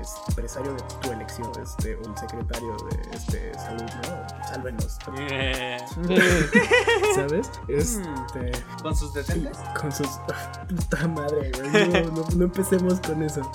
es 0.00 0.14
empresario 0.28 0.72
de 0.74 0.82
tu 1.00 1.12
elección, 1.12 1.50
este, 1.62 1.96
un 1.96 2.16
secretario 2.16 2.76
de 2.76 3.00
este, 3.16 3.52
salud, 3.54 3.82
¿no? 3.82 4.44
Sálvenos. 4.46 4.98
¿Sabes? 7.14 7.50
Este, 7.68 8.52
¿Con 8.82 8.94
sus 8.94 9.14
detentes? 9.14 9.56
Con 9.80 9.90
sus. 9.90 10.08
puta 10.68 11.08
madre, 11.08 11.50
güey. 11.52 12.12
No, 12.12 12.24
no, 12.36 12.44
empecemos 12.44 13.00
con 13.00 13.22
eso. 13.22 13.40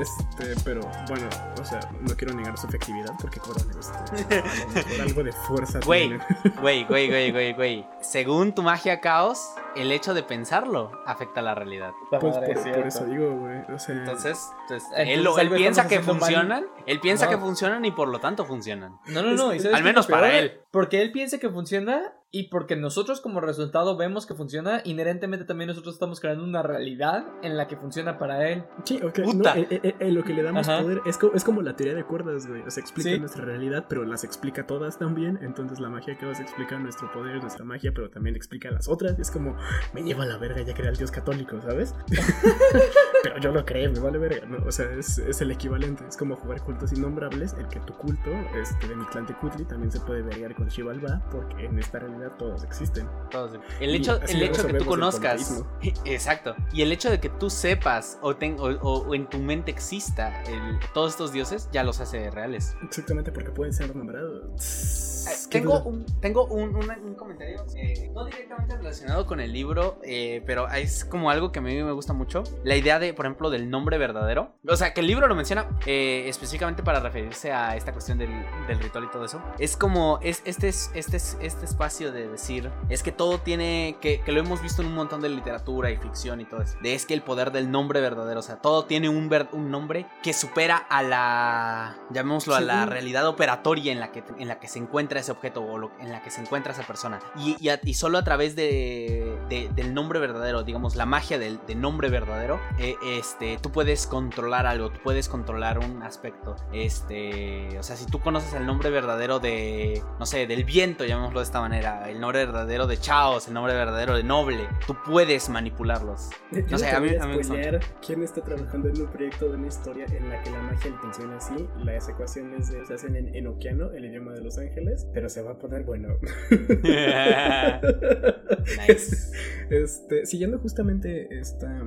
este, 0.00 0.54
pero 0.64 0.82
bueno, 1.08 1.28
o 1.60 1.64
sea, 1.64 1.80
no 2.00 2.16
quiero 2.16 2.34
negar 2.34 2.58
su 2.58 2.66
efectividad 2.66 3.14
porque 3.20 3.40
cobran 3.40 3.66
este, 3.78 4.42
por 4.82 5.00
algo 5.00 5.24
de 5.24 5.32
fuerza. 5.32 5.80
Güey, 5.84 6.18
güey, 6.60 6.84
güey, 6.84 7.08
güey, 7.08 7.32
güey, 7.32 7.54
güey. 7.54 7.86
Según 8.00 8.54
tu 8.54 8.62
magia 8.62 9.00
caos, 9.06 9.54
el 9.76 9.92
hecho 9.92 10.14
de 10.14 10.24
pensarlo 10.24 10.90
afecta 11.06 11.38
a 11.38 11.42
la 11.44 11.54
realidad. 11.54 11.92
Pues 12.10 12.38
por, 12.38 12.42
eso 12.84 13.04
digo, 13.04 13.36
güey. 13.36 13.58
entonces, 13.88 14.50
él, 14.96 15.24
piensa 15.54 15.86
que 15.86 16.00
funcionan, 16.00 16.66
él 16.86 16.98
piensa 16.98 17.28
que 17.28 17.38
funcionan 17.38 17.84
y 17.84 17.92
por 17.92 18.08
lo 18.08 18.18
tanto 18.18 18.44
funcionan. 18.44 18.98
No, 19.06 19.22
no, 19.22 19.30
no. 19.34 19.50
Al 19.50 19.84
menos 19.84 20.08
para 20.08 20.36
él. 20.36 20.60
Porque 20.76 21.00
él 21.00 21.10
piensa 21.10 21.38
que 21.38 21.48
funciona 21.48 22.12
y 22.30 22.50
porque 22.50 22.76
nosotros 22.76 23.22
como 23.22 23.40
resultado 23.40 23.96
vemos 23.96 24.26
que 24.26 24.34
funciona, 24.34 24.82
inherentemente 24.84 25.46
también 25.46 25.68
nosotros 25.68 25.94
estamos 25.94 26.20
creando 26.20 26.44
una 26.44 26.62
realidad 26.62 27.24
en 27.42 27.56
la 27.56 27.66
que 27.66 27.78
funciona 27.78 28.18
para 28.18 28.50
él. 28.50 28.62
Sí, 28.84 29.00
ok. 29.02 29.20
No, 29.34 29.54
eh, 29.54 29.66
eh, 29.70 29.94
eh, 29.98 30.12
lo 30.12 30.22
que 30.22 30.34
le 30.34 30.42
damos 30.42 30.66
poder 30.66 31.00
es, 31.06 31.18
es, 31.34 31.44
como 31.44 31.62
la 31.62 31.76
teoría 31.76 31.94
de 31.94 32.04
cuerdas, 32.04 32.46
güey. 32.46 32.60
O 32.60 32.70
sea, 32.70 32.82
explica 32.82 33.16
nuestra 33.16 33.46
realidad, 33.46 33.86
pero 33.88 34.04
las 34.04 34.22
explica 34.22 34.66
todas 34.66 34.98
también. 34.98 35.38
Entonces 35.40 35.80
la 35.80 35.88
magia 35.88 36.18
que 36.18 36.26
vas 36.26 36.38
a 36.38 36.42
explicar 36.42 36.78
nuestro 36.78 37.10
poder, 37.10 37.40
nuestra 37.40 37.64
magia, 37.64 37.92
pero 37.94 38.10
también 38.10 38.36
explica 38.36 38.70
las 38.70 38.86
otras. 38.86 39.18
Es 39.18 39.30
como, 39.30 39.56
me 39.94 40.02
lleva 40.02 40.24
a 40.24 40.26
la 40.26 40.36
verga 40.36 40.60
ya 40.60 40.74
que 40.74 40.82
era 40.82 40.90
el 40.90 40.96
dios 40.98 41.10
católico, 41.10 41.58
¿sabes? 41.62 41.94
Pero 43.22 43.38
yo 43.40 43.50
lo 43.50 43.64
creo, 43.64 43.90
me 43.90 43.98
vale 43.98 44.18
verga, 44.18 44.46
¿no? 44.46 44.58
O 44.66 44.70
sea, 44.70 44.92
es, 44.92 45.18
es, 45.18 45.40
el 45.40 45.50
equivalente. 45.50 46.04
Es 46.06 46.16
como 46.16 46.36
jugar 46.36 46.62
cultos 46.62 46.92
innombrables, 46.92 47.54
el 47.54 47.66
que 47.68 47.80
tu 47.80 47.94
culto, 47.94 48.30
este, 48.54 48.86
de 48.86 48.94
mi 48.94 49.04
clan 49.06 49.26
de 49.26 49.34
Kutli, 49.34 49.64
también 49.64 49.90
se 49.90 49.98
puede 50.00 50.22
vergar 50.22 50.54
con 50.54 50.65
Shivalba, 50.68 51.22
porque 51.30 51.66
en 51.66 51.78
esta 51.78 51.98
realidad 51.98 52.32
todos 52.38 52.64
existen. 52.64 53.08
Todos. 53.30 53.58
El 53.80 53.94
hecho, 53.94 54.20
el 54.22 54.42
hecho 54.42 54.66
que 54.66 54.74
tú 54.74 54.84
conozcas. 54.84 55.64
Exacto. 56.04 56.54
Y 56.72 56.82
el 56.82 56.92
hecho 56.92 57.10
de 57.10 57.20
que 57.20 57.28
tú 57.28 57.50
sepas 57.50 58.18
o, 58.22 58.36
ten, 58.36 58.56
o, 58.58 58.66
o 58.66 59.14
en 59.14 59.28
tu 59.28 59.38
mente 59.38 59.70
exista 59.70 60.42
el, 60.44 60.78
todos 60.94 61.12
estos 61.12 61.32
dioses, 61.32 61.68
ya 61.72 61.84
los 61.84 62.00
hace 62.00 62.30
reales. 62.30 62.76
Exactamente, 62.82 63.32
porque 63.32 63.50
pueden 63.50 63.72
ser 63.72 63.94
nombrados. 63.94 65.06
Tengo 65.50 65.82
un, 65.82 66.04
tengo 66.20 66.46
un, 66.46 66.76
un, 66.76 67.14
comentario, 67.14 67.64
eh, 67.74 68.10
no 68.14 68.24
directamente 68.24 68.76
relacionado 68.76 69.26
con 69.26 69.40
el 69.40 69.52
libro, 69.52 69.98
eh, 70.04 70.42
pero 70.46 70.68
es 70.68 71.04
como 71.04 71.30
algo 71.30 71.50
que 71.50 71.58
a 71.58 71.62
mí 71.62 71.74
me 71.82 71.92
gusta 71.92 72.12
mucho. 72.12 72.44
La 72.64 72.76
idea 72.76 72.98
de, 72.98 73.12
por 73.12 73.26
ejemplo, 73.26 73.50
del 73.50 73.68
nombre 73.70 73.98
verdadero. 73.98 74.54
O 74.68 74.76
sea, 74.76 74.94
que 74.94 75.00
el 75.00 75.06
libro 75.06 75.26
lo 75.26 75.34
menciona 75.34 75.68
eh, 75.86 76.24
específicamente 76.28 76.82
para 76.82 77.00
referirse 77.00 77.52
a 77.52 77.76
esta 77.76 77.92
cuestión 77.92 78.18
del, 78.18 78.30
del, 78.68 78.78
ritual 78.78 79.04
y 79.04 79.10
todo 79.10 79.24
eso. 79.24 79.42
Es 79.58 79.76
como, 79.76 80.20
es, 80.22 80.42
es, 80.44 80.55
este, 80.56 81.16
es, 81.16 81.36
este 81.40 81.64
espacio 81.64 82.12
de 82.12 82.28
decir, 82.28 82.70
es 82.88 83.02
que 83.02 83.12
todo 83.12 83.38
tiene, 83.38 83.96
que, 84.00 84.20
que, 84.20 84.32
lo 84.32 84.40
hemos 84.40 84.62
visto 84.62 84.82
en 84.82 84.88
un 84.88 84.94
montón 84.94 85.20
de 85.20 85.28
literatura 85.28 85.90
y 85.90 85.96
ficción 85.96 86.40
y 86.40 86.44
todo 86.44 86.62
eso. 86.62 86.76
De 86.82 86.94
es 86.94 87.06
que 87.06 87.14
el 87.14 87.22
poder 87.22 87.52
del 87.52 87.70
nombre 87.70 88.00
verdadero, 88.00 88.40
o 88.40 88.42
sea, 88.42 88.56
todo 88.56 88.84
tiene 88.84 89.08
un, 89.08 89.28
ver, 89.28 89.48
un 89.52 89.70
nombre 89.70 90.06
que 90.22 90.32
supera 90.32 90.76
a 90.76 91.02
la, 91.02 91.96
llamémoslo, 92.10 92.54
a 92.54 92.60
la 92.60 92.86
realidad 92.86 93.26
operatoria 93.26 93.92
en 93.92 94.00
la 94.00 94.12
que, 94.12 94.24
en 94.38 94.48
la 94.48 94.58
que 94.58 94.68
se 94.68 94.78
encuentra 94.78 95.20
ese 95.20 95.32
objeto 95.32 95.62
o 95.62 95.78
lo, 95.78 95.90
en 96.00 96.10
la 96.10 96.22
que 96.22 96.30
se 96.30 96.40
encuentra 96.40 96.72
esa 96.72 96.84
persona. 96.84 97.20
Y, 97.36 97.56
y, 97.60 97.68
a, 97.68 97.80
y 97.82 97.94
solo 97.94 98.18
a 98.18 98.24
través 98.24 98.56
de, 98.56 99.38
de, 99.48 99.68
del 99.74 99.94
nombre 99.94 100.18
verdadero, 100.18 100.62
digamos, 100.62 100.96
la 100.96 101.06
magia 101.06 101.38
del, 101.38 101.60
del 101.66 101.80
nombre 101.80 102.08
verdadero, 102.08 102.60
eh, 102.78 102.96
este, 103.04 103.58
tú 103.58 103.70
puedes 103.70 104.06
controlar 104.06 104.66
algo, 104.66 104.90
tú 104.90 105.00
puedes 105.02 105.28
controlar 105.28 105.78
un 105.78 106.02
aspecto. 106.02 106.56
Este, 106.72 107.78
o 107.78 107.82
sea, 107.82 107.96
si 107.96 108.06
tú 108.06 108.20
conoces 108.20 108.54
el 108.54 108.66
nombre 108.66 108.90
verdadero 108.90 109.38
de, 109.38 110.02
no 110.18 110.26
sé, 110.26 110.35
del 110.44 110.64
viento, 110.64 111.04
llamémoslo 111.04 111.40
de 111.40 111.44
esta 111.44 111.60
manera, 111.60 112.10
el 112.10 112.20
nombre 112.20 112.44
verdadero 112.44 112.86
de 112.86 112.98
Chaos, 112.98 113.48
el 113.48 113.54
nombre 113.54 113.74
verdadero 113.74 114.16
de 114.16 114.22
Noble, 114.22 114.68
tú 114.86 114.96
puedes 115.06 115.48
manipularlos. 115.48 116.30
Yo 116.50 116.62
no 116.68 116.78
sé, 116.78 116.90
a 116.90 117.00
mí, 117.00 117.10
a 117.18 117.26
mí 117.26 117.38
me 117.38 117.80
quién 118.04 118.22
está 118.22 118.42
trabajando 118.42 118.88
en 118.88 119.00
un 119.00 119.06
proyecto 119.06 119.48
de 119.48 119.56
una 119.56 119.68
historia 119.68 120.04
en 120.06 120.28
la 120.28 120.42
que 120.42 120.50
la 120.50 120.60
magia 120.60 120.92
funciona 121.00 121.36
así, 121.36 121.66
las 121.84 122.08
ecuaciones 122.08 122.72
se 122.86 122.92
hacen 122.92 123.16
en, 123.16 123.34
en 123.34 123.46
Okeano, 123.46 123.92
el 123.92 124.04
idioma 124.04 124.32
de 124.32 124.42
los 124.42 124.58
ángeles, 124.58 125.06
pero 125.14 125.28
se 125.28 125.42
va 125.42 125.52
a 125.52 125.58
poner 125.58 125.84
bueno. 125.84 126.08
nice. 128.88 129.32
Este, 129.70 130.26
siguiendo 130.26 130.58
justamente 130.58 131.28
esta, 131.30 131.80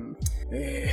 eh, 0.50 0.90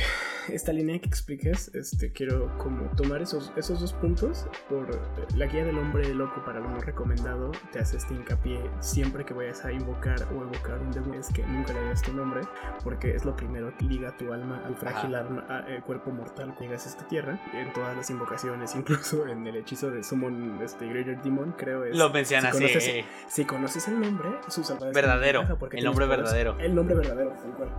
esta 0.48 0.72
línea 0.72 0.98
que 0.98 1.08
expliques, 1.08 1.70
este, 1.74 2.12
quiero 2.12 2.56
como 2.58 2.90
tomar 2.96 3.22
esos, 3.22 3.52
esos 3.56 3.80
dos 3.80 3.92
puntos. 3.94 4.46
Por 4.68 4.88
la 5.36 5.46
guía 5.46 5.64
del 5.64 5.78
hombre 5.78 6.12
loco 6.14 6.42
para 6.44 6.60
lo 6.60 6.68
no 6.68 6.78
recomendado, 6.78 7.47
te 7.72 7.80
hace 7.80 7.96
este 7.96 8.14
hincapié 8.14 8.60
siempre 8.80 9.24
que 9.24 9.34
vayas 9.34 9.64
a 9.64 9.72
invocar 9.72 10.22
o 10.32 10.42
evocar 10.42 10.78
un 10.78 10.90
demonio, 10.90 11.20
es 11.20 11.28
que 11.32 11.42
nunca 11.46 11.72
le 11.72 11.82
digas 11.82 12.02
tu 12.02 12.12
nombre, 12.12 12.42
porque 12.84 13.14
es 13.14 13.24
lo 13.24 13.36
primero 13.36 13.76
que 13.76 13.84
liga 13.84 14.16
tu 14.16 14.32
alma 14.32 14.62
al 14.64 14.76
frágil 14.76 15.14
alma, 15.14 15.44
a, 15.48 15.60
eh, 15.68 15.82
cuerpo 15.84 16.10
mortal 16.10 16.54
que 16.56 16.64
llegas 16.64 16.86
a 16.86 16.90
esta 16.90 17.06
tierra. 17.08 17.40
En 17.52 17.72
todas 17.72 17.96
las 17.96 18.10
invocaciones, 18.10 18.74
incluso 18.76 19.26
en 19.26 19.46
el 19.46 19.56
hechizo 19.56 19.90
de 19.90 20.02
Summon 20.02 20.60
este, 20.62 20.86
Greater 20.86 21.20
Demon, 21.22 21.54
creo 21.56 21.84
es. 21.84 21.96
Lo 21.96 22.10
menciona 22.10 22.52
si 22.52 22.58
conoces, 22.58 22.76
así. 22.76 23.04
Si 23.28 23.44
conoces 23.44 23.88
el 23.88 24.00
nombre, 24.00 24.28
su 24.48 24.62
Verdadero. 24.92 25.44
El 25.72 25.84
nombre 25.84 26.06
verdadero. 26.06 26.58
El 26.58 26.74
nombre 26.74 26.94
verdadero. 26.96 27.32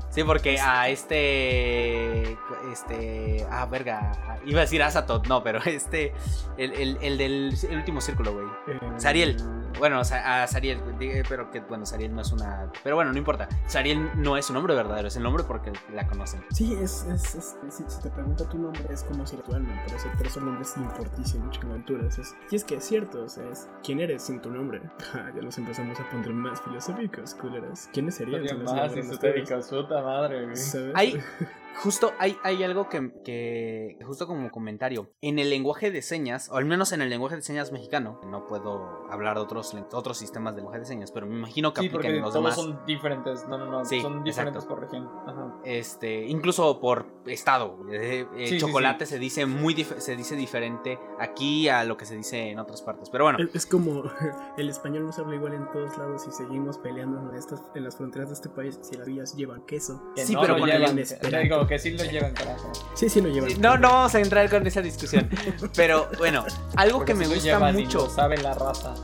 Sí, 0.10 0.24
porque 0.24 0.60
a 0.60 0.90
este. 0.90 2.38
Este. 2.72 3.46
Ah, 3.50 3.66
verga. 3.66 4.12
Iba 4.46 4.60
a 4.60 4.62
decir 4.62 4.82
Azatoth, 4.82 5.28
no, 5.28 5.44
pero 5.44 5.60
este. 5.66 6.14
El, 6.58 6.74
el, 6.74 6.98
el 7.02 7.18
del 7.18 7.54
el 7.70 7.78
último 7.78 8.02
círculo, 8.02 8.34
güey. 8.34 8.46
Eh, 8.68 8.80
Sariel. 8.98 9.38
Bueno, 9.78 10.00
a 10.00 10.48
Sariel, 10.48 10.80
pero 11.28 11.52
que 11.52 11.60
bueno, 11.62 11.86
Sariel 11.86 12.14
no 12.14 12.22
es 12.22 12.32
una. 12.32 12.72
Pero 12.84 12.96
bueno, 12.96 13.12
no 13.12 13.18
importa. 13.18 13.48
Sariel 13.68 14.10
no 14.16 14.38
es 14.38 14.46
su 14.46 14.54
nombre 14.54 14.76
verdadero, 14.76 15.08
es 15.08 15.16
el 15.16 15.24
nombre 15.24 15.44
porque 15.44 15.72
la 15.94 16.08
conocen. 16.08 16.44
Sí, 16.52 16.74
es. 16.74 17.06
es, 17.06 17.36
es 17.36 17.56
si, 17.70 17.84
si, 17.88 18.02
te 18.02 18.10
pregunta 18.10 18.48
tu 18.50 18.58
nombre, 18.58 18.84
es 18.90 19.04
como 19.04 19.26
si 19.26 19.38
tu 19.38 19.54
alma, 19.54 19.82
pero, 19.86 19.98
por 20.18 20.28
eso 20.28 20.40
el 20.40 20.46
nombre 20.46 20.64
es 20.64 20.78
importantísimo, 20.78 21.52
aventuras. 21.64 22.18
Es, 22.18 22.36
y 22.50 22.56
es 22.56 22.64
que 22.64 22.76
es 22.76 22.84
cierto, 22.84 23.24
o 23.24 23.30
sea, 23.30 23.48
es 23.50 23.68
quién 23.84 24.00
eres 24.00 24.24
sin 24.24 24.41
tu 24.41 24.50
nombre. 24.50 24.82
ya 25.14 25.41
nos 25.41 25.58
empezamos 25.58 26.00
a 26.00 26.10
poner 26.10 26.32
más 26.32 26.62
filosóficos, 26.62 27.36
culeras. 27.36 27.90
¿Quiénes 27.94 28.16
serían? 28.16 28.64
más 28.64 28.94
esotéricos, 28.94 29.68
puta 29.68 30.02
madre, 30.02 30.46
güey. 30.46 30.91
Hay, 30.96 31.22
justo 31.84 32.14
hay, 32.19 32.38
hay 32.43 32.64
algo 32.64 32.89
que, 32.89 33.11
que, 33.23 33.97
justo 34.06 34.27
como 34.27 34.49
comentario, 34.51 35.11
en 35.22 35.39
el 35.39 35.49
lenguaje 35.49 35.91
de 35.91 36.01
señas, 36.01 36.49
o 36.49 36.57
al 36.57 36.65
menos 36.65 36.91
en 36.91 37.01
el 37.01 37.10
lenguaje 37.10 37.35
de 37.35 37.41
señas 37.41 37.72
mexicano, 37.72 38.19
no 38.26 38.45
puedo 38.47 39.07
hablar 39.10 39.35
de 39.35 39.41
otros, 39.41 39.76
otros 39.93 40.18
sistemas 40.18 40.53
de 40.56 40.61
lenguaje 40.61 40.80
de 40.80 40.85
señas, 40.85 41.11
pero 41.11 41.26
me 41.27 41.35
imagino 41.35 41.73
que 41.73 41.81
sí, 41.81 41.88
aplican 41.88 42.01
porque 42.11 42.19
los 42.19 42.34
todos 42.34 42.43
demás. 42.43 42.56
son 42.56 42.85
diferentes, 42.85 43.47
no, 43.47 43.57
no, 43.57 43.65
no, 43.65 43.85
Sí, 43.85 44.01
son 44.01 44.23
diferentes 44.23 44.64
exacto. 44.64 44.76
por 44.76 44.84
región. 44.84 45.10
Ajá. 45.27 45.56
Este, 45.64 46.26
incluso 46.27 46.80
por 46.80 47.06
estado. 47.26 47.77
eh, 47.91 48.27
eh, 48.35 48.47
Sí, 48.47 48.60
sí, 48.60 48.65
chocolate 48.65 49.06
se 49.06 49.19
dice 49.19 49.45
muy 49.45 49.73
se 49.84 50.15
dice 50.15 50.35
diferente 50.35 50.99
aquí 51.19 51.69
a 51.69 51.84
lo 51.84 51.95
que 51.97 52.06
se 52.06 52.15
dice 52.15 52.49
en 52.49 52.60
otras 52.60 52.81
partes. 52.81 53.10
Pero 53.10 53.23
bueno, 53.26 53.39
Es, 53.39 53.56
es 53.56 53.65
como 53.65 54.03
el 54.57 54.69
español 54.69 55.06
no 55.06 55.11
se 55.11 55.22
habla 55.22 55.35
igual 55.35 55.53
en 55.53 55.69
todos 55.72 55.97
lados 55.97 56.26
y 56.27 56.31
seguimos 56.31 56.77
peleando 56.77 57.30
en, 57.30 57.35
estas, 57.38 57.61
en 57.76 57.84
las 57.84 57.95
fronteras 57.97 58.30
de 58.30 58.34
este 58.35 58.49
país 58.49 58.80
si 58.81 58.97
las 58.97 59.07
villas 59.07 59.35
llevan 59.35 59.61
queso. 59.65 60.01
Que 60.15 60.26
Sí, 60.26 60.34
no 60.34 60.41
pero 60.41 60.57
con 60.57 60.69
el 60.69 60.89
inesperado. 60.89 61.69
Que 61.70 61.80
sí 61.80 61.91
lo 61.91 62.04
llevan, 62.04 62.34
carajo. 62.34 62.72
Sí, 62.96 63.08
sí 63.10 63.22
lo 63.22 63.30
llevan. 63.30 63.50
no, 63.62 63.78
no 63.78 63.90
vamos 63.90 64.14
a 64.16 64.20
entrar 64.20 64.50
con 64.50 64.66
esa 64.68 64.82
discusión. 64.82 65.30
Pero 65.76 66.10
bueno, 66.18 66.44
algo 66.76 66.98
Porque 66.98 67.14
que 67.14 67.20
me 67.20 67.26
sí 67.26 67.34
gusta 67.36 67.60
mucho. 67.72 68.00
lo 68.00 68.10
sabe 68.10 68.38
la 68.40 68.54
raza. 68.56 68.94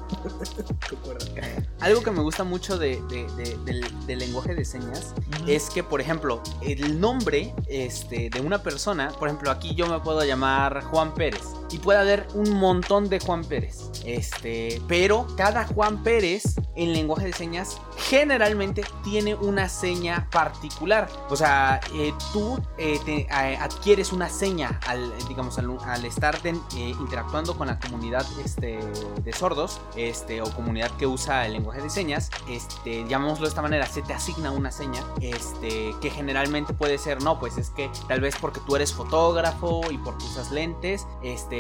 Algo 1.82 2.02
que 2.02 2.12
me 2.12 2.22
gusta 2.22 2.44
mucho 2.44 2.78
de, 2.78 3.02
de- 3.10 3.28
de- 3.36 3.58
del, 3.66 4.08
del 4.08 4.20
lenguaje 4.20 4.56
de 4.56 4.66
señas 4.66 5.14
es 5.46 5.70
que, 5.70 5.84
por 5.84 6.02
ejemplo, 6.02 6.42
el 6.62 7.00
nombre 7.00 7.54
este, 7.68 8.30
de 8.30 8.42
una 8.42 8.64
persona, 8.64 9.10
por 9.20 9.28
ejemplo, 9.28 9.52
aquí 9.52 9.76
yo 9.76 9.86
me 9.88 10.00
puedo 10.00 10.24
llamar 10.24 10.82
Juan 10.86 11.14
Pérez 11.14 11.44
y 11.72 11.80
puede 11.80 12.00
haber 12.00 12.28
un 12.34 12.54
montón 12.54 13.10
de 13.10 13.20
Juan 13.20 13.44
Pérez. 13.44 13.90
Este, 14.06 14.82
pero 14.88 15.28
cada 15.36 15.66
Juan 15.66 16.04
Pérez 16.04 16.56
en 16.76 16.94
lenguaje 16.94 17.28
de 17.28 17.34
señas 17.34 17.80
generalmente 17.98 18.84
tiene 19.04 19.36
una 19.36 19.70
seña 19.70 20.28
particular. 20.32 21.10
O 21.30 21.36
sea, 21.36 21.80
eh, 21.94 22.14
tú 22.34 22.60
eh, 22.78 23.00
te, 23.06 23.28
adquieres 23.32 24.12
una 24.12 24.30
seña 24.30 24.80
al, 24.88 25.12
digamos, 25.28 25.58
al, 25.58 26.06
estar 26.06 26.40
eh, 26.44 26.54
interactuando 26.76 27.58
con 27.58 27.68
la 27.68 27.80
comunidad 27.80 28.26
este, 28.44 28.80
de 29.24 29.34
sordos, 29.34 29.82
este, 29.96 30.42
o 30.42 30.46
comunidad 30.52 30.92
que 30.92 31.08
usa 31.08 31.46
el 31.46 31.54
lenguaje 31.54 31.82
de 31.82 31.90
señas, 31.90 32.30
este, 32.50 33.06
llamémoslo 33.08 33.46
de 33.46 33.50
esta 33.50 33.62
manera, 33.62 33.86
se 33.88 34.02
te 34.02 34.14
asigna 34.14 34.52
una 34.52 34.72
seña, 34.72 35.04
este, 35.22 35.96
que 36.02 36.10
generalmente 36.10 36.74
puede 36.74 36.98
ser, 36.98 37.24
no, 37.24 37.40
pues 37.40 37.58
es 37.58 37.70
que 37.72 37.90
tal 38.08 38.22
vez 38.22 38.36
porque 38.40 38.60
tú 38.66 38.76
eres 38.76 38.94
fotógrafo 38.94 39.82
y 39.90 39.98
porque 39.98 40.26
usas 40.26 40.52
lentes, 40.52 41.08
este, 41.24 41.55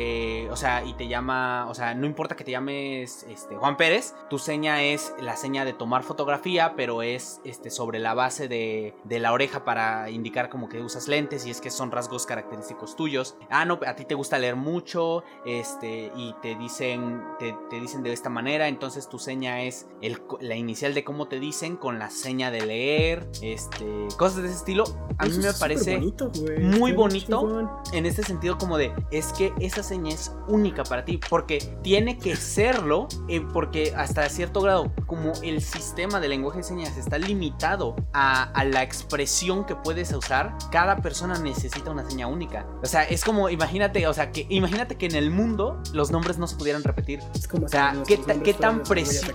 o 0.52 0.56
sea, 0.56 0.84
y 0.86 0.94
te 0.94 1.08
llama, 1.08 1.68
o 1.70 1.74
sea, 1.74 1.94
no 1.96 2.06
importa 2.06 2.36
que 2.36 2.44
te 2.44 2.52
llames, 2.52 3.26
este, 3.30 3.56
Juan 3.56 3.78
Pérez, 3.78 4.14
tu 4.30 4.40
seña 4.40 4.82
es 4.84 5.14
la 5.20 5.36
seña 5.36 5.66
de 5.66 5.74
tomar 5.74 6.04
fotografía, 6.04 6.74
pero 6.76 7.02
es, 7.02 7.42
este, 7.44 7.70
sobre 7.70 8.00
la 8.00 8.14
base 8.14 8.48
de, 8.48 8.96
de 9.04 9.20
la 9.20 9.34
oreja 9.34 9.64
para 9.66 10.10
indicar 10.10 10.50
como 10.50 10.70
que 10.70 10.82
usas 10.82 11.08
lentes 11.08 11.46
y 11.46 11.52
es 11.52 11.62
que 11.62 11.72
son 11.72 11.92
rasgos 11.92 12.26
característicos 12.26 12.96
tuyos. 12.96 13.38
Ah, 13.50 13.66
no, 13.66 13.80
a 13.86 13.96
ti 13.96 14.06
te 14.06 14.16
gusta 14.16 14.38
leer 14.40 14.56
mucho, 14.56 15.24
este, 15.46 16.12
y 16.16 16.34
te 16.42 16.56
dicen, 16.56 17.24
te, 17.40 17.56
te 17.70 17.80
dicen 17.80 18.04
de 18.04 18.14
esta 18.14 18.30
manera, 18.30 18.68
entonces 18.68 19.10
tu 19.10 19.20
seña 19.20 19.62
es 19.64 19.88
el, 20.02 20.22
la 20.40 20.56
inicial 20.56 20.94
de 20.94 21.04
cómo 21.04 21.28
te 21.28 21.40
dicen 21.40 21.76
con 21.78 22.00
la 22.00 22.10
seña 22.10 22.52
de 22.52 22.66
leer, 22.66 23.28
este, 23.42 23.86
cosas 24.18 24.42
de 24.44 24.48
ese 24.50 24.58
estilo. 24.58 24.84
A 25.18 25.26
mí 25.26 25.32
Eso 25.32 25.42
me 25.42 25.54
parece 25.54 25.96
bonito, 25.98 26.32
muy 26.60 26.92
Qué 26.92 26.98
bonito. 26.98 27.40
chingón. 27.42 27.70
en 27.94 28.06
este 28.06 28.24
sentido 28.24 28.58
como 28.58 28.78
de 28.78 28.92
es 29.12 29.32
que 29.34 29.54
esa 29.60 29.84
seña 29.86 30.14
es 30.14 30.34
única 30.50 30.84
para 30.84 31.06
ti 31.06 31.18
porque 31.30 31.60
tiene 31.82 32.18
que 32.20 32.36
serlo 32.36 33.08
eh, 33.30 33.40
porque 33.54 33.94
hasta 33.96 34.28
cierto 34.28 34.60
grado 34.62 34.92
como 35.08 35.32
el 35.42 35.62
sistema 35.62 36.20
de 36.20 36.28
lenguaje 36.28 36.58
de 36.58 36.64
señas 36.64 36.98
está 36.98 37.18
limitado 37.18 37.96
a, 38.12 38.44
a 38.44 38.64
la 38.66 38.84
expresión 38.84 39.64
que 39.66 39.76
puedes 39.76 40.12
usar 40.12 40.58
cada 40.72 40.98
persona 40.98 41.38
necesita 41.40 41.92
una 41.92 42.08
seña 42.10 42.28
única 42.28 42.66
o 42.84 42.86
sea 42.86 43.04
es 43.04 43.24
como 43.24 43.50
imagínate 43.50 44.06
o 44.08 44.14
sea 44.14 44.32
que 44.32 44.46
imagínate 44.50 44.98
que 44.98 45.06
en 45.06 45.16
el 45.16 45.32
mundo 45.32 45.82
los 45.94 46.12
nombres 46.12 46.38
no 46.38 46.48
se 46.48 46.56
pudieran 46.58 46.84
repetir 46.84 47.22
Es 47.34 47.48
como 47.48 47.66
O 47.68 47.70
sea, 47.70 47.94
si 47.94 48.16
¿qué 48.16 48.18
ta- 48.18 48.40
qué 48.42 48.54
tan 48.54 48.84
preci- 48.84 49.34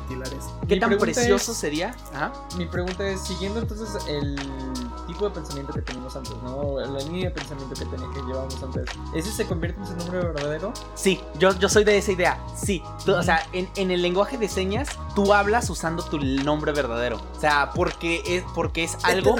qué 0.69 0.75
Mi 0.75 0.81
tan 0.81 0.99
precioso 0.99 1.53
es- 1.53 1.59
sería 1.59 1.95
Ajá. 2.13 2.33
Mi 2.59 2.67
pregunta 2.67 3.09
es, 3.09 3.21
siguiendo 3.21 3.61
entonces 3.61 3.89
el 4.09 4.37
tipo 5.07 5.25
de 5.29 5.31
pensamiento 5.35 5.73
que 5.73 5.83
teníamos 5.83 6.15
antes, 6.17 6.33
¿no? 6.43 6.79
La 6.81 6.99
línea 7.01 7.29
de 7.29 7.35
pensamiento 7.35 7.75
que, 7.75 7.85
tenía, 7.87 8.09
que 8.13 8.21
llevábamos 8.23 8.63
antes, 8.63 8.85
¿ese 9.15 9.31
se 9.33 9.47
convierte 9.47 9.81
en 9.81 9.87
su 9.87 9.97
nombre 9.97 10.19
verdadero? 10.19 10.40
Sí, 10.95 11.21
yo, 11.39 11.57
yo 11.59 11.69
soy 11.69 11.85
de 11.85 11.99
esa 11.99 12.13
idea. 12.13 12.39
Sí, 12.57 12.83
Tú- 13.05 13.15
o 13.15 13.23
sea, 13.23 13.47
en, 13.53 13.69
en 13.77 13.91
el 13.91 14.03
lenguaje 14.03 14.39
de 14.39 14.49
señas 14.49 14.89
tú 15.15 15.33
hablas 15.35 15.69
usando 15.71 16.03
tu 16.03 16.19
nombre 16.19 16.73
verdadero. 16.73 17.21
O 17.37 17.41
sea, 17.41 17.71
porque 17.75 18.23
es, 18.27 18.45
porque 18.55 18.85
es 18.85 18.97
algo. 19.05 19.37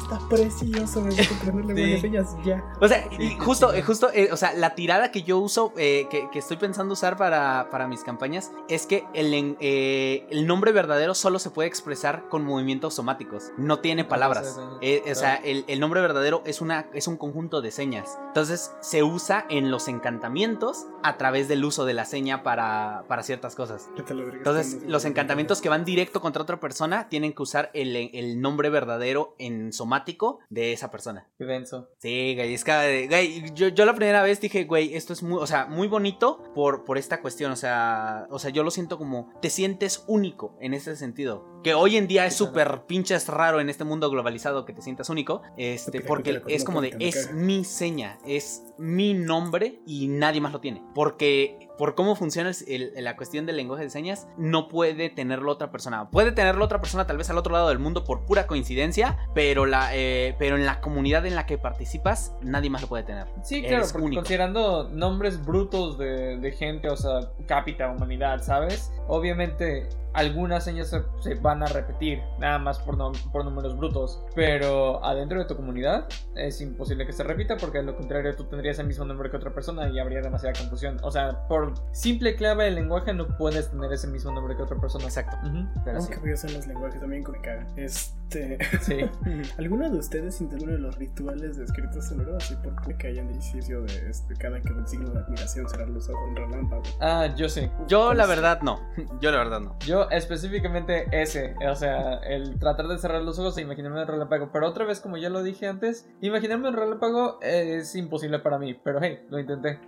está 0.00 0.18
precioso, 0.28 1.06
ya. 2.44 2.64
O 2.80 2.88
sea, 2.88 3.08
y 3.18 3.38
justo, 3.38 3.72
justo, 3.84 4.10
eh, 4.12 4.30
o 4.32 4.36
sea, 4.36 4.52
la 4.54 4.74
tirada 4.74 5.10
que 5.10 5.22
yo 5.22 5.38
uso, 5.38 5.72
eh, 5.76 6.06
que, 6.10 6.28
que, 6.30 6.38
estoy 6.38 6.56
pensando 6.56 6.94
usar 6.94 7.16
para, 7.16 7.68
para 7.70 7.88
mis 7.88 8.02
campañas, 8.02 8.50
es 8.68 8.86
que 8.86 9.04
el, 9.14 9.56
eh, 9.60 10.26
el 10.30 10.46
nombre 10.46 10.72
verdadero 10.72 11.14
solo 11.14 11.38
se 11.38 11.50
puede 11.50 11.68
expresar 11.68 12.28
con 12.28 12.44
movimientos 12.44 12.94
somáticos. 12.94 13.50
No 13.56 13.80
tiene 13.80 14.04
palabras. 14.04 14.58
o 14.58 15.14
sea, 15.14 15.36
el, 15.36 15.64
el, 15.68 15.80
nombre 15.80 16.00
verdadero 16.00 16.42
es, 16.44 16.60
una, 16.60 16.86
es 16.92 17.08
un 17.08 17.16
conjunto 17.16 17.60
de 17.60 17.70
señas. 17.70 18.18
Entonces, 18.28 18.72
se 18.80 19.02
usa 19.02 19.46
en 19.48 19.70
los 19.70 19.88
encantamientos 20.16 20.86
a 21.02 21.18
través 21.18 21.46
del 21.48 21.64
uso 21.64 21.84
de 21.84 21.94
la 21.94 22.04
seña 22.04 22.42
para, 22.42 23.04
para 23.06 23.22
ciertas 23.22 23.54
cosas. 23.54 23.88
Entonces, 23.96 24.82
los 24.86 25.04
encantamientos 25.04 25.60
que 25.60 25.68
van 25.68 25.84
directo 25.84 26.20
contra 26.20 26.42
otra 26.42 26.58
persona 26.58 27.08
tienen 27.08 27.32
que 27.32 27.42
usar 27.42 27.70
el, 27.74 27.94
el 27.96 28.40
nombre 28.40 28.70
verdadero 28.70 29.34
en 29.38 29.72
somático 29.72 30.40
de 30.48 30.72
esa 30.72 30.90
persona. 30.90 31.28
Qué 31.38 31.44
denso. 31.44 31.90
Sí, 31.98 32.34
güey, 32.34 32.54
es 32.54 32.64
que, 32.64 33.06
güey, 33.08 33.54
yo, 33.54 33.68
yo, 33.68 33.84
la 33.84 33.94
primera 33.94 34.22
vez 34.22 34.40
dije, 34.40 34.64
güey, 34.64 34.94
esto 34.94 35.12
es 35.12 35.22
muy, 35.22 35.38
o 35.40 35.46
sea, 35.46 35.66
muy 35.66 35.86
bonito 35.86 36.42
por, 36.54 36.84
por 36.84 36.98
esta 36.98 37.20
cuestión, 37.20 37.52
o 37.52 37.56
sea, 37.56 38.26
o 38.30 38.38
sea, 38.38 38.50
yo 38.50 38.62
lo 38.62 38.70
siento 38.70 38.98
como, 38.98 39.32
te 39.42 39.50
sientes 39.50 40.04
único 40.06 40.56
en 40.60 40.74
ese 40.74 40.96
sentido. 40.96 41.55
Que 41.66 41.74
hoy 41.74 41.96
en 41.96 42.06
día 42.06 42.26
es 42.26 42.36
súper 42.36 42.82
pinches 42.86 43.26
raro 43.26 43.58
en 43.58 43.68
este 43.68 43.82
mundo 43.82 44.08
globalizado 44.08 44.64
que 44.64 44.72
te 44.72 44.82
sientas 44.82 45.10
único, 45.10 45.42
este, 45.56 46.00
porque 46.00 46.40
es 46.46 46.62
como 46.62 46.80
de, 46.80 46.94
es 47.00 47.32
mi 47.32 47.64
seña, 47.64 48.20
es 48.24 48.62
mi 48.78 49.14
nombre 49.14 49.80
y 49.84 50.06
nadie 50.06 50.40
más 50.40 50.52
lo 50.52 50.60
tiene. 50.60 50.80
Porque 50.94 51.65
por 51.78 51.94
cómo 51.94 52.16
funciona 52.16 52.50
la 52.96 53.16
cuestión 53.16 53.46
del 53.46 53.56
lenguaje 53.56 53.84
de 53.84 53.90
señas, 53.90 54.28
no 54.36 54.68
puede 54.68 55.10
tenerlo 55.10 55.52
otra 55.52 55.70
persona. 55.70 56.10
Puede 56.10 56.32
tenerlo 56.32 56.64
otra 56.64 56.80
persona 56.80 57.06
tal 57.06 57.18
vez 57.18 57.30
al 57.30 57.38
otro 57.38 57.52
lado 57.52 57.68
del 57.68 57.78
mundo 57.78 58.04
por 58.04 58.24
pura 58.24 58.46
coincidencia, 58.46 59.16
pero, 59.34 59.66
la, 59.66 59.94
eh, 59.94 60.34
pero 60.38 60.56
en 60.56 60.66
la 60.66 60.80
comunidad 60.80 61.26
en 61.26 61.34
la 61.34 61.46
que 61.46 61.58
participas, 61.58 62.34
nadie 62.42 62.70
más 62.70 62.82
lo 62.82 62.88
puede 62.88 63.04
tener. 63.04 63.26
Sí, 63.42 63.62
claro, 63.62 63.84
porque 63.92 64.16
considerando 64.16 64.88
nombres 64.90 65.44
brutos 65.44 65.98
de, 65.98 66.38
de 66.38 66.52
gente, 66.52 66.88
o 66.88 66.96
sea, 66.96 67.30
cápita, 67.46 67.90
humanidad, 67.90 68.42
¿sabes? 68.42 68.92
Obviamente 69.08 69.88
algunas 70.16 70.64
señas 70.64 70.96
se, 71.20 71.34
van 71.34 71.62
a 71.62 71.66
repetir, 71.66 72.22
nada 72.38 72.58
más 72.58 72.78
por, 72.78 72.96
por 73.30 73.44
números 73.44 73.76
brutos, 73.76 74.24
pero 74.34 75.04
adentro 75.04 75.38
de 75.38 75.44
tu 75.44 75.54
comunidad 75.56 76.08
es 76.34 76.62
imposible 76.62 77.04
que 77.04 77.12
se 77.12 77.22
repita 77.22 77.58
porque 77.58 77.78
a 77.78 77.82
lo 77.82 77.94
contrario 77.94 78.34
tú 78.34 78.44
tendrías 78.44 78.78
el 78.78 78.86
mismo 78.86 79.04
nombre 79.04 79.30
que 79.30 79.36
otra 79.36 79.52
persona 79.52 79.90
y 79.90 79.98
habría 79.98 80.22
demasiada 80.22 80.58
confusión. 80.58 80.98
O 81.02 81.10
sea, 81.10 81.46
por 81.48 81.65
simple 81.92 82.36
clave 82.36 82.64
del 82.64 82.74
lenguaje 82.76 83.12
no 83.12 83.26
puedes 83.36 83.70
tener 83.70 83.92
ese 83.92 84.06
mismo 84.06 84.32
nombre 84.32 84.56
que 84.56 84.62
otra 84.62 84.78
persona. 84.78 85.04
Exacto. 85.04 85.36
pero 85.84 85.98
Aunque 85.98 86.36
sí. 86.36 86.48
los 86.54 86.66
lenguajes 86.66 87.00
también 87.00 87.22
como 87.22 87.40
Este... 88.28 88.58
Sí. 88.80 89.08
¿Alguno 89.58 89.88
de 89.88 89.98
ustedes 89.98 90.34
sintió 90.34 90.58
uno 90.62 90.72
de 90.72 90.78
los 90.78 90.96
rituales 90.96 91.56
de 91.56 91.64
escritos 91.64 92.06
sonoros? 92.06 92.42
Así 92.42 92.56
por 92.56 92.96
que 92.96 93.08
hayan 93.08 93.32
decidido 93.32 93.82
de 93.82 94.10
este, 94.10 94.34
cada 94.34 94.60
que 94.60 94.72
un 94.72 94.86
signo 94.86 95.10
de 95.10 95.20
admiración 95.20 95.68
será 95.68 95.86
los 95.86 96.08
ojos 96.08 96.20
un 96.28 96.36
relámpago. 96.36 96.82
Ah, 97.00 97.28
yo 97.36 97.48
sí. 97.48 97.70
Yo 97.86 98.14
la 98.14 98.26
verdad 98.26 98.60
no. 98.62 98.80
Yo 99.20 99.30
la 99.30 99.38
verdad 99.38 99.60
no. 99.60 99.76
Yo 99.80 100.08
específicamente 100.10 101.06
ese, 101.12 101.54
o 101.68 101.74
sea, 101.74 102.14
el 102.18 102.58
tratar 102.58 102.88
de 102.88 102.98
cerrar 102.98 103.22
los 103.22 103.38
ojos 103.38 103.56
e 103.58 103.62
imaginarme 103.62 104.00
el 104.00 104.06
relámpago. 104.06 104.50
Pero 104.52 104.68
otra 104.68 104.84
vez, 104.84 105.00
como 105.00 105.16
ya 105.16 105.30
lo 105.30 105.42
dije 105.42 105.66
antes, 105.66 106.08
imaginarme 106.20 106.68
el 106.68 106.74
relámpago 106.74 107.38
es 107.42 107.94
imposible 107.94 108.38
para 108.40 108.58
mí. 108.58 108.74
Pero 108.74 109.00
hey, 109.02 109.20
lo 109.30 109.38
intenté. 109.38 109.80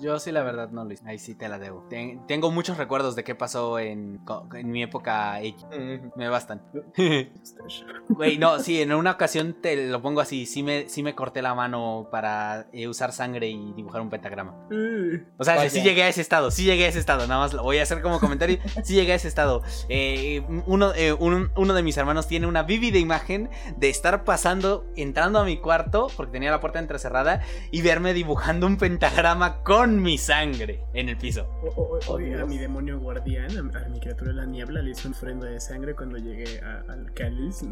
Yo 0.00 0.18
sí, 0.18 0.32
la 0.32 0.42
verdad, 0.42 0.70
no 0.70 0.90
hice. 0.90 1.04
Ahí 1.06 1.18
sí 1.18 1.34
te 1.34 1.48
la 1.48 1.58
debo. 1.58 1.86
tengo 2.26 2.50
muchos 2.50 2.76
recuerdos 2.78 3.16
de 3.16 3.24
qué 3.24 3.34
pasó 3.34 3.78
en, 3.78 4.20
en 4.54 4.70
mi 4.70 4.82
época 4.82 5.40
X. 5.42 5.66
Me 6.16 6.28
bastan. 6.28 6.62
Güey, 8.08 8.38
no, 8.38 8.58
sí, 8.58 8.80
en 8.80 8.92
una 8.92 9.12
ocasión 9.12 9.56
te 9.60 9.88
lo 9.88 10.02
pongo 10.02 10.20
así. 10.20 10.46
Sí 10.46 10.62
me, 10.62 10.88
sí 10.88 11.02
me 11.02 11.14
corté 11.14 11.42
la 11.42 11.54
mano 11.54 12.08
para 12.10 12.66
eh, 12.72 12.88
usar 12.88 13.12
sangre 13.12 13.48
y 13.48 13.72
dibujar 13.74 14.00
un 14.00 14.10
pentagrama. 14.10 14.54
O 15.38 15.44
sea, 15.44 15.68
sí 15.68 15.82
llegué 15.82 16.02
a 16.02 16.08
ese 16.08 16.20
estado. 16.20 16.50
Sí 16.50 16.64
llegué 16.64 16.86
a 16.86 16.88
ese 16.88 16.98
estado. 16.98 17.26
Nada 17.26 17.40
más 17.40 17.52
lo 17.52 17.62
voy 17.62 17.78
a 17.78 17.82
hacer 17.82 18.02
como 18.02 18.20
comentario. 18.20 18.58
Sí 18.84 18.94
llegué 18.94 19.12
a 19.12 19.14
ese 19.16 19.28
estado. 19.28 19.62
Eh, 19.88 20.42
uno, 20.66 20.92
eh, 20.94 21.12
uno 21.12 21.74
de 21.74 21.82
mis 21.82 21.96
hermanos 21.96 22.26
tiene 22.26 22.46
una 22.46 22.62
vívida 22.62 22.98
imagen 22.98 23.50
de 23.76 23.88
estar 23.88 24.24
pasando, 24.24 24.86
entrando 24.96 25.38
a 25.38 25.44
mi 25.44 25.58
cuarto, 25.58 26.08
porque 26.16 26.32
tenía 26.32 26.50
la 26.50 26.60
puerta 26.60 26.78
entrecerrada, 26.78 27.42
y 27.70 27.82
verme 27.82 28.14
dibujando 28.14 28.66
un 28.66 28.76
pentagrama 28.76 29.62
con 29.62 30.02
mi 30.02 30.18
sangre 30.18 30.84
en 30.94 31.08
el 31.08 31.16
piso. 31.16 31.48
Oye, 32.08 32.40
a 32.40 32.46
mi 32.46 32.58
demonio 32.58 32.98
guardián, 32.98 33.56
a, 33.56 33.88
mi 33.88 34.00
criatura 34.00 34.30
de 34.30 34.36
la 34.36 34.46
niebla, 34.46 34.82
le 34.82 34.90
hizo 34.90 35.08
un 35.08 35.14
ofrenda 35.14 35.46
de 35.46 35.60
sangre 35.60 35.94
cuando 35.94 36.18
llegué 36.18 36.60
al 36.60 37.12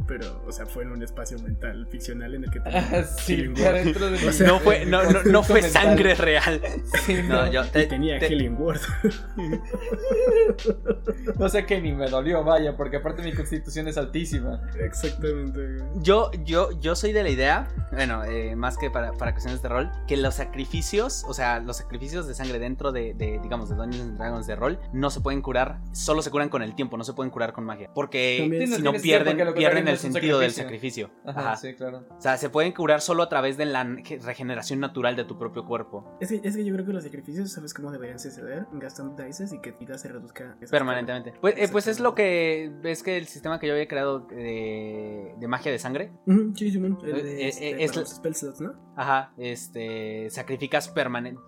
pero, 0.06 0.43
o 0.47 0.52
sea, 0.52 0.66
fue 0.66 0.85
en 0.85 0.93
un 0.93 1.02
espacio 1.02 1.39
mental 1.39 1.86
ficcional 1.90 2.35
en 2.35 2.44
el 2.44 2.51
que 2.51 2.60
tenía. 2.60 3.05
sí, 3.05 3.36
dentro 3.36 4.10
de 4.10 4.18
no 4.47 4.60
fue, 4.60 4.85
no, 4.86 5.02
no, 5.24 5.43
fue 5.43 5.62
sangre 5.62 6.14
real. 6.14 6.60
no, 7.28 7.51
yo 7.51 7.64
tenía 7.70 8.18
Healing 8.18 8.60
Word. 8.60 8.80
no 11.39 11.48
sé 11.48 11.66
qué 11.66 11.80
ni 11.80 11.93
me 11.93 12.09
dolió, 12.09 12.44
vaya, 12.44 12.76
porque 12.76 12.98
aparte 12.98 13.22
mi 13.22 13.32
constitución 13.32 13.89
es 13.89 13.97
altísima. 13.97 14.60
Exactamente. 14.80 15.82
Yo, 15.97 16.30
yo, 16.44 16.70
yo 16.80 16.94
soy 16.94 17.12
de 17.12 17.22
la 17.22 17.30
idea, 17.30 17.68
bueno, 17.93 18.24
eh, 18.24 18.56
más 18.56 18.76
que 18.76 18.90
para, 18.90 19.12
para 19.12 19.32
cuestiones 19.32 19.62
de 19.62 19.68
rol, 19.68 19.90
que 20.06 20.16
los 20.16 20.35
sacrificios, 20.35 21.24
o 21.28 21.35
sea, 21.35 21.60
los 21.60 21.76
sacrificios 21.76 22.26
de 22.26 22.35
sangre 22.35 22.59
dentro 22.59 22.93
de, 22.93 23.14
digamos, 23.43 23.68
de 23.68 23.76
Dungeons 23.76 24.18
Dragons 24.18 24.47
de 24.47 24.56
rol, 24.56 24.78
no 24.93 25.10
se 25.10 25.20
pueden 25.20 25.43
curar, 25.43 25.80
solo 25.93 26.22
se 26.22 26.30
curan 26.30 26.48
con 26.48 26.62
el 26.62 26.74
tiempo, 26.74 26.97
no 26.97 27.05
se 27.05 27.12
pueden 27.12 27.30
curar 27.30 27.52
con 27.52 27.64
magia. 27.64 27.90
Porque 27.94 28.66
si 28.66 28.82
no 28.82 28.93
pierden, 28.93 29.39
pierden 29.54 29.88
el 29.88 29.98
sentido 29.98 30.38
del 30.38 30.52
sacrificio. 30.52 31.10
Ajá, 31.24 31.56
sí, 31.56 31.74
claro. 31.74 32.06
O 32.10 32.20
sea, 32.20 32.36
se 32.36 32.50
pueden 32.50 32.72
curar 32.72 33.00
solo 33.00 33.22
a 33.22 33.28
través 33.28 33.56
de 33.56 33.66
la 33.66 33.84
regeneración 33.84 34.80
natural 34.80 35.16
de 35.16 35.24
tu 35.24 35.38
propio 35.38 35.64
cuerpo. 35.64 36.16
Es 36.20 36.28
que, 36.28 36.40
es 36.42 36.56
que 36.56 36.64
yo 36.64 36.74
creo 36.74 36.86
que 36.86 36.92
los 36.92 37.04
sacrificios, 37.04 37.52
¿sabes 37.52 37.74
cómo 37.74 37.90
deberían 37.90 38.18
suceder? 38.18 38.66
Gastan 38.72 39.16
dices 39.16 39.52
y 39.52 39.60
que 39.60 39.72
vida 39.72 39.98
se 39.98 40.08
reduzca. 40.08 40.56
Permanentemente. 40.70 41.34
Pues, 41.40 41.54
eh, 41.56 41.68
pues, 41.70 41.86
es 41.86 42.00
lo 42.00 42.14
que 42.14 42.72
ves 42.82 43.02
que 43.02 43.16
el 43.16 43.26
sistema 43.26 43.58
que 43.58 43.66
yo 43.66 43.72
había 43.72 43.88
creado 43.88 44.20
de, 44.20 45.34
de 45.38 45.48
magia 45.48 45.72
de 45.72 45.78
sangre. 45.78 46.12
sí, 46.54 46.70
sí, 46.70 46.78
eh, 47.04 47.48
este, 47.48 47.84
es 47.84 47.96
los 47.96 48.08
spell 48.10 48.34
¿no? 48.60 48.88
Ajá, 48.96 49.32
este, 49.38 50.28
sacrificas 50.30 50.92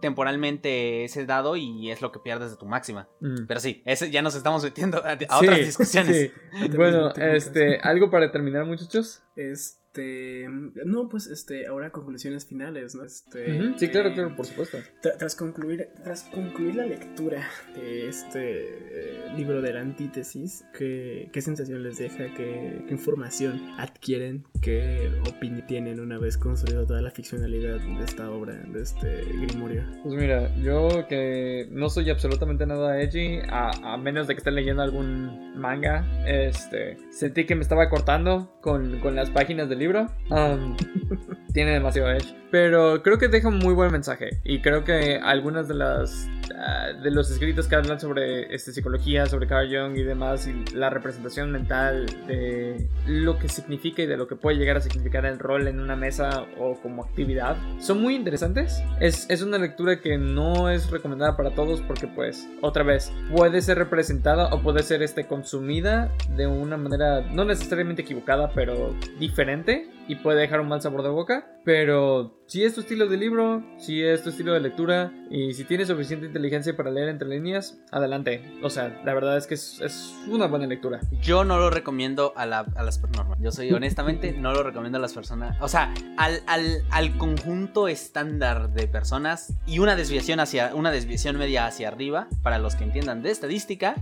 temporalmente 0.01 1.05
ese 1.05 1.27
dado 1.27 1.57
y 1.57 1.91
es 1.91 2.01
lo 2.01 2.13
que 2.13 2.21
pierdes 2.21 2.51
de 2.53 2.57
tu 2.57 2.67
máxima. 2.67 3.09
Mm. 3.21 3.47
Pero 3.47 3.61
sí, 3.61 3.83
ese, 3.85 4.11
ya 4.11 4.23
nos 4.23 4.35
estamos 4.35 4.63
metiendo 4.63 4.99
a, 5.05 5.15
otras 5.37 5.59
discusiones. 5.67 6.33
Bueno, 6.77 7.13
este, 7.15 7.81
algo 7.91 8.11
para 8.11 8.31
terminar, 8.31 8.65
muchachos. 8.65 9.23
Es 9.37 9.80
este, 9.91 10.47
no, 10.85 11.09
pues 11.09 11.27
este, 11.27 11.67
ahora 11.67 11.91
conclusiones 11.91 12.47
finales, 12.47 12.95
¿no? 12.95 13.03
Este, 13.03 13.75
Sí, 13.77 13.89
claro, 13.89 14.15
claro, 14.15 14.37
por 14.37 14.47
supuesto. 14.47 14.79
tras 15.01 15.35
concluir, 15.35 15.89
tras 16.05 16.23
concluir 16.25 16.77
la 16.77 16.87
lectura 16.87 17.43
de 17.75 18.09
este 18.09 18.41
eh, 18.43 19.33
libro 19.37 19.61
de 19.61 19.73
la 19.73 19.81
antítesis, 19.81 20.65
¿qué, 20.79 21.29
¿qué, 21.33 21.43
sensación 21.43 21.83
les 21.83 21.99
deja? 21.99 22.33
¿Qué, 22.35 22.85
información 22.89 23.61
adquieren? 23.79 24.45
¿Qué 24.63 25.11
opinión 25.29 25.67
tienen 25.67 25.99
una 25.99 26.19
vez 26.19 26.39
construido 26.39 26.87
toda 26.87 27.03
la 27.03 27.11
ficcionalidad 27.11 27.81
de 27.81 28.05
esta 28.05 28.31
obra, 28.31 28.55
de 28.55 28.83
este 28.83 29.25
Grimorio? 29.25 29.85
Pues 30.05 30.15
mira, 30.15 30.55
yo 30.63 31.07
que 31.09 31.67
no 31.73 31.89
soy 31.89 32.11
absolutamente 32.11 32.65
nada 32.65 33.01
edgy, 33.03 33.41
a, 33.49 33.95
a 33.95 33.97
menos 33.97 34.29
de 34.29 34.35
que 34.35 34.39
esté 34.39 34.53
leyendo 34.53 34.83
algún 34.83 35.59
manga, 35.59 36.07
este, 36.27 36.97
sentí 37.11 37.45
que 37.45 37.57
me 37.57 37.63
estaba 37.63 37.89
cortando 37.89 38.57
con, 38.61 39.01
con 39.01 39.17
las 39.17 39.31
páginas 39.31 39.69
del 39.69 39.80
libro. 39.81 40.07
tiene 41.53 41.73
demasiado 41.73 42.11
edge. 42.13 42.35
Pero 42.51 43.03
creo 43.03 43.19
que 43.19 43.29
deja 43.29 43.49
un 43.49 43.59
muy 43.59 43.75
buen 43.75 43.91
mensaje. 43.91 44.41
Y 44.45 44.61
creo 44.61 44.85
que 44.85 45.17
algunas 45.17 45.67
de 45.67 45.75
las 45.75 46.29
ah, 46.57 46.93
de 46.93 47.11
los 47.11 47.31
escritos 47.31 47.67
que 47.67 47.75
hablan 47.75 48.01
sobre 48.01 48.55
este, 48.55 48.73
psicología, 48.73 49.27
sobre 49.27 49.47
Carl 49.47 49.69
Jung 49.69 49.97
y 49.97 50.03
demás, 50.03 50.47
y 50.47 50.65
la 50.75 50.91
representación 50.91 51.51
mental 51.51 52.07
de 52.27 52.89
lo 53.07 53.39
que 53.39 53.49
significa 53.49 54.03
y 54.03 54.07
de 54.07 54.17
lo 54.17 54.27
que 54.27 54.37
puede 54.37 54.57
llegar 54.59 54.77
a 54.77 54.81
significar 54.81 55.27
el 55.27 55.39
rol 55.39 55.69
en 55.69 55.81
una 55.81 55.97
mesa 55.97 56.47
o 56.59 56.81
como 56.81 57.05
actividad, 57.05 57.57
son 57.79 58.01
muy 58.01 58.15
interesantes. 58.15 58.83
Es, 59.01 59.29
es 59.31 59.43
una 59.43 59.59
lectura 59.59 60.01
que 60.01 60.19
no 60.19 60.71
es 60.71 60.91
recomendada 60.91 61.37
para 61.37 61.55
todos 61.55 61.81
porque, 61.83 62.07
pues, 62.07 62.49
otra 62.61 62.83
vez, 62.83 63.13
puede 63.35 63.63
ser 63.63 63.79
representada 63.79 64.53
o 64.53 64.63
puede 64.63 64.83
ser 64.83 65.03
este, 65.03 65.27
consumida 65.27 66.13
de 66.37 66.47
una 66.47 66.77
manera 66.77 67.21
no 67.21 67.45
necesariamente 67.45 68.03
equivocada, 68.03 68.53
pero 68.55 68.95
diferente 69.19 69.91
y 70.11 70.17
puede 70.17 70.41
dejar 70.41 70.61
un 70.61 70.67
mal 70.67 70.83
sabor 70.83 71.05
de 71.05 71.09
boca. 71.09 71.47
Pero 71.65 72.43
si 72.47 72.65
es 72.65 72.75
tu 72.75 72.81
estilo 72.81 73.07
de 73.07 73.17
libro, 73.17 73.63
si 73.79 74.03
es 74.03 74.25
tu 74.25 74.31
estilo 74.31 74.53
de 74.53 74.59
lectura 74.59 75.13
y 75.31 75.55
si 75.55 75.63
tienes 75.63 75.87
suficiente 75.87 76.27
inteligencia 76.27 76.77
para 76.77 76.91
leer 76.91 77.09
entre 77.09 77.29
líneas, 77.29 77.79
adelante. 77.93 78.43
O 78.65 78.71
sea, 78.71 79.01
la 79.05 79.15
verdad 79.15 79.37
es 79.37 79.47
que 79.47 79.55
es, 79.55 80.17
una 80.27 80.49
buena 80.49 80.67
lectura. 80.67 80.99
Yo 81.23 81.45
no 81.45 81.61
lo 81.61 81.71
recomiendo 81.71 82.33
a, 82.35 82.45
la, 82.45 82.67
a 82.75 82.83
las 82.83 82.99
personas. 82.99 83.39
Yo 83.39 83.53
soy 83.53 83.71
honestamente, 83.73 84.33
no 84.39 84.53
lo 84.53 84.65
recomiendo 84.65 84.99
a 84.99 85.01
las 85.01 85.13
personas. 85.13 85.57
O 85.61 85.69
sea, 85.69 85.95
al, 86.17 86.43
al, 86.49 86.83
al 86.91 87.17
conjunto 87.17 87.87
estándar 87.87 88.73
de 88.73 88.89
personas 88.89 89.55
y 89.65 89.79
una 89.79 89.95
desviación 89.95 90.41
hacia 90.41 90.75
una 90.75 90.91
desviación 90.91 91.39
media 91.39 91.67
hacia 91.67 91.87
arriba, 91.87 92.27
para 92.43 92.59
los 92.59 92.75
que 92.75 92.83
entiendan 92.83 93.23
de 93.23 93.31
estadística, 93.31 93.95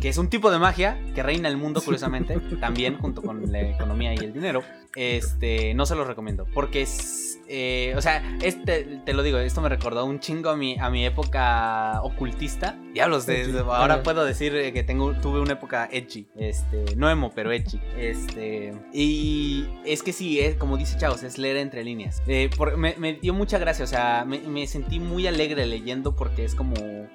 que 0.00 0.08
es 0.08 0.16
un 0.16 0.30
tipo 0.30 0.50
de 0.50 0.58
magia 0.58 0.98
que 1.14 1.22
reina 1.22 1.50
el 1.50 1.58
mundo, 1.58 1.82
curiosamente, 1.82 2.38
también 2.60 2.96
junto 2.96 3.20
con 3.20 3.52
la 3.52 3.60
economía 3.60 4.14
y 4.14 4.18
el 4.18 4.32
dinero. 4.32 4.62
Este, 4.96 5.49
no 5.74 5.86
se 5.86 5.94
los 5.94 6.06
recomiendo. 6.06 6.46
Porque 6.52 6.82
es. 6.82 7.38
Eh, 7.52 7.94
o 7.96 8.02
sea, 8.02 8.22
este, 8.42 9.00
te 9.04 9.12
lo 9.12 9.24
digo, 9.24 9.38
esto 9.38 9.60
me 9.60 9.68
recordó 9.68 10.04
un 10.04 10.20
chingo 10.20 10.50
a 10.50 10.56
mi, 10.56 10.78
a 10.78 10.88
mi 10.88 11.04
época 11.04 12.00
ocultista. 12.02 12.78
Diablos, 12.92 13.26
de, 13.26 13.64
ahora 13.66 14.04
puedo 14.04 14.24
decir 14.24 14.72
que 14.72 14.84
tengo, 14.84 15.14
tuve 15.14 15.40
una 15.40 15.54
época 15.54 15.88
edgy. 15.90 16.28
Este, 16.36 16.94
no 16.96 17.10
emo, 17.10 17.32
pero 17.34 17.50
edgy. 17.50 17.80
Este, 17.98 18.72
y 18.92 19.66
es 19.84 20.04
que 20.04 20.12
sí, 20.12 20.38
es, 20.38 20.54
como 20.54 20.76
dice 20.76 20.96
Chavos, 20.96 21.24
es 21.24 21.38
leer 21.38 21.56
entre 21.56 21.82
líneas. 21.82 22.22
Eh, 22.28 22.50
me, 22.76 23.14
dio 23.14 23.34
mucha 23.34 23.58
gracia, 23.58 23.84
o 23.84 23.88
sea, 23.88 24.24
me, 24.24 24.66
sentí 24.68 25.00
muy 25.00 25.26
alegre 25.26 25.66
leyendo 25.66 26.14
porque 26.14 26.44
es 26.44 26.54
como. 26.54 26.74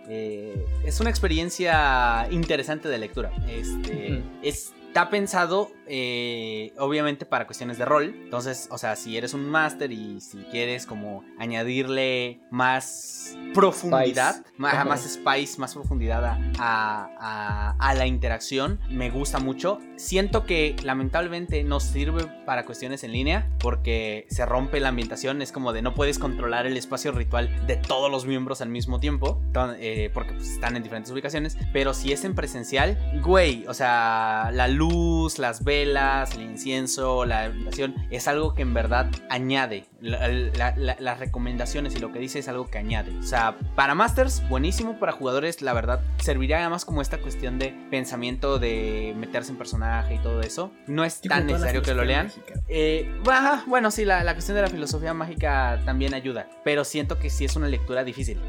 Eh, 0.09 0.65
es 0.83 0.99
una 0.99 1.09
experiencia 1.09 2.27
interesante 2.29 2.89
de 2.89 2.97
lectura. 2.97 3.31
Este, 3.47 4.21
es 4.41 4.73
está 4.95 5.09
pensado, 5.09 5.71
eh, 5.87 6.73
obviamente, 6.77 7.25
para 7.25 7.45
cuestiones 7.45 7.77
de 7.77 7.85
rol. 7.85 8.13
Entonces, 8.23 8.67
o 8.71 8.77
sea, 8.77 8.95
si 8.95 9.17
eres 9.17 9.33
un 9.33 9.49
máster 9.49 9.91
y 9.91 10.21
si 10.21 10.43
quieres 10.45 10.85
como 10.85 11.23
añadirle 11.37 12.39
más 12.51 13.35
profundidad, 13.53 14.45
más, 14.57 14.85
más, 14.85 15.03
spice, 15.03 15.59
más 15.59 15.73
profundidad 15.73 16.37
a, 16.59 17.75
a, 17.79 17.93
la 17.95 18.05
interacción, 18.07 18.79
me 18.89 19.09
gusta 19.09 19.39
mucho. 19.39 19.79
Siento 19.95 20.45
que 20.45 20.75
lamentablemente 20.83 21.63
no 21.63 21.79
sirve 21.79 22.25
para 22.45 22.65
cuestiones 22.65 23.03
en 23.03 23.13
línea 23.13 23.49
porque 23.59 24.25
se 24.29 24.45
rompe 24.45 24.79
la 24.79 24.89
ambientación. 24.89 25.41
Es 25.41 25.51
como 25.51 25.71
de 25.71 25.81
no 25.81 25.93
puedes 25.93 26.19
controlar 26.19 26.65
el 26.65 26.75
espacio 26.77 27.11
ritual 27.11 27.65
de 27.67 27.77
todos 27.77 28.11
los 28.11 28.25
miembros 28.25 28.61
al 28.61 28.69
mismo 28.69 28.99
tiempo, 28.99 29.41
eh, 29.79 30.09
porque 30.13 30.33
pues, 30.33 30.49
están 30.49 30.75
en 30.75 30.83
diferentes 30.83 31.11
ubicaciones. 31.11 31.57
Pero 31.71 31.93
si 31.93 32.11
es 32.11 32.25
en 32.25 32.35
presencial, 32.35 32.97
güey, 33.23 33.65
o 33.67 33.73
sea, 33.73 34.49
la 34.53 34.67
luz 34.67 35.39
las 35.39 35.63
velas, 35.63 35.74
el 35.83 36.41
incienso, 36.41 37.25
la 37.25 37.43
habitación, 37.43 37.95
es 38.09 38.27
algo 38.27 38.53
que 38.53 38.61
en 38.61 38.73
verdad 38.73 39.09
añade. 39.29 39.85
las 40.01 41.19
recomendaciones 41.19 41.95
y 41.95 41.99
lo 41.99 42.11
que 42.11 42.19
dice 42.19 42.39
es 42.39 42.47
algo 42.47 42.67
que 42.67 42.77
añade. 42.77 43.17
O 43.17 43.23
sea, 43.23 43.57
para 43.75 43.95
Masters, 43.95 44.47
buenísimo. 44.49 44.99
Para 44.99 45.11
jugadores, 45.11 45.61
la 45.61 45.73
verdad, 45.73 46.01
serviría 46.17 46.59
además 46.59 46.85
como 46.85 47.01
esta 47.01 47.19
cuestión 47.19 47.59
de 47.59 47.75
pensamiento, 47.89 48.59
de 48.59 49.13
meterse 49.17 49.51
en 49.51 49.57
personaje 49.57 50.15
y 50.15 50.19
todo 50.19 50.41
eso. 50.41 50.71
No 50.87 51.03
es 51.03 51.21
tan 51.21 51.47
necesario 51.47 51.81
que 51.81 51.93
lo 51.93 52.03
lean. 52.03 52.31
Eh, 52.67 53.11
bueno, 53.67 53.91
sí, 53.91 54.05
la, 54.05 54.23
cuestión 54.33 54.55
de 54.55 54.61
la 54.61 54.69
filosofía 54.69 55.13
mágica 55.13 55.81
también 55.85 56.13
ayuda. 56.13 56.47
Pero 56.63 56.83
siento 56.83 57.19
que 57.19 57.29
sí 57.29 57.45
es 57.45 57.55
una 57.55 57.67
lectura 57.67 58.03
difícil. 58.03 58.39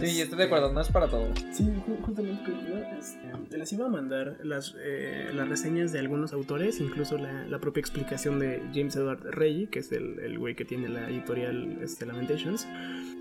Sí, 0.00 0.20
estoy 0.20 0.38
de 0.38 0.44
acuerdo, 0.44 0.72
no 0.72 0.80
es 0.80 0.88
para 0.88 1.08
todos. 1.08 1.38
Sí, 1.52 1.70
justamente 2.04 2.52
este, 3.00 3.56
les 3.56 3.72
iba 3.72 3.86
a 3.86 3.88
mandar 3.88 4.36
las, 4.44 4.74
eh, 4.78 5.30
las 5.34 5.48
reseñas 5.48 5.92
de 5.92 5.98
algunos 5.98 6.32
autores, 6.32 6.80
incluso 6.80 7.16
la, 7.16 7.58
propia 7.60 7.80
explicación 7.80 8.38
de 8.38 8.62
James 8.74 8.96
Edward 8.96 9.22
Rey, 9.22 9.66
que 9.66 9.80
es 9.80 9.92
el, 9.92 10.38
güey 10.38 10.54
que 10.54 10.64
tiene 10.64 10.88
la 10.88 11.08
editorial 11.10 11.78
este, 11.82 12.06
Lamentations, 12.06 12.66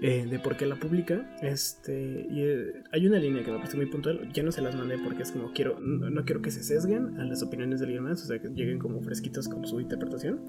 eh, 0.02 0.26
de 0.30 0.40
por 0.40 0.58
qué 0.58 0.66
la 0.66 0.76
publica. 0.76 1.30
Este, 1.42 2.28
y 2.30 2.42
eh, 2.42 2.84
hay 2.92 3.08
una 3.08 3.20
línea 3.20 3.44
que 3.44 3.52
me 3.52 3.58
parece 3.58 3.78
muy 3.78 3.88
puntual, 3.88 4.32
ya 4.34 4.44
no 4.44 4.52
se 4.52 4.62
las 4.62 4.76
mandé 4.76 4.98
porque 4.98 5.24
es 5.24 5.32
como 5.32 5.52
quiero, 5.52 5.80
no, 5.80 6.24
quiero 6.26 6.42
que 6.42 6.52
se 6.52 6.64
sesguen 6.64 7.20
a 7.20 7.26
las 7.26 7.42
opiniones 7.42 7.80
de 7.80 7.86
alguien 7.86 8.04
más, 8.04 8.24
o 8.24 8.28
sea, 8.28 8.40
que 8.40 8.50
lleguen 8.50 8.80
como 8.80 9.02
fresquitos 9.02 9.48
con 9.48 9.66
su 9.66 9.80
interpretación. 9.80 10.40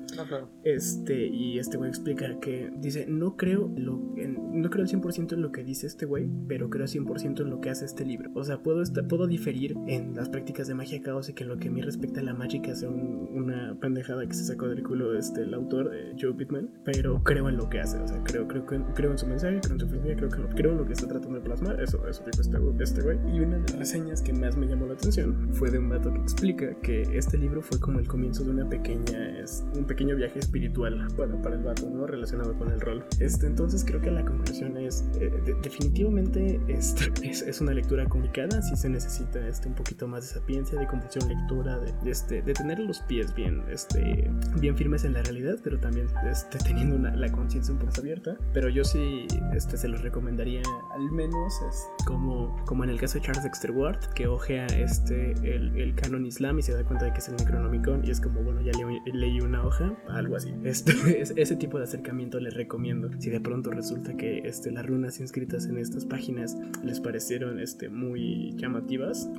Este, 0.65 1.27
y 1.27 1.59
este 1.59 1.77
güey 1.77 1.89
explica 1.89 2.39
que 2.41 2.71
dice, 2.77 3.07
no 3.09 3.37
creo, 3.37 3.73
lo, 3.77 3.97
no 3.97 4.71
creo 4.71 4.85
al 4.85 4.91
100% 4.91 5.33
en 5.33 5.43
lo 5.43 5.53
que 5.53 5.65
dice 5.65 5.87
este 5.87 6.07
güey, 6.07 6.29
pero 6.49 6.71
creo 6.71 6.85
al 6.85 6.91
100% 6.91 7.43
en 7.43 7.51
lo 7.51 7.61
que 7.61 7.71
hace 7.71 7.85
este 7.85 8.05
libro. 8.05 8.31
O 8.35 8.45
sea, 8.45 8.63
puedo, 8.63 8.83
puedo 9.09 9.20
diferir 9.27 9.77
en 9.87 10.15
las 10.15 10.29
prácticas 10.29 10.67
de 10.69 10.75
magia 10.75 11.01
caos 11.03 11.29
y 11.29 11.35
que 11.35 11.45
lo 11.45 11.59
que 11.59 11.69
a 11.69 11.71
mí 11.71 11.81
respecta 11.81 12.21
a 12.21 12.23
la 12.23 12.35
mágica 12.35 12.75
sea 12.75 12.89
una 12.89 13.77
pendejada 13.81 14.27
que 14.27 14.35
se 14.35 14.45
sacó 14.45 14.69
del 14.69 14.83
culo 14.83 15.17
este, 15.17 15.43
el 15.43 15.55
autor, 15.55 15.91
de 15.91 16.15
Joe 16.21 16.35
Pittman, 16.35 16.71
pero 16.85 17.23
creo 17.23 17.49
en 17.49 17.57
lo 17.57 17.69
que 17.69 17.81
hace, 17.81 17.99
o 17.99 18.07
sea, 18.07 18.23
creo, 18.25 18.47
creo, 18.47 18.67
creo 18.67 19.11
en 19.11 19.19
su 19.19 19.27
mensaje, 19.27 19.61
creo 19.61 19.75
en 19.75 19.81
su 19.81 19.89
filosofía, 19.89 20.17
creo, 20.17 20.29
que, 20.29 20.55
creo 20.55 20.73
en 20.73 20.79
lo 20.79 20.87
que 20.87 20.93
está 20.93 21.07
tratando 21.07 21.39
de 21.39 21.45
plasmar, 21.45 21.81
eso, 21.81 22.07
eso 22.09 22.23
dijo 22.25 22.41
este, 22.41 22.85
este 22.85 23.03
güey. 23.03 23.19
Y 23.35 23.41
una 23.41 23.57
de 23.57 23.63
las 23.63 23.77
reseñas 23.77 24.23
que 24.23 24.33
más 24.33 24.57
me 24.57 24.67
llamó 24.67 24.87
la 24.87 24.95
atención 24.95 25.51
fue 25.53 25.71
de 25.71 25.79
un 25.79 25.89
vato 25.89 26.13
que 26.13 26.21
explica 26.21 26.75
que 26.81 27.03
este 27.13 27.39
libro 27.39 27.63
fue 27.63 27.79
como 27.79 27.99
el 27.99 28.09
comienzo 28.09 28.45
de 28.45 28.51
una 28.51 28.69
pequeña, 28.69 29.39
es, 29.39 29.65
un 29.77 29.85
pequeño 29.85 30.17
viaje 30.17 30.39
espiritual, 30.39 31.09
bueno, 31.17 31.41
para 31.43 31.57
el 31.57 31.63
vato, 31.63 31.89
¿no? 31.89 32.07
Relacionado 32.07 32.57
con 32.57 32.71
el 32.71 32.81
rol. 32.81 33.05
Este, 33.19 33.47
entonces 33.47 33.85
creo 33.85 34.01
que 34.01 34.11
la 34.11 34.25
conclusión 34.25 34.77
es, 34.77 35.09
eh, 35.21 35.31
definitivamente 35.63 36.61
este, 36.69 37.29
es, 37.29 37.43
es, 37.43 37.61
una 37.61 37.73
lectura 37.73 38.07
complicada, 38.07 38.63
si 38.63 38.77
se 38.77 38.89
necesita 38.89 39.10
este, 39.19 39.69
un 39.69 39.75
poquito 39.75 40.07
más 40.07 40.29
de 40.29 40.35
sapiencia, 40.35 40.79
de 40.79 40.87
comprensión 40.87 41.29
lectura, 41.29 41.79
de, 41.79 42.11
este, 42.11 42.43
de 42.43 42.53
tener 42.53 42.79
los 42.79 43.01
pies 43.01 43.35
bien, 43.35 43.65
este, 43.71 44.31
bien 44.61 44.77
firmes 44.77 45.05
en 45.05 45.15
la 45.15 45.23
realidad, 45.23 45.59
pero 45.63 45.79
también 45.79 46.07
este, 46.31 46.59
teniendo 46.59 46.99
la 46.99 47.31
conciencia 47.33 47.73
un 47.73 47.81
poco 47.81 47.93
abierta. 47.99 48.37
Pero 48.53 48.69
yo 48.69 48.85
sí 48.85 49.27
este, 49.55 49.77
se 49.77 49.89
los 49.89 50.03
recomendaría 50.03 50.63
al 50.93 51.11
menos 51.11 51.55
es 51.69 51.89
como, 52.05 52.57
como 52.67 52.85
en 52.85 52.91
el 52.91 53.01
caso 53.01 53.19
de 53.19 53.25
Charles 53.25 53.45
Dexter 53.45 53.71
Ward, 53.71 53.99
que 54.15 54.27
ojea 54.27 54.67
este, 54.67 55.33
el, 55.33 55.77
el 55.77 55.95
canon 55.95 56.27
islam 56.27 56.59
y 56.59 56.63
se 56.63 56.73
da 56.73 56.85
cuenta 56.85 57.07
de 57.07 57.13
que 57.13 57.19
es 57.19 57.29
el 57.29 57.37
Necronomicon 57.37 58.05
y 58.05 58.11
es 58.11 58.21
como, 58.21 58.43
bueno, 58.43 58.61
ya 58.61 58.73
leí 59.13 59.41
una 59.41 59.65
hoja, 59.65 59.95
algo 60.09 60.37
así. 60.37 60.55
Este, 60.71 60.93
ese 61.21 61.57
tipo 61.57 61.79
de 61.79 61.85
acercamiento 61.85 62.39
les 62.39 62.55
recomiendo. 62.55 63.11
Si 63.19 63.29
de 63.29 63.41
pronto 63.41 63.71
resulta 63.71 64.17
que 64.17 64.39
este, 64.45 64.71
las 64.71 64.87
runas 64.87 65.19
inscritas 65.19 65.67
en 65.67 65.79
estas 65.79 66.05
páginas 66.05 66.57
les 66.85 67.01
parecieron 67.01 67.59
este, 67.59 67.89
muy 67.89 68.53
llamativas, 68.57 68.91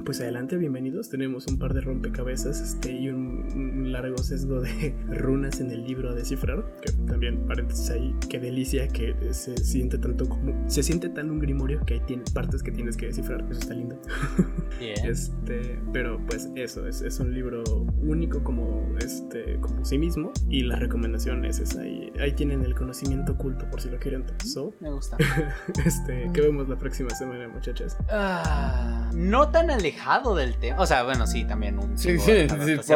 pues 0.06 0.20
adelante, 0.20 0.58
bienvenidos. 0.58 1.10
Tenemos 1.10 1.46
un 1.48 1.60
par 1.60 1.74
de 1.74 1.82
rompecabezas 1.82 2.60
este, 2.62 2.92
y 2.94 3.10
un, 3.10 3.92
largo 3.92 4.18
sesgo 4.18 4.62
de 4.62 4.96
runas 5.08 5.60
en 5.60 5.70
el 5.72 5.84
libro 5.84 6.10
a 6.10 6.14
descifrar, 6.14 6.66
que 6.82 6.92
también 7.06 7.46
paréntesis 7.46 7.90
ahí, 7.92 8.16
qué 8.28 8.40
delicia 8.40 8.88
que 8.88 9.16
se 9.32 9.58
siente 9.58 9.98
tanto 9.98 10.28
como 10.28 10.68
se 10.70 10.82
siente 10.82 11.10
tan 11.10 11.30
un 11.30 11.40
grimorio 11.40 11.82
que 11.86 11.96
hay 11.96 12.00
tiene 12.02 12.24
partes 12.34 12.64
que 12.64 12.72
tienes 12.72 12.98
que 12.98 13.08
descifrar, 13.08 13.46
eso 13.50 13.60
está 13.60 13.74
lindo. 13.74 14.00
Este, 14.82 15.80
pero 15.94 16.20
pues 16.26 16.50
eso 16.56 16.88
es, 16.88 17.02
es, 17.02 17.20
un 17.20 17.36
libro 17.36 17.64
único 18.02 18.44
como 18.44 18.84
este 19.00 19.60
como 19.60 19.86
sí 19.86 20.00
mismo 20.00 20.32
y 20.50 20.64
la 20.64 20.78
recomendación 20.78 21.46
es 21.46 21.60
esa 21.60 21.82
ahí, 21.82 22.12
ahí 22.20 22.32
tienen 22.32 22.64
el 22.64 22.74
conocimiento 22.74 23.34
oculto 23.34 23.70
por 23.70 23.80
si 23.80 23.90
lo 23.92 24.00
quieren. 24.00 24.24
So, 24.44 24.74
Me 24.80 24.92
gusta. 24.92 25.18
este, 25.86 26.32
¿qué 26.34 26.42
vemos 26.42 26.68
la 26.68 26.78
próxima 26.78 27.12
semana, 27.12 27.48
muchachas? 27.48 27.96
Ah, 28.10 29.12
no 29.14 29.51
tan 29.52 29.70
alejado 29.70 30.36
del 30.36 30.58
tema, 30.58 30.82
o 30.82 30.86
sea, 30.86 31.04
bueno, 31.04 31.28
sí, 31.28 31.46
también 31.46 31.80
un 31.80 31.98
sí, 31.98 32.20
sí, 32.20 32.48
sí, 32.50 32.94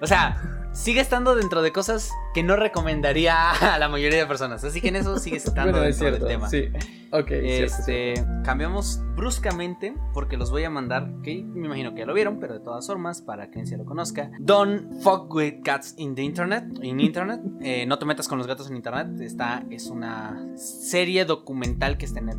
o 0.00 0.06
sea, 0.06 0.68
sigue 0.72 1.00
estando 1.00 1.34
dentro 1.34 1.62
de 1.62 1.72
cosas 1.72 2.10
que 2.34 2.42
no 2.42 2.56
recomendaría 2.56 3.50
a 3.74 3.78
la 3.78 3.88
mayoría 3.88 4.18
de 4.18 4.26
personas. 4.26 4.62
Así 4.64 4.80
que 4.80 4.88
en 4.88 4.96
eso 4.96 5.18
sigue 5.18 5.36
estando 5.36 5.80
dentro 5.80 6.10
del 6.10 6.26
tema. 6.26 6.50
Sí. 6.50 6.68
Ok. 7.12 7.30
Este, 7.30 8.14
cambiamos 8.42 9.00
bruscamente 9.14 9.94
porque 10.12 10.36
los 10.36 10.50
voy 10.50 10.64
a 10.64 10.70
mandar, 10.70 11.08
que 11.22 11.44
me 11.44 11.66
imagino 11.66 11.94
que 11.94 12.00
ya 12.00 12.06
lo 12.06 12.12
vieron, 12.12 12.40
pero 12.40 12.54
de 12.54 12.60
todas 12.60 12.88
formas, 12.88 13.22
para 13.22 13.50
quien 13.50 13.68
se 13.68 13.76
lo 13.76 13.84
conozca. 13.84 14.32
Don't 14.40 15.00
fuck 15.00 15.32
with 15.32 15.62
cats 15.62 15.94
in 15.96 16.16
the 16.16 16.22
internet. 16.22 16.64
In 16.82 16.98
internet. 16.98 17.40
Eh, 17.60 17.86
no 17.86 18.00
te 18.00 18.04
metas 18.04 18.26
con 18.26 18.38
los 18.38 18.48
gatos 18.48 18.68
en 18.68 18.76
internet. 18.76 19.20
Esta 19.20 19.64
es 19.70 19.86
una 19.86 20.44
serie 20.56 21.24
documental 21.24 21.96
que 21.98 22.06
está 22.06 22.18
en 22.18 22.30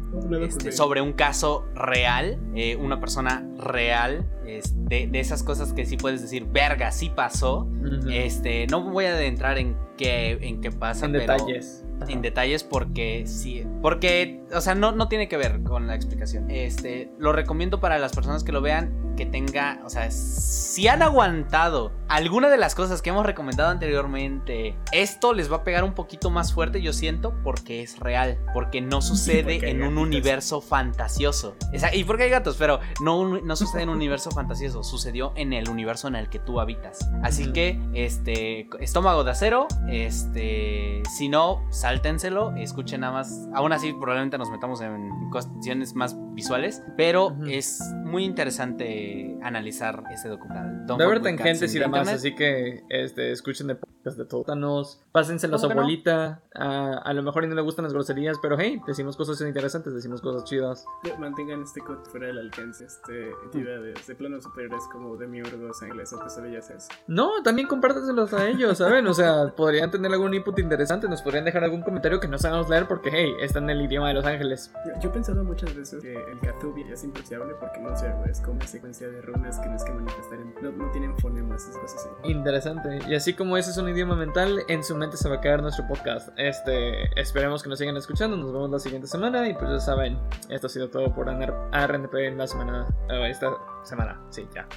este, 0.43 0.73
sobre 0.73 0.99
un 0.99 1.13
caso 1.13 1.65
real. 1.73 2.38
Eh, 2.53 2.76
una 2.76 2.99
persona 2.99 3.47
real. 3.57 4.30
de, 4.43 5.09
esas 5.13 5.41
cosas 5.41 5.72
que 5.72 5.85
sí 5.85 5.95
puedes 5.95 6.22
decir, 6.22 6.45
verga, 6.51 6.91
sí 6.91 7.09
pasó. 7.09 7.69
Este, 8.11 8.67
no 8.67 8.81
voy 8.81 9.05
a 9.05 9.13
adentrar 9.13 9.57
en 9.57 9.84
qué, 9.95 10.38
en 10.41 10.61
qué 10.61 10.72
pasa. 10.72 11.05
En 11.05 11.13
detalles 11.13 11.85
en 12.07 12.22
detalles 12.22 12.63
porque 12.63 13.23
sí, 13.26 13.65
porque, 13.81 14.41
o 14.53 14.61
sea, 14.61 14.76
no, 14.76 14.91
no 14.91 15.07
tiene 15.07 15.27
que 15.27 15.38
ver 15.38 15.63
con 15.63 15.88
la 15.88 15.95
explicación. 15.95 16.49
Este, 16.51 17.09
lo 17.17 17.31
recomiendo 17.31 17.80
para 17.80 17.97
las 17.97 18.13
personas 18.13 18.43
que 18.43 18.51
lo 18.51 18.61
vean 18.61 18.91
que 19.15 19.25
tenga, 19.25 19.79
o 19.85 19.89
sea, 19.89 20.09
si 20.11 20.87
han 20.87 21.01
aguantado 21.01 21.91
alguna 22.07 22.49
de 22.49 22.57
las 22.57 22.75
cosas 22.75 23.01
que 23.01 23.09
hemos 23.09 23.25
recomendado 23.25 23.69
anteriormente, 23.69 24.75
esto 24.91 25.33
les 25.33 25.51
va 25.51 25.57
a 25.57 25.63
pegar 25.63 25.83
un 25.83 25.93
poquito 25.93 26.29
más 26.29 26.53
fuerte, 26.53 26.81
yo 26.81 26.93
siento, 26.93 27.33
porque 27.43 27.81
es 27.81 27.99
real, 27.99 28.37
porque 28.53 28.81
no 28.81 29.01
sucede 29.01 29.69
en 29.69 29.83
un 29.83 29.97
universo 29.97 30.61
fantasioso. 30.61 31.55
y 31.93 32.03
porque 32.03 32.23
hay 32.23 32.29
gatos, 32.29 32.57
pero 32.57 32.79
no, 33.01 33.39
no 33.41 33.55
sucede 33.55 33.83
en 33.83 33.89
un 33.89 33.95
universo 33.95 34.31
fantasioso, 34.31 34.83
sucedió 34.83 35.33
en 35.35 35.53
el 35.53 35.69
universo 35.69 36.07
en 36.07 36.15
el 36.15 36.29
que 36.29 36.39
tú 36.39 36.59
habitas. 36.59 36.99
Así 37.23 37.51
que, 37.51 37.79
este, 37.93 38.67
estómago 38.79 39.23
de 39.23 39.31
acero, 39.31 39.67
este, 39.89 41.01
si 41.17 41.29
no, 41.29 41.65
sáltenselo, 41.71 42.55
escuchen 42.55 43.01
nada 43.01 43.13
más. 43.13 43.47
Aún 43.53 43.73
así, 43.73 43.93
probablemente 43.93 44.37
nos 44.37 44.49
metamos 44.49 44.81
en 44.81 45.09
cuestiones 45.31 45.95
más 45.95 46.15
visuales, 46.33 46.83
pero 46.97 47.35
es 47.47 47.81
muy 48.03 48.23
interesante 48.23 49.05
analizar 49.41 50.03
ese 50.11 50.30
documental. 50.30 50.99
Va 50.99 51.03
a 51.03 51.07
haber 51.07 51.22
tangentes 51.22 51.73
y 51.76 51.80
demás, 51.80 52.07
así 52.07 52.36
que 52.36 52.84
este, 52.90 53.32
escuchen 53.32 53.68
de 53.68 53.76
podcast 53.76 54.18
de 54.18 54.26
todos. 54.26 55.02
Pásenselo 55.11 55.56
a 55.56 55.60
su 55.60 55.65
abuelita. 55.68 56.41
A, 56.53 57.14
lo 57.14 57.23
mejor 57.23 57.48
no 57.48 57.56
le 57.56 57.61
gustan 57.61 57.84
las 57.84 57.94
groserías, 57.94 58.38
pero 58.41 58.57
hey, 58.60 58.82
decimos 58.88 59.15
cosas 59.18 59.40
interesantes, 59.41 59.94
decimos 59.94 60.22
cosas 60.22 60.44
chidas. 60.45 60.86
Mantengan 61.19 61.64
este 61.64 61.82
code 61.82 62.06
fuera 62.06 62.27
del 62.27 62.40
alcance, 62.40 62.86
este, 62.86 63.32
entidades 63.44 64.07
de 64.07 64.15
planos 64.15 64.44
superiores 64.44 64.84
como 64.91 65.15
de 65.18 65.27
miurgos, 65.27 65.82
ángeles 65.82 66.11
o 66.14 66.19
pesadillas. 66.23 66.90
No, 67.07 67.44
también 67.44 67.68
compártaselos 67.68 68.34
a 68.34 68.48
ellos, 68.48 68.77
¿saben? 68.77 69.07
O 69.07 69.14
sea, 69.14 69.53
podrían 69.56 69.91
tener 69.91 70.11
algún 70.11 70.34
input 70.34 70.57
interesante, 70.60 71.07
nos 71.07 71.22
podrían 71.22 71.45
dejar 71.45 71.64
algún 71.64 71.82
comentario 71.82 72.19
que 72.19 72.27
no 72.27 72.38
sabemos 72.38 72.69
leer 72.69 72.88
porque, 72.88 73.10
hey, 73.11 73.34
está 73.41 73.60
en 73.60 73.69
el 73.69 73.82
idioma 73.82 74.10
de 74.10 74.15
los 74.15 74.26
ángeles. 74.26 74.72
Yo 75.02 75.10
he 75.10 75.14
pensado 75.14 75.44
muchas 75.44 75.76
veces 75.76 76.02
que 76.02 76.14
el 76.14 76.40
Gathubi 76.40 76.84
es 76.84 77.03
impreciable 77.03 77.53
porque 77.60 77.80
no 77.80 77.95
sé, 77.95 78.14
es 78.30 78.40
como 78.41 78.53
una 78.53 78.68
secuencia 78.68 78.94
de 78.99 79.22
runas 79.22 79.59
que 79.59 79.67
no 79.67 79.76
es 79.76 79.84
que 79.84 79.91
manifestar 79.91 80.39
en, 80.39 80.77
no, 80.77 80.91
tienen 80.91 81.17
fonemas, 81.19 81.63
esas 81.63 81.77
cosas 81.77 82.05
así. 82.05 82.31
Interesante. 82.31 82.99
Y 83.07 83.15
así 83.15 83.34
como 83.34 83.57
ese 83.57 83.72
es 83.72 83.77
un 83.77 83.89
idioma 83.89 84.15
mental, 84.15 84.63
en 84.67 84.84
su 84.84 84.95
mente 84.95 85.17
se 85.17 85.30
va 85.30 85.35
a 85.35 85.41
quedar 85.41 85.61
nuestro 85.61 85.88
podcast. 85.88 86.30
Este, 86.38 87.19
esperemos 87.19 87.61
que 87.63 87.69
nos 87.69 87.80
sigan 87.80 87.97
escuchando. 87.97 88.38
Nos 88.38 88.51
vemos 88.51 88.69
la 88.69 88.80
siguiente 88.80 89.07
semana. 89.07 89.47
Y 89.47 89.53
pues 89.53 89.69
ya 89.69 89.80
saben, 89.80 90.17
esto 90.49 90.67
ha 90.67 90.69
sido 90.69 90.89
todo 90.89 91.13
por 91.13 91.27
RNP 91.27 92.13
en 92.27 92.38
la 92.38 92.47
semana. 92.47 92.88
Uh, 93.09 93.26
esta 93.26 93.51
semana. 93.84 94.22
Sí, 94.30 94.47
ya. 94.53 94.67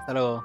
Hasta 0.00 0.12
luego. 0.12 0.44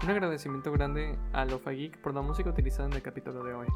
Un 0.00 0.10
agradecimiento 0.10 0.70
grande 0.70 1.18
a 1.32 1.44
Lofa 1.44 1.72
Geek 1.72 2.00
por 2.00 2.14
la 2.14 2.22
música 2.22 2.50
utilizada 2.50 2.88
en 2.88 2.94
el 2.94 3.02
capítulo 3.02 3.42
de 3.42 3.52
hoy. 3.52 3.66